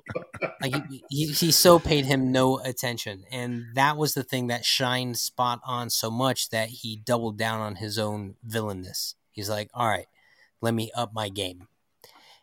Like 0.62 0.74
he, 0.90 1.04
he 1.10 1.26
he 1.32 1.50
so 1.52 1.78
paid 1.78 2.04
him 2.04 2.30
no 2.32 2.58
attention, 2.60 3.24
and 3.30 3.64
that 3.74 3.96
was 3.96 4.14
the 4.14 4.22
thing 4.22 4.46
that 4.48 4.64
shined 4.64 5.16
Spot 5.18 5.60
on 5.64 5.90
so 5.90 6.10
much 6.10 6.50
that 6.50 6.68
he 6.68 6.96
doubled 6.96 7.38
down 7.38 7.60
on 7.60 7.76
his 7.76 7.98
own 7.98 8.34
villainness. 8.46 9.14
He's 9.32 9.48
like, 9.50 9.70
all 9.74 9.86
right, 9.88 10.06
let 10.60 10.74
me 10.74 10.90
up 10.94 11.12
my 11.14 11.28
game, 11.30 11.68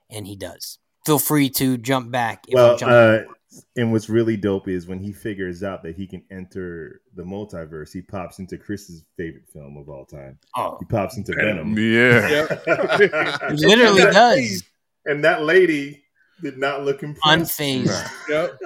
and 0.09 0.25
he 0.27 0.35
does. 0.35 0.80
Feel 1.05 1.19
free 1.19 1.49
to 1.51 1.77
jump 1.77 2.11
back. 2.11 2.45
If 2.47 2.55
well, 2.55 2.77
jumping. 2.77 2.95
uh, 3.30 3.34
and 3.75 3.91
what's 3.91 4.09
really 4.09 4.38
dope 4.38 4.67
is 4.67 4.88
when 4.88 4.99
he 4.99 5.11
figures 5.11 5.63
out 5.63 5.84
that 5.84 5.95
he 5.95 6.07
can 6.07 6.23
enter 6.31 7.01
the 7.15 7.23
multiverse, 7.23 7.91
he 7.93 8.01
pops 8.01 8.39
into 8.39 8.57
Chris's 8.57 9.03
favorite 9.17 9.47
film 9.51 9.77
of 9.77 9.89
all 9.89 10.05
time. 10.05 10.38
oh, 10.55 10.77
He 10.80 10.85
pops 10.85 11.17
into 11.17 11.34
Venom. 11.34 11.77
Yeah. 11.77 12.47
he 13.49 13.65
literally 13.65 14.01
And 14.03 14.11
does. 14.13 14.35
lady- 14.38 14.57
And 15.05 15.23
that 15.25 15.43
lady 15.43 16.03
did 16.41 16.57
not 16.57 16.84
look 16.84 17.03
impressed. 17.03 17.59
Unfazed. 17.59 18.11
Yep. 18.30 18.59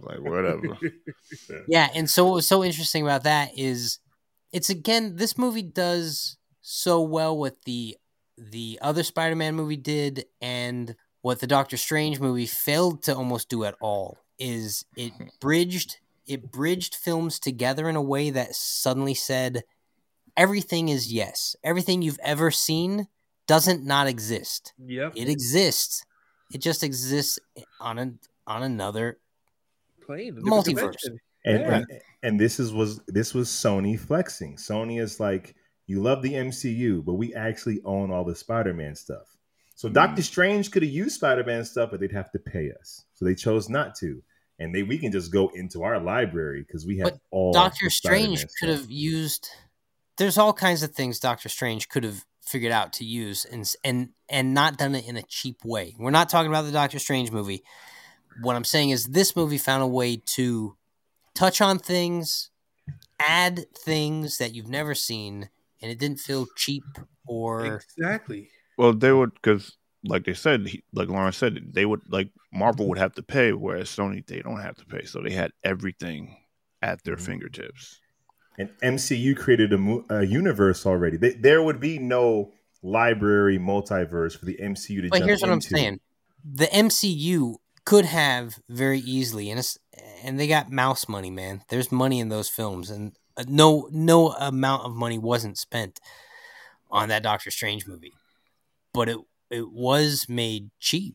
Like 0.00 0.20
whatever. 0.20 0.76
Yeah, 1.68 1.88
and 1.94 2.08
so 2.10 2.24
what 2.24 2.34
was 2.34 2.46
so 2.46 2.62
interesting 2.64 3.02
about 3.02 3.24
that 3.24 3.50
is 3.58 3.98
it's 4.52 4.70
again 4.70 5.16
this 5.16 5.36
movie 5.38 5.62
does 5.62 6.36
so 6.60 7.00
well 7.02 7.36
what 7.36 7.56
the 7.64 7.96
the 8.38 8.78
other 8.82 9.02
Spider-Man 9.02 9.54
movie 9.54 9.76
did 9.76 10.24
and 10.40 10.94
what 11.26 11.40
the 11.40 11.46
Doctor 11.48 11.76
Strange 11.76 12.20
movie 12.20 12.46
failed 12.46 13.02
to 13.02 13.16
almost 13.16 13.48
do 13.48 13.64
at 13.64 13.74
all 13.80 14.18
is 14.38 14.84
it 14.96 15.12
bridged 15.40 15.96
it 16.24 16.52
bridged 16.52 16.94
films 16.94 17.40
together 17.40 17.88
in 17.88 17.96
a 17.96 18.00
way 18.00 18.30
that 18.30 18.54
suddenly 18.54 19.12
said 19.12 19.64
everything 20.36 20.88
is 20.88 21.12
yes. 21.12 21.56
Everything 21.64 22.00
you've 22.00 22.20
ever 22.22 22.52
seen 22.52 23.08
doesn't 23.48 23.84
not 23.84 24.06
exist. 24.06 24.72
Yep. 24.78 25.14
It 25.16 25.28
exists. 25.28 26.04
It 26.54 26.58
just 26.58 26.84
exists 26.84 27.40
on 27.80 27.98
a 27.98 28.12
on 28.46 28.62
another 28.62 29.18
Playing 30.02 30.36
Multiverse. 30.36 30.94
And, 31.44 31.60
Yeah. 31.60 31.74
and 31.74 31.86
and 32.22 32.40
this 32.40 32.60
is 32.60 32.72
was 32.72 33.00
this 33.08 33.34
was 33.34 33.48
Sony 33.48 33.98
flexing. 33.98 34.58
Sony 34.58 35.00
is 35.00 35.18
like, 35.18 35.56
you 35.88 36.00
love 36.00 36.22
the 36.22 36.34
MCU, 36.34 37.04
but 37.04 37.14
we 37.14 37.34
actually 37.34 37.80
own 37.84 38.12
all 38.12 38.22
the 38.22 38.36
Spider-Man 38.36 38.94
stuff. 38.94 39.35
So 39.76 39.90
Doctor 39.90 40.22
mm-hmm. 40.22 40.22
Strange 40.22 40.70
could 40.70 40.82
have 40.82 40.90
used 40.90 41.16
Spider-Man 41.16 41.64
stuff, 41.64 41.90
but 41.90 42.00
they'd 42.00 42.10
have 42.10 42.32
to 42.32 42.38
pay 42.38 42.72
us. 42.80 43.04
So 43.12 43.26
they 43.26 43.34
chose 43.34 43.68
not 43.68 43.94
to. 43.96 44.22
And 44.58 44.74
they 44.74 44.82
we 44.82 44.98
can 44.98 45.12
just 45.12 45.30
go 45.30 45.50
into 45.54 45.82
our 45.82 46.00
library 46.00 46.64
because 46.66 46.86
we 46.86 46.96
have 46.98 47.10
But 47.10 47.18
all 47.30 47.52
Doctor 47.52 47.90
Strange 47.90 48.46
could 48.58 48.70
have 48.70 48.90
used. 48.90 49.50
There's 50.16 50.38
all 50.38 50.54
kinds 50.54 50.82
of 50.82 50.92
things 50.92 51.20
Doctor 51.20 51.50
Strange 51.50 51.90
could 51.90 52.04
have 52.04 52.24
figured 52.40 52.72
out 52.72 52.94
to 52.94 53.04
use 53.04 53.44
and 53.44 53.70
and 53.84 54.10
and 54.30 54.54
not 54.54 54.78
done 54.78 54.94
it 54.94 55.06
in 55.06 55.18
a 55.18 55.22
cheap 55.22 55.62
way. 55.62 55.94
We're 55.98 56.10
not 56.10 56.30
talking 56.30 56.50
about 56.50 56.64
the 56.64 56.72
Doctor 56.72 56.98
Strange 56.98 57.30
movie. 57.30 57.62
What 58.40 58.56
I'm 58.56 58.64
saying 58.64 58.90
is 58.90 59.04
this 59.04 59.36
movie 59.36 59.58
found 59.58 59.82
a 59.82 59.86
way 59.86 60.16
to 60.16 60.74
touch 61.34 61.60
on 61.60 61.78
things, 61.78 62.48
add 63.18 63.66
things 63.76 64.38
that 64.38 64.54
you've 64.54 64.68
never 64.68 64.94
seen, 64.94 65.50
and 65.82 65.92
it 65.92 65.98
didn't 65.98 66.20
feel 66.20 66.46
cheap 66.56 66.84
or 67.26 67.80
Exactly. 67.98 68.48
Well, 68.76 68.92
they 68.92 69.12
would 69.12 69.34
because, 69.34 69.76
like 70.04 70.24
they 70.24 70.34
said, 70.34 70.66
he, 70.68 70.82
like 70.92 71.08
Lawrence 71.08 71.36
said, 71.36 71.58
they 71.72 71.86
would 71.86 72.02
like 72.08 72.30
Marvel 72.52 72.88
would 72.88 72.98
have 72.98 73.14
to 73.14 73.22
pay, 73.22 73.52
whereas 73.52 73.88
Sony 73.88 74.26
they 74.26 74.40
don't 74.40 74.60
have 74.60 74.76
to 74.76 74.84
pay, 74.86 75.04
so 75.04 75.22
they 75.22 75.32
had 75.32 75.52
everything 75.64 76.36
at 76.82 77.02
their 77.04 77.16
Mhm. 77.16 77.20
fingertips. 77.26 78.00
And 78.58 78.70
MCU 78.82 79.34
created 79.36 79.72
a, 79.72 79.78
mo- 79.78 80.04
a 80.08 80.24
universe 80.24 80.86
already. 80.86 81.18
They, 81.18 81.32
there 81.34 81.62
would 81.62 81.78
be 81.78 81.98
no 81.98 82.52
library 82.82 83.58
multiverse 83.58 84.38
for 84.38 84.46
the 84.46 84.56
MCU 84.62 85.02
to 85.02 85.08
But 85.10 85.18
jump 85.18 85.28
here's 85.28 85.42
what 85.42 85.50
I'm 85.50 85.60
saying: 85.60 86.00
the 86.44 86.66
MCU 86.66 87.56
could 87.84 88.04
have 88.06 88.58
very 88.68 88.98
easily, 88.98 89.50
and 89.50 89.58
it's, 89.58 89.78
and 90.22 90.38
they 90.40 90.46
got 90.48 90.70
mouse 90.70 91.08
money, 91.08 91.30
man. 91.30 91.62
There's 91.68 91.92
money 91.92 92.18
in 92.18 92.28
those 92.30 92.48
films, 92.48 92.90
and 92.90 93.12
uh, 93.36 93.44
no 93.48 93.88
no 93.92 94.32
amount 94.32 94.84
of 94.84 94.94
money 94.94 95.18
wasn't 95.18 95.58
spent 95.58 96.00
on 96.90 97.08
that 97.10 97.22
Doctor 97.22 97.50
Strange 97.50 97.86
movie, 97.86 98.12
but 98.96 99.08
it 99.08 99.18
it 99.50 99.70
was 99.70 100.26
made 100.28 100.70
cheap, 100.80 101.14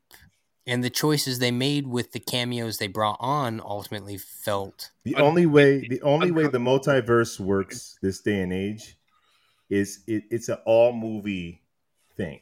and 0.65 0.81
the 0.83 0.89
choices 0.89 1.39
they 1.39 1.51
made 1.51 1.85
with 1.87 2.13
the 2.13 2.19
cameos 2.19 2.77
they 2.77 2.87
brought 2.87 3.17
on 3.19 3.59
ultimately 3.59 4.17
felt 4.17 4.91
The 5.03 5.15
Un- 5.15 5.21
only 5.23 5.45
way 5.47 5.85
the 5.87 6.01
only 6.01 6.31
way 6.31 6.47
the 6.47 6.59
multiverse 6.59 7.39
works 7.41 7.97
this 8.01 8.21
day 8.21 8.39
and 8.41 8.53
age 8.53 8.97
is 9.69 9.99
it, 10.07 10.23
it's 10.31 10.47
an 10.49 10.57
all 10.65 10.93
movie 10.93 11.61
thing. 12.15 12.39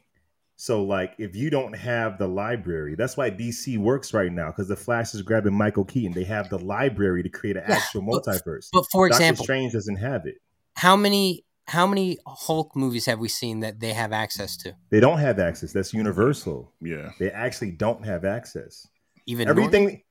So 0.57 0.83
like 0.83 1.13
if 1.17 1.35
you 1.35 1.49
don't 1.49 1.73
have 1.73 2.17
the 2.17 2.27
library, 2.27 2.95
that's 2.95 3.15
why 3.15 3.31
DC 3.31 3.77
works 3.77 4.13
right 4.13 4.31
now 4.31 4.47
because 4.47 4.67
the 4.67 4.75
Flash 4.75 5.15
is 5.15 5.21
grabbing 5.21 5.53
Michael 5.53 5.85
Keaton. 5.85 6.11
They 6.13 6.25
have 6.25 6.49
the 6.49 6.59
library 6.59 7.23
to 7.23 7.29
create 7.29 7.55
an 7.57 7.63
Yeah, 7.67 7.75
actual 7.77 8.01
but- 8.01 8.25
multiverse. 8.25 8.67
But 8.73 8.85
for 8.91 9.07
Doctor 9.07 9.23
example, 9.23 9.43
Strange 9.45 9.71
doesn't 9.73 9.95
have 9.95 10.25
it. 10.25 10.35
how 10.75 10.95
many 10.97 11.45
how 11.69 11.85
many 11.85 12.17
Hulk 12.25 12.75
movies 12.75 13.05
have 13.05 13.19
we 13.19 13.27
seen 13.27 13.59
that 13.61 13.79
they 13.79 13.93
have 13.93 14.11
access 14.11 14.57
to? 14.57 14.75
They 14.89 14.99
don't 14.99 15.19
have 15.19 15.39
access. 15.39 15.71
That's 15.71 15.93
universal. 15.93 16.73
Yeah, 16.81 17.11
They 17.19 17.29
actually 17.29 17.71
don't 17.71 18.05
have 18.05 18.25
access. 18.25 18.87
Even 19.27 19.47
Norton? 19.47 19.63
Everything 19.63 20.01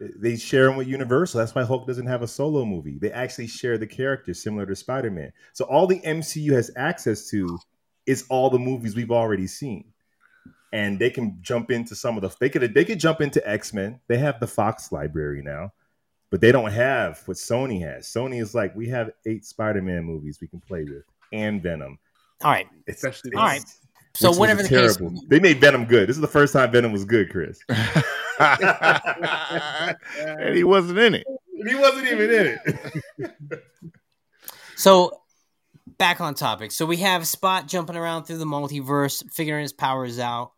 they 0.00 0.36
share 0.36 0.66
them 0.66 0.76
with 0.76 0.86
Universal. 0.86 1.38
That's 1.38 1.54
why 1.54 1.64
Hulk 1.64 1.86
doesn't 1.86 2.06
have 2.06 2.22
a 2.22 2.28
solo 2.28 2.64
movie. 2.64 2.98
They 2.98 3.10
actually 3.10 3.48
share 3.48 3.78
the 3.78 3.86
characters 3.86 4.42
similar 4.42 4.64
to 4.66 4.76
Spider 4.76 5.10
Man. 5.10 5.32
So 5.52 5.64
all 5.64 5.86
the 5.86 6.00
MCU 6.00 6.52
has 6.52 6.70
access 6.76 7.28
to 7.30 7.58
is 8.06 8.24
all 8.30 8.48
the 8.48 8.58
movies 8.58 8.94
we've 8.94 9.10
already 9.10 9.46
seen, 9.46 9.92
and 10.72 10.98
they 10.98 11.10
can 11.10 11.38
jump 11.40 11.70
into 11.70 11.94
some 11.96 12.16
of 12.16 12.22
the. 12.22 12.34
They 12.38 12.48
could 12.48 12.74
they 12.74 12.84
could 12.84 13.00
jump 13.00 13.20
into 13.20 13.46
X 13.48 13.72
Men. 13.72 14.00
They 14.06 14.18
have 14.18 14.38
the 14.38 14.46
Fox 14.46 14.92
library 14.92 15.42
now. 15.42 15.72
But 16.30 16.40
they 16.40 16.52
don't 16.52 16.70
have 16.72 17.22
what 17.26 17.36
Sony 17.36 17.80
has. 17.80 18.06
Sony 18.06 18.40
is 18.42 18.54
like, 18.54 18.74
we 18.76 18.88
have 18.88 19.10
eight 19.26 19.44
Spider-Man 19.44 20.04
movies 20.04 20.38
we 20.40 20.48
can 20.48 20.60
play 20.60 20.84
with 20.84 21.04
and 21.32 21.62
Venom. 21.62 21.98
All 22.42 22.50
right. 22.50 22.66
It's, 22.86 22.98
Especially- 23.04 23.30
it's- 23.30 23.40
All 23.40 23.46
right. 23.48 23.62
So 24.14 24.30
which 24.30 24.38
whatever 24.38 24.62
the 24.64 24.68
case, 24.68 24.96
terrible. 24.96 25.20
they 25.28 25.38
made 25.38 25.60
Venom 25.60 25.84
good. 25.84 26.08
This 26.08 26.16
is 26.16 26.20
the 26.20 26.26
first 26.26 26.52
time 26.52 26.72
Venom 26.72 26.90
was 26.92 27.04
good, 27.04 27.30
Chris. 27.30 27.60
and 27.68 27.78
he 30.56 30.64
wasn't 30.64 30.98
in 30.98 31.14
it. 31.14 31.24
he 31.68 31.74
wasn't 31.76 32.08
even 32.08 32.30
in 32.30 32.58
it. 32.64 33.62
So 34.76 35.20
back 35.98 36.20
on 36.20 36.34
topic. 36.34 36.72
So 36.72 36.84
we 36.86 36.96
have 36.98 37.26
Spot 37.28 37.66
jumping 37.68 37.94
around 37.96 38.24
through 38.24 38.38
the 38.38 38.44
multiverse, 38.44 39.22
figuring 39.32 39.62
his 39.62 39.72
powers 39.72 40.18
out. 40.18 40.52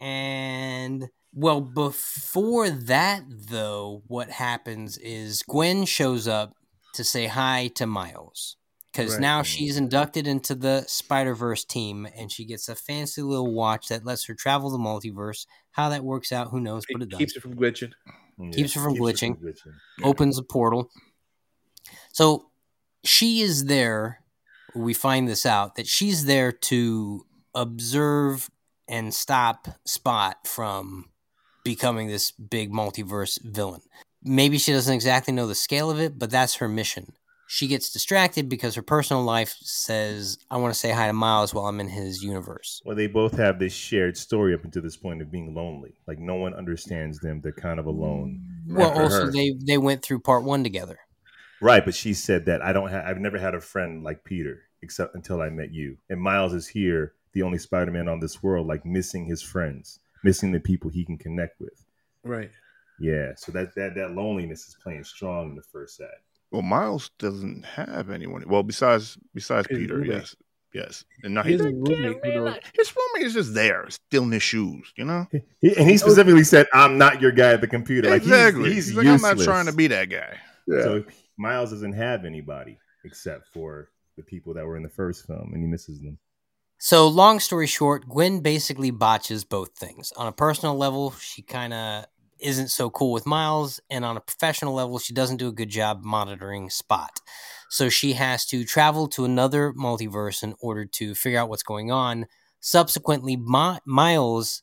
And 0.00 1.08
well, 1.32 1.60
before 1.60 2.70
that 2.70 3.22
though, 3.28 4.02
what 4.06 4.30
happens 4.30 4.98
is 4.98 5.42
Gwen 5.42 5.84
shows 5.84 6.26
up 6.28 6.54
to 6.94 7.04
say 7.04 7.26
hi 7.26 7.68
to 7.76 7.86
Miles. 7.86 8.56
Because 8.92 9.12
Right. 9.12 9.20
now 9.20 9.42
she's 9.44 9.76
inducted 9.76 10.26
into 10.26 10.56
the 10.56 10.82
Spider 10.88 11.32
Verse 11.34 11.64
team 11.64 12.08
and 12.16 12.32
she 12.32 12.44
gets 12.44 12.68
a 12.68 12.74
fancy 12.74 13.22
little 13.22 13.52
watch 13.54 13.86
that 13.86 14.04
lets 14.04 14.24
her 14.26 14.34
travel 14.34 14.68
the 14.70 14.78
multiverse. 14.78 15.46
How 15.70 15.88
that 15.90 16.02
works 16.02 16.32
out, 16.32 16.48
who 16.50 16.58
knows, 16.60 16.84
but 16.90 17.00
it 17.02 17.04
It 17.04 17.10
does 17.10 17.18
keeps 17.18 17.36
it 17.36 17.40
from 17.40 17.54
glitching. 17.54 17.92
Keeps 18.52 18.74
her 18.74 18.80
from 18.82 18.96
glitching. 18.96 19.36
glitching. 19.40 19.74
opens 20.02 20.38
a 20.38 20.42
portal. 20.42 20.90
So 22.12 22.50
she 23.04 23.42
is 23.42 23.66
there. 23.66 24.24
We 24.74 24.92
find 24.94 25.28
this 25.28 25.46
out 25.46 25.76
that 25.76 25.86
she's 25.86 26.24
there 26.24 26.50
to 26.50 27.24
observe 27.54 28.50
and 28.88 29.14
stop 29.14 29.68
Spot 29.84 30.36
from 30.48 31.09
becoming 31.74 32.08
this 32.08 32.32
big 32.32 32.72
multiverse 32.72 33.38
villain. 33.44 33.82
Maybe 34.22 34.58
she 34.58 34.72
doesn't 34.72 34.92
exactly 34.92 35.32
know 35.32 35.46
the 35.46 35.54
scale 35.54 35.90
of 35.90 36.00
it, 36.00 36.18
but 36.18 36.30
that's 36.30 36.56
her 36.56 36.68
mission. 36.68 37.12
She 37.46 37.68
gets 37.68 37.90
distracted 37.90 38.48
because 38.48 38.74
her 38.74 38.82
personal 38.82 39.22
life 39.22 39.56
says, 39.60 40.38
I 40.50 40.56
want 40.56 40.74
to 40.74 40.78
say 40.78 40.90
hi 40.90 41.06
to 41.06 41.12
Miles 41.12 41.54
while 41.54 41.66
I'm 41.66 41.80
in 41.80 41.88
his 41.88 42.22
universe. 42.22 42.80
Well, 42.84 42.96
they 42.96 43.06
both 43.06 43.36
have 43.38 43.58
this 43.58 43.72
shared 43.72 44.16
story 44.16 44.52
up 44.54 44.64
until 44.64 44.82
this 44.82 44.96
point 44.96 45.22
of 45.22 45.30
being 45.30 45.54
lonely. 45.54 45.94
Like 46.06 46.18
no 46.18 46.36
one 46.36 46.54
understands 46.54 47.18
them. 47.20 47.40
They're 47.40 47.52
kind 47.52 47.80
of 47.80 47.86
alone. 47.86 48.40
Mm. 48.68 48.76
Well, 48.76 48.90
also 48.90 49.26
her. 49.26 49.32
they 49.32 49.54
they 49.58 49.78
went 49.78 50.02
through 50.02 50.20
part 50.20 50.44
one 50.44 50.62
together. 50.62 50.98
Right, 51.60 51.84
but 51.84 51.94
she 51.94 52.14
said 52.14 52.46
that 52.46 52.62
I 52.62 52.72
don't 52.72 52.90
have. 52.90 53.04
I've 53.04 53.18
never 53.18 53.38
had 53.38 53.54
a 53.54 53.60
friend 53.60 54.02
like 54.02 54.24
Peter 54.24 54.62
except 54.82 55.14
until 55.14 55.42
I 55.42 55.50
met 55.50 55.72
you. 55.72 55.98
And 56.08 56.20
Miles 56.20 56.54
is 56.54 56.68
here, 56.68 57.14
the 57.32 57.42
only 57.42 57.58
Spider-Man 57.58 58.08
on 58.08 58.20
this 58.20 58.42
world, 58.42 58.66
like 58.66 58.84
missing 58.84 59.26
his 59.26 59.42
friends, 59.42 60.00
missing 60.24 60.52
the 60.52 60.60
people 60.60 60.90
he 60.90 61.04
can 61.04 61.18
connect 61.18 61.60
with. 61.60 61.84
Right. 62.24 62.50
Yeah, 62.98 63.32
so 63.36 63.50
that 63.52 63.74
that 63.76 63.94
that 63.94 64.12
loneliness 64.12 64.68
is 64.68 64.76
playing 64.82 65.04
strong 65.04 65.50
in 65.50 65.56
the 65.56 65.62
first 65.62 65.96
set. 65.96 66.20
Well, 66.50 66.62
Miles 66.62 67.10
doesn't 67.18 67.64
have 67.64 68.10
anyone. 68.10 68.44
Well, 68.46 68.62
besides 68.62 69.16
besides 69.34 69.66
His 69.68 69.78
Peter, 69.78 69.94
roommate. 69.96 70.10
yes, 70.12 70.36
yes. 70.74 71.04
And 71.22 71.32
now 71.34 71.42
He 71.42 71.52
has 71.52 71.60
doesn't 71.62 71.82
roommate 71.82 72.22
care, 72.22 72.32
who 72.38 72.44
man. 72.44 72.58
His 72.74 72.92
roommate 72.94 73.26
is 73.26 73.34
just 73.34 73.54
there, 73.54 73.88
still 73.88 74.24
in 74.24 74.32
his 74.32 74.42
shoes. 74.42 74.92
You 74.96 75.04
know 75.06 75.26
He, 75.32 75.68
and 75.68 75.78
oh, 75.78 75.84
he 75.84 75.96
specifically 75.96 76.44
said, 76.44 76.66
"I'm 76.74 76.98
not 76.98 77.22
your 77.22 77.32
guy 77.32 77.52
at 77.54 77.62
the 77.62 77.68
computer." 77.68 78.10
Like 78.10 78.22
he's- 78.22 78.32
exactly. 78.34 78.74
he's, 78.74 78.88
He's, 78.88 78.96
like, 78.96 79.06
I'm 79.06 79.20
not 79.22 79.38
trying 79.38 79.66
to 79.66 79.72
be 79.72 79.86
that 79.86 80.10
guy. 80.10 80.36
So 80.68 81.02
Miles 81.38 81.70
doesn't 81.70 81.94
have 81.94 82.24
anybody 82.26 82.78
except 83.04 83.46
for 83.46 83.90
the 84.18 84.22
people 84.22 84.52
that 84.54 84.66
were 84.66 84.76
in 84.76 84.82
the 84.82 84.88
first 84.90 85.26
film, 85.26 85.52
and 85.54 85.62
he 85.62 85.66
misses 85.68 86.00
them. 86.02 86.18
So, 86.82 87.06
long 87.08 87.40
story 87.40 87.66
short, 87.66 88.08
Gwen 88.08 88.40
basically 88.40 88.90
botches 88.90 89.44
both 89.44 89.72
things. 89.76 90.12
On 90.16 90.26
a 90.26 90.32
personal 90.32 90.76
level, 90.76 91.10
she 91.12 91.42
kind 91.42 91.74
of 91.74 92.06
isn't 92.38 92.68
so 92.68 92.88
cool 92.88 93.12
with 93.12 93.26
Miles, 93.26 93.80
and 93.90 94.02
on 94.02 94.16
a 94.16 94.20
professional 94.20 94.72
level, 94.72 94.98
she 94.98 95.12
doesn't 95.12 95.36
do 95.36 95.48
a 95.48 95.52
good 95.52 95.68
job 95.68 96.02
monitoring 96.02 96.70
Spot. 96.70 97.10
So, 97.68 97.90
she 97.90 98.14
has 98.14 98.46
to 98.46 98.64
travel 98.64 99.08
to 99.08 99.26
another 99.26 99.74
multiverse 99.74 100.42
in 100.42 100.54
order 100.60 100.86
to 100.86 101.14
figure 101.14 101.38
out 101.38 101.50
what's 101.50 101.62
going 101.62 101.92
on. 101.92 102.26
Subsequently, 102.60 103.36
Mi- 103.36 103.78
Miles, 103.84 104.62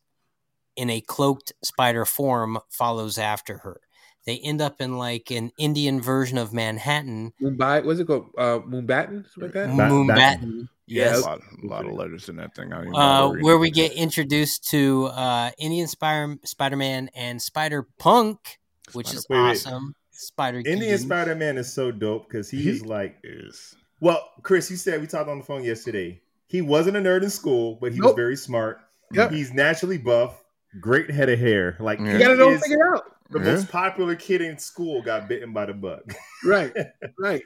in 0.76 0.89
a 0.89 1.02
cloaked 1.02 1.53
spider 1.64 2.06
form, 2.06 2.60
follows 2.69 3.18
after 3.18 3.60
her. 3.60 3.81
They 4.27 4.37
end 4.39 4.61
up 4.61 4.79
in 4.81 4.97
like 4.97 5.31
an 5.31 5.51
Indian 5.57 6.01
version 6.01 6.37
of 6.37 6.53
Manhattan, 6.53 7.33
Mumbai, 7.41 7.83
what's 7.83 7.99
it 7.99 8.05
called? 8.07 8.27
Uh, 8.37 8.59
Mumbattan, 8.59 9.25
like 9.37 9.53
that. 9.53 9.75
Bat- 9.75 9.91
Mumbattan. 9.91 10.67
Yeah, 10.85 11.05
Yes. 11.05 11.19
A 11.19 11.21
lot, 11.25 11.39
a 11.63 11.67
lot 11.67 11.85
of 11.85 11.93
letters 11.93 12.29
in 12.29 12.35
that 12.37 12.53
thing. 12.55 12.71
I 12.71 12.75
don't 12.77 12.83
even 12.87 12.93
know 12.93 12.99
uh, 12.99 13.21
what 13.21 13.27
to 13.31 13.35
read. 13.37 13.43
where 13.43 13.57
we 13.57 13.71
get 13.71 13.91
introduced 13.93 14.69
to 14.69 15.05
uh, 15.07 15.51
Indian 15.57 15.87
Spider 15.87 16.35
Spider 16.45 16.75
Man 16.77 17.09
and 17.15 17.41
Spider 17.41 17.87
Punk, 17.99 18.59
which 18.93 19.13
is 19.13 19.25
Wait, 19.29 19.37
wait. 19.41 19.49
awesome. 19.51 19.95
Spider 20.11 20.61
Indian 20.65 20.97
Spider 20.97 21.35
Man 21.35 21.57
is 21.57 21.71
so 21.71 21.91
dope 21.91 22.27
because 22.29 22.49
he 22.49 22.61
He- 22.61 22.69
is 22.69 22.85
like, 22.85 23.17
is 23.23 23.75
well, 23.99 24.29
Chris, 24.43 24.69
you 24.69 24.77
said 24.77 25.01
we 25.01 25.07
talked 25.07 25.29
on 25.29 25.39
the 25.39 25.43
phone 25.45 25.63
yesterday. 25.63 26.21
He 26.47 26.61
wasn't 26.61 26.95
a 26.97 26.99
nerd 27.01 27.23
in 27.23 27.29
school, 27.29 27.77
but 27.81 27.91
he 27.93 27.99
was 28.01 28.13
very 28.15 28.35
smart. 28.37 28.79
Yep. 29.13 29.31
He's 29.31 29.53
naturally 29.53 29.97
buff, 29.97 30.41
great 30.79 31.09
head 31.11 31.29
of 31.29 31.39
hair. 31.39 31.75
Like 31.79 31.99
Yeah. 31.99 32.13
You 32.13 32.19
gotta 32.19 32.35
know 32.35 32.49
is 32.51 32.61
figure 32.61 32.77
it 32.85 32.93
out. 32.95 33.03
The 33.29 33.39
Yeah. 33.39 33.45
most 33.55 33.69
popular 33.69 34.15
kid 34.15 34.41
in 34.41 34.57
school 34.57 35.01
got 35.01 35.27
bitten 35.27 35.53
by 35.53 35.65
the 35.65 35.73
bug. 35.73 36.13
Right. 36.45 36.71
Right. 37.19 37.41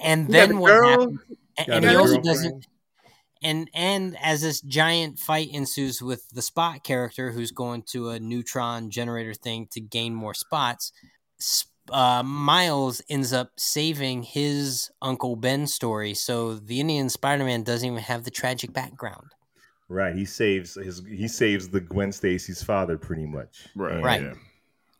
and 0.00 0.26
You 0.28 0.32
then 0.32 0.58
what 0.58 0.68
girl, 0.70 0.88
happens? 1.00 1.20
And, 1.58 1.68
and 1.68 1.84
he 1.84 1.94
also 1.96 2.20
doesn't. 2.20 2.66
And 3.44 3.68
and 3.74 4.16
as 4.22 4.40
this 4.42 4.60
giant 4.60 5.18
fight 5.18 5.48
ensues 5.52 6.00
with 6.00 6.28
the 6.30 6.42
Spot 6.42 6.82
character, 6.84 7.32
who's 7.32 7.50
going 7.50 7.82
to 7.90 8.10
a 8.10 8.20
neutron 8.20 8.88
generator 8.90 9.34
thing 9.34 9.66
to 9.72 9.80
gain 9.80 10.14
more 10.14 10.32
spots, 10.32 10.92
uh, 11.90 12.22
Miles 12.22 13.02
ends 13.10 13.32
up 13.32 13.50
saving 13.56 14.22
his 14.22 14.90
Uncle 15.02 15.34
Ben 15.34 15.66
story. 15.66 16.14
So 16.14 16.54
the 16.54 16.78
Indian 16.80 17.08
Spider-Man 17.10 17.64
doesn't 17.64 17.86
even 17.86 17.98
have 17.98 18.22
the 18.22 18.30
tragic 18.30 18.72
background. 18.72 19.26
Right. 19.88 20.14
He 20.14 20.24
saves 20.24 20.74
his 20.74 21.02
he 21.06 21.26
saves 21.28 21.68
the 21.68 21.80
Gwen 21.80 22.12
Stacy's 22.12 22.62
father 22.62 22.96
pretty 22.96 23.26
much. 23.26 23.66
right. 23.74 23.92
And 23.94 24.04
Right. 24.04 24.22
Yeah. 24.22 24.34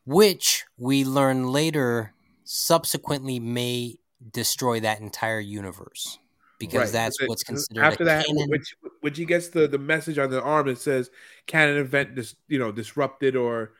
Which 0.04 0.64
we 0.76 1.04
learn 1.04 1.48
later 1.48 2.12
subsequently 2.44 3.38
may 3.40 3.96
destroy 4.30 4.80
that 4.80 5.00
entire 5.00 5.40
universe 5.40 6.18
because 6.58 6.80
Right. 6.80 6.92
that's 6.92 7.18
But 7.18 7.28
what's 7.28 7.42
considered 7.42 7.82
after 7.82 8.02
a 8.04 8.06
that. 8.06 8.26
canon. 8.26 8.48
Which 8.50 8.74
which 9.00 9.18
he 9.18 9.24
gets 9.24 9.48
the 9.48 9.66
the 9.66 9.78
message 9.78 10.18
on 10.18 10.30
the 10.30 10.42
arm 10.42 10.66
that 10.68 10.78
says 10.78 11.10
canon 11.46 11.76
event 11.78 12.14
dis, 12.14 12.34
you 12.48 12.58
know 12.58 12.70
disrupted 12.70 13.34
or 13.36 13.72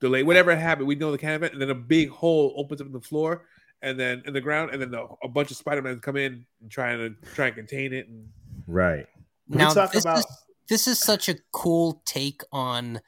delayed 0.00 0.26
whatever 0.26 0.54
happened. 0.56 0.88
We 0.88 0.94
know 0.94 1.12
the 1.12 1.18
canon 1.18 1.36
event, 1.36 1.52
and 1.52 1.62
then 1.62 1.70
a 1.70 1.74
big 1.74 2.08
hole 2.08 2.54
opens 2.56 2.80
up 2.80 2.86
in 2.86 2.92
the 2.92 3.00
floor. 3.00 3.46
And 3.82 3.98
then 3.98 4.22
in 4.26 4.34
the 4.34 4.42
ground, 4.42 4.72
and 4.72 4.82
then 4.82 4.90
the, 4.90 5.06
a 5.22 5.28
bunch 5.28 5.50
of 5.50 5.56
Spider 5.56 5.80
Men 5.80 6.00
come 6.00 6.16
in 6.16 6.44
and 6.60 6.70
trying 6.70 6.98
to 6.98 7.28
try 7.32 7.46
and 7.46 7.56
contain 7.56 7.94
it. 7.94 8.06
And 8.08 8.28
Right. 8.66 9.06
Can 9.50 9.58
now 9.58 9.72
talk 9.72 9.92
this 9.92 10.04
about 10.04 10.18
is 10.18 10.26
this 10.68 10.86
is 10.86 10.98
such 10.98 11.30
a 11.30 11.36
cool 11.52 12.02
take 12.04 12.42
on 12.52 13.00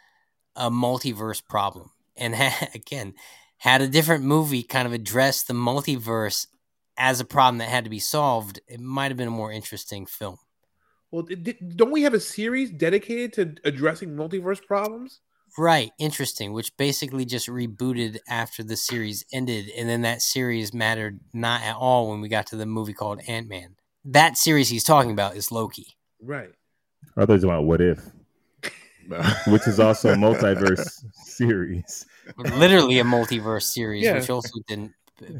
a 0.57 0.70
multiverse 0.70 1.47
problem, 1.47 1.90
and 2.16 2.34
ha- 2.36 2.68
again, 2.74 3.14
had 3.59 3.80
a 3.82 3.89
different 3.89 4.24
movie 4.24 4.62
kind 4.62 4.86
of 4.86 4.93
address 4.93 5.43
the 5.43 5.55
multiverse 5.55 6.47
as 6.98 7.20
a 7.20 7.24
problem 7.24 7.59
that 7.59 7.68
had 7.68 7.84
to 7.84 7.90
be 7.90 7.98
solved, 7.98 8.60
it 8.68 8.80
might 8.80 9.10
have 9.10 9.16
been 9.16 9.28
a 9.28 9.30
more 9.30 9.51
interesting 9.52 10.05
film. 10.06 10.36
well, 11.10 11.22
did- 11.22 11.76
don't 11.76 11.90
we 11.90 12.02
have 12.02 12.14
a 12.14 12.20
series 12.20 12.70
dedicated 12.70 13.32
to 13.34 13.55
addressing 13.68 14.10
multiverse 14.10 14.62
problems? 14.64 15.20
Right, 15.59 15.90
interesting. 15.98 16.52
Which 16.55 16.74
basically 16.78 17.24
just 17.26 17.47
rebooted 17.47 18.18
after 18.28 18.62
the 18.64 18.76
series 18.76 19.24
ended, 19.32 19.68
and 19.76 19.86
then 19.89 20.01
that 20.02 20.22
series 20.22 20.72
mattered 20.72 21.20
not 21.34 21.62
at 21.62 21.76
all 21.76 22.09
when 22.10 22.20
we 22.22 22.28
got 22.30 22.47
to 22.48 22.56
the 22.56 22.64
movie 22.66 22.94
called 22.94 23.20
Ant 23.28 23.48
Man. 23.48 23.76
That 24.05 24.39
series 24.39 24.70
he's 24.70 24.82
talking 24.84 25.10
about 25.12 25.36
is 25.36 25.52
Loki, 25.52 25.97
Right. 26.20 26.51
others 27.18 27.44
about 27.44 27.64
what 27.64 27.80
if, 27.82 28.01
which 29.46 29.66
is 29.66 29.78
also 29.80 30.12
a 30.12 30.16
multiverse 30.16 31.04
series. 31.14 32.06
literally 32.38 32.98
a 32.98 33.04
multiverse 33.04 33.64
series, 33.64 34.04
Yeah. 34.04 34.14
which 34.18 34.30
also 34.30 34.60
didn't 34.68 34.92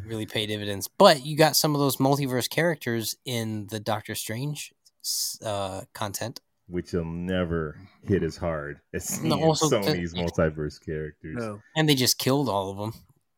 really 0.07 0.27
pay 0.27 0.47
dividends. 0.47 0.89
But 0.99 1.25
you 1.25 1.37
got 1.37 1.57
some 1.57 1.75
of 1.75 1.81
those 1.81 1.97
multiverse 1.97 2.49
characters 2.49 3.17
in 3.25 3.67
the 3.69 3.81
Doctor 3.81 4.15
Strange 4.15 4.73
uh, 5.45 5.83
content. 5.93 6.41
Which 6.69 6.93
will 6.93 7.05
never 7.05 7.77
hit 8.05 8.23
as 8.23 8.37
hard 8.37 8.81
as 8.95 9.21
No, 9.23 9.35
seeing 9.37 9.45
also 9.45 9.69
the- 9.69 9.77
Sony's 9.79 10.15
multiverse 10.15 10.85
characters. 10.85 11.37
No. 11.39 11.61
And 11.77 11.89
they 11.89 11.95
just 11.95 12.19
killed 12.19 12.49
all 12.49 12.71
of 12.71 12.77
them. 12.79 12.95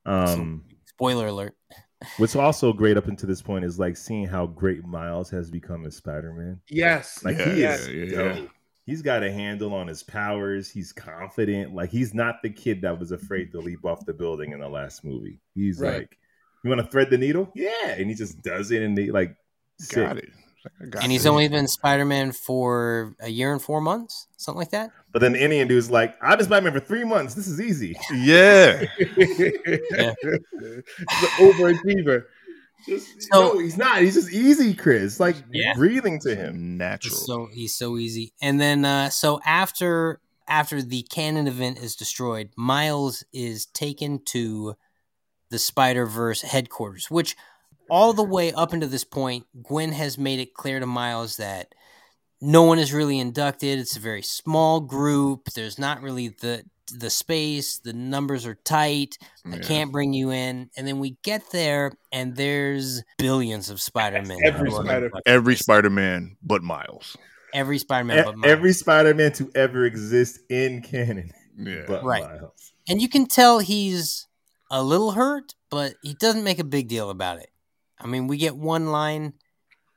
Um, 0.07 0.65
Spoiler 0.87 1.29
alert. 1.29 1.55
what's 2.19 2.37
also 2.37 2.73
great 2.73 2.99
up 2.99 3.09
until 3.09 3.29
this 3.29 3.41
point 3.41 3.65
is 3.65 3.79
like 3.79 3.97
seeing 3.97 4.27
how 4.27 4.47
great 4.47 4.85
Miles 4.85 5.31
has 5.31 5.51
become 5.51 5.87
as 5.87 5.97
Spider-Man. 5.97 6.61
Yes. 6.69 7.25
Like 7.25 7.39
Yeah, 7.39 7.49
he 7.55 7.63
yeah, 7.63 7.75
is 7.75 7.89
yeah, 7.89 8.05
dope. 8.17 8.37
yeah. 8.37 8.43
He's 8.87 9.01
got 9.03 9.23
a 9.23 9.33
handle 9.33 9.73
on 9.75 9.87
his 9.87 10.03
powers. 10.03 10.71
He's 10.71 10.93
confident. 10.93 11.75
Like 11.75 11.91
he's 11.91 12.13
not 12.13 12.43
the 12.43 12.51
kid 12.51 12.83
that 12.83 12.99
was 12.99 13.13
afraid 13.13 13.51
to 13.53 13.59
leap 13.61 13.85
off 13.85 14.05
the 14.05 14.13
building 14.13 14.53
in 14.53 14.61
the 14.61 14.69
last 14.69 15.05
movie. 15.05 15.39
He's 15.55 15.81
Right. 15.81 15.99
like, 16.01 16.19
"You 16.63 16.71
want 16.71 16.83
to 16.83 16.87
thread 16.87 17.09
the 17.11 17.17
needle? 17.19 17.51
Yeah," 17.55 17.71
and 17.89 18.09
he 18.11 18.15
just 18.15 18.43
does 18.43 18.71
it, 18.71 18.83
and 18.83 18.97
they 18.97 19.11
like, 19.11 19.37
sick. 19.79 20.07
Got 20.07 20.19
it. 20.19 20.29
I 20.67 21.03
and 21.03 21.13
he's 21.13 21.25
this. 21.25 21.31
only 21.31 21.47
been 21.49 21.69
Spider-Man 21.69 22.33
for 22.33 23.15
a 23.21 23.29
year 23.29 23.53
and 23.53 23.61
four 23.61 23.83
months, 23.83 24.29
something 24.39 24.59
like 24.59 24.71
that. 24.71 24.91
But 25.13 25.19
then 25.21 25.33
the 25.35 25.43
Indian 25.43 25.69
dude's 25.69 25.91
like, 25.91 26.15
I've 26.23 26.39
been 26.39 26.47
Spider 26.47 26.65
Man 26.65 26.73
for 26.73 26.81
three 26.81 27.05
months. 27.05 27.35
This 27.35 27.47
is 27.47 27.61
easy. 27.61 27.95
yeah. 28.15 28.85
the 28.99 30.83
overachiever. 31.39 32.25
Just, 32.87 33.23
So- 33.33 33.55
no, 33.55 33.59
he's 33.59 33.77
not. 33.77 34.01
He's 34.03 34.15
just 34.15 34.31
easy, 34.33 34.75
Chris. 34.75 35.19
Like 35.21 35.37
Yeah. 35.53 35.75
breathing 35.75 36.19
to 36.21 36.35
him. 36.35 36.77
Natural. 36.77 37.11
He's 37.15 37.27
so 37.27 37.49
he's 37.53 37.75
so 37.75 37.97
easy. 37.99 38.33
And 38.43 38.61
then 38.61 38.85
uh 38.85 39.11
so 39.11 39.41
after 39.45 40.21
after 40.47 40.83
the 40.83 41.03
canon 41.05 41.47
event 41.47 41.79
is 41.79 41.97
destroyed, 41.97 42.51
Miles 42.57 43.25
is 43.33 43.67
taken 43.67 44.23
to 44.27 44.75
the 45.51 45.59
Spider 45.59 46.05
Verse 46.07 46.43
headquarters, 46.43 47.11
which 47.11 47.37
all 47.91 48.13
the 48.13 48.23
way 48.23 48.53
up 48.53 48.73
until 48.73 48.89
this 48.89 49.05
point, 49.05 49.47
Gwen 49.63 49.93
has 49.93 50.17
made 50.19 50.41
it 50.41 50.55
clear 50.55 50.81
to 50.81 50.87
Miles 50.87 51.37
that 51.37 51.75
no 52.41 52.63
one 52.63 52.79
is 52.79 52.93
really 52.93 53.19
inducted. 53.19 53.79
It's 53.79 53.97
a 53.97 54.01
very 54.01 54.23
small 54.23 54.81
group. 54.81 55.51
There's 55.55 55.79
not 55.79 56.03
really 56.03 56.29
the 56.29 56.65
the 56.93 57.11
space. 57.11 57.79
The 57.79 57.93
numbers 57.93 58.47
are 58.47 58.55
tight. 58.55 59.17
I 59.51 59.59
can't 59.59 59.91
bring 59.93 60.13
you 60.13 60.31
in. 60.31 60.71
And 60.77 60.87
then 60.87 60.99
we 60.99 61.17
get 61.23 61.43
there, 61.53 61.93
and 62.13 62.37
there's 62.37 63.03
billions 63.19 63.71
of 63.71 63.81
Spider 63.81 64.23
Man. 64.23 64.39
Every 64.45 64.71
Spider- 64.71 65.11
Every 65.27 65.57
Spider 65.57 65.91
Man 65.91 66.37
but 66.43 66.63
Miles. 66.63 67.17
every 67.53 67.79
Spider 67.79 68.05
Man, 68.05 68.19
E- 68.19 68.23
but 68.25 68.37
Miles. 68.37 68.51
every 68.53 68.73
Spider 68.73 69.15
Man 69.15 69.33
to 69.33 69.51
ever 69.55 69.85
exist 69.87 70.41
in 70.51 70.83
canon. 70.83 71.31
Yeah. 71.57 71.85
But 71.87 72.03
Right. 72.05 72.23
Miles. 72.25 72.73
and 72.89 73.01
you 73.01 73.09
can 73.09 73.27
tell 73.27 73.61
he's 73.61 74.27
a 74.71 74.83
little 74.83 75.13
hurt, 75.13 75.55
but 75.71 75.95
he 76.03 76.15
doesn't 76.15 76.43
make 76.45 76.59
a 76.59 76.65
big 76.65 76.89
deal 76.89 77.11
about 77.11 77.39
it. 77.39 77.51
I 77.99 78.07
mean, 78.09 78.27
we 78.27 78.37
get 78.37 78.57
one 78.57 78.89
line, 78.91 79.35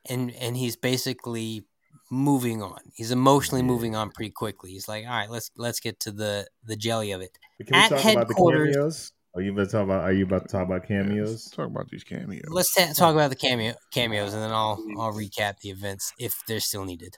and 0.08 0.30
and 0.36 0.56
he's 0.56 0.76
basically 0.76 1.64
moving 2.10 2.62
on. 2.62 2.78
He's 2.94 3.10
emotionally 3.10 3.62
moving 3.62 3.94
on 3.96 4.10
pretty 4.10 4.30
quickly. 4.30 4.70
He's 4.70 4.88
like, 4.88 5.04
all 5.04 5.10
right, 5.10 5.30
let's 5.30 5.50
let's 5.56 5.80
get 5.80 6.00
to 6.00 6.12
the 6.12 6.46
the 6.64 6.76
jelly 6.76 7.12
of 7.12 7.20
it. 7.20 7.36
Can 7.58 7.66
we 7.72 7.78
At 7.78 7.88
talk 7.90 8.12
about 8.12 8.28
the 8.28 8.34
cameos? 8.34 9.12
Are 9.34 9.42
you 9.42 9.52
about 9.52 9.66
to 9.66 9.70
talk 9.72 9.84
about? 9.84 10.02
Are 10.04 10.12
you 10.12 10.24
about 10.24 10.42
to 10.42 10.48
talk 10.48 10.66
about 10.66 10.88
Yeah, 10.88 10.98
let's 11.00 11.08
cameos? 11.08 11.50
talk 11.50 11.66
about 11.66 11.88
these 11.90 12.04
cameos. 12.04 12.44
Let's 12.48 12.74
ta- 12.74 12.92
talk 12.94 13.14
about 13.14 13.30
the 13.30 13.36
cameo 13.36 13.74
cameos, 13.92 14.32
and 14.34 14.42
then 14.42 14.50
I'll 14.50 14.82
I'll 14.98 15.12
recap 15.12 15.60
the 15.60 15.70
events 15.70 16.12
if 16.18 16.34
they're 16.48 16.60
still 16.60 16.84
needed. 16.84 17.16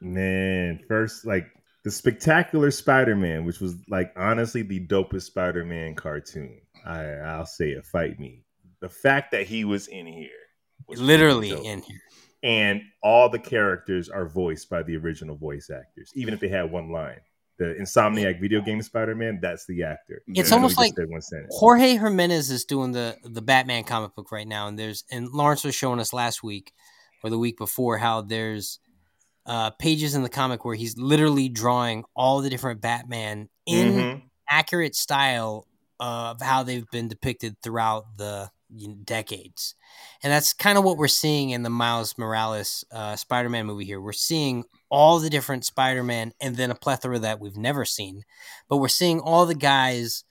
Man, 0.00 0.80
first 0.88 1.26
like 1.26 1.46
the 1.84 1.90
spectacular 1.90 2.70
Spider-Man, 2.70 3.44
which 3.44 3.60
was 3.60 3.74
like 3.88 4.12
honestly 4.16 4.62
the 4.62 4.84
dopest 4.86 5.22
Spider-Man 5.22 5.94
cartoon. 5.94 6.60
I 6.84 7.04
I'll 7.04 7.46
say 7.46 7.70
it. 7.70 7.84
Fight 7.84 8.18
me. 8.18 8.42
The 8.80 8.88
fact 8.88 9.32
that 9.32 9.46
he 9.46 9.64
was 9.64 9.88
in 9.88 10.06
here, 10.06 10.30
was 10.88 11.00
Literally 11.00 11.50
in 11.50 11.82
here. 11.82 12.00
And 12.42 12.82
all 13.02 13.28
the 13.28 13.38
characters 13.38 14.08
are 14.08 14.28
voiced 14.28 14.70
by 14.70 14.82
the 14.82 14.96
original 14.96 15.36
voice 15.36 15.70
actors, 15.70 16.10
even 16.14 16.34
if 16.34 16.40
they 16.40 16.48
had 16.48 16.70
one 16.70 16.90
line. 16.90 17.20
The 17.58 17.74
Insomniac 17.78 18.40
video 18.40 18.62
game 18.62 18.80
Spider-Man, 18.80 19.40
that's 19.42 19.66
the 19.66 19.82
actor. 19.82 20.22
It's 20.28 20.50
almost 20.50 20.78
like 20.78 20.92
just 20.92 20.96
said 20.96 21.10
one 21.10 21.20
sentence. 21.20 21.54
Jorge 21.58 21.96
Jimenez 21.96 22.50
is 22.50 22.64
doing 22.64 22.92
the 22.92 23.18
the 23.22 23.42
Batman 23.42 23.84
comic 23.84 24.14
book 24.14 24.32
right 24.32 24.48
now, 24.48 24.66
and 24.66 24.78
there's 24.78 25.04
and 25.10 25.28
Lawrence 25.28 25.62
was 25.64 25.74
showing 25.74 26.00
us 26.00 26.14
last 26.14 26.42
week 26.42 26.72
or 27.22 27.28
the 27.28 27.38
week 27.38 27.58
before 27.58 27.98
how 27.98 28.22
there's 28.22 28.80
uh, 29.44 29.70
pages 29.70 30.14
in 30.14 30.22
the 30.22 30.28
comic 30.30 30.64
where 30.64 30.74
he's 30.74 30.96
literally 30.96 31.48
drawing 31.50 32.04
all 32.14 32.40
the 32.40 32.48
different 32.48 32.80
Batman 32.80 33.48
in 33.66 33.92
Mhm. 33.92 34.22
accurate 34.48 34.94
style 34.94 35.66
of 35.98 36.40
how 36.40 36.62
they've 36.62 36.88
been 36.90 37.08
depicted 37.08 37.56
throughout 37.62 38.16
the 38.16 38.50
decades, 39.04 39.74
and 40.22 40.32
that's 40.32 40.52
kind 40.52 40.78
of 40.78 40.84
what 40.84 40.96
we're 40.96 41.08
seeing 41.08 41.50
in 41.50 41.62
the 41.62 41.70
Miles 41.70 42.16
Morales 42.16 42.84
uh, 42.92 43.16
Spider-Man 43.16 43.66
movie 43.66 43.84
here. 43.84 44.00
We're 44.00 44.12
seeing 44.12 44.64
all 44.90 45.18
the 45.18 45.30
different 45.30 45.64
Spider-Man, 45.64 46.32
and 46.40 46.56
then 46.56 46.70
a 46.70 46.74
plethora 46.74 47.18
that 47.18 47.40
we've 47.40 47.56
never 47.56 47.84
seen, 47.84 48.24
but 48.68 48.78
we're 48.78 48.88
seeing 48.88 49.20
all 49.20 49.46
the 49.46 49.54
guys 49.54 50.24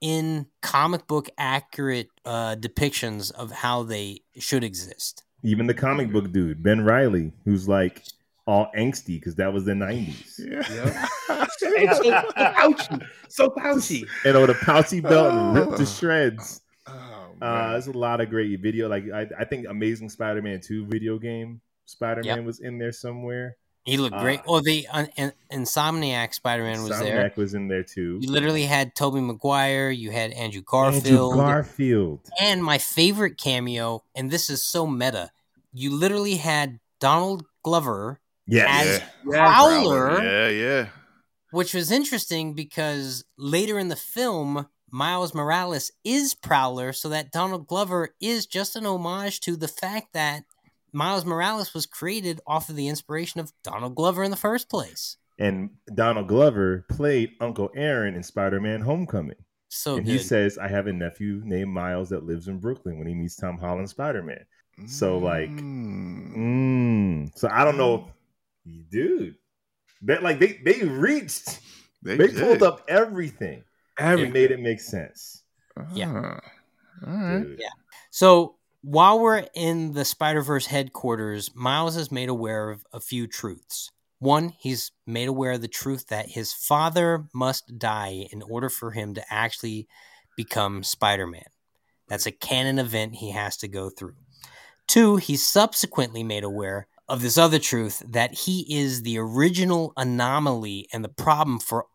in 0.00 0.46
comic 0.62 1.06
book 1.06 1.28
accurate 1.38 2.08
uh, 2.24 2.56
depictions 2.56 3.32
of 3.32 3.50
how 3.50 3.82
they 3.82 4.20
should 4.38 4.64
exist. 4.64 5.24
Even 5.42 5.66
the 5.66 5.74
comic 5.74 6.12
book 6.12 6.32
dude, 6.32 6.62
Ben 6.62 6.82
Reilly, 6.82 7.32
who's 7.44 7.68
like 7.68 8.02
all 8.46 8.70
angsty 8.76 9.18
because 9.18 9.34
that 9.36 9.52
was 9.52 9.64
the 9.64 9.72
'90s. 9.72 10.38
Yeah. 10.38 11.06
And 11.28 11.90
so, 11.96 12.02
so 12.02 12.22
pouchy, 12.34 13.06
so 13.28 13.50
pouchy. 13.50 14.04
And 14.24 14.40
with 14.40 14.50
a 14.50 14.54
pouchy 14.54 15.00
belt 15.00 15.32
and 15.32 15.54
ripped 15.54 15.78
to 15.78 15.86
shreds. 15.86 16.62
Oh, 17.40 17.46
Uh, 17.46 17.72
there's 17.72 17.86
a 17.86 17.92
lot 17.92 18.20
of 18.20 18.30
great 18.30 18.58
video. 18.60 18.88
Like 18.88 19.04
I, 19.12 19.26
I 19.38 19.44
think 19.44 19.66
Amazing 19.68 20.10
Spider-Man 20.10 20.60
2 20.60 20.86
video 20.86 21.18
game 21.18 21.60
Spider-Man 21.86 22.44
was 22.44 22.60
in 22.60 22.78
there 22.78 22.92
somewhere. 22.92 23.56
He 23.84 23.98
looked 23.98 24.18
great. 24.18 24.40
Oh, 24.48 24.60
the 24.60 24.84
uh, 24.92 25.06
Insomniac 25.52 26.34
Spider-Man 26.34 26.82
was 26.82 26.98
there. 26.98 27.22
Insomniac 27.30 27.36
was 27.36 27.54
in 27.54 27.68
there 27.68 27.84
too. 27.84 28.18
You 28.20 28.30
literally 28.32 28.64
had 28.64 28.96
Tobey 28.96 29.20
Maguire, 29.20 29.90
you 29.90 30.10
had 30.10 30.32
Andrew 30.32 30.62
Garfield. 30.62 31.04
Andrew 31.06 31.16
Garfield, 31.16 31.36
Garfield. 31.36 32.20
and 32.40 32.64
my 32.64 32.78
favorite 32.78 33.38
cameo, 33.38 34.02
and 34.16 34.30
this 34.30 34.50
is 34.50 34.64
so 34.64 34.86
meta. 34.88 35.30
You 35.72 35.94
literally 35.94 36.34
had 36.36 36.80
Donald 36.98 37.44
Glover, 37.62 38.18
Yes. 38.48 38.68
as 38.68 39.00
yeah. 39.00 39.08
Prowler, 39.30 40.22
Yeah, 40.22 40.48
yeah. 40.48 40.86
which 41.52 41.72
was 41.72 41.92
interesting 41.92 42.54
because 42.54 43.24
later 43.38 43.78
in 43.78 43.86
the 43.88 43.94
film, 43.96 44.66
Miles 44.90 45.34
Morales 45.34 45.90
is 46.04 46.34
Prowler, 46.34 46.92
so 46.92 47.08
that 47.08 47.32
Donald 47.32 47.66
Glover 47.66 48.14
is 48.20 48.46
just 48.46 48.76
an 48.76 48.86
homage 48.86 49.40
to 49.40 49.56
the 49.56 49.68
fact 49.68 50.12
that 50.12 50.44
Miles 50.92 51.24
Morales 51.24 51.74
was 51.74 51.86
created 51.86 52.40
off 52.46 52.68
of 52.68 52.76
the 52.76 52.88
inspiration 52.88 53.40
of 53.40 53.52
Donald 53.64 53.94
Glover 53.94 54.22
in 54.22 54.30
the 54.30 54.36
first 54.36 54.68
place. 54.70 55.16
And 55.38 55.70
Donald 55.94 56.28
Glover 56.28 56.86
played 56.90 57.32
Uncle 57.40 57.70
Aaron 57.74 58.14
in 58.14 58.22
Spider-Man 58.22 58.80
Homecoming. 58.80 59.36
So 59.68 59.96
and 59.96 60.06
good. 60.06 60.12
he 60.12 60.18
says, 60.18 60.56
I 60.56 60.68
have 60.68 60.86
a 60.86 60.92
nephew 60.92 61.42
named 61.44 61.70
Miles 61.70 62.08
that 62.10 62.24
lives 62.24 62.48
in 62.48 62.58
Brooklyn 62.58 62.98
when 62.98 63.06
he 63.06 63.14
meets 63.14 63.36
Tom 63.36 63.58
Holland 63.58 63.90
Spider-Man. 63.90 64.44
So, 64.86 65.16
like, 65.18 65.48
Mm. 65.50 66.36
Mm. 66.36 67.38
So 67.38 67.48
I 67.50 67.64
don't 67.64 67.78
know 67.78 68.10
dude. 68.90 69.36
That 70.02 70.22
like 70.22 70.38
they 70.38 70.60
they 70.64 70.82
reached 70.84 71.60
they, 72.02 72.16
they 72.16 72.28
pulled 72.28 72.62
up 72.62 72.84
everything. 72.88 73.64
It 73.98 74.32
made 74.32 74.50
it 74.50 74.60
make 74.60 74.80
sense. 74.80 75.42
Yeah. 75.92 76.12
Ah. 76.14 76.40
All 77.06 77.12
right. 77.12 77.42
Dude. 77.42 77.58
Yeah. 77.60 77.68
So 78.10 78.56
while 78.82 79.20
we're 79.20 79.46
in 79.54 79.92
the 79.92 80.04
Spider 80.04 80.42
Verse 80.42 80.66
headquarters, 80.66 81.54
Miles 81.54 81.96
is 81.96 82.12
made 82.12 82.28
aware 82.28 82.70
of 82.70 82.84
a 82.92 83.00
few 83.00 83.26
truths. 83.26 83.90
One, 84.18 84.54
he's 84.58 84.92
made 85.06 85.28
aware 85.28 85.52
of 85.52 85.60
the 85.60 85.68
truth 85.68 86.08
that 86.08 86.30
his 86.30 86.52
father 86.52 87.26
must 87.34 87.78
die 87.78 88.26
in 88.32 88.42
order 88.42 88.70
for 88.70 88.92
him 88.92 89.14
to 89.14 89.24
actually 89.28 89.88
become 90.36 90.82
Spider 90.82 91.26
Man. 91.26 91.44
That's 92.08 92.26
a 92.26 92.32
canon 92.32 92.78
event 92.78 93.16
he 93.16 93.32
has 93.32 93.56
to 93.58 93.68
go 93.68 93.90
through. 93.90 94.14
Two, 94.86 95.16
he's 95.16 95.44
subsequently 95.44 96.22
made 96.22 96.44
aware 96.44 96.86
of 97.08 97.22
this 97.22 97.36
other 97.36 97.58
truth 97.58 98.02
that 98.06 98.34
he 98.34 98.66
is 98.68 99.02
the 99.02 99.18
original 99.18 99.92
anomaly 99.96 100.88
and 100.92 101.04
the 101.04 101.08
problem 101.08 101.58
for 101.58 101.86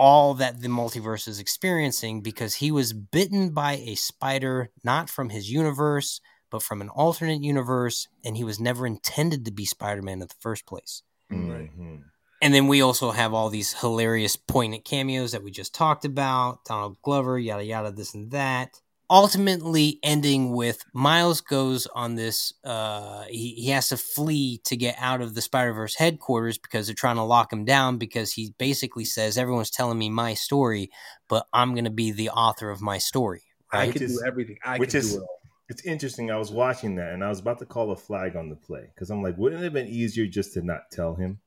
all 0.00 0.32
that 0.34 0.60
the 0.62 0.68
multiverse 0.68 1.26
is 1.26 1.40
experiencing 1.40 2.20
because 2.22 2.54
he 2.54 2.70
was 2.70 2.92
bitten 2.92 3.50
by 3.50 3.72
a 3.84 3.94
spider 3.96 4.70
not 4.84 5.10
from 5.10 5.28
his 5.30 5.50
universe 5.50 6.20
but 6.50 6.62
from 6.62 6.80
an 6.80 6.88
alternate 6.90 7.42
universe 7.42 8.06
and 8.24 8.36
he 8.36 8.44
was 8.44 8.60
never 8.60 8.86
intended 8.86 9.44
to 9.44 9.50
be 9.50 9.64
spider-man 9.64 10.22
in 10.22 10.28
the 10.28 10.34
first 10.40 10.64
place 10.66 11.02
Right. 11.30 11.70
Mhm. 11.76 12.04
and 12.40 12.54
then 12.54 12.68
we 12.68 12.80
also 12.80 13.10
have 13.10 13.34
all 13.34 13.50
these 13.50 13.80
hilarious 13.80 14.36
poignant 14.36 14.84
cameos 14.84 15.32
that 15.32 15.42
we 15.42 15.50
just 15.50 15.74
talked 15.74 16.04
about 16.04 16.64
donald 16.64 16.96
glover 17.02 17.36
yada 17.38 17.64
yada 17.64 17.90
this 17.90 18.14
and 18.14 18.30
that 18.30 18.80
ultimately 19.10 19.98
ending 20.02 20.52
with 20.52 20.84
miles 20.92 21.40
goes 21.40 21.86
on 21.94 22.14
this 22.14 22.52
uh 22.64 23.22
he, 23.28 23.54
he 23.54 23.70
has 23.70 23.88
to 23.88 23.96
flee 23.96 24.60
to 24.64 24.76
get 24.76 24.94
out 24.98 25.20
of 25.20 25.34
the 25.34 25.40
spider-verse 25.40 25.94
headquarters 25.96 26.58
because 26.58 26.86
they're 26.86 26.94
trying 26.94 27.16
to 27.16 27.22
lock 27.22 27.52
him 27.52 27.64
down 27.64 27.96
because 27.98 28.32
he 28.32 28.54
basically 28.58 29.04
says 29.04 29.38
everyone's 29.38 29.70
telling 29.70 29.98
me 29.98 30.10
my 30.10 30.34
story 30.34 30.90
but 31.28 31.46
i'm 31.52 31.72
going 31.74 31.84
to 31.84 31.90
be 31.90 32.10
the 32.12 32.28
author 32.30 32.70
of 32.70 32.80
my 32.82 32.98
story 32.98 33.42
I 33.72 33.78
right 33.86 33.92
can 33.92 34.02
is- 34.02 34.18
do 34.18 34.26
everything. 34.26 34.56
I 34.64 34.78
which 34.78 34.90
can 34.90 35.00
is- 35.00 35.12
do 35.12 35.18
it 35.18 35.22
all. 35.22 35.40
It's 35.70 35.84
interesting. 35.84 36.30
I 36.30 36.38
was 36.38 36.50
watching 36.50 36.94
that 36.94 37.12
and 37.12 37.22
I 37.22 37.28
was 37.28 37.40
about 37.40 37.58
to 37.58 37.66
call 37.66 37.90
a 37.90 37.96
flag 37.96 38.36
on 38.36 38.48
the 38.48 38.56
play 38.56 38.88
because 38.94 39.10
I'm 39.10 39.22
like, 39.22 39.36
wouldn't 39.36 39.60
it 39.60 39.64
have 39.64 39.74
been 39.74 39.86
easier 39.86 40.26
just 40.26 40.54
to 40.54 40.62
not 40.62 40.90
tell 40.90 41.14
him? 41.14 41.40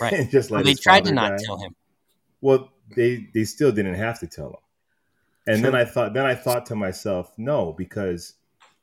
Right. 0.00 0.26
just 0.30 0.50
Well, 0.50 0.60
let 0.60 0.64
they 0.64 0.72
tried 0.72 1.04
to 1.04 1.12
not 1.12 1.32
die? 1.32 1.44
tell 1.44 1.58
him 1.58 1.74
Well, 2.40 2.70
they 2.96 3.28
they 3.34 3.44
still 3.44 3.70
didn't 3.70 3.96
have 3.96 4.18
to 4.20 4.26
tell 4.26 4.48
him. 4.48 4.56
And 5.46 5.64
then 5.64 5.74
I 5.74 5.84
thought 5.84 6.14
then 6.14 6.26
I 6.26 6.34
thought 6.34 6.66
to 6.66 6.76
myself, 6.76 7.32
no, 7.36 7.72
because 7.72 8.34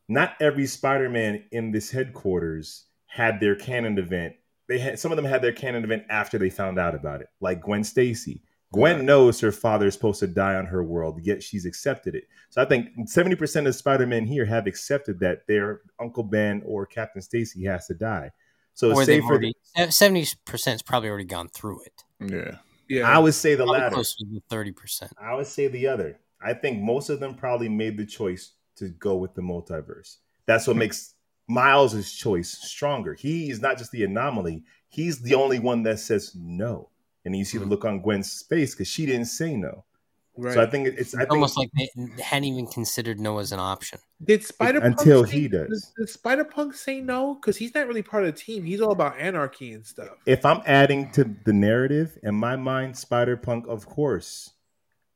not 0.07 0.35
every 0.39 0.67
Spider-Man 0.67 1.43
in 1.51 1.71
this 1.71 1.89
headquarters 1.91 2.85
had 3.07 3.39
their 3.39 3.55
canon 3.55 3.97
event. 3.97 4.35
They 4.67 4.77
had 4.79 4.99
some 4.99 5.11
of 5.11 5.15
them 5.15 5.25
had 5.25 5.41
their 5.41 5.53
canon 5.53 5.83
event 5.83 6.03
after 6.09 6.37
they 6.37 6.49
found 6.49 6.77
out 6.79 6.95
about 6.95 7.21
it, 7.21 7.29
like 7.39 7.61
Gwen 7.61 7.83
Stacy. 7.83 8.41
Gwen 8.73 9.05
knows 9.05 9.41
her 9.41 9.51
father 9.51 9.87
is 9.87 9.93
supposed 9.95 10.21
to 10.21 10.27
die 10.27 10.55
on 10.55 10.65
her 10.67 10.81
world, 10.81 11.19
yet 11.23 11.43
she's 11.43 11.65
accepted 11.65 12.15
it. 12.15 12.23
So 12.49 12.61
I 12.61 12.65
think 12.65 12.87
70% 12.99 13.67
of 13.67 13.75
Spider-Man 13.75 14.25
here 14.25 14.45
have 14.45 14.65
accepted 14.65 15.19
that 15.19 15.45
their 15.45 15.81
Uncle 15.99 16.23
Ben 16.23 16.61
or 16.65 16.85
Captain 16.85 17.21
Stacy 17.21 17.65
has 17.65 17.87
to 17.87 17.93
die. 17.93 18.31
So 18.73 18.91
or 18.91 19.03
say 19.03 19.15
they've 19.15 19.23
for 19.23 19.31
already 19.33 19.53
seventy 19.89 20.25
percent's 20.45 20.81
probably 20.81 21.09
already 21.09 21.25
gone 21.25 21.49
through 21.49 21.81
it. 21.83 22.03
Yeah. 22.19 22.57
Yeah, 22.87 23.09
I 23.09 23.19
would 23.19 23.33
say 23.33 23.55
the 23.55 23.63
Probably 23.63 23.79
latter. 23.79 23.95
closer 23.95 24.17
to 24.19 24.41
thirty 24.49 24.71
percent. 24.71 25.11
I 25.21 25.33
would 25.35 25.47
say 25.47 25.67
the 25.67 25.87
other. 25.87 26.19
I 26.43 26.53
think 26.53 26.81
most 26.81 27.09
of 27.09 27.19
them 27.19 27.35
probably 27.35 27.69
made 27.69 27.97
the 27.97 28.05
choice 28.05 28.51
to 28.77 28.89
go 28.89 29.15
with 29.15 29.33
the 29.33 29.41
multiverse. 29.41 30.17
That's 30.45 30.67
what 30.67 30.73
hmm. 30.73 30.79
makes 30.79 31.13
Miles' 31.47 32.13
choice 32.13 32.49
stronger. 32.49 33.13
He 33.13 33.49
is 33.49 33.61
not 33.61 33.77
just 33.77 33.91
the 33.91 34.03
anomaly, 34.03 34.63
he's 34.89 35.19
the 35.19 35.35
only 35.35 35.59
one 35.59 35.83
that 35.83 35.99
says 35.99 36.33
no. 36.35 36.89
And 37.23 37.35
you 37.35 37.45
see 37.45 37.57
the 37.57 37.65
hmm. 37.65 37.71
look 37.71 37.85
on 37.85 38.01
Gwen's 38.01 38.43
face 38.43 38.73
because 38.73 38.87
she 38.87 39.05
didn't 39.05 39.25
say 39.25 39.55
no. 39.55 39.83
right. 40.35 40.55
So 40.55 40.61
I 40.61 40.65
think 40.65 40.87
it's 40.87 41.13
I 41.13 41.19
think 41.19 41.33
Almost 41.33 41.57
like 41.57 41.69
they 41.77 41.89
hadn't 42.23 42.45
even 42.45 42.65
considered 42.65 43.19
no 43.19 43.37
as 43.37 43.51
an 43.51 43.59
option. 43.59 43.99
Did 44.23 44.43
Spider 44.43 44.79
Until 44.79 45.23
he 45.23 45.47
does. 45.47 45.91
Did, 45.97 46.09
Spider 46.09 46.45
Punk 46.45 46.73
say 46.73 47.01
no? 47.01 47.35
Because 47.35 47.57
he's 47.57 47.75
not 47.75 47.87
really 47.87 48.01
part 48.01 48.25
of 48.25 48.33
the 48.33 48.41
team. 48.41 48.63
He's 48.63 48.81
all 48.81 48.91
about 48.91 49.19
anarchy 49.19 49.73
and 49.73 49.85
stuff. 49.85 50.09
if 50.25 50.43
I'm 50.45 50.61
adding 50.65 51.11
to 51.11 51.35
the 51.45 51.53
narrative, 51.53 52.17
in 52.23 52.33
my 52.33 52.55
mind, 52.55 52.97
Spider 52.97 53.37
Punk, 53.37 53.67
of 53.67 53.85
course, 53.85 54.51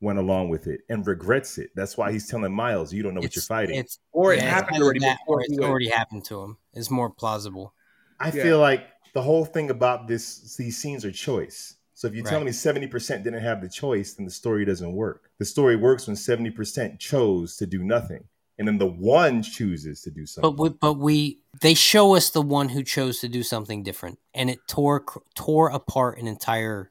went 0.00 0.18
along 0.18 0.50
with 0.50 0.66
it 0.66 0.82
and 0.88 1.06
regrets 1.06 1.58
it. 1.58 1.70
That's 1.74 1.96
why 1.96 2.12
he's 2.12 2.28
telling 2.28 2.54
Miles, 2.54 2.92
you 2.92 3.02
don't 3.02 3.14
know 3.14 3.20
what 3.20 3.34
you're 3.34 3.42
fighting. 3.42 3.76
It's 3.76 3.98
Or 4.12 4.32
it 4.32 4.36
yeah, 4.36 4.44
it's 4.44 4.52
happened 4.52 4.82
already 4.82 5.00
that 5.00 5.18
or 5.26 5.40
it's 5.42 5.58
already 5.58 5.88
happened 5.88 6.24
to 6.26 6.42
him. 6.42 6.58
It's 6.74 6.90
more 6.90 7.10
plausible. 7.10 7.74
I 8.20 8.30
Yeah. 8.30 8.42
feel 8.42 8.58
like 8.58 8.86
the 9.14 9.22
whole 9.22 9.44
thing 9.44 9.70
about 9.70 10.08
this 10.08 10.56
these 10.56 10.76
scenes 10.76 11.04
are 11.04 11.12
choice. 11.12 11.74
So 11.94 12.06
if 12.06 12.14
you're 12.14 12.26
telling 12.26 12.44
me 12.44 12.52
70% 12.52 13.24
didn't 13.24 13.40
have 13.40 13.62
the 13.62 13.70
choice, 13.70 14.12
then 14.12 14.26
the 14.26 14.30
story 14.30 14.66
doesn't 14.66 14.92
work. 14.92 15.30
The 15.38 15.46
story 15.46 15.76
works 15.76 16.06
when 16.06 16.14
70% 16.14 16.98
chose 16.98 17.56
to 17.56 17.66
do 17.66 17.82
nothing. 17.82 18.24
And 18.58 18.68
then 18.68 18.76
the 18.76 18.86
one 18.86 19.42
chooses 19.42 20.02
to 20.02 20.10
do 20.10 20.26
something. 20.26 20.56
But 20.56 20.62
we, 20.62 20.68
but 20.70 20.94
we 20.94 21.42
they 21.60 21.74
show 21.74 22.14
us 22.14 22.30
the 22.30 22.42
one 22.42 22.70
who 22.70 22.82
chose 22.82 23.20
to 23.20 23.28
do 23.28 23.42
something 23.42 23.82
different, 23.82 24.18
and 24.34 24.50
it 24.50 24.58
tore 24.68 25.04
tore 25.34 25.68
apart 25.70 26.18
an 26.18 26.26
entire. 26.26 26.90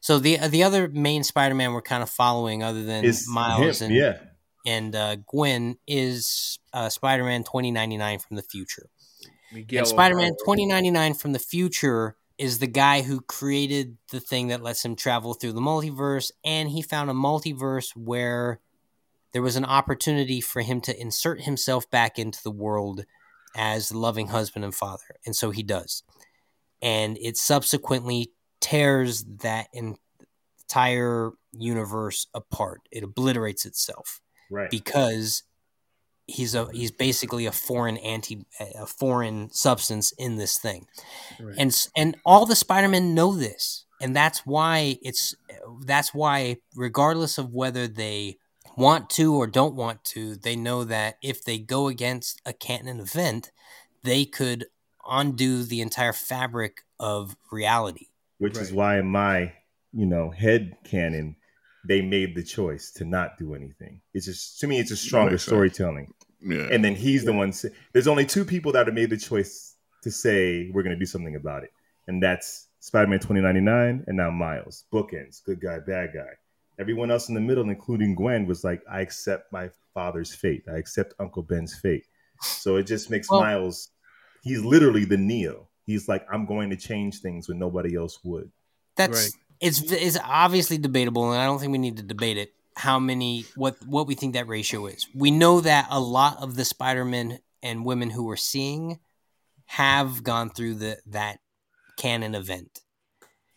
So 0.00 0.18
the 0.18 0.36
the 0.48 0.62
other 0.62 0.88
main 0.88 1.24
Spider-Man 1.24 1.72
we're 1.72 1.82
kind 1.82 2.02
of 2.02 2.10
following, 2.10 2.62
other 2.62 2.84
than 2.84 3.04
It's 3.04 3.28
Miles 3.28 3.80
him, 3.80 3.86
and 3.86 3.96
yeah. 3.96 4.18
and 4.66 4.94
uh, 4.94 5.16
Gwen, 5.26 5.78
is 5.86 6.58
uh, 6.72 6.88
Spider-Man 6.88 7.44
twenty 7.44 7.70
ninety 7.70 7.96
nine 7.96 8.18
from 8.18 8.36
the 8.36 8.42
future. 8.42 8.88
Miguel 9.52 9.80
and 9.80 9.88
Spider-Man 9.88 10.32
2099 10.44 11.14
from 11.14 11.32
the 11.32 11.38
future 11.38 12.16
is 12.38 12.58
the 12.58 12.66
guy 12.66 13.02
who 13.02 13.20
created 13.20 13.96
the 14.10 14.20
thing 14.20 14.48
that 14.48 14.62
lets 14.62 14.84
him 14.84 14.96
travel 14.96 15.34
through 15.34 15.52
the 15.52 15.60
multiverse 15.60 16.30
and 16.44 16.70
he 16.70 16.82
found 16.82 17.10
a 17.10 17.14
multiverse 17.14 17.96
where 17.96 18.60
there 19.32 19.42
was 19.42 19.56
an 19.56 19.64
opportunity 19.64 20.40
for 20.40 20.62
him 20.62 20.80
to 20.80 21.00
insert 21.00 21.42
himself 21.42 21.88
back 21.90 22.18
into 22.18 22.42
the 22.42 22.50
world 22.50 23.04
as 23.56 23.88
the 23.88 23.98
loving 23.98 24.28
husband 24.28 24.64
and 24.64 24.74
father 24.74 25.16
and 25.24 25.34
so 25.34 25.50
he 25.50 25.62
does 25.62 26.02
and 26.82 27.16
it 27.20 27.36
subsequently 27.36 28.32
tears 28.68 29.24
that 29.40 29.66
entire 29.72 31.30
universe 31.52 32.26
apart 32.34 32.80
it 32.90 33.02
obliterates 33.04 33.64
itself 33.64 34.20
Right. 34.50 34.70
because 34.70 35.42
he's 36.26 36.54
a 36.54 36.68
he's 36.72 36.90
basically 36.90 37.46
a 37.46 37.52
foreign 37.52 37.96
anti 37.98 38.44
a 38.60 38.86
foreign 38.86 39.50
substance 39.52 40.12
in 40.12 40.36
this 40.36 40.58
thing 40.58 40.86
Right. 41.40 41.54
and 41.58 41.88
and 41.96 42.16
all 42.24 42.46
the 42.46 42.56
spider-men 42.56 43.14
know 43.14 43.34
this 43.36 43.84
and 44.00 44.14
that's 44.14 44.44
why 44.44 44.98
it's 45.02 45.34
that's 45.84 46.12
why 46.12 46.56
regardless 46.74 47.38
of 47.38 47.52
whether 47.52 47.86
they 47.88 48.38
want 48.76 49.08
to 49.10 49.34
or 49.34 49.46
don't 49.46 49.74
want 49.74 50.04
to 50.04 50.36
they 50.36 50.56
know 50.56 50.84
that 50.84 51.16
if 51.22 51.44
they 51.44 51.58
go 51.58 51.86
against 51.88 52.42
a 52.44 52.52
canon 52.52 53.00
event 53.00 53.52
they 54.02 54.24
could 54.24 54.66
undo 55.08 55.62
the 55.62 55.80
entire 55.80 56.12
fabric 56.12 56.82
of 56.98 57.36
reality 57.52 58.08
Which 58.38 58.58
is 58.58 58.72
why 58.72 58.98
in 58.98 59.06
my, 59.06 59.52
you 59.92 60.06
know, 60.06 60.30
head 60.30 60.76
canon, 60.84 61.36
they 61.86 62.02
made 62.02 62.34
the 62.34 62.42
choice 62.42 62.90
to 62.92 63.04
not 63.04 63.38
do 63.38 63.54
anything. 63.54 64.00
It's 64.12 64.26
just 64.26 64.60
to 64.60 64.66
me, 64.66 64.78
it's 64.78 64.90
a 64.90 64.96
stronger 64.96 65.38
storytelling. 65.38 66.12
Yeah. 66.42 66.68
And 66.70 66.84
then 66.84 66.94
he's 66.94 67.24
the 67.24 67.32
one. 67.32 67.52
Say, 67.52 67.70
there's 67.92 68.08
only 68.08 68.26
two 68.26 68.44
people 68.44 68.72
that 68.72 68.86
have 68.86 68.94
made 68.94 69.10
the 69.10 69.16
choice 69.16 69.74
to 70.02 70.10
say 70.10 70.70
we're 70.72 70.82
going 70.82 70.94
to 70.94 70.98
do 70.98 71.06
something 71.06 71.36
about 71.36 71.64
it, 71.64 71.70
and 72.06 72.22
that's 72.22 72.68
Spider-Man 72.80 73.18
2099 73.20 74.04
and 74.06 74.16
now 74.16 74.30
Miles. 74.30 74.84
Bookends, 74.92 75.42
good 75.44 75.60
guy, 75.60 75.78
bad 75.78 76.10
guy. 76.14 76.28
Everyone 76.78 77.10
else 77.10 77.28
in 77.28 77.34
the 77.34 77.40
middle, 77.40 77.68
including 77.70 78.14
Gwen, 78.14 78.46
was 78.46 78.62
like, 78.64 78.82
"I 78.90 79.00
accept 79.00 79.50
my 79.50 79.70
father's 79.94 80.34
fate. 80.34 80.64
I 80.70 80.76
accept 80.76 81.14
Uncle 81.18 81.42
Ben's 81.42 81.74
fate." 81.74 82.04
So 82.42 82.76
it 82.76 82.86
just 82.86 83.10
makes 83.10 83.30
Well- 83.30 83.40
Miles. 83.40 83.88
He's 84.42 84.62
literally 84.62 85.04
the 85.04 85.16
Neo. 85.16 85.68
He's 85.86 86.08
like, 86.08 86.26
"I'm 86.30 86.44
going 86.46 86.70
to 86.70 86.76
change 86.76 87.20
things 87.20 87.48
when 87.48 87.58
nobody 87.58 87.96
else 87.96 88.18
would." 88.24 88.50
that's 88.96 89.22
Right. 89.24 89.30
it's 89.60 89.92
it's 89.92 90.18
obviously 90.24 90.78
debatable 90.78 91.30
and 91.30 91.38
i 91.40 91.44
don't 91.44 91.58
think 91.58 91.70
we 91.70 91.76
need 91.76 91.98
to 91.98 92.02
debate 92.02 92.38
it 92.38 92.54
how 92.76 92.98
many 92.98 93.44
what 93.56 93.76
what 93.86 94.06
we 94.06 94.14
think 94.14 94.32
that 94.32 94.48
ratio 94.48 94.86
is 94.86 95.06
we 95.14 95.30
know 95.30 95.60
that 95.60 95.86
a 95.90 96.00
lot 96.00 96.38
of 96.42 96.56
the 96.56 96.64
spider-men 96.64 97.38
and 97.62 97.84
women 97.84 98.08
who 98.08 98.24
we're 98.24 98.36
seeing 98.36 98.98
have 99.66 100.22
gone 100.24 100.48
through 100.48 100.74
the 100.74 100.96
that 101.06 101.40
canon 101.98 102.34
event 102.34 102.80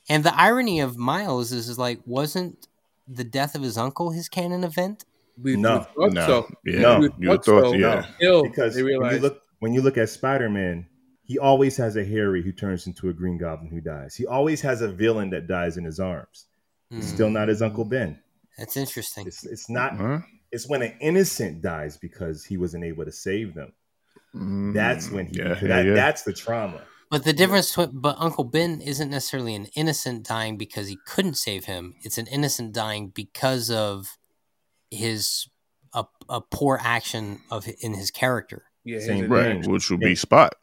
and 0.10 0.26
the 0.26 0.36
irony 0.38 0.82
of 0.82 0.98
miles 0.98 1.54
is, 1.54 1.70
is 1.70 1.78
like 1.80 2.00
wasn't 2.06 2.68
the 3.08 3.24
death 3.24 3.56
of 3.56 3.62
his 3.62 3.78
uncle 3.78 4.12
his 4.12 4.28
canon 4.28 4.66
event 4.66 5.06
We, 5.42 5.56
No, 5.56 5.88
we 5.96 6.10
no. 6.10 6.28
so. 6.28 6.48
Yeah. 6.66 6.80
No. 6.82 7.00
We 7.00 7.10
You 7.18 7.30
thought 7.30 7.46
thought, 7.46 7.64
so. 7.64 7.74
yeah. 7.76 8.06
Until 8.20 8.44
because 8.44 8.76
when 8.76 8.86
you 9.14 9.20
look 9.20 9.42
when 9.60 9.74
you 9.74 9.82
look 9.82 9.98
at 9.98 10.10
Spider-Man, 10.10 10.86
he 11.30 11.38
always 11.38 11.78
has 11.78 11.96
a 11.96 12.04
Harry 12.04 12.42
who 12.44 12.52
turns 12.52 12.88
into 12.88 13.08
a 13.10 13.14
Green 13.14 13.38
Goblin 13.38 13.70
who 13.70 13.80
dies. 13.82 14.16
He 14.16 14.26
always 14.26 14.60
has 14.62 14.82
a 14.82 14.88
villain 14.92 15.30
that 15.30 15.48
dies 15.48 15.78
in 15.78 15.86
his 15.86 16.00
arms. 16.00 16.48
It's 16.92 17.08
Hmm, 17.10 17.16
still 17.16 17.30
not 17.30 17.48
his 17.50 17.62
Uncle 17.62 17.86
Ben. 17.86 18.20
that's 18.58 18.76
interesting 18.76 19.28
It's 19.28 19.46
it's 19.46 19.70
not. 19.70 19.96
Huh? 19.96 20.20
It's 20.52 20.68
when 20.68 20.82
an 20.82 20.94
innocent 21.00 21.62
dies 21.62 21.98
because 21.98 22.44
he 22.44 22.58
wasn't 22.58 22.84
able 22.84 23.06
to 23.06 23.12
save 23.12 23.54
them. 23.54 23.72
Mm, 24.36 24.74
That's 24.74 25.10
when 25.12 25.28
he. 25.28 25.38
yeah, 25.38 25.54
that, 25.54 25.62
yeah, 25.64 25.82
yeah. 25.82 25.94
That's 25.94 26.24
the 26.24 26.34
trauma. 26.34 26.82
but 27.12 27.24
the 27.24 27.34
difference 27.34 27.72
twi- 27.72 27.94
but 27.94 28.16
uncle 28.20 28.44
ben 28.44 28.82
isn't 28.82 29.10
necessarily 29.12 29.54
an 29.56 29.66
innocent 29.76 30.24
dying 30.28 30.58
because 30.58 30.88
he 30.88 30.98
couldn't 31.08 31.36
save 31.36 31.66
him 31.66 31.96
it's 32.04 32.18
an 32.20 32.28
innocent 32.28 32.72
dying 32.74 33.10
because 33.22 33.70
of 33.72 34.18
his 34.92 35.48
a, 35.94 36.06
a 36.30 36.42
poor 36.42 36.80
action 36.82 37.40
of 37.50 37.68
in 37.82 37.94
his 37.96 38.12
character 38.12 38.64
yeah, 38.84 39.00
Same 39.00 39.22
his 39.22 39.30
Right. 39.30 39.56
right, 39.58 39.68
which 39.68 39.90
would 39.92 40.00
be 40.00 40.16
Spot. 40.16 40.54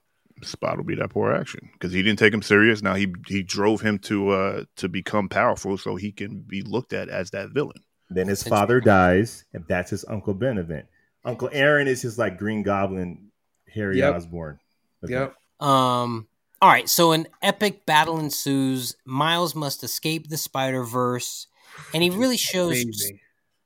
Spot 0.43 0.77
will 0.77 0.85
be 0.85 0.95
that 0.97 1.11
poor 1.11 1.33
action 1.33 1.71
because 1.73 1.93
he 1.93 2.03
didn't 2.03 2.19
take 2.19 2.35
him 2.35 2.43
serious. 2.43 2.83
Now 2.83 2.95
he 2.95 3.13
he 3.27 3.43
drove 3.43 3.81
him 3.81 3.99
to 4.01 4.31
uh 4.31 4.65
to 4.77 4.89
become 4.89 5.29
powerful 5.29 5.79
so 5.79 5.97
he 5.97 6.13
can 6.13 6.41
be 6.41 6.61
looked 6.63 6.93
at 6.93 7.09
as 7.09 7.31
that 7.31 7.51
villain. 7.51 7.83
Then 8.11 8.29
his 8.29 8.43
father 8.43 8.81
dies, 8.81 9.45
and 9.53 9.65
that's 9.67 9.91
his 9.91 10.05
Uncle 10.09 10.35
Ben 10.35 10.59
event. 10.59 10.87
Uncle 11.25 11.49
Aaron 11.53 11.89
is 11.89 12.03
his 12.03 12.19
like 12.19 12.39
Green 12.39 12.63
Goblin, 12.63 13.31
Harry 13.75 13.99
Yep. 13.99 14.15
Osborn. 14.15 14.61
event. 15.03 15.33
Yep. 15.61 15.69
Um. 15.69 16.29
All 16.63 16.71
right. 16.71 16.89
So 16.89 17.13
an 17.13 17.27
epic 17.43 17.85
battle 17.87 18.19
ensues. 18.21 18.95
Miles 19.05 19.55
must 19.55 19.83
escape 19.83 20.29
the 20.29 20.37
Spider 20.37 20.85
Verse, 20.85 21.47
and 21.95 22.03
he 22.03 22.11
really 22.11 22.37
shows. 22.37 22.83
Amazing. 22.83 23.21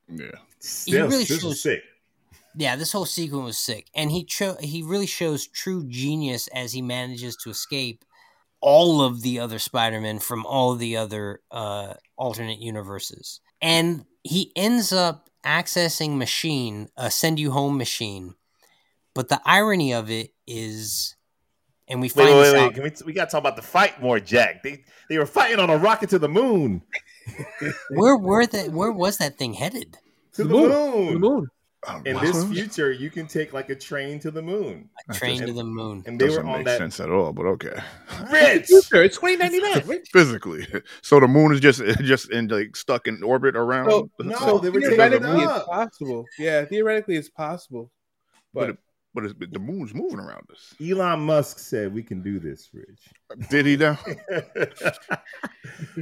Yeah, 0.09 0.26
Still, 0.60 1.06
really 1.09 1.24
this 1.24 1.40
shows- 1.40 1.44
is 1.52 1.62
sick. 1.62 1.82
Yeah, 2.61 2.77
this 2.77 2.93
whole 2.93 3.07
sequence 3.07 3.45
was 3.45 3.59
sick, 3.59 3.87
and 3.95 4.11
he 4.11 4.23
cho- 4.24 4.59
he 4.61 4.82
really 4.82 5.07
shows 5.07 5.47
true 5.47 5.82
genius 5.89 6.47
as 6.49 6.73
he 6.74 6.82
manages 6.82 7.35
to 7.37 7.51
escape 7.51 8.05
all 8.61 9.01
of 9.01 9.23
the 9.23 9.41
other 9.41 9.59
Spider-Men 9.59 10.19
from 10.19 10.45
all 10.45 10.74
the 10.74 10.95
other 10.99 11.41
uh, 11.51 11.95
alternate 12.16 12.59
universes, 12.61 13.41
and 13.62 14.05
he 14.24 14.53
ends 14.55 14.93
up 14.93 15.31
accessing 15.43 16.19
machine 16.19 16.91
a 16.99 17.11
send 17.11 17.39
you 17.41 17.51
home 17.53 17.78
machine. 17.78 18.35
But 19.15 19.28
the 19.31 19.41
irony 19.47 19.95
of 19.95 20.11
it 20.11 20.35
is, 20.47 21.16
and 21.89 22.01
we 22.03 22.09
Wait, 22.09 22.12
find 22.12 22.28
wait, 22.28 22.43
this 22.43 22.53
wait. 22.53 22.61
out. 22.61 22.74
Can 22.74 22.82
we, 22.82 22.93
we 23.07 23.12
got 23.15 23.24
to 23.24 23.31
talk 23.32 23.41
about 23.41 23.57
the 23.57 23.62
fight 23.62 24.03
more, 24.03 24.20
Jack. 24.20 24.62
They 24.62 24.85
they 25.09 25.16
were 25.16 25.24
fighting 25.24 25.59
on 25.59 25.70
a 25.70 25.78
rocket 25.78 26.11
to 26.11 26.19
the 26.19 26.28
moon. 26.28 26.82
Where 27.91 28.19
were 28.19 28.47
that? 28.47 28.69
Where 28.69 28.93
was 28.93 29.16
that 29.16 29.39
thing 29.39 29.55
headed? 29.55 29.97
To 30.35 30.45
the, 30.45 30.49
The 30.49 30.55
moon. 30.55 30.69
moon. 30.70 31.12
The 31.15 31.19
moon. 31.19 31.47
Um, 31.89 32.02
In 32.05 32.15
what? 32.16 32.23
this 32.24 32.44
future, 32.44 32.93
you 32.93 33.09
can 33.09 33.27
take 33.27 33.55
like 33.55 33.70
a 33.70 33.74
train 33.74 34.19
to 34.20 34.31
the 34.31 34.43
moon. 34.43 34.90
A 35.09 35.15
train 35.15 35.40
to 35.47 35.52
the 35.52 35.65
moon. 35.65 36.02
And 36.07 36.20
they 36.20 36.27
doesn't 36.27 36.44
were 36.44 36.51
on 36.52 36.59
make 36.59 36.66
that 36.66 36.77
sense 36.78 37.01
at 37.01 37.09
all. 37.11 37.32
But 37.32 37.47
okay, 37.47 37.81
rich. 38.31 38.66
Future. 38.66 39.02
It's 39.02 39.16
2099. 39.16 39.86
Rich. 39.89 40.09
physically, 40.12 40.66
so 41.02 41.20
the 41.20 41.27
moon 41.28 41.52
is 41.55 41.61
just 41.61 41.81
just 42.02 42.31
in 42.31 42.48
like 42.48 42.77
stuck 42.77 43.07
in 43.09 43.23
orbit 43.23 43.57
around. 43.57 43.89
So, 43.90 44.11
No, 44.20 44.36
so 44.36 44.59
they 44.59 44.69
were 44.69 44.81
taking 44.81 44.94
it 44.94 44.97
theoretically, 45.23 45.43
it's 45.43 45.52
up. 45.52 45.66
possible. 45.66 46.27
Yeah, 46.39 46.65
theoretically, 46.66 47.16
it's 47.16 47.31
possible. 47.31 47.90
But 48.52 48.61
But 48.61 48.70
it- 48.70 48.78
but 49.12 49.24
it's, 49.24 49.35
the 49.40 49.59
moon's 49.59 49.93
moving 49.93 50.20
around 50.20 50.47
us. 50.52 50.73
Elon 50.81 51.19
Musk 51.19 51.59
said 51.59 51.93
we 51.93 52.01
can 52.01 52.23
do 52.23 52.39
this, 52.39 52.69
Rich. 52.73 53.48
Did 53.51 53.66
he 53.66 53.77
now? 53.77 53.98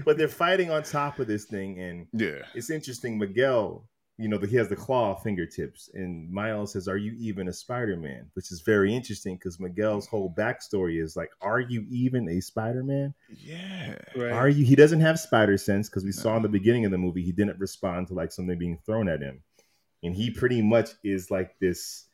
but 0.05 0.19
they're 0.19 0.29
fighting 0.29 0.71
on 0.71 0.83
top 0.83 1.19
of 1.19 1.27
this 1.27 1.45
thing, 1.47 1.79
and 1.81 2.07
Yeah. 2.13 2.43
it's 2.55 2.69
interesting. 2.69 3.17
Miguel 3.19 3.89
you 4.19 4.27
know, 4.27 4.37
that 4.37 4.51
he 4.51 4.57
has 4.57 4.69
the 4.69 4.77
claw 4.77 5.15
fingertips, 5.15 5.89
and 5.95 6.29
Miles 6.31 6.73
says, 6.73 6.89
"Are 6.89 6.97
you 6.97 7.15
even 7.19 7.47
a 7.47 7.53
Spider-Man?" 7.53 8.31
Which 8.35 8.51
is 8.51 8.61
very 8.61 8.93
interesting 8.93 9.37
because 9.37 9.61
Miguel's 9.61 10.09
whole 10.09 10.35
backstory 10.37 11.01
is 11.01 11.17
like, 11.17 11.31
"Are 11.41 11.61
you 11.61 11.87
even 11.89 12.29
a 12.29 12.41
Spider-Man? 12.41 13.15
Yeah. 13.29 13.97
Right. 14.17 14.33
Are 14.33 14.49
you?" 14.49 14.65
He 14.65 14.75
doesn't 14.75 15.01
have 15.01 15.21
spider 15.21 15.57
sense 15.57 15.89
because 15.89 16.05
we 16.05 16.11
saw 16.11 16.37
in 16.37 16.43
the 16.43 16.49
beginning 16.49 16.85
of 16.85 16.91
the 16.91 16.99
movie 16.99 17.23
he 17.23 17.31
didn't 17.31 17.61
respond 17.61 18.09
to 18.09 18.15
like 18.15 18.33
something 18.33 18.59
being 18.59 18.79
thrown 18.85 19.09
at 19.09 19.23
him, 19.23 19.43
and 20.03 20.17
he 20.17 20.33
pretty 20.33 20.63
much 20.63 20.91
is 21.05 21.31
like 21.31 21.57
this 21.61 22.07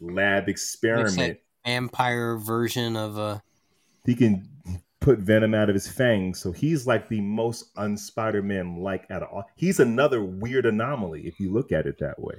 lab 0.00 0.48
experiment. 0.48 1.38
Vampire 1.64 2.36
version 2.36 2.96
of 2.96 3.18
a. 3.18 3.42
he 4.04 4.16
can 4.16 4.48
put 5.06 5.20
venom 5.20 5.54
out 5.54 5.68
of 5.68 5.74
his 5.74 5.86
fangs. 5.86 6.40
So 6.40 6.50
he's 6.50 6.84
like 6.84 7.08
the 7.08 7.20
most 7.20 7.66
un-Spider-Man 7.76 8.78
like 8.78 9.06
at 9.08 9.22
all. 9.22 9.44
He's 9.54 9.78
another 9.78 10.24
weird 10.24 10.66
anomaly 10.66 11.28
if 11.28 11.38
you 11.38 11.52
look 11.52 11.70
at 11.70 11.86
it 11.86 11.96
that 12.00 12.20
way. 12.20 12.34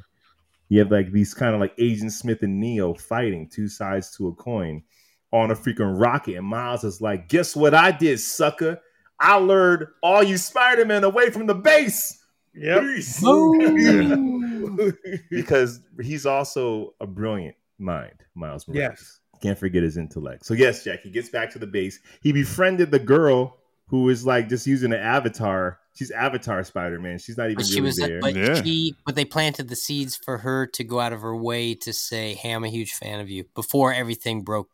You 0.67 0.79
have 0.79 0.91
like 0.91 1.13
these 1.13 1.33
kind 1.33 1.55
of 1.55 1.61
like 1.61 1.73
Agent 1.77 2.11
Smith 2.11 2.43
and 2.43 2.59
Neo 2.59 2.93
fighting 2.93 3.47
two 3.47 3.69
sides 3.69 4.13
to 4.17 4.27
a 4.27 4.33
coin 4.33 4.83
on 5.31 5.51
a 5.51 5.55
freaking 5.55 5.97
rocket, 5.97 6.35
and 6.35 6.45
Miles 6.45 6.83
is 6.83 6.99
like, 6.99 7.29
"Guess 7.29 7.55
what 7.55 7.73
I 7.73 7.91
did, 7.91 8.19
sucker? 8.19 8.81
I 9.17 9.39
lured 9.39 9.87
all 10.03 10.21
you 10.21 10.37
Spider-Man 10.37 11.05
away 11.05 11.29
from 11.29 11.45
the 11.45 11.55
base." 11.55 12.21
Yep. 12.53 12.83
Because 15.31 15.79
he's 16.01 16.25
also 16.25 16.93
a 16.99 17.07
brilliant 17.07 17.55
mind, 17.79 18.25
Miles 18.35 18.67
Morales. 18.67 18.77
Yes. 18.77 19.19
Can't 19.41 19.57
forget 19.57 19.83
his 19.83 19.97
intellect. 19.97 20.45
So 20.45 20.53
yes, 20.53 20.83
Jack, 20.83 21.01
he 21.01 21.09
gets 21.09 21.29
back 21.29 21.51
to 21.51 21.59
the 21.59 21.67
base. 21.67 21.99
He 22.21 22.31
befriended 22.31 22.91
the 22.91 22.99
girl 22.99 23.57
who 23.87 24.09
is 24.09 24.25
like 24.25 24.49
just 24.49 24.67
using 24.67 24.91
an 24.93 24.99
avatar. 24.99 25.79
She's 25.93 26.11
Avatar 26.11 26.63
Spider 26.63 26.99
Man. 26.99 27.17
She's 27.17 27.37
not 27.37 27.45
even 27.45 27.55
But 27.55 27.65
she 27.65 27.75
really 27.75 27.85
was, 27.87 27.95
there. 27.97 28.19
but 28.19 28.35
Yeah. 28.35 28.61
she, 28.61 28.95
but 29.05 29.15
they 29.15 29.25
planted 29.25 29.67
the 29.69 29.75
seeds 29.75 30.15
for 30.15 30.37
her 30.39 30.67
to 30.67 30.83
go 30.83 30.99
out 30.99 31.13
of 31.13 31.21
her 31.21 31.35
way 31.35 31.73
to 31.75 31.93
say, 31.93 32.35
"Hey, 32.35 32.51
I'm 32.51 32.63
a 32.63 32.69
huge 32.69 32.91
fan 32.91 33.19
of 33.19 33.29
you." 33.29 33.45
Before 33.55 33.91
everything 33.93 34.43
broke, 34.43 34.69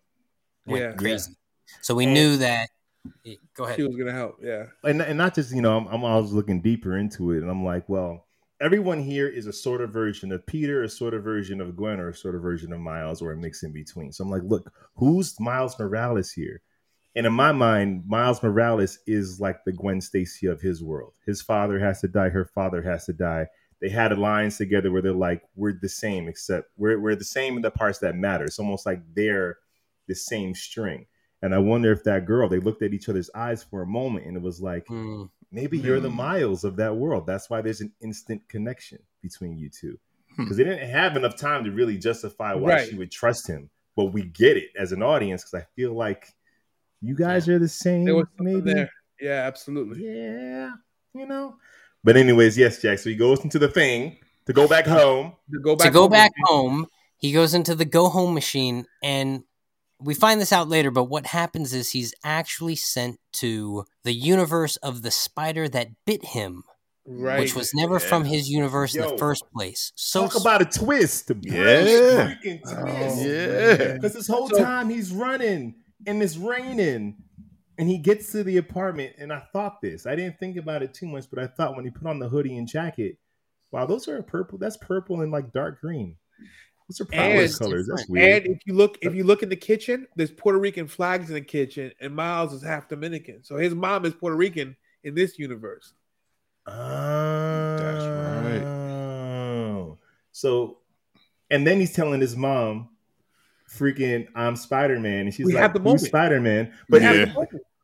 went 0.66 0.84
Yeah. 0.84 0.92
crazy. 0.94 1.34
So 1.82 1.96
we 1.96 2.06
And- 2.06 2.14
knew 2.14 2.38
that. 2.38 2.70
Go 3.56 3.66
ahead. 3.66 3.76
She 3.78 3.84
was 3.84 3.96
gonna 3.98 4.12
help. 4.14 4.38
Yeah. 4.42 4.66
and, 4.84 5.02
and 5.02 5.18
not 5.18 5.36
just 5.36 5.54
you 5.54 5.62
know, 5.62 5.78
I'm, 5.78 5.88
I'm 5.88 6.06
I 6.06 6.18
was 6.18 6.32
looking 6.34 6.62
deeper 6.62 6.98
into 6.98 7.32
it, 7.32 7.42
and 7.42 7.50
I'm 7.50 7.64
like, 7.64 7.88
well, 7.90 8.26
everyone 8.64 9.02
here 9.02 9.28
is 9.28 9.46
a 9.46 9.54
sort 9.54 9.82
of 9.82 9.92
version 9.92 10.32
of 10.32 10.46
Peter, 10.46 10.84
a 10.84 10.90
sort 10.90 11.14
of 11.14 11.24
version 11.24 11.60
of 11.60 11.76
Gwen, 11.76 12.00
or 12.00 12.10
a 12.10 12.16
sort 12.16 12.34
of 12.34 12.42
version 12.42 12.72
of 12.72 12.80
Miles, 12.80 13.22
or 13.22 13.34
a 13.34 13.38
mix 13.38 13.62
in 13.64 13.74
between. 13.74 14.14
So 14.14 14.24
I'm 14.24 14.32
like, 14.32 14.44
look, 14.44 14.72
who's 14.96 15.38
Miles 15.40 15.78
Morales 15.78 16.32
here? 16.32 16.62
And 17.16 17.28
in 17.28 17.34
my 17.34 17.52
mind, 17.52 18.04
Miles 18.08 18.42
Morales 18.42 19.00
is 19.06 19.40
like 19.40 19.64
the 19.66 19.74
Gwen 19.74 20.00
Stacy 20.02 20.48
of 20.48 20.62
his 20.62 20.82
world. 20.82 21.14
His 21.26 21.42
father 21.42 21.78
has 21.78 22.02
to 22.02 22.08
die, 22.08 22.30
her 22.30 22.46
father 22.46 22.82
has 22.82 23.06
to 23.06 23.14
die. 23.14 23.48
They 23.82 23.90
had 23.90 24.14
alliance 24.14 24.58
together 24.58 24.92
where 24.92 25.02
they're 25.02 25.12
like, 25.12 25.44
we're 25.56 25.74
the 25.74 25.90
same, 25.90 26.30
except 26.30 26.70
we're 26.78 27.00
we're 27.00 27.16
the 27.16 27.26
same 27.26 27.58
in 27.58 27.62
the 27.62 27.70
parts 27.70 28.00
that 28.00 28.16
matter. 28.16 28.46
It's 28.46 28.60
almost 28.60 28.86
like 28.86 29.02
they're 29.14 29.58
the 30.08 30.16
same 30.16 30.56
string. 30.56 31.06
And 31.42 31.54
I 31.54 31.58
wonder 31.58 31.92
if 31.92 32.06
that 32.06 32.26
girl, 32.26 32.48
they 32.48 32.60
looked 32.60 32.82
at 32.82 32.94
each 32.94 33.10
other's 33.10 33.30
eyes 33.36 33.62
for 33.62 33.82
a 33.82 33.86
moment 33.86 34.26
and 34.26 34.38
it 34.38 34.42
was 34.42 34.62
like, 34.62 34.88
Hmm. 34.88 35.26
Maybe 35.54 35.78
you're 35.78 36.00
the 36.02 36.10
Hmm. 36.10 36.18
miles 36.18 36.64
of 36.66 36.76
that 36.78 36.96
world. 36.96 37.26
That's 37.26 37.50
why 37.50 37.62
there's 37.62 37.80
an 37.80 37.94
instant 38.02 38.42
connection 38.50 39.00
between 39.22 39.58
you 39.58 39.70
two. 39.70 39.98
Hmm. 40.36 40.44
Because 40.44 40.58
they 40.58 40.64
didn't 40.66 40.90
have 40.90 41.16
enough 41.16 41.38
time 41.38 41.64
to 41.64 41.72
really 41.72 41.98
justify 41.98 42.54
why 42.56 42.70
Right. 42.72 42.90
she 42.90 42.96
would 42.96 43.12
trust 43.12 43.48
him. 43.48 43.70
But 43.96 44.06
we 44.06 44.24
get 44.24 44.58
it 44.58 44.70
as 44.78 44.92
an 44.92 45.04
audience 45.04 45.44
because 45.44 45.62
I 45.62 45.66
feel 45.76 45.94
like 45.94 46.28
you 47.02 47.16
guys 47.16 47.48
are 47.48 47.60
the 47.60 47.68
same. 47.68 48.06
There 48.06 48.16
was 48.16 48.28
maybe. 48.40 48.74
there. 48.74 48.90
Yeah, 49.22 49.44
absolutely. 49.46 50.04
Yeah, 50.06 50.72
you 51.14 51.28
know. 51.28 51.58
But 52.04 52.18
anyways, 52.18 52.58
yes, 52.58 52.82
Jack. 52.82 53.00
So 53.00 53.10
he 53.10 53.16
goes 53.16 53.44
into 53.44 53.60
the 53.60 53.68
thing 53.70 54.18
to 54.48 54.54
go 54.54 54.68
back 54.68 54.86
home. 54.88 55.34
To 55.54 55.60
go 55.60 55.76
back. 55.76 55.86
to 55.88 55.92
go 55.94 56.02
home 56.02 56.12
back 56.12 56.32
home, 56.46 56.88
he 57.18 57.32
goes 57.32 57.54
into 57.54 57.76
the 57.76 57.86
go 57.86 58.10
home 58.10 58.34
machine, 58.34 58.86
and 59.04 59.44
we 60.00 60.14
find 60.14 60.40
this 60.42 60.52
out 60.54 60.68
later. 60.70 60.92
But 60.92 61.06
what 61.06 61.28
happens 61.28 61.74
is 61.74 61.92
he's 61.92 62.14
actually 62.24 62.76
sent 62.76 63.20
to 63.34 63.86
the 64.04 64.14
universe 64.14 64.76
of 64.78 65.02
the 65.02 65.12
spider 65.12 65.68
that 65.70 65.90
bit 66.06 66.26
him, 66.26 66.64
Right. 67.06 67.40
which 67.40 67.56
was 67.56 67.74
never 67.74 67.96
Yeah. 67.96 68.00
from 68.08 68.26
his 68.26 68.50
universe 68.50 68.96
in 68.96 69.02
the 69.02 69.18
first 69.18 69.44
place. 69.54 69.92
So 69.96 70.28
Talk 70.28 70.40
about 70.42 70.62
a 70.62 70.66
twist. 70.66 71.30
A 71.32 71.38
Yeah. 71.42 72.34
freaking 72.34 72.62
twist. 72.62 72.76
Oh, 72.78 73.26
Yeah. 73.26 73.94
Because 73.94 74.14
this 74.14 74.28
whole 74.28 74.50
So- 74.50 74.58
time 74.58 74.90
he's 74.90 75.12
running 75.12 75.76
and 76.06 76.22
it's 76.22 76.38
raining. 76.38 77.18
And 77.76 77.90
he 77.90 77.98
gets 77.98 78.32
to 78.34 78.44
the 78.44 78.58
apartment, 78.58 79.16
and 79.18 79.34
I 79.34 79.40
thought 79.52 79.82
this. 79.82 80.06
I 80.06 80.16
didn't 80.16 80.38
think 80.38 80.58
about 80.58 80.84
it 80.84 80.94
too 80.94 81.08
much, 81.08 81.26
but 81.32 81.40
I 81.40 81.48
thought 81.48 81.76
when 81.76 81.86
he 81.86 81.90
put 81.90 82.06
on 82.06 82.20
the 82.20 82.30
hoodie 82.30 82.56
and 82.56 82.68
jacket, 82.68 83.18
wow, 83.72 83.88
those 83.88 84.08
are 84.08 84.22
purple. 84.22 84.60
That's 84.60 84.78
purple 84.78 85.22
and 85.22 85.32
like 85.32 85.52
dark 85.52 85.82
green. 85.82 86.18
Those 86.98 87.02
are 87.02 87.06
Prowler's 87.06 87.60
And- 87.60 87.70
colors. 87.70 87.88
That's 87.88 88.08
weird. 88.08 88.46
And 88.46 88.56
if 88.56 88.62
you 88.66 88.74
look, 88.74 88.98
if 89.02 89.14
you 89.16 89.24
look 89.24 89.44
in 89.44 89.50
the 89.50 89.56
kitchen, 89.56 90.08
there's 90.16 90.32
Puerto 90.32 90.60
Rican 90.60 90.88
flags 90.88 91.30
in 91.30 91.34
the 91.36 91.42
kitchen, 91.42 91.92
and 92.00 92.16
Miles 92.16 92.54
is 92.54 92.62
half 92.64 92.88
Dominican, 92.88 93.44
so 93.44 93.58
his 93.58 93.74
mom 93.76 94.06
is 94.06 94.14
Puerto 94.14 94.36
Rican 94.38 94.76
in 95.04 95.16
this 95.16 95.38
universe. 95.40 95.94
Oh, 96.68 97.78
That's 97.78 98.06
right. 98.06 98.64
Oh. 98.64 99.98
So, 100.32 100.78
and 101.52 101.66
then 101.68 101.80
he's 101.80 101.94
telling 101.94 102.22
his 102.22 102.36
mom, 102.36 102.90
freaking, 103.70 104.28
I'm 104.36 104.56
Spider 104.56 105.00
Man. 105.00 105.22
And 105.26 105.34
she's 105.34 105.46
We 105.46 105.54
like, 105.54 105.62
have 105.62 105.74
the 105.74 105.80
"Who's. 105.80 106.06
Spider 106.06 106.40
Man? 106.40 106.74
But 106.90 107.02
But 107.02 107.16
Yeah. 107.16 107.34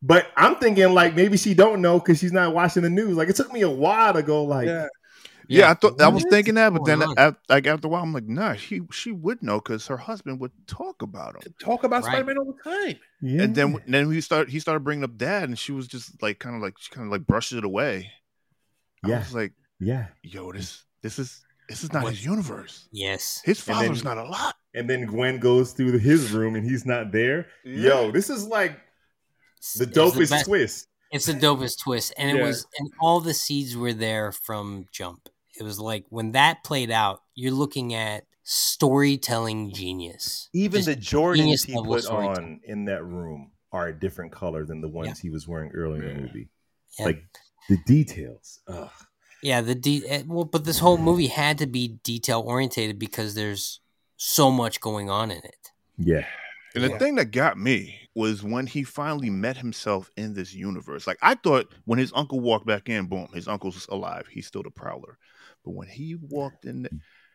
But 0.02 0.28
I'm 0.38 0.56
thinking 0.56 0.94
like 0.94 1.14
maybe 1.14 1.36
she 1.36 1.54
don't 1.54 1.82
know 1.82 2.00
because 2.00 2.20
she's 2.20 2.32
not 2.32 2.54
watching 2.54 2.84
the 2.84 2.90
news. 2.90 3.18
Like 3.18 3.28
it 3.28 3.36
took 3.36 3.52
me 3.52 3.62
a 3.64 3.70
while 3.70 4.14
to 4.14 4.24
go 4.24 4.46
like, 4.46 4.68
yeah, 4.68 4.88
Yeah, 5.50 5.72
I 5.72 5.74
thought 5.74 6.00
I 6.00 6.08
was 6.10 6.24
thinking 6.30 6.56
that, 6.56 6.72
but 6.72 6.86
then 6.86 7.00
going 7.00 7.18
at, 7.18 7.36
like 7.50 7.66
after 7.68 7.88
a 7.88 7.90
while, 7.90 8.04
I'm 8.04 8.14
like, 8.14 8.28
nah, 8.28 8.54
she 8.54 8.82
she 8.92 9.12
would 9.12 9.42
know 9.42 9.60
because 9.60 9.88
her 9.88 9.98
husband 9.98 10.40
would 10.40 10.52
talk 10.68 11.02
about 11.02 11.36
him. 11.44 11.54
talk 11.60 11.84
about 11.84 12.04
Right. 12.04 12.12
Spider 12.14 12.26
Man 12.26 12.38
all 12.38 12.46
the 12.54 12.70
time. 12.70 13.00
yeah. 13.22 13.42
And 13.44 13.56
then 13.56 13.78
then 13.88 14.08
we 14.08 14.22
start 14.22 14.50
he 14.50 14.60
started 14.60 14.82
bringing 14.84 15.04
up 15.04 15.18
dad, 15.18 15.50
and 15.50 15.58
she 15.58 15.72
was 15.72 15.88
just 15.88 16.22
like 16.22 16.38
kind 16.40 16.56
of 16.56 16.62
like 16.62 16.76
she 16.80 16.92
kind 16.92 17.08
of 17.08 17.12
like 17.12 17.26
brushed 17.26 17.52
it 17.54 17.64
away. 17.64 18.12
I 19.04 19.10
Yeah. 19.10 19.20
was 19.20 19.34
like, 19.34 19.54
yeah. 19.80 20.08
yo, 20.22 20.52
this 20.52 20.84
this 21.02 21.18
is 21.18 21.42
this 21.68 21.84
is 21.84 21.92
not 21.94 22.04
What? 22.04 22.14
his 22.14 22.24
universe. 22.24 22.88
yes, 22.92 23.42
His 23.44 23.60
And 23.68 23.76
then- 23.78 23.84
father's 23.88 24.04
not 24.04 24.18
lot. 24.30 24.56
And 24.76 24.88
then 24.90 25.08
Gwen 25.08 25.40
goes 25.40 25.72
through 25.74 25.98
his 25.98 26.32
room 26.32 26.56
and 26.56 26.64
he's 26.64 26.86
not 26.86 27.12
there. 27.12 27.48
Yo, 27.66 28.12
this 28.12 28.30
is 28.30 28.46
like 28.46 28.74
the 29.78 29.86
It's 29.86 29.98
dopest 29.98 30.30
best- 30.30 30.46
twist. 30.46 30.88
It's 31.12 31.26
the 31.26 31.34
dopest 31.34 31.80
twist, 31.80 32.14
and 32.20 32.30
it 32.30 32.36
Yeah. 32.40 32.46
was, 32.46 32.68
and 32.78 32.92
all 33.02 33.20
the 33.20 33.34
seeds 33.34 33.76
were 33.76 33.94
there 33.94 34.32
from 34.32 34.86
jump. 34.92 35.28
It 35.60 35.64
was 35.64 35.80
like 35.80 36.06
when 36.10 36.32
that 36.32 36.64
played 36.64 36.90
out, 36.92 37.22
you're 37.36 37.52
looking 37.52 37.94
at 37.94 38.26
storytelling 38.44 39.72
genius. 39.74 40.50
Even 40.54 40.82
Just 40.82 40.88
the 40.88 40.96
Jordans 40.96 41.66
he 41.66 41.74
put 41.74 42.06
on 42.08 42.62
in 42.64 42.86
that 42.86 43.04
room 43.04 43.52
are 43.72 43.88
a 43.88 43.94
different 43.94 44.32
color 44.32 44.66
than 44.66 44.82
the 44.82 44.88
ones 44.88 45.08
Yeah. 45.10 45.22
he 45.22 45.30
was 45.30 45.48
wearing 45.48 45.72
earlier 45.72 46.04
in 46.10 46.16
the 46.18 46.22
movie. 46.24 46.50
Yeah. 46.98 47.06
Like 47.06 47.24
the 47.68 47.78
details. 47.86 48.60
Ugh. 48.68 48.90
Yeah, 49.44 49.62
the 49.62 49.76
de- 49.76 50.08
eh, 50.08 50.24
well, 50.26 50.46
but 50.46 50.66
this 50.66 50.80
whole 50.80 50.98
movie 50.98 51.28
had 51.28 51.58
to 51.60 51.68
be 51.68 52.00
detail 52.04 52.42
orientated 52.42 52.98
because 53.00 53.36
there's 53.36 53.80
so 54.18 54.50
much 54.52 54.82
going 54.82 55.10
on 55.10 55.30
in 55.32 55.38
it. 55.38 55.72
Yeah. 55.98 56.26
And 56.76 56.84
the 56.84 56.90
Yeah. 56.90 56.98
thing 56.98 57.16
that 57.16 57.32
got 57.32 57.58
me 57.58 58.10
was 58.16 58.44
when 58.44 58.66
he 58.68 58.84
finally 58.84 59.30
met 59.30 59.58
himself 59.58 60.10
in 60.18 60.34
this 60.34 60.54
universe. 60.54 61.06
Like 61.08 61.20
I 61.22 61.36
thought 61.36 61.72
when 61.86 62.00
his 62.00 62.12
uncle 62.16 62.40
walked 62.40 62.66
back 62.66 62.90
in, 62.90 63.06
boom, 63.08 63.28
his 63.34 63.48
uncle's 63.48 63.88
alive. 63.90 64.28
He's 64.32 64.48
still 64.48 64.64
the 64.64 64.72
prowler. 64.72 65.18
But 65.70 65.76
when 65.76 65.88
he 65.88 66.16
walked 66.30 66.66
in, 66.66 66.88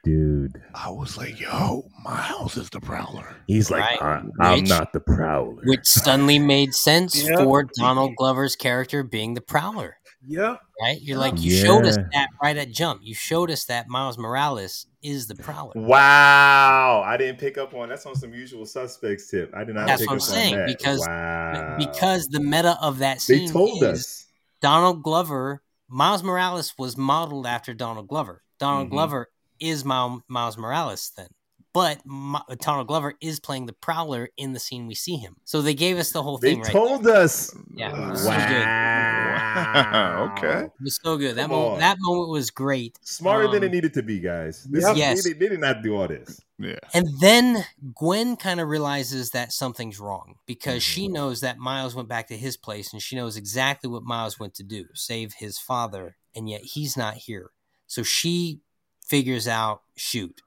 Dude. 0.02 0.61
I 0.74 0.90
was 0.90 1.16
like, 1.16 1.40
yo, 1.40 1.89
Miles 2.05 2.56
is 2.59 2.69
the 2.69 2.81
prowler. 2.81 3.36
He's 3.47 3.70
like, 3.70 4.01
Right. 4.02 4.23
I, 4.40 4.44
I'm 4.52 4.61
Which- 4.61 4.69
not 4.69 4.93
the 4.93 5.01
prowler. 5.01 5.62
which 5.65 5.81
suddenly 5.85 6.39
made 6.39 6.74
sense 6.74 7.23
Yeah. 7.27 7.36
for 7.43 7.65
Donald 7.78 8.15
Glover's 8.16 8.55
character 8.56 9.02
being 9.02 9.32
the 9.35 9.40
Prowler. 9.40 9.97
Yeah, 10.27 10.56
Right? 10.82 10.98
You're 11.01 11.16
like 11.19 11.40
you 11.40 11.52
showed 11.52 11.86
us 11.86 11.97
that 12.12 12.28
right 12.43 12.56
at 12.56 12.70
jump. 12.73 13.01
You 13.05 13.15
showed 13.15 13.51
us 13.51 13.65
that 13.66 13.89
Miles 13.89 14.19
Morales 14.19 14.86
is 15.02 15.27
the 15.27 15.36
Prowler. 15.36 15.73
Wow. 15.77 17.02
I 17.06 17.16
didn't 17.16 17.39
pick 17.39 17.56
up 17.56 17.73
on 17.73 17.89
that's 17.89 18.05
on 18.05 18.15
some 18.15 18.35
usual 18.35 18.66
suspects 18.66 19.31
tip. 19.31 19.52
I 19.55 19.65
did 19.65 19.74
not 19.74 19.86
That's 19.86 20.02
pick 20.02 20.11
what 20.11 20.15
I'm 20.15 20.19
up 20.19 20.23
saying, 20.24 20.55
on 20.55 20.61
that. 20.61 20.66
because- 20.78 21.01
wow. 21.06 21.77
Because 21.78 22.27
the 22.28 22.40
meta 22.40 22.77
of 22.82 22.98
that 22.98 23.20
scene 23.23 23.39
they 23.39 23.44
scene 23.47 23.52
told 23.55 23.82
is 23.85 23.89
us. 23.89 24.27
Donald 24.61 25.02
Glover, 25.02 25.62
Miles 25.89 26.23
Morales 26.23 26.74
was 26.78 26.97
modeled 26.97 27.47
after 27.47 27.74
Donald 27.74 28.09
Glover. 28.09 28.43
Donald 28.59 28.89
Mhm. 28.89 28.90
Glover 28.93 29.31
is 29.61 29.85
Miles 29.85 30.56
Morales 30.56 31.11
then. 31.16 31.28
But 31.75 32.07
Mi- 32.07 32.39
Donald 32.61 32.87
Glover 32.87 33.15
is 33.21 33.39
playing 33.41 33.67
the 33.67 33.73
Prowler 33.75 34.31
in 34.39 34.53
the 34.55 34.61
scene 34.61 34.87
we 34.87 34.95
see 34.95 35.17
him. 35.17 35.37
So 35.45 35.61
they 35.61 35.75
gave 35.75 35.99
us 35.99 36.13
the 36.13 36.23
whole 36.23 36.39
They 36.39 36.53
thing 36.53 36.63
right. 36.63 36.73
told 36.73 37.07
us. 37.07 37.55
Yeah, 37.75 37.91
it 37.91 37.99
Wow. 38.11 38.15
so 38.15 38.31
good. 38.31 38.67
Wow. 38.67 40.35
okay. 40.39 40.65
It 40.67 40.73
was 40.81 41.01
so 41.03 41.17
good. 41.19 41.35
That 41.37 41.43
Come 41.49 41.51
moment, 41.51 41.81
that 41.81 41.97
moment 42.01 42.31
was 42.31 42.51
great. 42.51 42.99
Smarter 43.03 43.49
than 43.49 43.59
Um, 43.59 43.65
it 43.65 43.73
needed 43.73 43.93
to 43.95 44.03
be, 44.03 44.21
guys. 44.21 44.65
This 44.71 44.85
Yes. 44.97 45.25
they, 45.25 45.33
they 45.33 45.49
did 45.49 45.61
not 45.61 45.83
do 45.83 45.97
all 45.97 46.07
this. 46.09 46.41
Yeah. 46.59 46.79
And 46.95 47.09
then 47.21 47.65
Gwen 47.95 48.37
kind 48.37 48.61
of 48.61 48.69
realizes 48.69 49.31
that 49.31 49.53
something's 49.53 49.99
wrong 49.99 50.37
because 50.47 50.83
she 50.83 51.05
Mm-hmm. 51.07 51.13
knows 51.13 51.41
that 51.41 51.59
Miles 51.59 51.95
went 51.97 52.09
back 52.09 52.29
to 52.29 52.37
his 52.37 52.57
place 52.57 52.93
and 52.93 53.03
she 53.03 53.17
knows 53.17 53.37
exactly 53.37 53.91
what 53.91 54.05
Miles 54.05 54.39
went 54.39 54.55
to 54.55 54.63
do 54.63 54.87
save 54.95 55.35
his 55.35 55.59
father, 55.59 56.17
and 56.37 56.49
yet 56.49 56.61
he's 56.63 56.97
not 56.97 57.15
here. 57.15 57.51
So 57.89 58.03
she 58.05 58.61
figures 59.05 59.49
out, 59.49 59.83
shoot, 59.97 60.41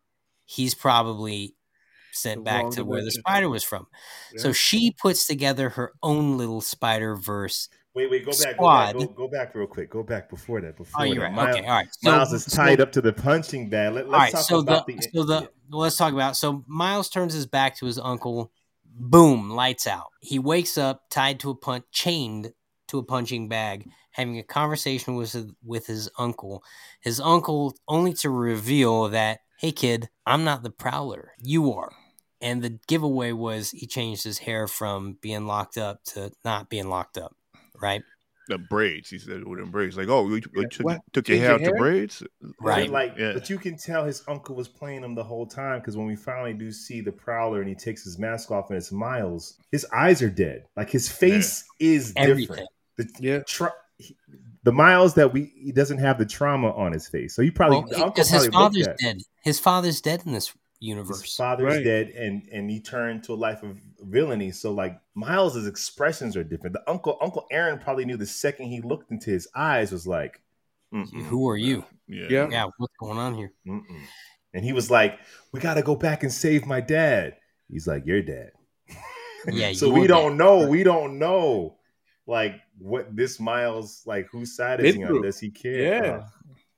he's 0.47 0.73
probably 0.73 1.53
sent 2.11 2.39
The 2.39 2.45
back 2.45 2.69
to 2.71 2.83
where 2.83 3.03
the 3.03 3.11
spider 3.11 3.47
was 3.47 3.63
from. 3.63 3.85
So 4.37 4.51
she 4.51 4.89
puts 4.91 5.27
together 5.27 5.69
her 5.69 5.91
own 6.01 6.37
little 6.39 6.61
Spider 6.61 7.15
Verse. 7.15 7.69
Wait, 7.93 8.09
wait, 8.09 8.25
go 8.25 8.31
back, 8.31 8.53
Squad. 8.55 8.93
go 8.93 8.99
back, 8.99 9.07
go, 9.09 9.13
go 9.13 9.27
back 9.27 9.55
real 9.55 9.67
quick. 9.67 9.89
Go 9.91 10.03
back 10.03 10.29
before 10.29 10.61
that. 10.61 10.77
Before 10.77 11.01
Oh, 11.01 11.03
you're 11.03 11.15
that. 11.15 11.21
right. 11.21 11.33
Miles, 11.33 11.55
okay, 11.57 11.65
all 11.67 11.73
right. 11.75 11.87
So, 11.91 12.11
Miles 12.11 12.33
is 12.33 12.43
so- 12.45 12.55
tied 12.55 12.79
up 12.81 12.91
to 12.93 13.01
the 13.01 13.13
punching 13.13 13.69
bag. 13.69 13.93
Let, 13.93 14.05
all 14.05 14.11
let's 14.11 14.19
right. 14.21 14.31
talk 14.33 14.41
So 14.43 14.59
about 14.59 14.87
the. 14.87 14.99
so 15.13 15.23
the 15.23 15.49
well, 15.69 15.81
let's 15.81 15.97
talk 15.97 16.13
about 16.13 16.35
so 16.37 16.63
Miles 16.67 17.09
turns 17.09 17.33
his 17.33 17.45
back 17.45 17.75
to 17.77 17.85
his 17.85 17.99
uncle. 17.99 18.51
Boom, 18.99 19.51
lights 19.51 19.85
out. 19.85 20.07
He 20.21 20.39
wakes 20.39 20.75
up 20.77 21.03
tied 21.11 21.39
to 21.41 21.51
a 21.51 21.55
punch, 21.55 21.83
chained 21.91 22.51
to 22.87 22.97
a 22.97 23.03
punching 23.03 23.47
bag, 23.47 23.87
having 24.11 24.39
a 24.39 24.43
conversation 24.43 25.15
with 25.15 25.35
with 25.63 25.85
his 25.87 26.09
uncle. 26.17 26.63
His 27.01 27.19
uncle 27.19 27.75
only 27.87 28.13
to 28.15 28.29
reveal 28.31 29.09
that, 29.09 29.39
hey 29.57 29.71
kid, 29.71 30.09
I'm 30.25 30.43
not 30.43 30.63
the 30.63 30.69
Prowler. 30.69 31.31
You 31.39 31.71
are. 31.73 31.91
And 32.41 32.61
the 32.61 32.79
giveaway 32.87 33.31
was 33.31 33.71
he 33.71 33.87
changed 33.87 34.23
his 34.23 34.39
hair 34.39 34.67
from 34.67 35.17
being 35.21 35.47
locked 35.47 35.77
up 35.77 36.03
to 36.13 36.31
not 36.45 36.69
being 36.69 36.87
locked 36.89 37.17
up. 37.17 37.35
Right. 37.81 38.03
The 38.47 38.57
braids. 38.59 39.09
He 39.09 39.19
said 39.19 39.45
with 39.45 39.59
them 39.59 39.71
braids. 39.71 39.97
Like, 39.97 40.07
oh, 40.07 40.23
we, 40.23 40.41
we 40.55 40.61
Yeah, 40.61 40.67
took, 40.71 40.85
what? 40.85 41.01
took 41.11 41.27
your 41.27 41.37
hair 41.39 41.53
out 41.53 41.61
to 41.61 41.73
braids. 41.73 42.23
Right. 42.61 42.89
Like, 42.89 43.15
Yeah. 43.17 43.33
but 43.33 43.49
you 43.49 43.57
can 43.57 43.75
tell 43.77 44.05
his 44.05 44.23
uncle 44.27 44.55
was 44.55 44.67
playing 44.69 45.03
him 45.03 45.15
the 45.15 45.23
whole 45.23 45.45
time 45.45 45.79
because 45.79 45.97
when 45.97 46.05
we 46.07 46.15
finally 46.15 46.53
do 46.53 46.71
see 46.71 47.01
the 47.01 47.11
Prowler 47.11 47.59
and 47.59 47.67
he 47.67 47.75
takes 47.75 48.03
his 48.03 48.17
mask 48.17 48.51
off 48.51 48.69
and 48.69 48.77
it's 48.77 48.91
Miles, 48.91 49.57
his 49.71 49.85
eyes 49.91 50.21
are 50.21 50.29
dead. 50.29 50.63
Like 50.77 50.89
his 50.89 51.09
face 51.09 51.65
is 51.79 52.13
Everything. 52.15 52.47
different. 52.47 52.69
The, 52.97 53.09
Yeah. 53.19 53.39
tra- 53.47 53.73
he- 53.97 54.15
the 54.63 54.71
Miles 54.71 55.13
that 55.15 55.31
we 55.33 55.53
he 55.55 55.71
doesn't 55.71 55.99
have 55.99 56.17
the 56.17 56.25
trauma 56.25 56.71
on 56.73 56.91
his 56.91 57.07
face, 57.07 57.35
so 57.35 57.41
he 57.41 57.51
probably 57.51 57.77
Well, 57.77 58.11
he- 58.15 58.21
his 58.21 58.29
probably 58.29 58.49
father's 58.51 58.87
dead. 58.99 59.17
His 59.43 59.59
father's 59.59 60.01
dead 60.01 60.23
in 60.25 60.33
this 60.33 60.53
universe. 60.79 61.21
His 61.21 61.21
universe. 61.21 61.35
father's 61.37 61.75
Right. 61.75 61.83
dead, 61.83 62.09
and 62.09 62.47
and 62.51 62.69
he 62.69 62.79
turned 62.81 63.23
to 63.25 63.33
a 63.33 63.35
life 63.35 63.63
of 63.63 63.77
villainy. 64.01 64.51
So 64.51 64.71
like 64.73 64.99
Miles's 65.15 65.67
expressions 65.67 66.35
are 66.35 66.43
different. 66.43 66.73
The 66.73 66.89
uncle 66.89 67.17
Uncle 67.21 67.45
Aaron 67.51 67.79
probably 67.79 68.05
knew 68.05 68.17
the 68.17 68.25
second 68.25 68.67
he 68.67 68.81
looked 68.81 69.09
into 69.11 69.29
his 69.29 69.47
eyes 69.55 69.91
was 69.91 70.05
like, 70.05 70.41
"Mm-mm, 70.93 71.23
Who 71.27 71.47
are 71.49 71.57
you? 71.57 71.85
Yeah. 72.07 72.27
Yeah. 72.29 72.47
Yeah, 72.51 72.65
what's 72.77 72.93
going 72.99 73.17
on 73.17 73.35
here? 73.35 73.53
mm-mm." 73.65 74.01
and 74.53 74.63
he 74.65 74.71
was 74.73 74.89
like, 74.91 75.19
"We 75.51 75.59
got 75.59 75.75
to 75.75 75.81
go 75.81 75.95
back 75.95 76.23
and 76.23 76.31
save 76.31 76.65
my 76.65 76.81
dad." 76.81 77.35
He's 77.69 77.87
like, 77.87 78.05
"You're 78.05 78.21
dead." 78.21 78.51
Yeah, 79.47 79.71
so 79.73 79.87
you're 79.87 79.99
we 80.01 80.07
don't 80.07 80.31
dead. 80.31 80.37
know. 80.43 80.67
We 80.67 80.83
don't 80.83 81.19
know 81.19 81.77
like 82.27 82.55
what 82.79 83.15
this 83.15 83.39
Miles 83.39 84.01
like. 84.05 84.27
Whose 84.31 84.55
side 84.55 84.79
is 84.81 84.95
he 84.95 85.03
on? 85.03 85.21
Does 85.21 85.39
he 85.39 85.49
care? 85.49 86.03
Yeah. 86.05 86.11
Uh, 86.17 86.23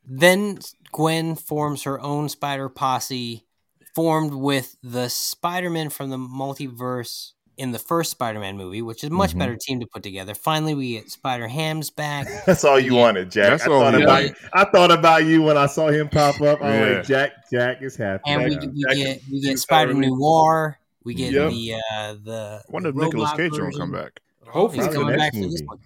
Then 0.06 0.60
Gwen 0.92 1.36
forms 1.36 1.84
her 1.84 2.00
own 2.02 2.30
spider 2.30 2.70
posse, 2.70 3.46
formed 3.94 4.34
with 4.34 4.76
the 4.82 5.08
Spider-Man 5.10 5.90
from 5.90 6.10
the 6.10 6.18
multiverse 6.18 7.32
in 7.58 7.72
the 7.74 7.80
first 7.80 8.12
Spider-Man 8.12 8.56
movie, 8.56 8.82
which 8.82 9.04
is 9.04 9.10
a 9.10 9.14
much 9.14 9.36
Mhm. 9.36 9.40
better 9.40 9.58
team 9.60 9.82
to 9.82 9.86
put 9.86 10.02
together. 10.02 10.34
Finally, 10.34 10.76
we 10.76 10.92
get 10.94 11.12
Spider 11.12 11.48
Ham's 11.50 11.90
back. 11.90 12.26
That's 12.46 12.64
all 12.64 12.80
you 12.80 12.94
Yeah. 12.96 13.02
wanted, 13.02 13.30
Jack. 13.32 13.50
That's 13.50 13.68
I 13.68 13.72
all 13.72 13.82
thought 13.82 13.96
we 13.96 14.04
about 14.04 14.14
wanted. 14.24 14.36
I 14.54 14.64
thought 14.66 14.92
about 14.92 15.26
you 15.26 15.42
when 15.44 15.58
I 15.58 15.66
saw 15.66 15.90
him 15.90 16.08
pop 16.08 16.40
up. 16.42 16.62
I'm 16.62 16.74
Yeah. 16.74 16.96
like, 17.00 17.06
Jack, 17.06 17.32
Jack 17.52 17.82
is 17.82 17.98
happy. 17.98 18.24
and 18.28 18.44
we, 18.44 18.50
we 18.52 18.56
get 18.96 19.22
we 19.30 19.38
is 19.40 19.46
get 19.46 19.50
super 19.50 19.58
Spider 19.58 19.94
relief. 19.94 20.12
Noir. 20.18 20.80
We 21.04 21.14
get 21.14 21.34
Yep. 21.34 21.52
the 21.52 21.74
uh 21.74 22.14
the 22.24 22.62
I 22.68 22.72
wonder 22.72 22.90
if 22.90 22.96
the 22.96 23.02
Nicolas 23.04 23.32
Cage 23.34 23.52
will 23.52 23.72
come 23.72 23.92
back. 23.92 24.22
Hopefully, 24.50 24.86
He's 24.86 24.94
coming 24.94 25.16
back 25.16 25.34
next 25.34 25.38
for 25.38 25.52
this 25.52 25.62
one. 25.66 25.80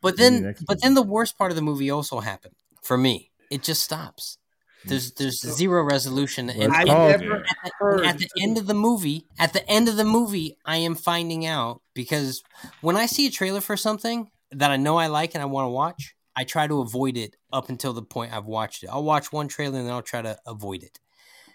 But 0.00 0.16
then, 0.16 0.42
next 0.42 0.64
but 0.64 0.80
then 0.82 0.94
the 0.94 1.02
worst 1.02 1.36
part 1.38 1.50
of 1.50 1.56
the 1.56 1.62
movie 1.62 1.90
also 1.90 2.20
happened 2.20 2.54
for 2.82 2.96
me. 2.96 3.30
It 3.50 3.62
just 3.62 3.82
stops. 3.82 4.38
There's 4.84 5.12
there's 5.12 5.40
mm. 5.40 5.50
zero 5.50 5.82
resolution, 5.82 6.48
and, 6.48 6.72
I 6.72 6.82
it's 6.82 6.88
never 6.88 7.36
at 7.36 7.72
heard. 7.78 8.00
the, 8.00 8.06
at 8.06 8.18
the 8.18 8.28
end 8.40 8.56
of 8.56 8.66
the 8.66 8.74
movie, 8.74 9.26
at 9.38 9.52
the 9.52 9.68
end 9.68 9.88
of 9.88 9.96
the 9.96 10.04
movie, 10.04 10.56
I 10.64 10.76
am 10.76 10.94
finding 10.94 11.44
out 11.44 11.82
because 11.94 12.42
when 12.80 12.96
I 12.96 13.06
see 13.06 13.26
a 13.26 13.30
trailer 13.30 13.60
for 13.60 13.76
something 13.76 14.30
that 14.52 14.70
I 14.70 14.76
know 14.76 14.96
I 14.96 15.08
like 15.08 15.34
and 15.34 15.42
I 15.42 15.46
want 15.46 15.66
to 15.66 15.70
watch, 15.70 16.14
I 16.34 16.44
try 16.44 16.66
to 16.66 16.80
avoid 16.80 17.18
it 17.18 17.36
up 17.52 17.68
until 17.68 17.92
the 17.92 18.02
point 18.02 18.32
I've 18.32 18.46
watched 18.46 18.82
it. 18.82 18.88
I'll 18.88 19.04
watch 19.04 19.32
one 19.32 19.48
trailer 19.48 19.78
and 19.78 19.86
then 19.86 19.92
I'll 19.94 20.02
try 20.02 20.22
to 20.22 20.38
avoid 20.46 20.82
it. 20.82 20.98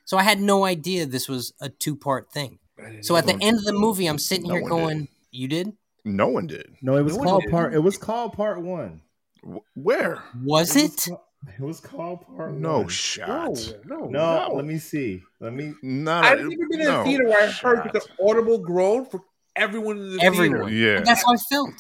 So 0.03 0.17
I 0.17 0.23
had 0.23 0.39
no 0.39 0.63
idea 0.63 1.07
this 1.07 1.27
was 1.27 1.53
a 1.59 1.69
two 1.69 1.95
part 1.95 2.31
thing. 2.31 2.59
So 3.01 3.15
at 3.15 3.25
the 3.25 3.37
end 3.41 3.57
of 3.57 3.63
the 3.63 3.73
movie, 3.73 4.05
I'm 4.05 4.19
sitting 4.19 4.49
No 4.49 4.55
here 4.55 4.63
one 4.63 4.69
going, 4.69 5.07
"You 5.31 5.47
did? 5.47 5.73
No 6.05 6.27
one 6.27 6.47
did. 6.47 6.75
No, 6.81 6.95
it 6.97 7.01
was 7.03 7.17
No 7.17 7.23
called 7.23 7.43
part. 7.49 7.73
It 7.73 7.79
was 7.79 7.97
called 7.97 8.33
part 8.33 8.61
one. 8.61 9.01
Wh- 9.43 9.57
Where? 9.75 10.23
Was 10.43 10.75
It 10.75 10.83
it?" 10.85 10.91
was, 10.91 11.05
called, 11.07 11.19
it 11.57 11.61
was 11.61 11.79
called 11.79 12.37
part 12.37 12.53
No 12.53 12.79
one. 12.79 12.87
shot. 12.87 13.53
no, 13.85 13.97
no, 13.97 14.05
No, 14.07 14.47
No. 14.49 14.53
let 14.55 14.65
me 14.65 14.77
see. 14.77 15.23
Let 15.39 15.53
me. 15.53 15.73
Not 15.81 16.23
I've 16.25 16.39
a- 16.39 16.43
never 16.43 16.67
been 16.69 16.81
in 16.81 16.87
no 16.87 17.01
a 17.01 17.03
theater 17.03 17.25
where 17.25 17.41
I 17.43 17.47
heard 17.51 17.83
shot. 17.83 17.93
the 17.93 18.01
audible 18.23 18.59
groan 18.59 19.05
from 19.05 19.23
everyone 19.55 19.97
in 19.97 20.15
the 20.17 20.23
Everyone. 20.23 20.69
theater. 20.69 20.73
Yeah. 20.91 20.97
And 20.97 21.05
that's 21.05 21.23
how 21.25 21.33
I 21.33 21.37
felt. 21.49 21.71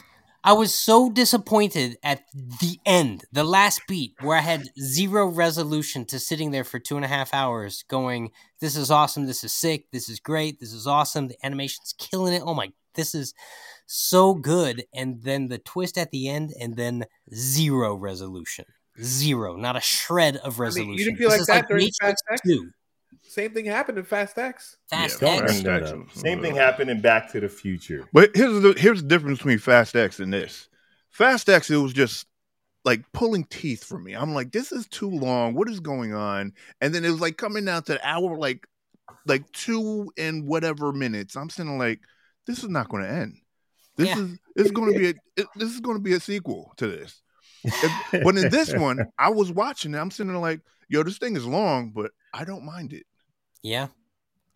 I 0.47 0.53
was 0.53 0.75
so 0.75 1.09
disappointed 1.09 1.97
at 2.03 2.21
the 2.61 2.79
end, 2.85 3.25
the 3.31 3.43
last 3.43 3.81
beat, 3.87 4.13
where 4.21 4.37
I 4.37 4.41
had 4.41 4.69
zero 4.79 5.25
resolution 5.25 6.05
to 6.05 6.19
sitting 6.19 6.51
there 6.51 6.63
for 6.63 6.77
two 6.77 6.97
and 6.97 7.03
a 7.03 7.07
half 7.07 7.33
hours 7.33 7.83
going, 7.87 8.29
This 8.61 8.75
is 8.75 8.91
awesome. 8.91 9.25
This 9.25 9.43
is 9.43 9.51
sick. 9.53 9.89
This 9.91 10.07
is 10.07 10.19
great. 10.19 10.59
This 10.59 10.71
is 10.71 10.85
awesome. 10.85 11.29
The 11.29 11.37
animation's 11.43 11.93
killing 11.97 12.33
it. 12.33 12.43
Oh 12.45 12.53
my, 12.53 12.71
this 12.93 13.15
is 13.15 13.33
so 13.85 14.33
good. 14.33 14.85
And 14.93 15.21
then 15.23 15.47
the 15.47 15.57
twist 15.57 15.97
at 15.97 16.11
the 16.11 16.29
end, 16.29 16.53
and 16.59 16.75
then 16.75 17.05
zero 17.33 17.95
resolution. 17.95 18.65
Zero. 19.01 19.55
Not 19.55 19.75
a 19.75 19.81
shred 19.81 20.37
of 20.37 20.53
mean, 20.57 20.63
resolution. 20.63 20.93
you 20.93 21.05
didn't 21.05 21.17
feel 21.17 21.29
This 21.29 21.47
like 21.47 21.47
that 21.47 21.67
during 21.67 21.89
Fast 21.99 22.23
X? 22.31 22.41
2. 22.47 22.69
Same 23.21 23.53
thing 23.53 23.65
happened 23.65 23.97
in 23.97 24.05
Fast 24.05 24.37
X. 24.37 24.77
Fast 24.89 25.21
Yeah, 25.21 25.39
Don't 25.39 25.65
X. 25.67 25.89
X. 25.89 26.21
Same 26.21 26.41
thing 26.41 26.55
happened 26.55 26.89
in 26.89 27.01
Back 27.01 27.31
to 27.31 27.39
the 27.39 27.49
Future. 27.49 28.07
But 28.13 28.31
here's 28.35 28.61
the 28.61 28.73
here's 28.77 29.01
the 29.01 29.07
difference 29.07 29.39
between 29.39 29.57
Fast 29.57 29.95
X 29.95 30.19
and 30.19 30.31
this. 30.31 30.69
Fast 31.09 31.49
X, 31.49 31.69
it 31.69 31.77
was 31.77 31.93
just 31.93 32.27
like 32.85 33.01
pulling 33.13 33.45
teeth 33.45 33.83
for 33.83 33.97
me. 33.97 34.13
I'm 34.13 34.33
like, 34.33 34.51
this 34.51 34.71
is 34.71 34.87
too 34.87 35.09
long. 35.09 35.55
What 35.55 35.69
is 35.69 35.79
going 35.79 36.13
on? 36.13 36.53
And 36.81 36.93
then 36.93 37.03
it 37.03 37.09
was 37.09 37.19
like 37.19 37.35
coming 37.35 37.65
down 37.65 37.83
to 37.83 37.93
an 37.93 37.99
hour, 38.03 38.37
like 38.37 38.65
like 39.25 39.51
two 39.51 40.11
and 40.17 40.47
whatever 40.47 40.93
minutes. 40.93 41.35
I'm 41.35 41.49
sitting 41.49 41.77
like, 41.77 42.01
this 42.45 42.63
is 42.63 42.69
not 42.69 42.89
going 42.89 43.03
to 43.03 43.09
end. 43.09 43.37
This 43.97 44.07
Yeah. 44.09 44.19
is 44.19 44.39
this 44.55 44.71
going 44.71 44.93
to 44.93 44.99
be 44.99 45.07
a 45.09 45.13
it, 45.37 45.47
this 45.55 45.69
is 45.73 45.79
going 45.79 45.97
to 45.97 46.01
be 46.03 46.13
a 46.13 46.19
sequel 46.19 46.73
to 46.77 46.87
this. 46.87 47.21
If- 47.63 48.11
but 48.23 48.37
in 48.37 48.49
this 48.49 48.73
one, 48.73 48.99
I 49.17 49.29
was 49.29 49.51
watching 49.51 49.93
it. 49.93 49.97
I'm 49.97 50.11
sitting 50.11 50.31
there 50.31 50.41
like, 50.41 50.61
yo, 50.89 51.03
this 51.03 51.17
thing 51.17 51.35
is 51.35 51.45
long, 51.45 51.91
but 51.95 52.11
I 52.33 52.43
don't 52.43 52.65
mind 52.65 52.93
it. 52.93 53.05
Yeah. 53.63 53.87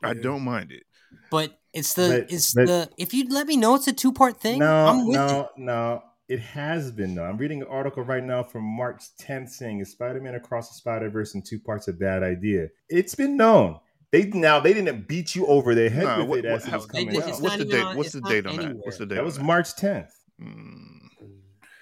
I 0.04 0.10
Yeah. 0.14 0.22
don't 0.22 0.44
mind 0.44 0.72
it. 0.72 0.84
But 1.32 1.58
it's 1.74 1.94
the 1.94 2.26
But- 2.28 2.32
it's 2.34 2.54
but- 2.54 2.68
the 2.68 2.90
if 2.98 3.14
you 3.14 3.28
let 3.30 3.48
me 3.48 3.58
know 3.58 3.76
it's 3.76 3.88
a 3.88 3.94
two 3.94 4.12
part 4.14 4.40
thing, 4.42 4.60
no, 4.60 4.86
I'm 4.88 5.08
with 5.08 5.16
no, 5.16 5.50
you. 5.58 5.64
no. 5.66 6.04
It 6.28 6.40
has 6.42 6.92
been 6.92 7.16
though. 7.16 7.24
I'm 7.24 7.38
reading 7.38 7.62
an 7.64 7.68
article 7.70 8.04
right 8.04 8.24
now 8.24 8.44
from 8.44 8.64
March 8.64 9.02
10th 9.20 9.50
saying 9.50 9.80
is 9.80 9.92
Spider-Man 9.94 10.36
Across 10.36 10.70
the 10.70 10.76
Spider-Verse 10.76 11.34
in 11.34 11.42
two 11.42 11.60
parts 11.60 11.88
a 11.88 11.94
bad 11.94 12.22
idea. 12.22 12.68
It's 12.88 13.16
been 13.16 13.36
known. 13.36 13.80
They 14.12 14.26
now 14.26 14.60
they 14.60 14.74
didn't 14.74 15.08
beat 15.08 15.36
you 15.36 15.46
over 15.46 15.76
their 15.76 15.90
head 15.90 16.04
Nah, 16.06 16.20
with 16.20 16.28
what- 16.30 16.40
it 16.40 16.46
as 16.46 16.66
what- 16.66 16.74
it 16.74 16.76
was 16.78 16.86
coming 16.88 17.10
did- 17.10 17.18
out. 17.24 17.42
what's 17.42 17.58
the 17.58 17.66
date? 17.66 17.82
on- 17.82 17.98
What's 17.98 18.12
the 18.12 18.22
date 18.22 18.46
on 18.48 18.56
that? 18.58 18.76
What's 18.78 18.98
the 18.98 19.06
date? 19.06 19.16
That 19.16 19.20
on 19.22 19.26
was 19.26 19.40
March 19.40 19.76
10th. 19.76 20.12
Mm. 20.42 21.00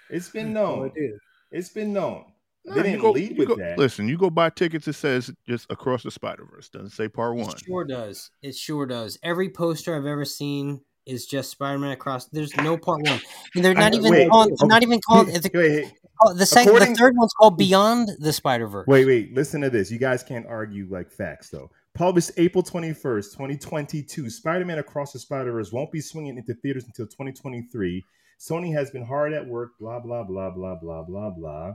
It's 0.10 0.30
been 0.30 0.54
known. 0.54 0.86
idea. 0.90 1.12
It's 1.52 1.70
been 1.70 1.94
known. 1.94 2.26
Nah, 2.66 2.76
they 2.76 2.84
didn't 2.84 3.02
go- 3.02 3.12
lead 3.12 3.38
with 3.38 3.48
go- 3.48 3.56
that. 3.56 3.78
Listen, 3.78 4.10
you 4.10 4.18
go 4.18 4.30
buy 4.30 4.50
tickets. 4.50 4.88
It 4.88 4.94
says 4.94 5.32
just 5.48 5.72
across 5.72 6.04
the 6.04 6.12
Spider 6.12 6.46
Verse. 6.54 6.68
Doesn't 6.70 6.90
say 6.90 7.08
part 7.08 7.36
one. 7.36 7.50
It 7.52 7.62
sure 7.66 7.86
does. 7.86 8.30
It 8.42 8.56
sure 8.56 8.86
does. 8.86 9.18
Every 9.24 9.50
poster 9.50 9.96
I've 9.96 10.06
ever 10.06 10.26
seen 10.26 10.82
is 11.06 11.26
just 11.26 11.52
Spider 11.52 11.80
Man 11.80 11.92
across. 11.92 12.26
There's 12.26 12.56
no 12.58 12.78
part 12.78 13.02
one, 13.04 13.22
and 13.56 13.64
they're 13.64 13.74
not 13.74 13.94
I- 13.94 13.98
even 13.98 14.12
wait, 14.12 14.30
called. 14.30 14.52
Okay. 14.52 14.68
not 14.68 14.84
even 14.84 15.00
called. 15.00 15.30
It's 15.30 15.46
Wait, 15.54 15.56
wait, 15.56 15.94
oh, 16.26 16.34
the 16.34 16.46
second, 16.46 16.74
the 16.74 16.96
third 16.96 17.16
one's 17.16 17.34
called 17.34 17.58
Beyond 17.58 18.10
the 18.20 18.34
Spider 18.34 18.68
Verse. 18.68 18.88
Wait, 18.88 19.06
wait, 19.06 19.34
listen 19.34 19.62
to 19.62 19.70
this. 19.70 19.90
You 19.90 20.00
guys 20.00 20.22
can't 20.22 20.46
argue 20.46 20.88
like 20.90 21.10
facts, 21.10 21.50
though. 21.50 21.70
Published 21.98 22.30
April 22.38 22.64
21st, 22.64 23.32
2022, 23.32 24.30
Spider 24.30 24.66
Man 24.66 24.78
Across 24.78 25.14
the 25.14 25.20
Spider 25.20 25.52
Verse 25.52 25.72
won't 25.72 25.92
be 25.92 26.00
swinging 26.00 26.38
into 26.38 26.54
theaters 26.54 26.86
until 26.86 27.08
2023. 27.08 28.06
Sony 28.40 28.72
has 28.72 28.92
been 28.92 29.04
hard 29.04 29.34
at 29.34 29.48
work, 29.48 29.72
blah, 29.80 30.00
blah, 30.00 30.24
blah, 30.24 30.52
blah, 30.52 30.76
blah, 30.76 31.02
blah, 31.02 31.32
blah. 31.32 31.74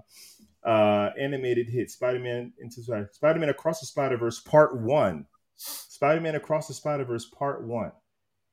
Uh, 0.64 1.10
animated 1.18 1.68
hit 1.68 1.90
Spider 1.90 2.20
Man 2.20 2.52
into 2.60 2.82
Spider 3.10 3.40
Man 3.40 3.48
Across 3.48 3.80
the 3.80 3.86
Spider 3.86 4.16
Verse 4.16 4.38
Part 4.38 4.80
1. 4.80 5.26
Spider 5.56 6.20
Man 6.20 6.36
Across 6.36 6.68
the 6.68 6.74
Spider 6.74 7.04
Verse 7.04 7.28
Part 7.28 7.64
1. 7.64 7.90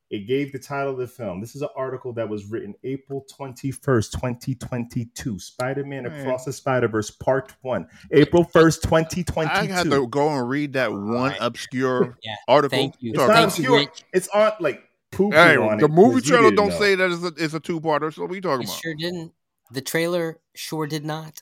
It 0.09 0.25
gave 0.27 0.51
the 0.51 0.57
title 0.59 0.93
of 0.93 0.97
the 0.97 1.05
film. 1.07 1.39
This 1.39 1.55
is 1.55 1.61
an 1.61 1.69
article 1.75 2.13
that 2.13 2.27
was 2.27 2.45
written 2.45 2.73
April 2.83 3.25
21st, 3.31 4.11
2022. 4.11 5.37
Spider 5.39 5.83
Man 5.85 6.03
Man. 6.03 6.19
Across 6.21 6.45
the 6.45 6.53
Spider 6.53 6.87
Verse 6.87 7.11
Part 7.11 7.53
1. 7.61 7.87
April 8.11 8.43
1st, 8.43 8.81
2022. 8.81 9.53
I 9.53 9.65
had 9.67 9.89
to 9.91 10.07
go 10.07 10.29
and 10.29 10.49
read 10.49 10.73
that 10.73 10.91
one 10.91 11.03
Alright. 11.13 11.37
obscure 11.41 12.17
Yeah, 12.23 12.35
article. 12.47 12.75
Thank 12.77 12.95
you. 12.99 13.11
It's 13.11 13.19
Talk 13.19 13.27
not 13.27 13.35
Thank 13.53 13.59
you, 13.59 13.75
obscure. 13.75 14.05
It's 14.13 14.27
on 14.29 14.51
like 14.59 14.81
pooping 15.11 15.33
Hey, 15.37 15.57
on 15.57 15.77
the 15.77 15.85
it 15.85 15.91
movie 15.91 16.21
trailer 16.21 16.51
don't 16.51 16.69
know. 16.69 16.79
say 16.79 16.95
that 16.95 17.11
it's 17.11 17.23
a, 17.23 17.43
it's 17.43 17.53
a 17.53 17.59
two 17.59 17.79
parter. 17.79 18.11
So 18.11 18.23
what 18.23 18.31
are 18.31 18.35
you 18.35 18.41
talking 18.41 18.63
It 18.63 18.69
about? 18.69 18.81
sure 18.81 18.95
didn't. 18.95 19.31
The 19.71 19.81
trailer 19.81 20.39
sure 20.55 20.87
did 20.87 21.05
not. 21.05 21.39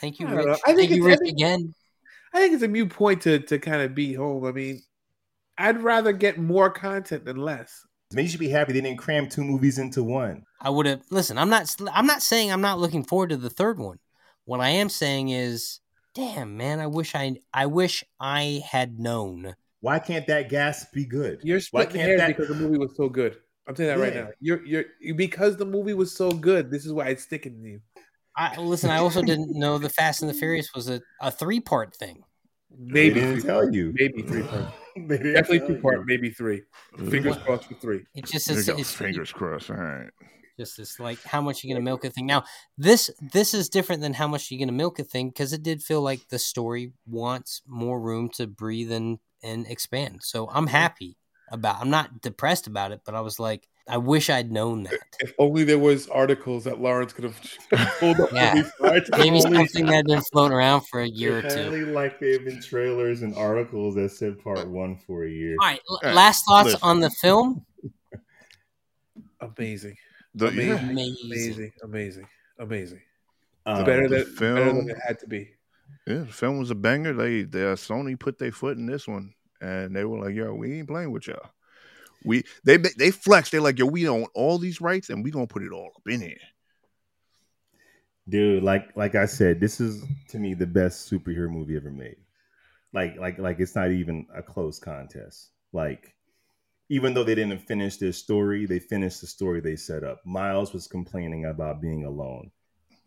Thank 0.00 0.20
you, 0.20 0.28
I 0.28 0.30
don't 0.34 0.44
know. 0.44 0.50
Rich. 0.52 0.60
I 0.64 0.74
think 0.74 0.90
Thank 0.90 0.90
you, 0.90 0.96
it's- 0.96 1.06
I 1.06 1.10
Rich, 1.10 1.18
think- 1.20 1.38
again. 1.38 1.74
I 2.34 2.38
think 2.38 2.54
it's 2.54 2.62
a 2.62 2.68
mute 2.68 2.90
point 2.90 3.22
to 3.22 3.40
to 3.40 3.58
kind 3.58 3.82
of 3.82 3.94
be 3.96 4.12
home. 4.12 4.44
I 4.44 4.52
mean, 4.52 4.82
I'd 5.58 5.82
rather 5.82 6.12
get 6.12 6.38
more 6.38 6.70
content 6.70 7.24
than 7.24 7.36
less. 7.38 7.84
Maybe 8.12 8.22
you 8.24 8.28
should 8.28 8.40
be 8.40 8.48
happy 8.48 8.72
they 8.72 8.80
didn't 8.80 8.98
cram 8.98 9.28
two 9.28 9.42
movies 9.42 9.78
into 9.78 10.02
one. 10.04 10.44
I 10.60 10.70
would 10.70 10.86
have 10.86 11.02
listen. 11.10 11.38
I'm 11.38 11.50
not. 11.50 11.74
I'm 11.92 12.06
not 12.06 12.22
saying 12.22 12.52
I'm 12.52 12.60
not 12.60 12.78
looking 12.78 13.02
forward 13.04 13.30
to 13.30 13.36
the 13.36 13.50
third 13.50 13.78
one. 13.78 13.98
What 14.44 14.60
I 14.60 14.68
am 14.68 14.88
saying 14.88 15.30
is, 15.30 15.80
damn 16.14 16.56
man, 16.56 16.78
I 16.78 16.86
wish 16.86 17.14
I. 17.14 17.36
I 17.52 17.66
wish 17.66 18.04
I 18.20 18.62
had 18.68 19.00
known. 19.00 19.56
Why 19.80 19.98
can't 19.98 20.26
that 20.28 20.48
gas 20.48 20.86
be 20.92 21.04
good? 21.04 21.40
You're 21.42 21.56
Why 21.56 21.60
splitting 21.82 21.96
can't 21.96 22.08
hairs 22.08 22.20
that- 22.20 22.28
because 22.28 22.48
the 22.48 22.54
movie 22.54 22.78
was 22.78 22.96
so 22.96 23.08
good. 23.08 23.36
I'm 23.68 23.74
saying 23.74 23.88
that 23.88 23.98
right 24.02 24.14
now. 24.14 24.28
You're 24.40 24.64
you're 24.64 24.84
because 25.16 25.56
the 25.56 25.66
movie 25.66 25.94
was 25.94 26.14
so 26.14 26.30
good. 26.30 26.70
This 26.70 26.86
is 26.86 26.92
why 26.92 27.08
it's 27.08 27.24
sticking 27.24 27.60
to 27.60 27.68
you. 27.68 27.80
I 28.36 28.56
listen. 28.60 28.90
I 28.90 28.98
also 28.98 29.22
didn't 29.22 29.58
know 29.58 29.78
the 29.78 29.88
Fast 29.88 30.22
and 30.22 30.30
the 30.30 30.34
Furious 30.34 30.72
was 30.74 30.88
a, 30.88 31.00
a 31.20 31.32
three 31.32 31.58
part 31.58 31.96
thing. 31.96 32.22
They 32.70 33.08
Maybe 33.08 33.20
didn't 33.20 33.42
tell 33.42 33.68
you. 33.68 33.92
Maybe 33.96 34.22
three 34.22 34.42
part. 34.44 34.66
They 35.08 35.18
didn't 35.18 35.34
Definitely 35.34 35.74
two 35.74 35.80
part. 35.82 36.06
Maybe 36.06 36.30
three. 36.30 36.62
Fingers 37.10 37.36
crossed 37.38 37.66
for 37.66 37.74
three. 37.74 38.04
It 38.14 38.24
just 38.24 38.48
There 38.48 38.58
is. 38.58 38.66
you 38.66 38.74
go. 38.74 38.80
It's, 38.80 38.92
Fingers 38.92 39.30
crossed. 39.30 39.70
All 39.70 39.76
right. 39.76 40.10
Just 40.58 40.78
this, 40.78 40.98
like 40.98 41.22
how 41.22 41.42
much 41.42 41.62
you're 41.62 41.74
gonna 41.74 41.84
milk 41.84 42.04
a 42.04 42.10
thing. 42.10 42.24
Now 42.24 42.44
this 42.78 43.10
this 43.20 43.52
is 43.52 43.68
different 43.68 44.00
than 44.00 44.14
how 44.14 44.26
much 44.26 44.50
you're 44.50 44.58
gonna 44.58 44.72
milk 44.72 44.98
a 44.98 45.04
thing 45.04 45.28
because 45.28 45.52
it 45.52 45.62
did 45.62 45.82
feel 45.82 46.00
like 46.00 46.28
the 46.28 46.38
story 46.38 46.92
wants 47.06 47.60
more 47.66 48.00
room 48.00 48.30
to 48.30 48.46
breathe 48.46 48.90
and 48.90 49.18
and 49.42 49.66
expand. 49.66 50.20
So 50.22 50.48
I'm 50.50 50.68
happy 50.68 51.18
about. 51.50 51.80
I'm 51.80 51.90
not 51.90 52.22
depressed 52.22 52.66
about 52.66 52.90
it, 52.90 53.02
but 53.04 53.14
I 53.14 53.20
was 53.20 53.38
like, 53.38 53.68
I 53.88 53.98
wish 53.98 54.28
I'd 54.30 54.50
known 54.50 54.82
that. 54.84 54.94
If 55.20 55.32
only 55.38 55.62
there 55.62 55.78
was 55.78 56.08
articles 56.08 56.64
that 56.64 56.80
Lawrence 56.80 57.12
could 57.12 57.24
have 57.24 57.40
pulled 58.00 58.18
up. 58.20 58.32
Yeah. 58.32 58.54
when 58.54 58.64
we 58.64 58.68
started. 58.70 59.08
Maybe 59.16 59.40
something 59.40 59.86
that 59.86 59.94
had 59.94 60.06
been 60.06 60.22
floating 60.32 60.56
around 60.56 60.82
for 60.90 61.00
a 61.00 61.06
year 61.06 61.38
or 61.38 61.42
two. 61.42 61.86
Like 61.86 62.18
there 62.18 62.32
have 62.32 62.44
been 62.44 62.60
trailers 62.60 63.22
and 63.22 63.34
articles 63.36 63.94
that 63.94 64.10
said 64.10 64.42
part 64.42 64.68
one 64.68 64.96
for 65.06 65.24
a 65.24 65.30
year. 65.30 65.56
All 65.60 65.68
right, 65.68 65.80
l- 65.88 66.00
All 66.02 66.08
right, 66.08 66.14
last 66.16 66.44
thoughts 66.46 66.64
listen. 66.66 66.80
on 66.82 67.00
the 67.00 67.10
film. 67.10 67.64
Amazing, 69.40 69.96
The, 70.34 70.48
Amazing. 70.48 70.68
yeah, 70.68 70.90
Amazing. 70.90 71.16
amazing, 71.26 71.72
amazing, 71.84 72.28
amazing. 72.58 73.00
Um, 73.66 73.84
better 73.84 74.08
the 74.08 74.24
than 74.24 74.34
better 74.34 74.64
than 74.64 74.74
film- 74.74 74.90
it 74.90 74.96
had 75.06 75.18
to 75.20 75.26
be. 75.26 75.50
yeah, 76.06 76.18
the 76.20 76.26
film 76.26 76.58
was 76.58 76.70
a 76.70 76.74
banger. 76.74 77.12
They, 77.12 77.42
they 77.42 77.60
Sony 77.60 78.18
put 78.18 78.38
their 78.38 78.52
foot 78.52 78.78
in 78.78 78.86
this 78.86 79.06
one, 79.06 79.32
and 79.60 79.94
they 79.94 80.04
were 80.04 80.18
like, 80.18 80.34
"Yo, 80.34 80.54
we 80.54 80.78
ain't 80.78 80.88
playing 80.88 81.10
with 81.12 81.26
y'all." 81.26 81.50
We 82.26 82.44
they 82.64 82.76
they 82.76 83.10
flexed. 83.10 83.52
They're 83.52 83.60
like, 83.60 83.78
"Yo, 83.78 83.86
we 83.86 84.08
own 84.08 84.26
all 84.34 84.58
these 84.58 84.80
rights, 84.80 85.10
and 85.10 85.24
we 85.24 85.30
gonna 85.30 85.46
put 85.46 85.62
it 85.62 85.72
all 85.72 85.92
up 85.96 86.02
in 86.06 86.20
here." 86.20 86.36
dude 88.28 88.62
like 88.62 88.88
like 88.96 89.14
i 89.14 89.24
said 89.24 89.60
this 89.60 89.80
is 89.80 90.04
to 90.28 90.38
me 90.38 90.52
the 90.52 90.66
best 90.66 91.10
superhero 91.10 91.48
movie 91.48 91.76
ever 91.76 91.90
made. 91.90 92.16
Like 92.92 93.16
like 93.18 93.38
like 93.38 93.60
it's 93.60 93.74
not 93.74 93.90
even 93.90 94.26
a 94.34 94.42
close 94.42 94.78
contest. 94.78 95.50
Like 95.72 96.14
even 96.88 97.14
though 97.14 97.24
they 97.24 97.34
didn't 97.34 97.66
finish 97.66 97.96
their 97.98 98.12
story 98.12 98.66
they 98.66 98.78
finished 98.78 99.20
the 99.20 99.26
story 99.26 99.60
they 99.60 99.76
set 99.76 100.02
up. 100.02 100.20
Miles 100.24 100.72
was 100.72 100.86
complaining 100.86 101.44
about 101.44 101.80
being 101.80 102.04
alone 102.04 102.50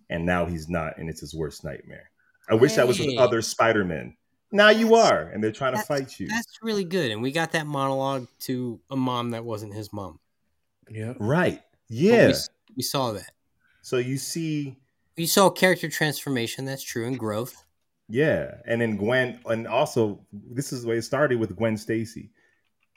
and 0.10 0.26
now 0.26 0.46
he's 0.46 0.70
not 0.70 0.98
and 0.98 1.10
it's 1.10 1.22
his 1.22 1.34
worst 1.34 1.64
nightmare. 1.64 2.12
I 2.50 2.56
wish 2.56 2.76
that 2.76 2.88
was 2.88 3.00
with 3.00 3.18
other 3.18 3.42
spider-men 3.42 4.16
now 4.52 4.70
you 4.70 4.96
are 4.96 5.24
and 5.24 5.44
they're 5.44 5.52
trying 5.52 5.76
to 5.76 5.82
fight 5.82 6.20
you 6.20 6.28
That's 6.28 6.60
really 6.62 6.84
good, 6.84 7.12
and 7.12 7.22
we 7.22 7.32
got 7.32 7.52
that 7.54 7.68
monologue 7.68 8.28
to 8.42 8.80
a 8.90 8.96
mom 8.96 9.32
that 9.32 9.44
wasn't 9.46 9.74
his 9.74 9.92
mom. 9.94 10.20
Yeah, 10.90 11.14
right 11.20 11.62
But 11.88 11.98
yeah 11.98 12.28
we, 12.28 12.34
we 12.78 12.82
saw 12.84 13.12
that. 13.14 13.32
so 13.82 13.98
you 13.98 14.18
see 14.18 14.78
You 15.16 15.28
saw 15.28 15.50
character 15.50 15.90
transformation. 15.90 16.66
That's 16.66 16.84
true, 16.84 17.06
and 17.08 17.18
growth. 17.20 17.64
Yeah, 18.08 18.56
and 18.66 18.82
then 18.82 18.98
Gwen, 18.98 19.40
and 19.46 19.68
also 19.68 20.26
this 20.34 20.74
is 20.74 20.82
the 20.82 20.90
way 20.90 20.98
it 20.98 21.04
started 21.04 21.40
with 21.40 21.56
Gwen 21.56 21.78
Stacy, 21.78 22.32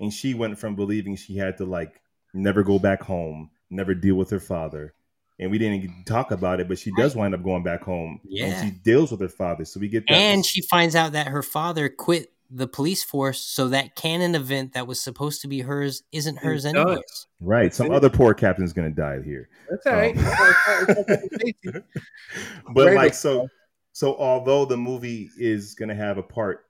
and 0.00 0.12
she 0.12 0.32
went 0.32 0.58
from 0.58 0.74
believing 0.74 1.16
she 1.16 1.36
had 1.36 1.58
to 1.58 1.66
like 1.66 2.00
never 2.32 2.62
go 2.62 2.78
back 2.78 3.02
home, 3.02 3.50
never 3.68 3.94
deal 3.94 4.14
with 4.14 4.30
her 4.30 4.40
father, 4.40 4.94
and 5.42 5.50
we 5.50 5.58
didn't 5.58 5.74
even 5.82 6.04
talk 6.06 6.30
about 6.30 6.60
it, 6.60 6.68
but 6.68 6.78
she 6.78 6.90
does 6.96 7.14
wind 7.14 7.34
up 7.34 7.42
going 7.42 7.62
back 7.62 7.82
home, 7.82 8.20
Yeah. 8.24 8.46
and 8.46 8.64
she 8.64 8.78
deals 8.80 9.10
with 9.10 9.20
her 9.20 9.28
father. 9.28 9.64
So 9.64 9.80
we 9.80 9.88
get 9.88 10.04
that. 10.08 10.14
And 10.14 10.46
she 10.46 10.62
finds 10.62 10.94
out 10.96 11.12
that 11.12 11.26
her 11.28 11.42
father 11.42 11.88
quit 11.88 12.32
the 12.54 12.66
police 12.68 13.02
force, 13.02 13.40
so 13.40 13.68
that 13.68 13.96
canon 13.96 14.34
event 14.34 14.74
that 14.74 14.86
was 14.86 15.00
supposed 15.00 15.40
to 15.40 15.48
be 15.48 15.60
hers 15.62 16.02
isn't 16.12 16.38
hers 16.38 16.64
done. 16.64 16.76
anyways. 16.76 17.26
right, 17.40 17.74
some 17.74 17.90
other 17.90 18.10
poor 18.10 18.34
captain's 18.34 18.72
gonna 18.74 18.90
die 18.90 19.22
here, 19.22 19.48
that's 19.70 19.86
all 19.86 19.92
right. 19.94 20.16
Um, 20.16 20.24
It's 20.26 21.00
okay, 21.00 21.52
it's 21.62 21.66
okay. 21.76 21.80
but 22.74 22.92
like 22.94 23.14
so. 23.14 23.48
So 23.94 24.16
although 24.16 24.64
the 24.64 24.76
movie 24.76 25.30
is 25.38 25.74
gonna 25.74 25.94
have 25.94 26.18
a 26.18 26.22
part 26.22 26.66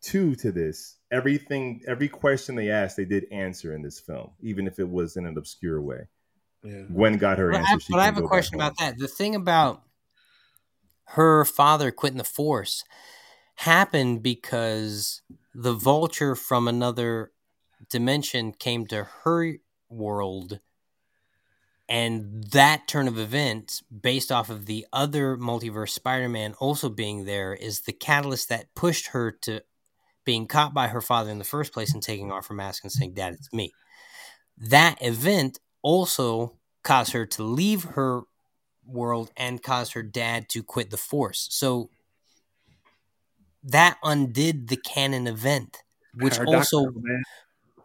two 0.00 0.34
to 0.36 0.50
this, 0.50 0.96
everything, 1.12 1.80
every 1.86 2.08
question 2.08 2.56
they 2.56 2.70
asked, 2.70 2.96
they 2.96 3.04
did 3.04 3.26
answer 3.30 3.74
in 3.76 3.82
this 3.82 4.00
film, 4.00 4.30
even 4.40 4.66
if 4.66 4.78
it 4.80 4.88
was 4.88 5.16
in 5.16 5.26
an 5.26 5.38
obscure 5.38 5.80
way. 5.80 6.00
Yeah. 6.62 6.82
Gwen 6.92 7.18
got 7.18 7.38
her 7.38 7.50
But, 7.50 7.60
answer. 7.60 7.74
I, 7.74 7.78
she 7.78 7.92
but 7.92 8.00
I 8.00 8.04
have 8.04 8.18
a 8.18 8.22
question 8.22 8.54
about 8.56 8.78
that. 8.78 8.98
The 8.98 9.08
thing 9.08 9.34
about 9.34 9.82
her 11.08 11.44
father 11.44 11.90
quitting 11.90 12.18
the 12.18 12.24
force 12.24 12.84
happened 13.56 14.22
because 14.22 15.22
the 15.54 15.74
vulture 15.74 16.34
from 16.34 16.66
another 16.68 17.32
dimension 17.90 18.52
came 18.52 18.86
to 18.86 19.04
her 19.24 19.54
world 19.90 20.60
and 21.88 22.44
that 22.52 22.88
turn 22.88 23.06
of 23.06 23.18
events 23.18 23.82
based 23.82 24.32
off 24.32 24.48
of 24.48 24.64
the 24.66 24.86
other 24.92 25.36
multiverse 25.36 25.90
spider-man 25.90 26.54
also 26.54 26.88
being 26.88 27.24
there 27.24 27.52
is 27.52 27.82
the 27.82 27.92
catalyst 27.92 28.48
that 28.48 28.74
pushed 28.74 29.08
her 29.08 29.30
to 29.30 29.60
being 30.24 30.46
caught 30.46 30.72
by 30.72 30.88
her 30.88 31.02
father 31.02 31.30
in 31.30 31.38
the 31.38 31.44
first 31.44 31.72
place 31.72 31.92
and 31.92 32.02
taking 32.02 32.32
off 32.32 32.46
her 32.46 32.54
mask 32.54 32.84
and 32.84 32.92
saying 32.92 33.12
dad 33.12 33.34
it's 33.34 33.52
me 33.52 33.70
that 34.56 34.96
event 35.02 35.58
also 35.82 36.56
caused 36.82 37.12
her 37.12 37.26
to 37.26 37.42
leave 37.42 37.84
her 37.84 38.22
world 38.84 39.30
and 39.36 39.62
caused 39.62 39.92
her 39.92 40.02
dad 40.02 40.48
to 40.48 40.62
quit 40.62 40.90
the 40.90 40.96
force 40.96 41.46
so 41.50 41.88
that 43.62 43.96
undid 44.02 44.68
the 44.68 44.76
canon 44.76 45.26
event 45.26 45.82
which 46.14 46.38
also 46.40 46.90
man. 46.90 47.22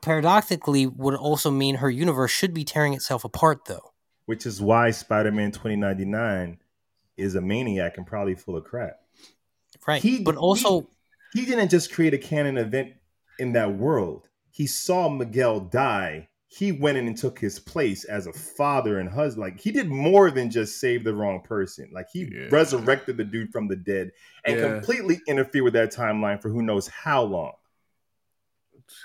paradoxically 0.02 0.88
would 0.88 1.14
also 1.16 1.52
mean 1.52 1.76
her 1.76 1.90
universe 1.90 2.32
should 2.32 2.54
be 2.54 2.64
tearing 2.64 2.94
itself 2.94 3.24
apart 3.24 3.66
though 3.66 3.92
Which 4.26 4.46
is 4.46 4.60
why 4.62 4.92
Spider-Man 4.92 5.52
2099 5.52 6.58
is 7.16 7.36
a 7.36 7.42
maniac 7.42 7.98
and 7.98 8.06
probably 8.06 8.36
full 8.36 8.58
of 8.58 8.64
crap. 8.66 9.00
right 9.88 10.02
He- 10.02 10.24
but 10.24 10.36
also 10.36 10.90
He 11.34 11.46
didn't 11.46 11.70
just 11.70 11.92
create 11.94 12.14
a 12.14 12.18
canon 12.18 12.58
event 12.58 12.94
in 13.38 13.52
that 13.54 13.78
world. 13.78 14.28
He 14.50 14.66
saw 14.66 15.10
Miguel 15.10 15.60
die. 15.60 16.30
He 16.50 16.72
went 16.72 16.98
in 16.98 17.08
and 17.08 17.18
took 17.18 17.38
his 17.38 17.60
place 17.60 18.06
as 18.06 18.26
a 18.26 18.32
father 18.34 19.00
and 19.00 19.10
husband. 19.10 19.42
Like 19.42 19.60
he 19.60 19.72
did 19.72 19.88
more 19.90 20.32
than 20.32 20.50
just 20.50 20.80
save 20.80 21.04
the 21.04 21.14
wrong 21.14 21.42
person. 21.42 21.90
Like 21.92 22.08
he 22.12 22.22
Yeah. 22.22 22.48
resurrected 22.50 23.18
the 23.18 23.26
dude 23.26 23.52
from 23.52 23.68
the 23.68 23.76
dead 23.76 24.12
and 24.46 24.56
Yeah. 24.58 24.62
completely 24.76 25.20
interfered 25.28 25.64
with 25.64 25.74
that 25.74 25.94
timeline 25.94 26.42
for 26.42 26.50
who 26.50 26.62
knows 26.62 26.88
how 26.88 27.24
long. 27.24 27.54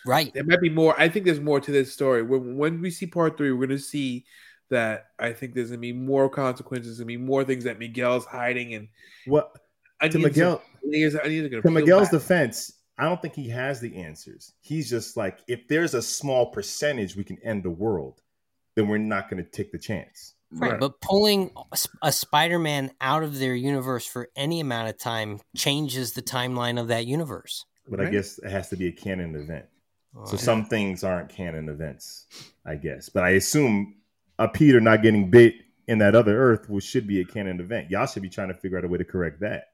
right 0.07 0.33
There 0.33 0.45
might 0.45 0.61
be 0.61 0.71
more. 0.71 0.95
I 0.99 1.09
think 1.09 1.27
there's 1.27 1.41
more 1.41 1.61
to 1.61 1.73
this 1.73 1.93
story. 1.93 2.23
When 2.23 2.57
when 2.57 2.81
we 2.81 2.91
see 2.91 3.07
part 3.07 3.37
three, 3.37 3.51
we're 3.51 3.67
gonna 3.67 3.79
see 3.81 4.25
that 4.69 5.07
I 5.19 5.33
think 5.33 5.55
there's 5.55 5.71
gonna 5.71 5.81
be 5.81 5.93
more 5.93 6.31
consequences. 6.31 6.87
There's 6.87 6.99
gonna 7.01 7.07
be 7.09 7.17
more 7.17 7.43
things 7.45 7.65
that 7.65 7.81
Miguel's 7.81 8.25
hiding, 8.25 8.75
and 8.75 8.89
What 9.27 9.59
I 10.01 10.09
to 10.09 10.19
Miguel 10.21 10.59
some 10.81 10.91
layers. 10.91 11.17
I 11.17 11.27
need 11.27 11.43
to 11.43 11.49
to 11.51 11.63
peel 11.63 11.73
Miguel's 11.73 12.05
back. 12.11 12.21
defense, 12.21 12.73
I 13.03 13.07
don't 13.07 13.21
think 13.21 13.35
he 13.35 13.49
has 13.49 13.81
the 13.81 13.97
answers. 13.97 14.53
He's 14.61 14.89
just 14.89 15.17
like, 15.17 15.41
if 15.49 15.67
there's 15.67 15.93
a 15.93 16.01
small 16.03 16.47
percentage 16.53 17.17
we 17.17 17.25
can 17.25 17.37
end 17.43 17.65
the 17.65 17.71
world, 17.71 18.23
then 18.77 18.87
we're 18.87 18.99
not 18.99 19.29
going 19.29 19.43
to 19.43 19.51
take 19.51 19.73
the 19.73 19.79
chance. 19.79 20.35
Right, 20.53 20.73
Right. 20.73 20.81
but 20.81 21.01
pulling 21.01 21.51
a 22.01 22.13
Spider-Man 22.13 22.93
out 23.01 23.25
of 23.25 23.41
their 23.41 23.57
universe 23.57 24.07
for 24.07 24.29
any 24.37 24.61
amount 24.61 24.89
of 24.89 24.99
time 24.99 25.41
changes 25.57 26.13
the 26.13 26.23
timeline 26.23 26.81
of 26.81 26.87
that 26.89 27.07
universe. 27.07 27.65
But 27.89 28.01
I 28.01 28.09
guess 28.09 28.39
it 28.39 28.51
has 28.51 28.69
to 28.69 28.77
be 28.77 28.87
a 28.87 28.93
canon 28.93 29.35
event. 29.35 29.67
So 30.27 30.35
Uh, 30.35 30.39
some 30.39 30.65
things 30.67 31.03
aren't 31.03 31.29
canon 31.29 31.69
events, 31.69 32.27
I 32.65 32.77
guess. 32.77 33.09
But 33.09 33.25
I 33.25 33.31
assume 33.31 33.97
a 34.39 34.47
Peter 34.47 34.81
not 34.81 35.03
getting 35.03 35.29
bit 35.29 35.57
in 35.89 35.99
that 35.99 36.15
other 36.15 36.39
Earth 36.39 36.69
which 36.69 36.85
should 36.85 37.09
be 37.09 37.21
a 37.21 37.25
canon 37.25 37.59
event. 37.59 37.91
Y'all 37.91 38.07
should 38.07 38.23
be 38.23 38.29
trying 38.31 38.49
to 38.49 38.55
figure 38.55 38.79
out 38.79 38.85
a 38.85 38.89
way 38.89 38.99
to 38.99 39.05
correct 39.05 39.41
that. 39.41 39.72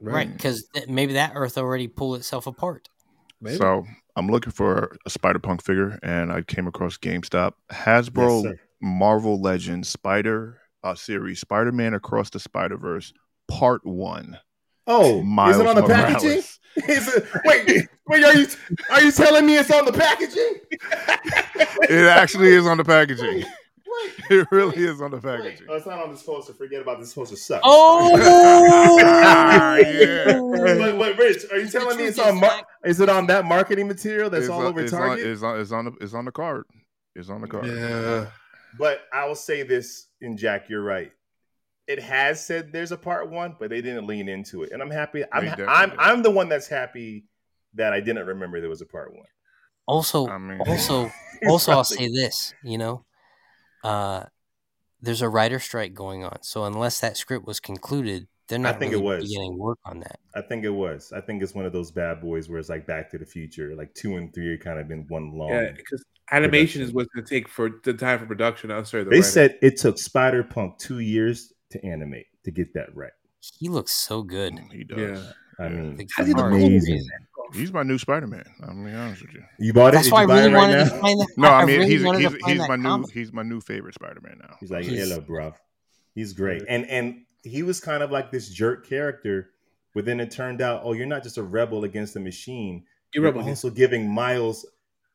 Right, 0.00 0.32
because 0.32 0.66
maybe 0.88 1.14
that 1.14 1.32
Earth 1.34 1.58
already 1.58 1.88
pulled 1.88 2.16
itself 2.16 2.46
apart. 2.46 2.88
Maybe. 3.40 3.56
So 3.56 3.84
I'm 4.16 4.28
looking 4.28 4.52
for 4.52 4.96
a 5.04 5.10
Spider 5.10 5.38
Punk 5.38 5.62
figure, 5.62 5.98
and 6.02 6.32
I 6.32 6.42
came 6.42 6.66
across 6.66 6.96
GameStop 6.96 7.52
Hasbro 7.70 8.42
sir. 8.42 8.60
Marvel 8.80 9.40
Legends 9.40 9.88
Spider 9.88 10.60
uh, 10.82 10.94
series 10.94 11.40
Spider 11.40 11.72
Man 11.72 11.94
Across 11.94 12.30
the 12.30 12.40
Spider 12.40 12.76
Verse 12.76 13.12
Part 13.48 13.84
One. 13.84 14.38
Oh, 14.86 15.22
Miles 15.22 15.56
is 15.56 15.62
it 15.62 15.66
on 15.66 15.74
the 15.76 15.82
Morales. 15.82 16.12
packaging? 16.12 16.42
Is 16.88 17.08
it, 17.08 17.24
wait, 17.46 17.88
wait, 18.06 18.22
are 18.22 18.34
you 18.34 18.46
are 18.90 19.02
you 19.02 19.10
telling 19.10 19.46
me 19.46 19.56
it's 19.56 19.70
on 19.70 19.86
the 19.86 19.92
packaging? 19.92 20.56
It 21.88 22.06
actually 22.06 22.48
is 22.48 22.66
on 22.66 22.76
the 22.76 22.84
packaging. 22.84 23.44
Wait, 24.02 24.12
It 24.30 24.48
really 24.50 24.76
is 24.84 25.00
on 25.00 25.10
the 25.10 25.16
wait. 25.18 25.22
packaging. 25.42 25.66
Oh, 25.70 25.74
it's 25.76 25.86
not 25.86 26.02
on 26.02 26.10
this 26.10 26.22
poster. 26.22 26.52
Forget 26.52 26.82
about 26.82 27.00
this 27.00 27.12
poster. 27.14 27.36
Sucks. 27.36 27.62
Oh, 27.64 28.16
yeah. 29.78 30.40
Wait, 30.40 30.78
wait, 30.80 30.96
wait, 30.96 31.18
Rich, 31.18 31.44
are 31.50 31.58
you 31.58 31.68
telling 31.68 31.96
me 31.96 32.04
it's 32.04 32.18
on? 32.18 32.34
is, 32.34 32.40
Mar- 32.40 32.66
is 32.84 33.00
it 33.00 33.08
on 33.08 33.26
that 33.28 33.44
marketing 33.44 33.88
material 33.88 34.30
that's 34.30 34.44
It's 34.44 34.50
all 34.50 34.60
on- 34.60 34.66
over 34.66 34.80
it's 34.80 34.92
on, 34.92 35.00
Target? 35.00 35.26
it's 35.26 35.42
on, 35.42 35.60
it's 35.60 35.72
on, 35.72 35.84
the, 35.86 35.92
it's 36.00 36.14
on 36.14 36.24
the 36.24 36.32
card. 36.32 36.64
It's 37.14 37.30
on 37.30 37.40
the 37.40 37.48
card. 37.48 37.66
Yeah. 37.66 38.26
But 38.78 39.00
I 39.12 39.26
will 39.26 39.34
say 39.34 39.62
this, 39.62 40.08
and 40.20 40.36
Jack, 40.36 40.68
you're 40.68 40.82
right. 40.82 41.12
It 41.86 42.02
has 42.02 42.44
said 42.44 42.72
there's 42.72 42.92
a 42.92 42.96
part 42.96 43.30
one, 43.30 43.56
but 43.58 43.70
they 43.70 43.80
didn't 43.80 44.06
lean 44.06 44.28
into 44.28 44.64
it, 44.64 44.72
and 44.72 44.82
I'm 44.82 44.90
happy. 44.90 45.22
I'm 45.32 45.48
I'm 45.48 45.56
did. 45.56 45.98
I'm 45.98 46.22
the 46.22 46.30
one 46.32 46.48
that's 46.48 46.66
happy 46.66 47.24
that 47.74 47.92
I 47.92 48.00
didn't 48.00 48.26
remember 48.26 48.60
there 48.60 48.68
was 48.68 48.82
a 48.82 48.86
part 48.86 49.12
one. 49.14 49.24
Also, 49.86 50.26
I 50.26 50.36
mean, 50.36 50.60
also, 50.66 51.10
also, 51.48 51.72
I'll 51.72 51.84
say 51.84 52.08
this. 52.08 52.52
You 52.64 52.76
know, 52.76 53.05
uh, 53.84 54.24
there's 55.00 55.22
a 55.22 55.28
writer 55.28 55.58
strike 55.58 55.94
going 55.94 56.24
on, 56.24 56.42
so 56.42 56.64
unless 56.64 57.00
that 57.00 57.16
script 57.16 57.46
was 57.46 57.60
concluded, 57.60 58.26
they're 58.48 58.58
not 58.58 58.76
I 58.76 58.78
think 58.78 58.92
it 58.92 59.02
was. 59.02 59.24
beginning 59.24 59.58
work 59.58 59.78
on 59.84 60.00
that. 60.00 60.18
I 60.34 60.40
think 60.42 60.64
it 60.64 60.70
was. 60.70 61.12
I 61.14 61.20
think 61.20 61.42
it's 61.42 61.54
one 61.54 61.64
of 61.66 61.72
those 61.72 61.90
bad 61.90 62.20
boys 62.20 62.48
where 62.48 62.58
it's 62.58 62.68
like 62.68 62.86
Back 62.86 63.10
to 63.10 63.18
the 63.18 63.26
Future, 63.26 63.74
like 63.76 63.92
two 63.94 64.16
and 64.16 64.32
three 64.34 64.48
are 64.54 64.58
kind 64.58 64.78
of 64.78 64.88
been 64.88 65.04
one 65.08 65.32
long. 65.36 65.50
Yeah, 65.50 65.72
because 65.76 66.04
animation 66.32 66.80
is 66.82 66.92
production. 66.92 66.94
what's 66.96 67.08
going 67.14 67.24
to 67.26 67.34
take 67.34 67.48
for 67.48 67.70
the 67.84 67.92
time 67.94 68.18
for 68.20 68.26
production. 68.26 68.70
I'm 68.70 68.84
sorry, 68.84 69.04
the 69.04 69.10
they 69.10 69.16
writer. 69.16 69.28
said 69.28 69.58
it 69.62 69.76
took 69.78 69.98
Spider 69.98 70.42
Punk 70.44 70.78
two 70.78 71.00
years 71.00 71.52
to 71.72 71.84
animate 71.84 72.26
to 72.44 72.50
get 72.50 72.72
that 72.74 72.94
right. 72.96 73.12
He 73.58 73.68
looks 73.68 73.92
so 73.92 74.22
good. 74.22 74.58
he 74.72 74.84
does. 74.84 74.98
Yeah. 74.98 75.32
I 75.64 75.68
mean, 75.68 75.96
The 75.96 76.06
How 76.16 76.22
did 76.24 76.32
the 76.32 76.34
guitar- 76.34 76.50
movie- 76.50 76.66
amazing. 76.66 77.02
He's 77.54 77.72
my 77.72 77.82
new 77.82 77.98
Spider 77.98 78.26
Man. 78.26 78.44
I'm 78.62 78.82
gonna 78.82 78.90
be 78.90 78.94
honest 78.96 79.22
with 79.22 79.34
you. 79.34 79.42
You 79.58 79.72
bought 79.72 79.88
it? 79.88 79.92
That's 79.92 80.06
Did 80.06 80.12
why 80.12 80.20
I 80.22 80.24
really 80.24 80.52
right 80.52 80.60
wanted 80.60 80.76
now? 80.78 80.84
to 80.84 81.00
find 81.00 81.20
that. 81.20 81.28
No, 81.36 81.48
I, 81.48 81.62
I 81.62 81.64
mean 81.64 81.78
really 81.80 81.90
he's 81.90 82.02
he's, 82.02 82.44
he's 82.46 82.58
that 82.58 82.68
my 82.68 82.76
new 82.76 82.82
comic. 82.82 83.10
he's 83.12 83.32
my 83.32 83.42
new 83.42 83.60
favorite 83.60 83.94
Spider 83.94 84.20
Man 84.22 84.38
now. 84.40 84.56
He's 84.60 84.70
like, 84.70 84.84
He's- 84.84 85.08
hello, 85.08 85.20
bro. 85.20 85.54
He's 86.14 86.32
great. 86.32 86.62
And 86.68 86.86
and 86.86 87.22
he 87.42 87.62
was 87.62 87.80
kind 87.80 88.02
of 88.02 88.10
like 88.10 88.30
this 88.30 88.48
jerk 88.48 88.88
character, 88.88 89.50
but 89.94 90.04
then 90.04 90.18
it 90.20 90.30
turned 90.30 90.60
out, 90.62 90.80
oh, 90.84 90.92
you're 90.92 91.06
not 91.06 91.22
just 91.22 91.36
a 91.38 91.42
rebel 91.42 91.84
against 91.84 92.14
the 92.14 92.20
machine. 92.20 92.84
You're 93.14 93.24
You're 93.24 93.32
rebel. 93.32 93.48
also 93.48 93.70
giving 93.70 94.08
Miles 94.10 94.66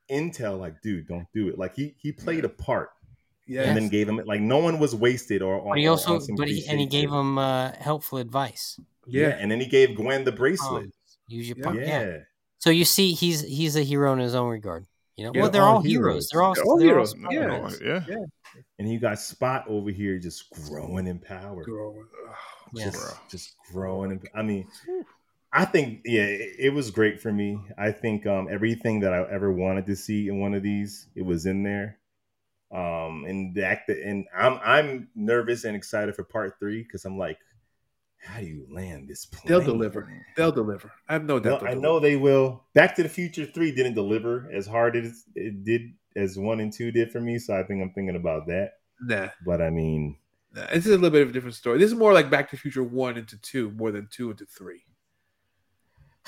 intel, 0.10 0.60
like, 0.60 0.82
dude, 0.82 1.08
don't 1.08 1.28
do 1.34 1.48
it. 1.50 1.58
Like 1.58 1.76
he 1.76 1.96
he 1.98 2.12
played 2.12 2.46
a 2.46 2.50
part 2.50 2.90
Yeah. 3.48 3.64
and 3.64 3.76
then 3.76 3.90
gave 3.90 4.08
him 4.08 4.22
like 4.26 4.42
no 4.42 4.60
one 4.60 4.80
was 4.80 4.94
wasted 4.96 5.42
or 5.42 5.62
But 5.68 5.78
he 5.80 5.88
also, 5.88 6.16
on 6.16 6.22
some 6.22 6.36
but 6.36 6.48
he 6.48 6.66
and 6.68 6.80
he 6.80 6.86
gave 6.86 7.12
him 7.12 7.38
uh, 7.38 7.72
helpful 7.80 8.18
advice. 8.20 8.80
yeah. 9.08 9.28
yeah. 9.30 9.36
and 9.40 9.50
then 9.52 9.60
he 9.60 9.66
gave 9.68 9.96
Gwen 9.96 10.24
the 10.24 10.32
bracelet. 10.32 10.84
Um, 10.86 10.92
use 11.32 11.50
your 11.50 11.58
Yeah. 11.58 11.74
yeah. 11.74 12.02
Yeah. 12.04 12.18
So 12.60 12.70
you 12.70 12.86
see, 12.86 13.14
he's 13.14 13.42
he's 13.42 13.76
a 13.76 13.84
hero 13.84 14.14
in 14.14 14.20
his 14.20 14.36
own 14.36 14.50
regard. 14.50 14.86
You 15.18 15.26
know, 15.26 15.32
Yeah, 15.36 15.42
well, 15.42 15.50
they're 15.52 15.62
all 15.64 15.76
all 15.78 15.82
heroes. 15.82 16.30
heroes. 16.30 16.30
They're 16.32 16.42
all, 16.44 16.54
They're 16.56 16.64
all 16.66 16.78
they're 16.78 16.88
heroes. 16.88 17.14
all 17.14 17.34
Yeah. 17.34 18.02
Spider-Mans. 18.02 18.08
yeah. 18.10 18.26
And 18.80 18.90
you 18.92 19.00
got 19.00 19.20
Spot 19.20 19.66
over 19.68 19.90
here 19.92 20.18
just 20.20 20.50
growing 20.68 21.08
in 21.08 21.20
power. 21.20 21.64
Girl, 21.64 21.96
ugh. 22.30 22.36
Yes. 22.74 22.94
just, 22.94 23.30
just 23.30 23.56
growing. 23.72 24.12
In, 24.12 24.22
I 24.34 24.42
mean, 24.42 24.68
I 25.52 25.66
think 25.66 26.02
yeah, 26.06 26.24
it, 26.24 26.56
it 26.60 26.70
was 26.74 26.90
great 26.92 27.20
for 27.22 27.32
me. 27.32 27.60
I 27.78 27.92
think 27.92 28.26
um, 28.26 28.48
everything 28.50 29.02
that 29.02 29.14
I 29.14 29.26
ever 29.30 29.52
wanted 29.52 29.86
to 29.88 29.96
see 29.96 30.28
in 30.30 30.40
one 30.40 30.54
of 30.54 30.64
these, 30.64 31.08
it 31.16 31.24
was 31.24 31.46
in 31.46 31.64
there. 31.64 31.98
Um, 32.74 33.26
and 33.28 33.54
the 33.54 33.66
act, 33.66 33.90
and 33.90 34.26
I'm 34.34 34.60
I'm 34.64 35.10
nervous 35.14 35.66
and 35.66 35.76
excited 35.76 36.16
for 36.16 36.24
part 36.24 36.56
three 36.60 36.84
because 36.84 37.04
I'm 37.04 37.18
like, 37.18 37.38
how 38.22 38.40
do 38.40 38.46
you 38.46 38.68
land 38.70 39.08
this 39.10 39.26
plane? 39.26 39.44
They'll 39.48 39.62
deliver. 39.66 40.12
They'll 40.38 40.52
deliver. 40.52 40.92
I 41.10 41.14
have 41.14 41.26
no 41.26 41.36
No, 41.38 41.40
doubt. 41.40 41.62
they'll 41.62 41.70
I 41.72 41.74
know 41.74 42.00
they 42.00 42.16
will. 42.16 42.64
Back 42.74 42.96
to 42.96 43.04
the 43.04 43.10
Future 43.10 43.46
Three 43.46 43.72
didn't 43.72 43.96
deliver 43.96 44.50
as 44.54 44.68
hard 44.68 44.96
as 44.96 45.24
it 45.36 45.64
did 45.64 45.94
as 46.16 46.38
one 46.38 46.60
and 46.60 46.72
two 46.72 46.92
did 46.92 47.12
for 47.12 47.20
me, 47.22 47.40
so 47.40 47.58
I 47.58 47.64
think 47.64 47.82
I'm 47.82 47.92
thinking 47.94 48.16
about 48.16 48.48
that. 48.48 48.74
Nah, 49.02 49.30
But 49.46 49.62
I 49.62 49.70
mean, 49.72 50.18
nah. 50.54 50.68
This 50.68 50.86
is 50.86 50.92
a 50.92 50.96
little 50.96 51.10
bit 51.10 51.24
of 51.24 51.30
a 51.30 51.32
different 51.32 51.56
story. 51.56 51.80
This 51.80 51.90
is 51.92 51.98
more 51.98 52.14
like 52.14 52.30
Back 52.30 52.50
to 52.52 52.56
the 52.56 52.60
Future 52.60 52.84
one 52.84 53.18
into 53.18 53.38
two, 53.42 53.72
more 53.72 53.92
than 53.92 54.08
two 54.12 54.30
into 54.30 54.46
three. 54.46 54.84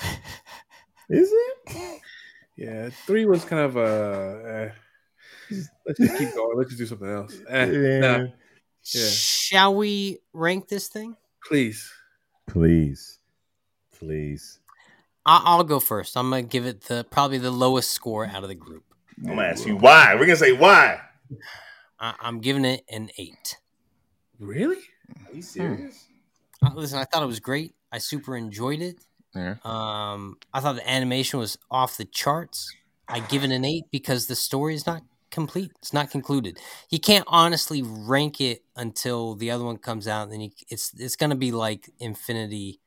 is 1.08 1.30
it? 1.32 2.00
Yeah, 2.56 2.88
three 3.06 3.24
was 3.26 3.44
kind 3.44 3.62
of 3.62 3.76
a. 3.76 4.70
Uh, 5.50 5.54
let's 5.86 5.98
just 6.00 6.18
keep 6.18 6.34
going. 6.34 6.56
Let's 6.56 6.70
just 6.70 6.78
do 6.78 6.86
something 6.86 7.08
else. 7.10 7.36
Eh, 7.48 7.66
nah, 7.66 7.72
Yeah. 7.72 8.26
Yeah. 8.86 9.08
Shall 9.08 9.74
we 9.76 10.18
rank 10.32 10.68
this 10.68 10.88
thing? 10.88 11.16
Please. 11.46 11.90
Please, 12.46 13.18
please. 13.98 14.58
I- 15.26 15.42
I'll 15.44 15.64
go 15.64 15.80
first. 15.80 16.16
I'm 16.16 16.28
gonna 16.30 16.42
give 16.42 16.66
it 16.66 16.82
the 16.82 17.04
probably 17.10 17.38
the 17.38 17.50
lowest 17.50 17.90
score 17.90 18.26
out 18.26 18.42
of 18.42 18.48
the 18.48 18.54
group. 18.54 18.84
I'm 19.18 19.28
gonna 19.30 19.42
ask 19.44 19.66
you 19.66 19.76
why. 19.76 20.14
We're 20.14 20.26
gonna 20.26 20.36
say 20.36 20.52
why. 20.52 21.00
I- 21.98 22.14
I'm 22.20 22.40
giving 22.40 22.64
it 22.64 22.84
an 22.90 23.10
eight. 23.16 23.56
Really? 24.38 24.78
Are 25.28 25.34
you 25.34 25.42
serious? 25.42 26.04
Uh, 26.62 26.70
listen, 26.74 26.98
I 26.98 27.04
thought 27.04 27.22
it 27.22 27.26
was 27.26 27.40
great. 27.40 27.74
I 27.92 27.98
super 27.98 28.36
enjoyed 28.36 28.80
it. 28.82 28.98
Yeah. 29.34 29.56
Um, 29.64 30.36
I 30.52 30.60
thought 30.60 30.76
the 30.76 30.88
animation 30.90 31.38
was 31.38 31.56
off 31.70 31.96
the 31.96 32.04
charts. 32.04 32.74
I 33.08 33.20
give 33.20 33.42
it 33.44 33.50
an 33.50 33.64
eight 33.64 33.84
because 33.90 34.26
the 34.26 34.36
story 34.36 34.74
is 34.74 34.86
not 34.86 35.02
complete. 35.34 35.72
It's 35.80 35.92
not 35.92 36.10
concluded. 36.10 36.58
You 36.90 36.98
can't 37.00 37.24
honestly 37.28 37.82
rank 37.82 38.40
it 38.40 38.62
until 38.76 39.34
the 39.34 39.50
other 39.50 39.64
one 39.64 39.76
comes 39.76 40.08
out. 40.08 40.24
And 40.24 40.32
then 40.32 40.40
you, 40.42 40.50
it's 40.68 40.92
it's 40.98 41.16
going 41.16 41.30
to 41.30 41.36
be 41.36 41.52
like 41.52 41.90
Infinity, 41.98 42.80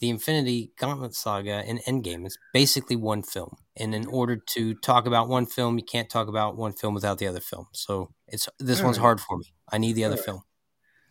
the 0.00 0.10
Infinity 0.10 0.72
Gauntlet 0.80 1.14
saga 1.14 1.62
and 1.66 1.78
Endgame. 1.80 2.26
It's 2.26 2.38
basically 2.52 2.96
one 2.96 3.22
film. 3.22 3.56
And 3.76 3.94
in 3.94 4.06
order 4.06 4.36
to 4.54 4.74
talk 4.74 5.06
about 5.06 5.28
one 5.28 5.46
film, 5.46 5.78
you 5.78 5.84
can't 5.84 6.10
talk 6.10 6.28
about 6.28 6.56
one 6.56 6.72
film 6.72 6.94
without 6.94 7.18
the 7.18 7.26
other 7.26 7.40
film. 7.40 7.66
So 7.72 8.10
it's 8.26 8.48
this 8.58 8.82
one's 8.82 8.98
hard 8.98 9.20
for 9.20 9.38
me. 9.38 9.46
I 9.70 9.78
need 9.78 9.92
the 9.94 10.04
other 10.04 10.14
Alright. 10.14 10.24
film. 10.24 10.42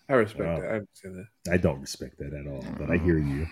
I 0.09 0.13
respect 0.13 0.43
Wow. 0.43 0.59
that. 0.59 0.85
That. 1.03 1.25
I 1.53 1.57
don't 1.57 1.79
respect 1.79 2.17
that 2.19 2.33
at 2.33 2.45
all, 2.47 2.65
but 2.77 2.91
I 2.91 2.97
hear 2.97 3.17
you. 3.17 3.47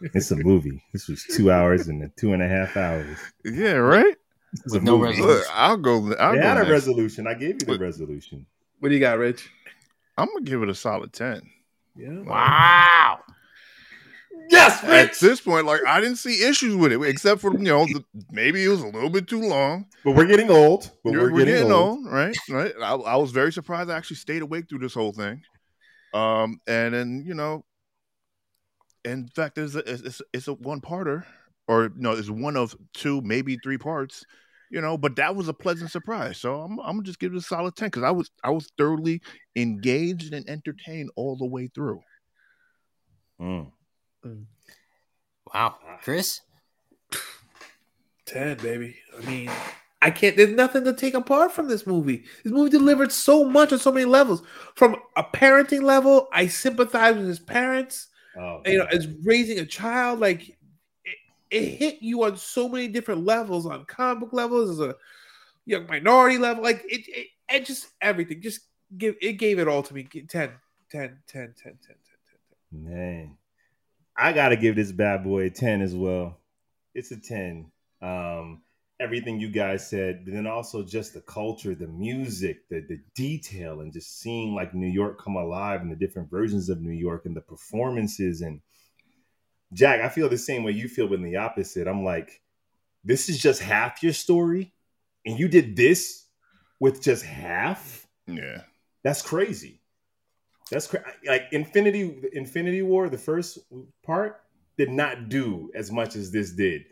It's 0.00 0.30
a 0.30 0.36
movie. 0.36 0.82
This 0.92 1.08
was 1.08 1.24
two 1.24 1.50
hours 1.50 1.88
and 1.88 2.10
two 2.16 2.32
and 2.32 2.42
a 2.42 2.48
half 2.48 2.76
hours. 2.76 3.18
Yeah, 3.44 3.72
right. 3.72 4.16
This 4.54 4.66
is 4.66 4.72
With 4.74 4.82
a 4.82 4.84
no 4.84 4.98
movie. 4.98 5.10
resolution. 5.10 5.36
Look, 5.38 5.46
I'll 5.52 5.76
go. 5.76 6.14
I'll 6.14 6.32
They 6.32 6.38
go 6.38 6.42
had 6.46 6.58
a 6.58 6.70
resolution. 6.70 7.26
I 7.26 7.34
gave 7.34 7.54
you 7.54 7.58
the 7.66 7.72
Look. 7.72 7.80
resolution. 7.80 8.46
What 8.78 8.88
do 8.90 8.94
you 8.94 9.00
got, 9.00 9.18
Rich? 9.18 9.50
I'm 10.16 10.28
gonna 10.28 10.42
give 10.44 10.62
it 10.62 10.68
a 10.68 10.74
solid 10.74 11.12
ten. 11.12 11.42
Yeah. 11.96 12.20
Wow. 12.20 13.18
Yes, 14.50 14.82
Rich. 14.82 14.92
At 14.92 15.18
this 15.20 15.40
point, 15.40 15.66
like 15.66 15.80
I 15.86 16.00
didn't 16.00 16.16
see 16.16 16.44
issues 16.46 16.76
with 16.76 16.92
it, 16.92 17.02
except 17.02 17.40
for 17.40 17.52
you 17.52 17.64
know 17.64 17.84
the, 17.86 18.04
maybe 18.30 18.62
it 18.64 18.68
was 18.68 18.82
a 18.82 18.86
little 18.86 19.10
bit 19.10 19.26
too 19.26 19.40
long. 19.40 19.86
But 20.04 20.12
we're 20.14 20.26
getting 20.26 20.50
old. 20.50 20.90
But 21.02 21.12
You're- 21.14 21.32
we're, 21.32 21.44
getting, 21.46 21.72
old. 21.72 21.98
old, 22.04 22.12
right? 22.12 22.36
Right. 22.50 22.72
I, 22.80 22.92
I 22.94 23.16
was 23.16 23.30
very 23.32 23.52
surprised. 23.52 23.90
I 23.90 23.96
actually 23.96 24.16
stayed 24.16 24.42
awake 24.42 24.68
through 24.68 24.80
this 24.80 24.94
whole 24.94 25.12
thing. 25.12 25.42
Um, 26.12 26.60
and 26.66 26.94
then 26.94 27.24
you 27.26 27.34
know, 27.34 27.64
in 29.04 29.26
fact, 29.28 29.54
there's 29.56 29.74
a, 29.76 29.78
it's, 29.90 30.22
it's 30.32 30.46
a 30.48 30.52
one 30.54 30.80
parter, 30.80 31.24
or 31.66 31.90
no, 31.96 32.12
it's 32.12 32.30
one 32.30 32.56
of 32.56 32.76
two, 32.92 33.20
maybe 33.22 33.58
three 33.64 33.78
parts. 33.78 34.24
You 34.74 34.80
know, 34.80 34.98
but 34.98 35.14
that 35.14 35.36
was 35.36 35.46
a 35.46 35.54
pleasant 35.54 35.92
surprise. 35.92 36.36
So 36.38 36.60
I'm 36.62 36.80
I'm 36.80 36.96
gonna 36.96 37.04
just 37.04 37.20
give 37.20 37.32
it 37.32 37.38
a 37.38 37.40
solid 37.40 37.76
ten 37.76 37.86
because 37.86 38.02
I 38.02 38.10
was 38.10 38.28
I 38.42 38.50
was 38.50 38.72
thoroughly 38.76 39.22
engaged 39.54 40.34
and 40.34 40.44
entertained 40.50 41.10
all 41.14 41.36
the 41.36 41.46
way 41.46 41.70
through. 41.72 42.00
Mm. 43.40 43.70
Wow. 45.54 45.76
Chris? 46.02 46.40
10, 48.26 48.56
baby. 48.56 48.96
I 49.16 49.24
mean, 49.24 49.50
I 50.02 50.10
can't, 50.10 50.36
there's 50.36 50.56
nothing 50.56 50.82
to 50.86 50.92
take 50.92 51.14
apart 51.14 51.52
from 51.52 51.68
this 51.68 51.86
movie. 51.86 52.24
This 52.42 52.52
movie 52.52 52.70
delivered 52.70 53.12
so 53.12 53.44
much 53.44 53.72
on 53.72 53.78
so 53.78 53.92
many 53.92 54.06
levels. 54.06 54.42
From 54.74 54.96
a 55.16 55.22
parenting 55.22 55.82
level, 55.82 56.26
I 56.32 56.48
sympathize 56.48 57.14
with 57.14 57.28
his 57.28 57.38
parents. 57.38 58.08
Oh, 58.36 58.60
you 58.66 58.78
know, 58.78 58.86
as 58.90 59.06
raising 59.22 59.60
a 59.60 59.66
child, 59.66 60.18
like 60.18 60.53
it, 61.54 61.62
it 61.62 61.78
hit 61.78 62.02
you 62.02 62.24
on 62.24 62.36
so 62.36 62.68
many 62.68 62.88
different 62.88 63.24
levels, 63.24 63.66
on 63.66 63.84
comic 63.84 64.20
book 64.20 64.32
levels, 64.32 64.70
as 64.70 64.80
a 64.80 64.94
young 65.64 65.86
minority 65.86 66.38
level, 66.38 66.62
like 66.62 66.84
it, 66.88 67.06
it, 67.08 67.26
it 67.48 67.66
just 67.66 67.88
everything. 68.00 68.42
Just 68.42 68.60
give 68.96 69.16
it 69.20 69.34
gave 69.34 69.58
it 69.58 69.68
all 69.68 69.82
to 69.82 69.94
me. 69.94 70.04
10, 70.04 70.26
10, 70.26 70.50
10, 70.50 70.50
10, 70.88 71.18
10, 71.26 71.54
10, 71.54 71.54
10, 71.64 71.76
10. 72.72 72.84
Man, 72.84 73.36
I 74.16 74.32
gotta 74.32 74.56
give 74.56 74.76
this 74.76 74.92
bad 74.92 75.24
boy 75.24 75.46
a 75.46 75.50
ten 75.50 75.80
as 75.80 75.94
well. 75.94 76.38
It's 76.94 77.10
a 77.10 77.16
ten. 77.16 77.70
Um, 78.02 78.62
everything 79.00 79.40
you 79.40 79.48
guys 79.48 79.88
said, 79.88 80.24
but 80.24 80.34
then 80.34 80.46
also 80.46 80.82
just 80.82 81.14
the 81.14 81.20
culture, 81.22 81.74
the 81.74 81.86
music, 81.86 82.68
the 82.68 82.80
the 82.80 83.00
detail, 83.14 83.80
and 83.80 83.92
just 83.92 84.20
seeing 84.20 84.54
like 84.54 84.74
New 84.74 84.88
York 84.88 85.20
come 85.20 85.36
alive 85.36 85.80
and 85.82 85.90
the 85.90 85.96
different 85.96 86.30
versions 86.30 86.68
of 86.68 86.80
New 86.80 86.92
York 86.92 87.26
and 87.26 87.36
the 87.36 87.40
performances. 87.40 88.40
And 88.40 88.60
Jack, 89.74 90.00
I 90.00 90.08
feel 90.08 90.28
the 90.28 90.38
same 90.38 90.64
way 90.64 90.72
you 90.72 90.88
feel, 90.88 91.08
but 91.08 91.18
in 91.18 91.24
the 91.24 91.36
opposite. 91.36 91.86
I'm 91.86 92.04
like, 92.04 92.40
this 93.04 93.28
is 93.28 93.38
just 93.38 93.60
half 93.60 94.02
your 94.02 94.12
story, 94.12 94.72
and 95.26 95.38
you 95.38 95.48
did 95.48 95.76
this 95.76 96.26
with 96.80 97.02
just 97.02 97.24
half. 97.24 98.06
Yeah. 98.26 98.62
That's 99.02 99.20
crazy. 99.20 99.80
That's 100.70 100.86
cra- 100.86 101.04
like 101.26 101.48
Infinity 101.52 102.22
Infinity 102.32 102.82
War. 102.82 103.08
The 103.10 103.18
first 103.18 103.58
part 104.02 104.40
did 104.78 104.90
not 104.90 105.28
do 105.28 105.70
as 105.74 105.92
much 105.92 106.16
as 106.16 106.30
this 106.30 106.52
did 106.52 106.84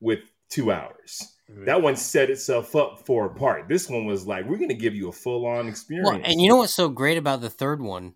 with 0.00 0.20
two 0.48 0.70
hours. 0.70 1.36
That 1.48 1.80
one 1.80 1.94
set 1.96 2.28
itself 2.28 2.74
up 2.74 3.06
for 3.06 3.26
a 3.26 3.30
part. 3.34 3.68
This 3.68 3.88
one 3.88 4.04
was 4.04 4.26
like, 4.26 4.48
we're 4.48 4.56
going 4.56 4.68
to 4.68 4.74
give 4.74 4.96
you 4.96 5.08
a 5.08 5.12
full 5.12 5.46
on 5.46 5.68
experience. 5.68 6.08
Well, 6.10 6.20
and 6.24 6.40
you 6.40 6.48
know 6.48 6.56
what's 6.56 6.74
so 6.74 6.88
great 6.88 7.18
about 7.18 7.40
the 7.40 7.50
third 7.50 7.80
one 7.80 8.14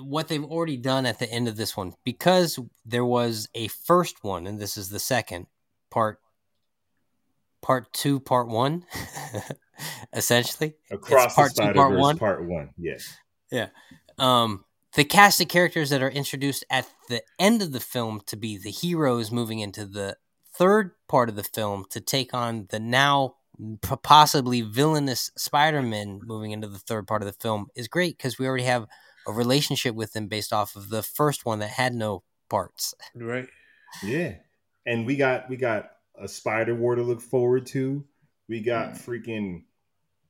what 0.00 0.28
they've 0.28 0.44
already 0.44 0.76
done 0.76 1.06
at 1.06 1.18
the 1.18 1.30
end 1.30 1.48
of 1.48 1.56
this 1.56 1.76
one 1.76 1.92
because 2.04 2.58
there 2.84 3.04
was 3.04 3.48
a 3.54 3.68
first 3.68 4.22
one 4.22 4.46
and 4.46 4.60
this 4.60 4.76
is 4.76 4.90
the 4.90 4.98
second 4.98 5.46
part 5.90 6.18
part 7.62 7.92
two 7.92 8.20
part 8.20 8.48
one 8.48 8.84
essentially 10.12 10.74
Across 10.90 11.34
the 11.34 11.40
part 11.40 11.54
two, 11.54 11.72
part 11.72 11.98
one. 11.98 12.18
part 12.18 12.44
one. 12.46 12.70
Yes. 12.76 13.16
Yeah 13.50 13.68
um 14.18 14.64
the 14.94 15.04
cast 15.04 15.40
of 15.40 15.48
characters 15.48 15.90
that 15.90 16.02
are 16.02 16.10
introduced 16.10 16.64
at 16.70 16.88
the 17.08 17.22
end 17.38 17.62
of 17.62 17.72
the 17.72 17.80
film 17.80 18.20
to 18.26 18.36
be 18.36 18.58
the 18.58 18.70
heroes 18.70 19.30
moving 19.30 19.60
into 19.60 19.86
the 19.86 20.16
third 20.56 20.92
part 21.08 21.28
of 21.28 21.36
the 21.36 21.42
film 21.42 21.84
to 21.90 22.00
take 22.00 22.32
on 22.32 22.66
the 22.70 22.78
now 22.78 23.34
possibly 24.02 24.60
villainous 24.60 25.30
Spider-Man 25.36 26.20
moving 26.24 26.50
into 26.50 26.68
the 26.68 26.78
third 26.78 27.06
part 27.06 27.22
of 27.22 27.26
the 27.26 27.32
film 27.32 27.66
is 27.74 27.88
great 27.88 28.16
because 28.16 28.38
we 28.38 28.46
already 28.46 28.64
have 28.64 28.86
a 29.26 29.32
relationship 29.32 29.94
with 29.94 30.12
them 30.12 30.26
based 30.28 30.52
off 30.52 30.76
of 30.76 30.88
the 30.90 31.02
first 31.02 31.44
one 31.46 31.58
that 31.60 31.70
had 31.70 31.94
no 31.94 32.22
parts. 32.48 32.94
Right. 33.14 33.48
Yeah. 34.02 34.34
And 34.86 35.06
we 35.06 35.16
got 35.16 35.48
we 35.48 35.56
got 35.56 35.90
a 36.20 36.28
Spider 36.28 36.74
War 36.74 36.94
to 36.94 37.02
look 37.02 37.20
forward 37.20 37.66
to. 37.66 38.04
We 38.48 38.60
got 38.60 38.92
Mm. 38.94 39.02
freaking 39.02 39.62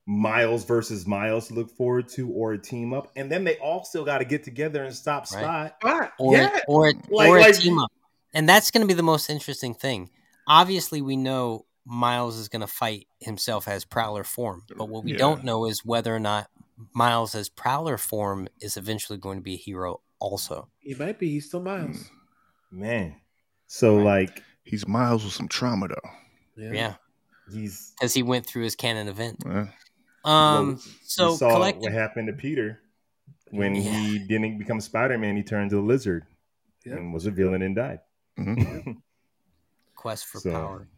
Miles 0.07 0.65
versus 0.65 1.07
Miles 1.07 1.49
to 1.49 1.55
look 1.55 1.71
forward 1.71 2.09
to, 2.11 2.29
or 2.31 2.53
a 2.53 2.59
team 2.59 2.93
up, 2.93 3.11
and 3.17 3.33
then 3.33 3.43
they 3.45 3.57
all 3.57 3.85
still 3.85 4.05
got 4.05 4.19
to 4.19 4.25
get 4.25 4.45
together 4.45 4.85
and 4.85 4.95
stop 4.95 5.31
Right. 5.33 5.73
Spot. 5.81 6.13
Or 6.19 6.37
yeah. 6.37 6.61
or 6.69 6.93
Like- 6.93 7.29
or 7.29 7.39
a 7.39 7.41
like- 7.41 7.59
team 7.59 7.79
up. 7.79 7.91
And 8.35 8.49
that's 8.49 8.71
going 8.71 8.83
to 8.83 8.87
be 8.89 8.95
the 8.95 9.03
most 9.03 9.31
interesting 9.31 9.75
thing. 9.75 10.11
Obviously, 10.47 11.01
we 11.01 11.17
know 11.17 11.65
Miles 11.87 12.37
is 12.37 12.49
going 12.49 12.61
to 12.61 12.67
fight 12.67 13.07
himself 13.21 13.67
as 13.69 13.85
Prowler 13.85 14.25
form, 14.25 14.65
but 14.77 14.89
what 14.89 15.05
we 15.05 15.13
Yeah. 15.13 15.19
don't 15.19 15.45
know 15.45 15.65
is 15.67 15.85
whether 15.85 16.15
or 16.15 16.19
not 16.21 16.51
Miles 16.95 17.35
as 17.35 17.49
Prowler 17.49 17.97
form 17.99 18.49
is 18.61 18.77
eventually 18.77 19.19
going 19.19 19.39
to 19.39 19.43
be 19.43 19.55
a 19.55 19.59
hero 19.59 20.01
also. 20.19 20.69
He 20.81 20.95
might 20.95 21.19
be. 21.19 21.29
He's 21.31 21.47
still 21.47 21.61
Miles. 21.63 22.11
Man, 22.71 23.15
so 23.67 23.97
Right. 23.97 24.05
like 24.29 24.43
He's 24.65 24.89
Miles 24.89 25.25
with 25.25 25.33
some 25.35 25.47
trauma 25.49 25.89
though. 25.89 26.11
Yeah, 26.57 26.95
he's 27.53 27.93
because 27.99 28.15
he 28.15 28.23
went 28.23 28.47
through 28.47 28.63
his 28.65 28.75
canon 28.77 29.09
event. 29.09 29.43
Eh, 29.47 29.67
Um, 30.25 30.67
well, 30.69 30.79
so 31.05 31.31
we 31.33 31.37
saw 31.37 31.51
collective, 31.51 31.83
what 31.83 31.93
happened 31.93 32.29
to 32.29 32.33
Peter 32.33 32.81
when 33.51 33.75
Yeah. 33.75 33.83
he 33.83 34.19
didn't 34.21 34.59
become 34.59 34.81
Spider 34.81 35.19
Man. 35.19 35.37
He 35.37 35.43
turned 35.43 35.71
to 35.71 35.79
a 35.79 35.83
lizard 35.83 36.25
Yeah. 36.85 36.95
and 36.95 37.13
was 37.13 37.27
a 37.27 37.31
villain 37.31 37.61
and 37.63 37.77
died. 37.77 38.01
mhm. 38.39 39.03
quest 39.95 40.27
for 40.27 40.41
so- 40.41 40.51
power. 40.53 40.89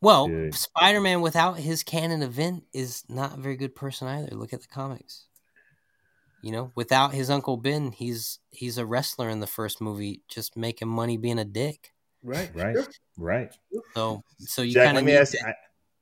Well, 0.00 0.30
Yeah. 0.30 0.50
Spider-Man 0.52 1.20
without 1.20 1.58
his 1.58 1.82
canon 1.82 2.22
event 2.22 2.64
is 2.72 3.04
not 3.08 3.36
a 3.36 3.40
very 3.40 3.56
good 3.56 3.74
person 3.74 4.06
either. 4.08 4.34
Look 4.36 4.52
at 4.52 4.60
the 4.62 4.68
comics. 4.68 5.24
You 6.40 6.52
know, 6.52 6.70
without 6.76 7.12
his 7.14 7.30
uncle 7.30 7.56
Ben, 7.56 7.90
he's 7.90 8.38
he's 8.50 8.78
a 8.78 8.86
wrestler 8.86 9.28
in 9.28 9.40
the 9.40 9.46
first 9.48 9.80
movie, 9.80 10.22
just 10.28 10.56
making 10.56 10.86
money 10.86 11.16
being 11.16 11.38
a 11.40 11.44
dick. 11.44 11.92
Right. 12.22 12.50
right, 12.54 12.76
right. 13.16 13.52
So, 13.94 14.22
so 14.38 14.62
you 14.62 14.74
kind 14.74 14.98
of 14.98 15.04
me 15.04 15.12
need 15.12 15.18
ask. 15.18 15.32
that- 15.32 15.46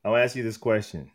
I, 0.05 0.09
I'll 0.09 0.17
ask 0.17 0.37
you 0.37 0.43
this 0.43 0.59
question: 0.59 1.11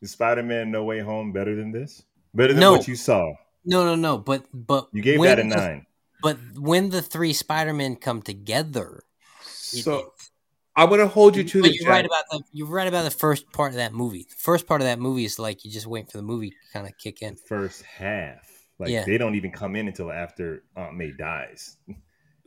Is 0.00 0.12
Spider 0.12 0.42
Man 0.42 0.70
No 0.70 0.84
Way 0.84 1.00
Home 1.00 1.32
better 1.32 1.54
than 1.54 1.70
this? 1.70 2.02
Better 2.32 2.54
than 2.54 2.60
No. 2.60 2.72
what 2.72 2.88
you 2.88 2.96
saw? 2.96 3.34
no, 3.66 3.84
no, 3.84 3.94
no. 3.94 4.16
But 4.16 4.46
but 4.54 4.88
You 4.92 5.02
gave 5.02 5.18
when 5.18 5.28
that 5.28 5.38
a 5.38 5.42
the- 5.48 5.54
nine. 5.56 5.86
But 6.22 6.38
when 6.56 6.88
the 6.88 7.02
three 7.02 7.34
Spider-Men 7.34 7.96
come 7.96 8.22
together, 8.22 9.02
it 9.42 9.46
So 9.84 9.98
is. 10.18 10.30
I'm 10.76 10.88
gonna 10.90 11.06
hold 11.06 11.36
you 11.36 11.44
to 11.44 11.62
But 11.62 11.70
this. 11.70 11.80
you're 11.80 11.88
right 11.88 12.04
about 12.04 12.24
the 12.30 12.42
you're 12.52 12.66
right 12.68 12.88
about 12.88 13.04
the 13.04 13.10
first 13.10 13.50
part 13.52 13.70
of 13.72 13.76
that 13.76 13.92
movie. 13.92 14.26
The 14.28 14.36
first 14.36 14.66
part 14.66 14.80
of 14.80 14.86
that 14.86 14.98
movie 14.98 15.24
is 15.24 15.38
like 15.38 15.64
you 15.64 15.70
just 15.70 15.86
wait 15.86 16.10
for 16.10 16.16
the 16.18 16.22
movie 16.22 16.50
to 16.50 16.56
kind 16.72 16.86
of 16.86 16.96
kick 16.98 17.22
in. 17.22 17.36
First 17.36 17.82
half, 17.82 18.48
like 18.78 18.90
Yeah. 18.90 19.04
they 19.04 19.16
don't 19.18 19.34
even 19.36 19.52
come 19.52 19.76
in 19.76 19.86
until 19.86 20.10
after 20.10 20.64
Aunt 20.76 20.96
May 20.96 21.12
dies. 21.12 21.76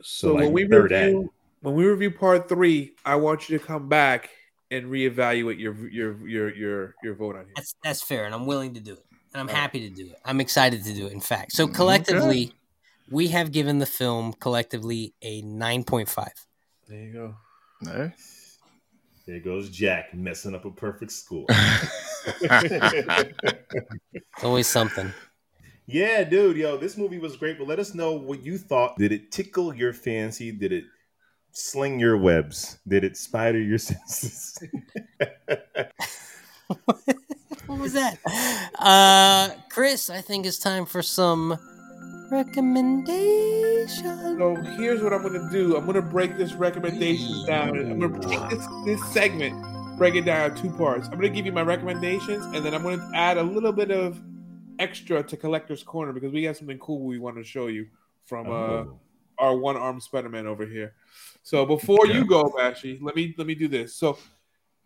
So, 0.02 0.34
like 0.34 0.44
when 0.44 0.52
we 0.52 0.68
third 0.68 0.90
review 0.90 1.32
when 1.60 1.74
we 1.74 1.84
review 1.86 2.10
part 2.10 2.48
three, 2.48 2.94
I 3.04 3.16
want 3.16 3.48
you 3.48 3.58
to 3.58 3.64
come 3.64 3.88
back 3.88 4.30
and 4.70 4.86
reevaluate 4.86 5.58
your 5.58 5.74
your 5.88 6.28
your 6.28 6.54
your 6.54 6.94
your 7.02 7.14
vote 7.14 7.36
on 7.36 7.46
here. 7.46 7.54
That's 7.56 7.74
that's 7.82 8.02
fair, 8.02 8.26
and 8.26 8.34
I'm 8.34 8.46
willing 8.46 8.74
to 8.74 8.80
do 8.80 8.92
it, 8.92 9.04
and 9.32 9.40
I'm 9.40 9.48
All 9.48 9.54
right. 9.54 9.60
happy 9.60 9.88
to 9.88 9.94
do 9.94 10.10
it. 10.10 10.18
I'm 10.24 10.40
excited 10.40 10.84
to 10.84 10.94
do 10.94 11.06
it. 11.06 11.12
In 11.12 11.20
fact, 11.20 11.52
so 11.52 11.64
Okay. 11.64 11.72
collectively, 11.72 12.52
we 13.10 13.28
have 13.28 13.50
given 13.52 13.78
the 13.78 13.86
film 13.86 14.34
collectively 14.34 15.14
a 15.22 15.40
nine 15.42 15.82
point 15.82 16.08
five. 16.10 16.34
There 16.86 16.98
you 17.00 17.12
go. 17.12 17.36
Eh? 17.86 18.08
There 19.26 19.40
goes 19.40 19.68
Jack 19.70 20.14
messing 20.14 20.54
up 20.54 20.64
a 20.64 20.70
perfect 20.70 21.12
score. 21.12 21.46
It's 24.12 24.44
always 24.44 24.66
something. 24.66 25.12
yeah, 25.86 26.24
dude, 26.24 26.56
yo, 26.56 26.76
this 26.76 26.96
movie 26.96 27.18
was 27.18 27.36
great, 27.36 27.58
but 27.58 27.66
let 27.66 27.78
us 27.78 27.94
know 27.94 28.12
what 28.12 28.42
you 28.42 28.58
thought. 28.58 28.96
Did 28.98 29.12
it 29.12 29.30
tickle 29.32 29.74
your 29.74 29.92
fancy? 29.92 30.52
Did 30.52 30.72
it 30.72 30.84
sling 31.52 31.98
your 31.98 32.16
webs? 32.18 32.78
Did 32.86 33.04
it 33.04 33.16
spider 33.16 33.60
your 33.60 33.78
senses? 33.88 34.58
What 37.66 37.80
was 37.80 37.92
that? 37.94 38.18
Uh, 38.78 39.50
Chris, 39.70 40.08
I 40.10 40.20
think 40.22 40.46
it's 40.46 40.58
time 40.58 40.86
for 40.86 41.02
some 41.02 41.58
recommendations. 42.30 43.90
So 44.38 44.54
here's 44.76 45.02
what 45.02 45.12
I'm 45.12 45.22
gonna 45.22 45.48
do. 45.50 45.76
I'm 45.76 45.86
gonna 45.86 46.02
break 46.02 46.36
this 46.36 46.52
recommendation 46.54 47.46
down. 47.46 47.76
I'm 47.78 47.98
gonna 47.98 48.20
take 48.20 48.48
this 48.50 48.66
this 48.84 49.04
segment, 49.12 49.96
break 49.98 50.14
it 50.14 50.24
down 50.24 50.50
in 50.50 50.56
two 50.56 50.70
parts. 50.70 51.06
I'm 51.08 51.14
gonna 51.14 51.28
give 51.30 51.46
you 51.46 51.52
my 51.52 51.62
recommendations, 51.62 52.44
and 52.46 52.64
then 52.64 52.74
I'm 52.74 52.82
gonna 52.82 53.10
add 53.14 53.38
a 53.38 53.42
little 53.42 53.72
bit 53.72 53.90
of 53.90 54.20
extra 54.78 55.22
to 55.22 55.36
Collector's 55.36 55.82
Corner 55.82 56.12
because 56.12 56.32
we 56.32 56.42
got 56.42 56.56
something 56.56 56.78
cool 56.78 57.00
we 57.00 57.18
want 57.18 57.36
to 57.36 57.44
show 57.44 57.66
you 57.66 57.86
from 58.26 58.46
uh, 58.48 58.52
Oh. 58.52 58.98
our 59.38 59.56
one 59.56 59.76
armed 59.76 60.02
Spider-Man 60.02 60.46
over 60.46 60.64
here. 60.66 60.94
So 61.42 61.64
before 61.66 62.06
you 62.06 62.24
go, 62.26 62.44
Bashy, 62.50 62.98
let 63.02 63.16
me 63.16 63.34
let 63.38 63.46
me 63.46 63.54
do 63.54 63.68
this. 63.68 63.94
So 63.94 64.18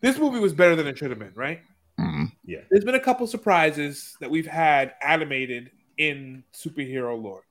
this 0.00 0.18
movie 0.18 0.38
was 0.38 0.52
better 0.52 0.76
than 0.76 0.86
it 0.86 0.96
should 0.98 1.10
have 1.10 1.18
been, 1.18 1.32
right? 1.34 1.60
Mhm. 2.00 2.32
yeah. 2.46 2.60
there's 2.70 2.84
been 2.86 2.94
a 2.94 3.00
couple 3.00 3.26
surprises 3.26 4.16
that 4.20 4.30
we've 4.30 4.46
had 4.46 4.94
animated 5.02 5.70
in 5.98 6.44
superhero 6.52 7.20
lore. 7.20 7.44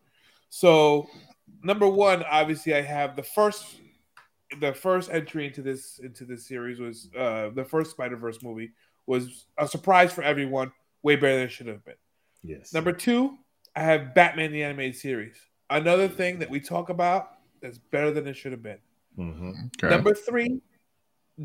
So, 0.50 1.08
number 1.64 1.88
one, 1.88 2.24
obviously, 2.24 2.74
I 2.76 2.82
have 2.82 3.16
the 3.16 3.24
first, 3.24 3.78
the 4.60 4.74
first 4.74 5.10
entry 5.12 5.48
into 5.48 5.62
this 5.62 6.00
into 6.00 6.26
this 6.26 6.46
series 6.48 6.80
was 6.80 7.10
uh, 7.18 7.50
the 7.54 7.64
first 7.64 7.92
Spider 7.92 8.18
Verse 8.18 8.42
movie 8.44 8.72
was 9.06 9.46
a 9.58 9.68
surprise 9.68 10.12
for 10.12 10.24
everyone, 10.24 10.72
way 11.04 11.16
better 11.16 11.36
than 11.36 11.46
it 11.46 11.52
should 11.52 11.68
have 11.68 11.84
been. 11.86 11.96
Yes. 12.44 12.74
Number 12.74 12.92
two, 12.92 13.38
I 13.76 13.82
have 13.82 14.14
Batman 14.14 14.52
the 14.52 14.64
animated 14.64 14.96
series, 14.96 15.36
another 15.70 16.08
thing 16.08 16.40
that 16.40 16.50
we 16.50 16.60
talk 16.60 16.90
about 16.90 17.32
that's 17.62 17.78
better 17.78 18.12
than 18.12 18.28
it 18.28 18.36
should 18.36 18.52
have 18.52 18.64
been. 18.64 18.80
Mhm. 19.18 19.70
Okay. 19.78 19.90
Number 19.90 20.14
three, 20.14 20.62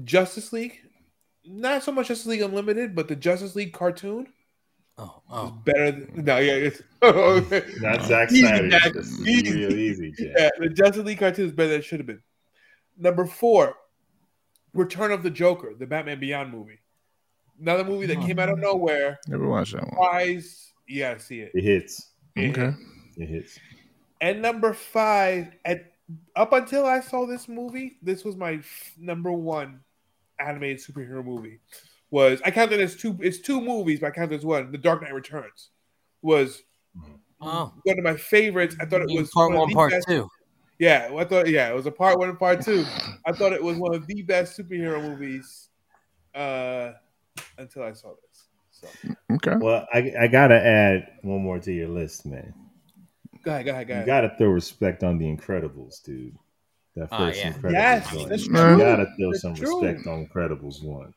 Justice 0.05 0.53
League. 0.53 0.81
Not 1.45 1.85
so 1.85 1.93
much 1.93 2.09
Justice 2.09 2.27
League 2.27 2.43
Unlimited, 2.43 2.95
but 2.95 3.07
the 3.07 3.17
Justice 3.17 3.55
League 3.55 3.73
cartoon 3.73 4.27
Oh, 4.99 5.05
is 5.05 5.11
oh, 5.31 5.63
better. 5.65 5.93
Than, 5.93 6.25
no, 6.25 6.39
yeah, 6.39 6.71
it's 6.71 6.83
Not 7.83 8.03
Zack 8.03 8.33
Easy, 8.33 8.41
Snyder. 8.41 8.69
Jack. 8.71 8.93
This 8.95 9.21
Easy. 9.21 9.55
real 9.55 9.73
easy, 9.75 10.13
Jack. 10.13 10.35
yeah, 10.39 10.51
the 10.59 10.71
Justice 10.71 11.05
League 11.05 11.19
cartoon 11.19 11.47
is 11.47 11.53
better 11.53 11.69
than 11.71 11.81
it 11.81 11.85
should 11.85 12.01
have 12.01 12.07
been. 12.07 12.23
Number 12.97 13.27
four, 13.27 13.75
Return 14.73 15.13
of 15.13 15.23
the 15.23 15.31
Joker, 15.31 15.75
the 15.79 15.87
Batman 15.87 16.19
Beyond 16.19 16.51
movie. 16.51 16.81
Another 17.61 17.85
movie 17.85 18.07
that 18.07 18.17
hmm. 18.17 18.27
came 18.27 18.39
out 18.39 18.49
of 18.49 18.59
nowhere. 18.59 19.19
Never 19.27 19.49
watched 19.49 19.73
that 19.73 19.83
one. 19.83 19.91
Surprise! 19.91 20.73
You 20.87 21.01
gotta 21.01 21.21
see 21.21 21.41
it. 21.41 21.53
It 21.55 21.65
hits. 21.65 22.11
Okay. 22.39 22.73
It 23.17 23.29
hits. 23.29 23.59
And 24.21 24.41
number 24.41 24.73
five, 24.73 25.53
at 25.65 25.93
up 26.37 26.53
until 26.53 26.87
I 26.87 27.01
saw 27.01 27.27
this 27.27 27.49
movie, 27.49 27.99
this 28.03 28.25
was 28.25 28.37
my 28.37 28.53
f- 28.53 28.95
number 28.99 29.33
one 29.33 29.81
animated 30.39 30.79
superhero 30.79 31.25
movie. 31.25 31.61
Was 32.17 32.41
I 32.47 32.51
counted 32.51 32.81
it 32.81 32.83
as 32.83 32.97
two? 32.97 33.15
It's 33.21 33.41
two 33.41 33.61
movies, 33.61 34.01
but 34.01 34.07
I 34.07 34.11
counted 34.11 34.33
it 34.33 34.39
as 34.39 34.45
one. 34.47 34.73
The 34.73 34.79
Dark 34.79 35.03
Knight 35.03 35.13
Returns 35.13 35.69
was 36.23 36.63
oh. 37.43 37.75
one 37.85 37.99
of 37.99 38.05
my 38.05 38.17
favorites. 38.17 38.75
I 38.81 38.87
thought 38.87 39.03
it 39.03 39.11
was 39.11 39.31
part 39.33 39.51
one 39.51 39.59
one, 39.59 39.71
part 39.73 39.91
best- 39.91 40.09
two. 40.09 40.27
Yeah, 40.79 41.11
I 41.15 41.25
thought 41.25 41.47
yeah, 41.51 41.69
it 41.69 41.75
was 41.75 41.85
a 41.85 41.91
part 41.91 42.19
one 42.19 42.31
and 42.31 42.39
part 42.39 42.63
two. 42.63 42.87
I 43.27 43.33
thought 43.33 43.53
it 43.53 43.63
was 43.63 43.77
one 43.77 43.95
of 43.95 44.07
the 44.07 44.23
best 44.23 44.59
superhero 44.59 45.03
movies 45.03 45.69
uh, 46.35 46.93
until 47.59 47.83
I 47.83 47.93
saw 47.93 48.15
this. 48.15 48.49
So 48.71 48.89
Okay. 49.35 49.57
Well, 49.61 49.87
I, 49.93 50.11
I 50.19 50.27
gotta 50.29 50.55
add 50.55 51.19
one 51.21 51.43
more 51.43 51.59
to 51.59 51.71
your 51.71 51.89
list, 51.89 52.25
man. 52.25 52.55
go 53.45 53.51
ahead, 53.51 53.67
go 53.67 53.73
ahead, 53.73 53.89
go 53.89 53.93
ahead. 53.93 54.07
You 54.07 54.07
gotta 54.07 54.35
throw 54.39 54.49
respect 54.49 55.05
on 55.05 55.19
the 55.19 55.27
Incredibles, 55.27 56.03
dude. 56.03 56.35
That 56.95 57.09
Oh, 57.13 57.19
first 57.19 57.41
yeah. 57.41 57.53
Incredibles 57.53 57.73
Yes, 57.73 58.11
joint. 58.11 58.29
that's 58.31 58.47
You 58.47 58.53
gotta 58.53 59.07
throw 59.19 59.31
That's 59.33 59.43
some 59.43 59.55
true. 59.55 59.83
respect 59.83 60.07
on 60.07 60.27
Incredibles 60.27 60.83
one. 60.83 61.13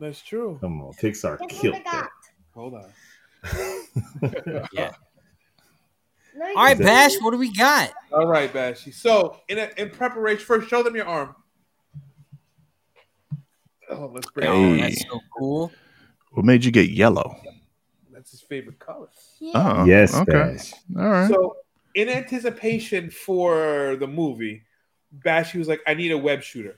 That's 0.00 0.20
true. 0.22 0.58
Come 0.60 0.80
on, 0.82 0.92
Pixar 0.94 1.38
killed 1.48 1.76
that. 1.84 2.08
Hold 2.54 2.74
on. 2.74 2.92
Yeah. 4.72 4.92
All 6.40 6.64
right, 6.64 6.78
Bash, 6.78 7.16
what 7.20 7.32
do 7.32 7.36
we 7.38 7.52
got? 7.52 7.92
All 8.12 8.26
right, 8.26 8.52
Bashy. 8.52 8.94
So 8.94 9.40
in 9.48 9.58
a, 9.58 9.70
in 9.76 9.90
preparation, 9.90 10.44
first 10.44 10.68
show 10.68 10.84
them 10.84 10.94
your 10.94 11.06
arm. 11.06 11.34
Oh, 13.90 14.10
let's 14.12 14.30
bring 14.30 14.46
Oh, 14.46 14.52
Hey. 14.74 14.80
that's 14.82 15.02
so 15.02 15.20
cool. 15.36 15.72
What 16.32 16.44
made 16.44 16.64
you 16.64 16.70
get 16.70 16.90
yellow? 16.90 17.34
Let's 18.12 18.30
his 18.30 18.40
favorite 18.40 18.78
color. 18.78 19.08
Oh, 19.54 19.84
yes, 19.84 20.14
okay. 20.14 20.32
Bash. 20.32 20.72
All 20.96 21.08
right. 21.08 21.28
So, 21.28 21.56
in 21.94 22.08
anticipation 22.08 23.10
for 23.10 23.96
the 23.98 24.06
movie, 24.06 24.62
Bash 25.10 25.52
he 25.52 25.58
was 25.58 25.68
like, 25.68 25.80
"I 25.86 25.94
need 25.94 26.12
a 26.12 26.18
web 26.18 26.42
shooter," 26.42 26.76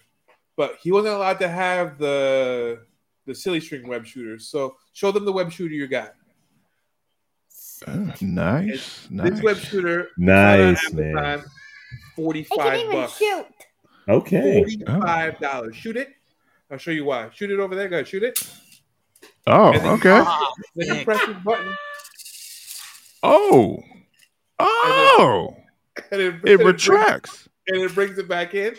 but 0.56 0.76
he 0.80 0.92
wasn't 0.92 1.14
allowed 1.14 1.40
to 1.40 1.48
have 1.48 1.98
the 1.98 2.86
the 3.30 3.34
silly 3.34 3.60
string 3.60 3.86
web 3.86 4.04
shooters. 4.04 4.48
So, 4.48 4.76
show 4.92 5.12
them 5.12 5.24
the 5.24 5.32
web 5.32 5.52
shooter 5.52 5.72
you 5.74 5.86
got. 5.86 6.14
Oh, 7.86 8.12
nice. 8.20 9.06
Nice. 9.10 9.30
This 9.30 9.42
web 9.42 9.56
shooter, 9.56 10.08
Nice, 10.18 10.84
on 10.92 10.98
Amazon, 11.00 11.14
man. 11.14 11.38
It 11.38 11.44
forty-five 12.16 12.58
can 12.58 12.80
even 12.80 12.92
bucks. 12.92 13.16
shoot. 13.16 13.46
Okay. 14.08 14.58
Forty-five 14.60 15.38
dollars. 15.38 15.76
Shoot 15.76 15.96
it. 15.96 16.08
I'll 16.70 16.78
show 16.78 16.90
you 16.90 17.04
why. 17.04 17.30
Shoot 17.32 17.50
it 17.50 17.58
over 17.60 17.74
there. 17.74 17.88
Go. 17.88 18.02
Shoot 18.04 18.22
it. 18.24 18.38
Oh, 19.46 19.72
then- 19.72 19.86
okay. 19.86 20.20
Ah, 20.24 20.52
Then 20.76 20.98
you 20.98 21.04
press 21.04 21.24
this 21.26 21.36
button, 21.44 21.74
Oh. 23.22 23.78
Oh. 24.58 25.56
and 26.12 26.20
it, 26.20 26.26
It 26.26 26.32
and 26.34 26.42
brings- 26.42 26.60
retracts. 26.62 27.48
and 27.68 27.78
it 27.82 27.94
brings 27.94 28.18
it 28.18 28.28
back 28.28 28.54
in. 28.54 28.74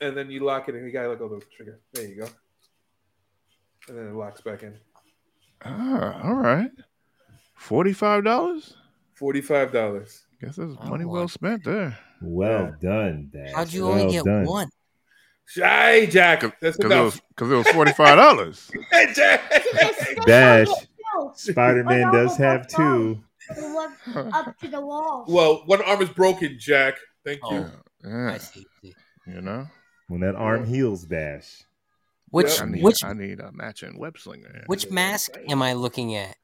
And 0.00 0.16
then 0.16 0.30
you 0.30 0.40
lock 0.40 0.68
it 0.68 0.74
and 0.74 0.84
You 0.86 0.92
gotta 0.92 1.08
let 1.10 1.18
go 1.18 1.26
of 1.26 1.40
the 1.40 1.46
trigger. 1.54 1.80
There 1.92 2.06
you 2.06 2.16
go. 2.22 2.28
And 3.88 3.98
then 3.98 4.06
it 4.08 4.14
locks 4.14 4.40
back 4.40 4.62
in. 4.62 4.74
Ah, 5.64 6.20
all 6.24 6.34
right. 6.34 6.70
Forty-five 7.56 8.24
dollars. 8.24 8.74
Forty-five 9.14 9.72
dollars. 9.72 10.24
Guess 10.40 10.56
that's 10.56 10.74
money 10.88 11.04
boy. 11.04 11.10
well 11.12 11.28
spent 11.28 11.64
there. 11.64 11.98
Well 12.20 12.74
done, 12.80 13.30
Bash. 13.32 13.52
How'd 13.54 13.72
you 13.72 13.86
well 13.86 13.92
only 14.00 14.12
get 14.12 14.24
done. 14.24 14.44
one? 14.44 14.68
Hey, 15.54 16.06
Jack. 16.10 16.40
That's 16.60 16.76
Because 16.76 16.90
it 16.92 17.02
was 17.02 17.52
it 17.52 17.54
was 17.56 17.68
forty-five 17.68 18.16
dollars. 18.16 18.70
Hey, 18.90 19.12
Jack. 19.14 19.40
Bash. 20.26 20.68
Spider 21.34 21.84
Man 21.84 22.08
Oh, 22.08 22.12
does 22.12 22.36
have 22.38 22.66
two. 22.66 23.22
Up 24.16 24.58
to 24.60 24.68
the 24.68 24.80
wall. 24.80 25.24
well, 25.28 25.62
one 25.66 25.82
arm 25.82 26.00
is 26.02 26.08
broken, 26.08 26.56
Jack. 26.58 26.96
Thank 27.24 27.40
you. 27.50 27.58
Oh. 27.58 27.70
yeah, 28.04 28.32
I 28.32 28.38
see. 28.38 28.66
you 28.82 29.40
know. 29.40 29.66
When 30.08 30.20
that 30.20 30.34
arm 30.34 30.64
heals, 30.66 31.04
Bash. 31.04 31.62
Which 32.34 32.60
I 32.60 32.64
need, 32.66 32.82
which 32.82 33.04
I 33.04 33.12
need 33.12 33.40
a 33.40 33.50
matching 33.52 33.98
web 33.98 34.18
slinger. 34.18 34.64
which 34.66 34.90
mask 34.90 35.32
am 35.48 35.62
I 35.62 35.72
looking 35.72 36.16
at? 36.16 36.36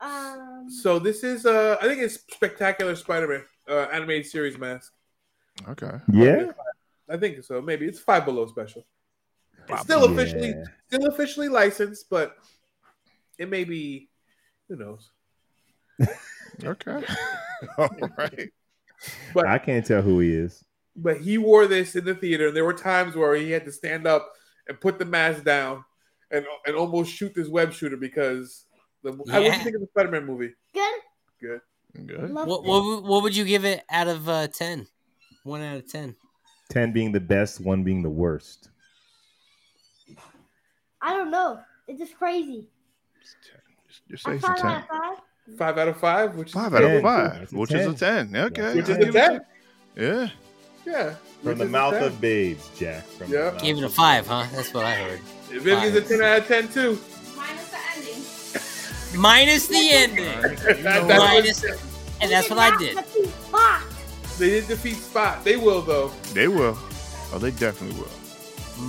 Um, 0.00 0.66
So 0.70 0.98
this 0.98 1.24
is, 1.24 1.46
uh, 1.46 1.76
I 1.80 1.86
think 1.86 2.00
it's 2.02 2.14
Spectacular 2.32 2.94
Spider-Man 2.94 3.42
uh, 3.68 3.86
animated 3.92 4.26
series 4.26 4.58
mask. 4.58 4.92
Okay. 5.68 5.92
Yeah. 6.12 6.52
I 7.10 7.16
think 7.16 7.42
so. 7.42 7.60
Maybe 7.62 7.86
it's 7.86 7.98
five 7.98 8.24
below 8.24 8.46
special. 8.46 8.86
It's 9.68 9.82
still 9.82 10.00
Below. 10.00 10.12
officially, 10.14 10.48
Yeah. 10.50 10.64
still 10.86 11.06
officially 11.08 11.48
licensed, 11.48 12.06
but 12.10 12.36
it 13.38 13.48
may 13.50 13.64
be. 13.64 14.08
Who 14.68 14.76
knows? 14.76 15.10
Okay. 16.64 17.02
All 17.78 17.88
right. 18.18 18.50
But 19.34 19.46
I 19.46 19.58
can't 19.58 19.84
tell 19.86 20.02
who 20.02 20.18
he 20.20 20.32
is. 20.32 20.64
but 20.96 21.18
he 21.20 21.38
wore 21.38 21.66
this 21.68 21.94
in 21.96 22.04
the 22.04 22.14
theater, 22.14 22.48
and 22.48 22.56
there 22.56 22.64
were 22.64 22.72
times 22.74 23.14
where 23.14 23.34
he 23.36 23.50
had 23.52 23.64
to 23.66 23.72
stand 23.72 24.06
up 24.06 24.32
and 24.68 24.80
put 24.80 24.98
the 24.98 25.04
mask 25.04 25.44
down 25.44 25.84
and 26.30 26.44
and 26.66 26.76
almost 26.76 27.12
shoot 27.12 27.34
this 27.34 27.48
web 27.48 27.72
shooter 27.72 27.96
because 27.96 28.64
the. 29.02 29.12
How 29.12 29.16
would 29.16 29.28
Yeah. 29.46 29.56
you 29.56 29.62
think 29.64 29.74
of 29.76 29.80
the 29.82 29.86
Spider-Man 29.88 30.24
movie? 30.26 30.54
good. 30.74 30.94
Good. 31.40 31.60
Good. 32.06 32.32
What 32.34 32.46
what, 32.46 32.64
would- 32.64 33.04
what 33.04 33.22
would 33.22 33.36
you 33.36 33.44
give 33.44 33.64
it 33.64 33.82
out 33.90 34.08
of 34.08 34.28
uh, 34.28 34.48
ten? 34.48 34.86
One 35.44 35.62
out 35.62 35.76
of 35.76 35.90
ten. 35.90 36.14
10 36.70 36.92
being 36.92 37.12
the 37.12 37.20
best, 37.20 37.60
1 37.62 37.82
being 37.82 38.02
the 38.02 38.10
worst. 38.10 38.68
I 41.00 41.14
don't 41.14 41.30
know. 41.30 41.60
It's 41.86 41.98
just 41.98 42.16
crazy. 42.18 42.66
Just 44.10 44.24
say 44.24 44.34
it's 44.34 44.44
a 44.44 44.46
five 44.48 44.56
ten. 44.58 44.66
out 44.66 44.82
of 44.82 44.88
five. 44.88 45.16
Five 45.56 45.78
out 45.78 45.88
of 45.88 45.96
five, 45.96 46.34
which 46.36 46.52
Five 46.52 46.74
is 46.74 46.80
out 46.80 46.84
of 46.84 47.02
five, 47.02 47.38
That's 47.40 47.52
a 47.52 47.56
which 47.56 47.72
is 47.72 47.86
a 47.86 47.94
10. 47.94 48.36
Okay. 48.36 48.74
Which 48.74 48.74
Which 48.74 48.88
is 48.88 48.90
I 48.90 48.92
a 48.92 48.98
give 49.04 49.08
it 49.08 49.12
ten. 49.18 49.40
Yeah. 49.96 50.28
Yeah. 50.88 51.14
From 51.42 51.58
the 51.58 51.66
mouth 51.66 51.94
of 51.94 52.20
babes, 52.20 52.68
Jack. 52.78 53.06
From 53.06 53.30
Yeah. 53.32 53.50
the 53.50 53.58
Gave 53.58 53.78
it 53.78 53.84
a 53.84 53.88
five, 53.88 54.26
huh? 54.26 54.46
That's 54.54 54.72
what 54.72 54.84
I 54.84 54.94
heard. 54.94 55.20
If 55.50 55.66
it 55.66 55.82
is 55.84 55.94
a 55.94 56.00
ten 56.00 56.22
out 56.22 56.38
of 56.40 56.46
ten 56.48 56.68
too. 56.68 56.98
Minus 57.36 57.68
the 57.68 57.78
ending. 57.96 59.20
Minus 59.20 59.66
the 59.68 59.90
ending, 59.92 60.24
That- 60.24 60.82
that's 60.82 61.02
what- 61.06 61.18
minus, 61.18 61.64
and 62.20 62.30
that's 62.32 62.50
what 62.50 62.58
I 62.58 62.76
did. 62.78 62.96
the 62.96 63.02
two 63.02 63.30
spots. 63.48 63.84
They 64.38 64.50
did 64.50 64.68
defeat 64.68 64.96
Spot. 64.96 65.44
They 65.44 65.56
will 65.56 65.82
though. 65.82 66.12
They 66.32 66.48
will. 66.48 66.78
Oh, 67.32 67.38
they 67.38 67.50
definitely 67.50 67.98
will. 68.00 68.10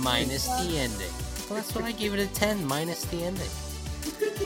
Minus 0.00 0.46
the 0.46 0.78
ending. 0.78 1.10
Well, 1.48 1.56
that's 1.56 1.74
what 1.74 1.84
I 1.84 1.92
gave 1.92 2.14
it 2.14 2.20
a 2.20 2.26
ten. 2.28 2.64
Minus 2.66 3.02
the 3.04 3.24
ending. 3.24 3.48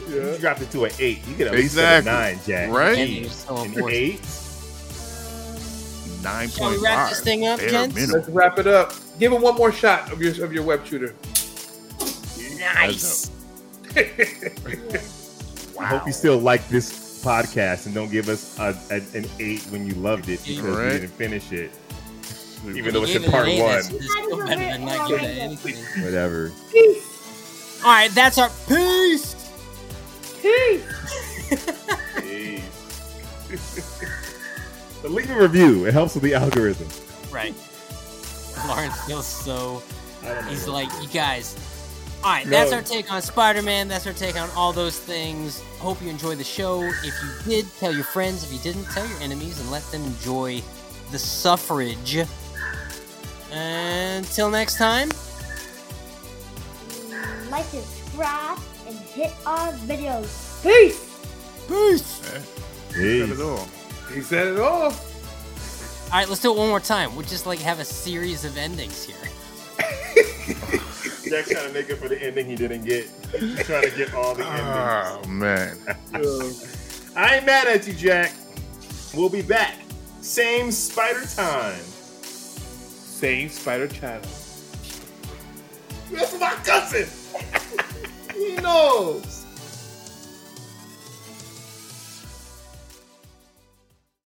You 0.08 0.36
dropped 0.40 0.62
it 0.62 0.70
to 0.72 0.84
an 0.86 0.92
8. 0.98 1.26
You 1.28 1.34
could 1.36 1.46
at 1.48 1.52
least 1.54 1.74
get 1.76 1.84
a 1.84 1.98
Exactly. 1.98 2.12
9, 2.12 2.40
Jack. 2.46 2.70
Right? 2.70 2.98
Ending 2.98 3.24
is 3.24 3.34
so 3.34 3.56
An 3.58 3.88
8? 3.90 4.20
Nine 6.24 6.48
Shall 6.48 6.70
we 6.70 6.78
wrap 6.78 7.10
this 7.10 7.20
thing 7.20 7.46
up, 7.46 7.60
bare 7.60 7.68
gents? 7.68 8.12
Let's 8.12 8.28
wrap 8.30 8.58
it 8.58 8.66
up. 8.66 8.94
Give 9.18 9.30
him 9.30 9.42
one 9.42 9.54
more 9.56 9.70
shot 9.70 10.10
of 10.10 10.22
your 10.22 10.42
of 10.42 10.54
your 10.54 10.64
web 10.64 10.86
shooter. 10.86 11.14
Nice. 12.58 13.30
I 13.96 15.84
hope 15.84 16.06
you 16.06 16.12
still 16.12 16.38
like 16.38 16.66
this 16.68 17.22
podcast 17.22 17.86
and 17.86 17.94
don't 17.94 18.10
give 18.10 18.28
us 18.28 18.58
a, 18.58 18.76
a, 18.90 18.96
an 19.16 19.26
8 19.38 19.62
when 19.64 19.86
you 19.86 19.94
loved 19.94 20.28
it 20.28 20.40
because 20.44 20.62
we 20.62 20.72
Correct. 20.72 21.00
didn't 21.02 21.12
finish 21.12 21.52
it. 21.52 21.70
Even 22.62 22.76
Even 22.78 22.94
though 22.94 23.02
it's 23.02 23.12
Gave 23.12 23.24
in 23.24 23.30
part 23.30 23.48
A, 23.48 23.60
1. 23.60 23.70
That's, 23.70 23.88
that's 23.88 24.10
still 24.10 24.46
better 24.46 24.60
than 24.60 24.84
not 24.84 25.08
giving 25.08 25.24
it 25.24 25.38
anything. 25.38 26.04
Whatever. 26.04 26.52
All 27.84 27.92
right, 27.92 28.10
that's 28.12 28.38
our 28.38 28.50
peace. 28.66 29.34
Peace. 30.40 30.82
peace. 33.50 34.10
But 35.04 35.12
leave 35.12 35.30
a 35.30 35.38
review. 35.38 35.84
It 35.84 35.92
helps 35.92 36.14
with 36.14 36.22
the 36.22 36.32
algorithm. 36.32 36.88
Right. 37.30 37.54
Lawrence 38.66 38.98
feels 39.04 39.26
so. 39.26 39.82
I 40.22 40.28
don't 40.28 40.44
know. 40.46 40.50
He's 40.50 40.66
like, 40.66 40.88
you 41.02 41.08
guys. 41.08 41.58
All 42.24 42.30
right, 42.30 42.46
that's 42.46 42.72
our 42.72 42.80
take 42.80 43.12
on 43.12 43.20
Spider-Man. 43.20 43.86
That's 43.86 44.06
our 44.06 44.14
take 44.14 44.40
on 44.40 44.48
all 44.56 44.72
those 44.72 44.98
things. 44.98 45.60
Hope 45.78 46.00
you 46.00 46.08
enjoyed 46.08 46.38
the 46.38 46.44
show. 46.44 46.82
If 46.82 47.04
you 47.04 47.30
did, 47.44 47.66
tell 47.78 47.92
your 47.92 48.04
friends. 48.04 48.44
If 48.44 48.52
you 48.54 48.58
didn't, 48.60 48.86
tell 48.92 49.06
your 49.06 49.20
enemies 49.20 49.60
and 49.60 49.70
let 49.70 49.82
them 49.92 50.02
enjoy 50.04 50.62
the 51.10 51.18
suffrage. 51.18 52.16
Until 53.52 54.48
next 54.48 54.78
time. 54.78 55.10
Like 57.50 57.70
and 57.74 57.84
subscribe 57.84 58.58
and 58.88 58.96
hit 58.96 59.34
our 59.44 59.70
videos. 59.72 60.62
Peace. 60.62 61.20
Peace. 61.68 62.06
Said 62.06 62.42
Peace. 62.90 63.83
It 64.08 64.10
all. 64.10 64.14
He 64.14 64.22
said 64.22 64.46
it 64.48 64.60
all. 64.60 64.92
All 66.14 66.20
right, 66.20 66.28
let's 66.28 66.40
do 66.40 66.52
it 66.52 66.56
one 66.56 66.68
more 66.68 66.80
time. 66.80 67.16
We'll 67.16 67.26
just 67.26 67.46
like 67.46 67.58
have 67.60 67.80
a 67.80 67.84
series 67.84 68.44
of 68.44 68.56
endings 68.56 69.04
here. 69.04 69.16
Jack's 71.28 71.50
trying 71.50 71.66
to 71.66 71.72
make 71.72 71.90
up 71.90 71.98
for 71.98 72.08
the 72.08 72.22
ending 72.22 72.46
he 72.46 72.54
didn't 72.54 72.84
get. 72.84 73.08
He's 73.38 73.64
trying 73.64 73.82
to 73.82 73.96
get 73.96 74.14
all 74.14 74.34
the 74.34 74.46
endings. 74.46 74.66
Oh 74.66 75.22
man. 75.28 75.78
I 77.16 77.36
ain't 77.36 77.46
mad 77.46 77.66
at 77.66 77.86
you, 77.86 77.94
Jack. 77.94 78.32
We'll 79.14 79.28
be 79.28 79.42
back. 79.42 79.78
Same 80.20 80.70
spider 80.70 81.26
time. 81.26 81.78
same 81.80 83.48
Spider 83.48 83.88
Channel. 83.88 84.22
That's 86.10 86.38
my 86.38 86.54
cousin. 86.64 87.08
he 88.34 88.56
knows. 88.56 89.43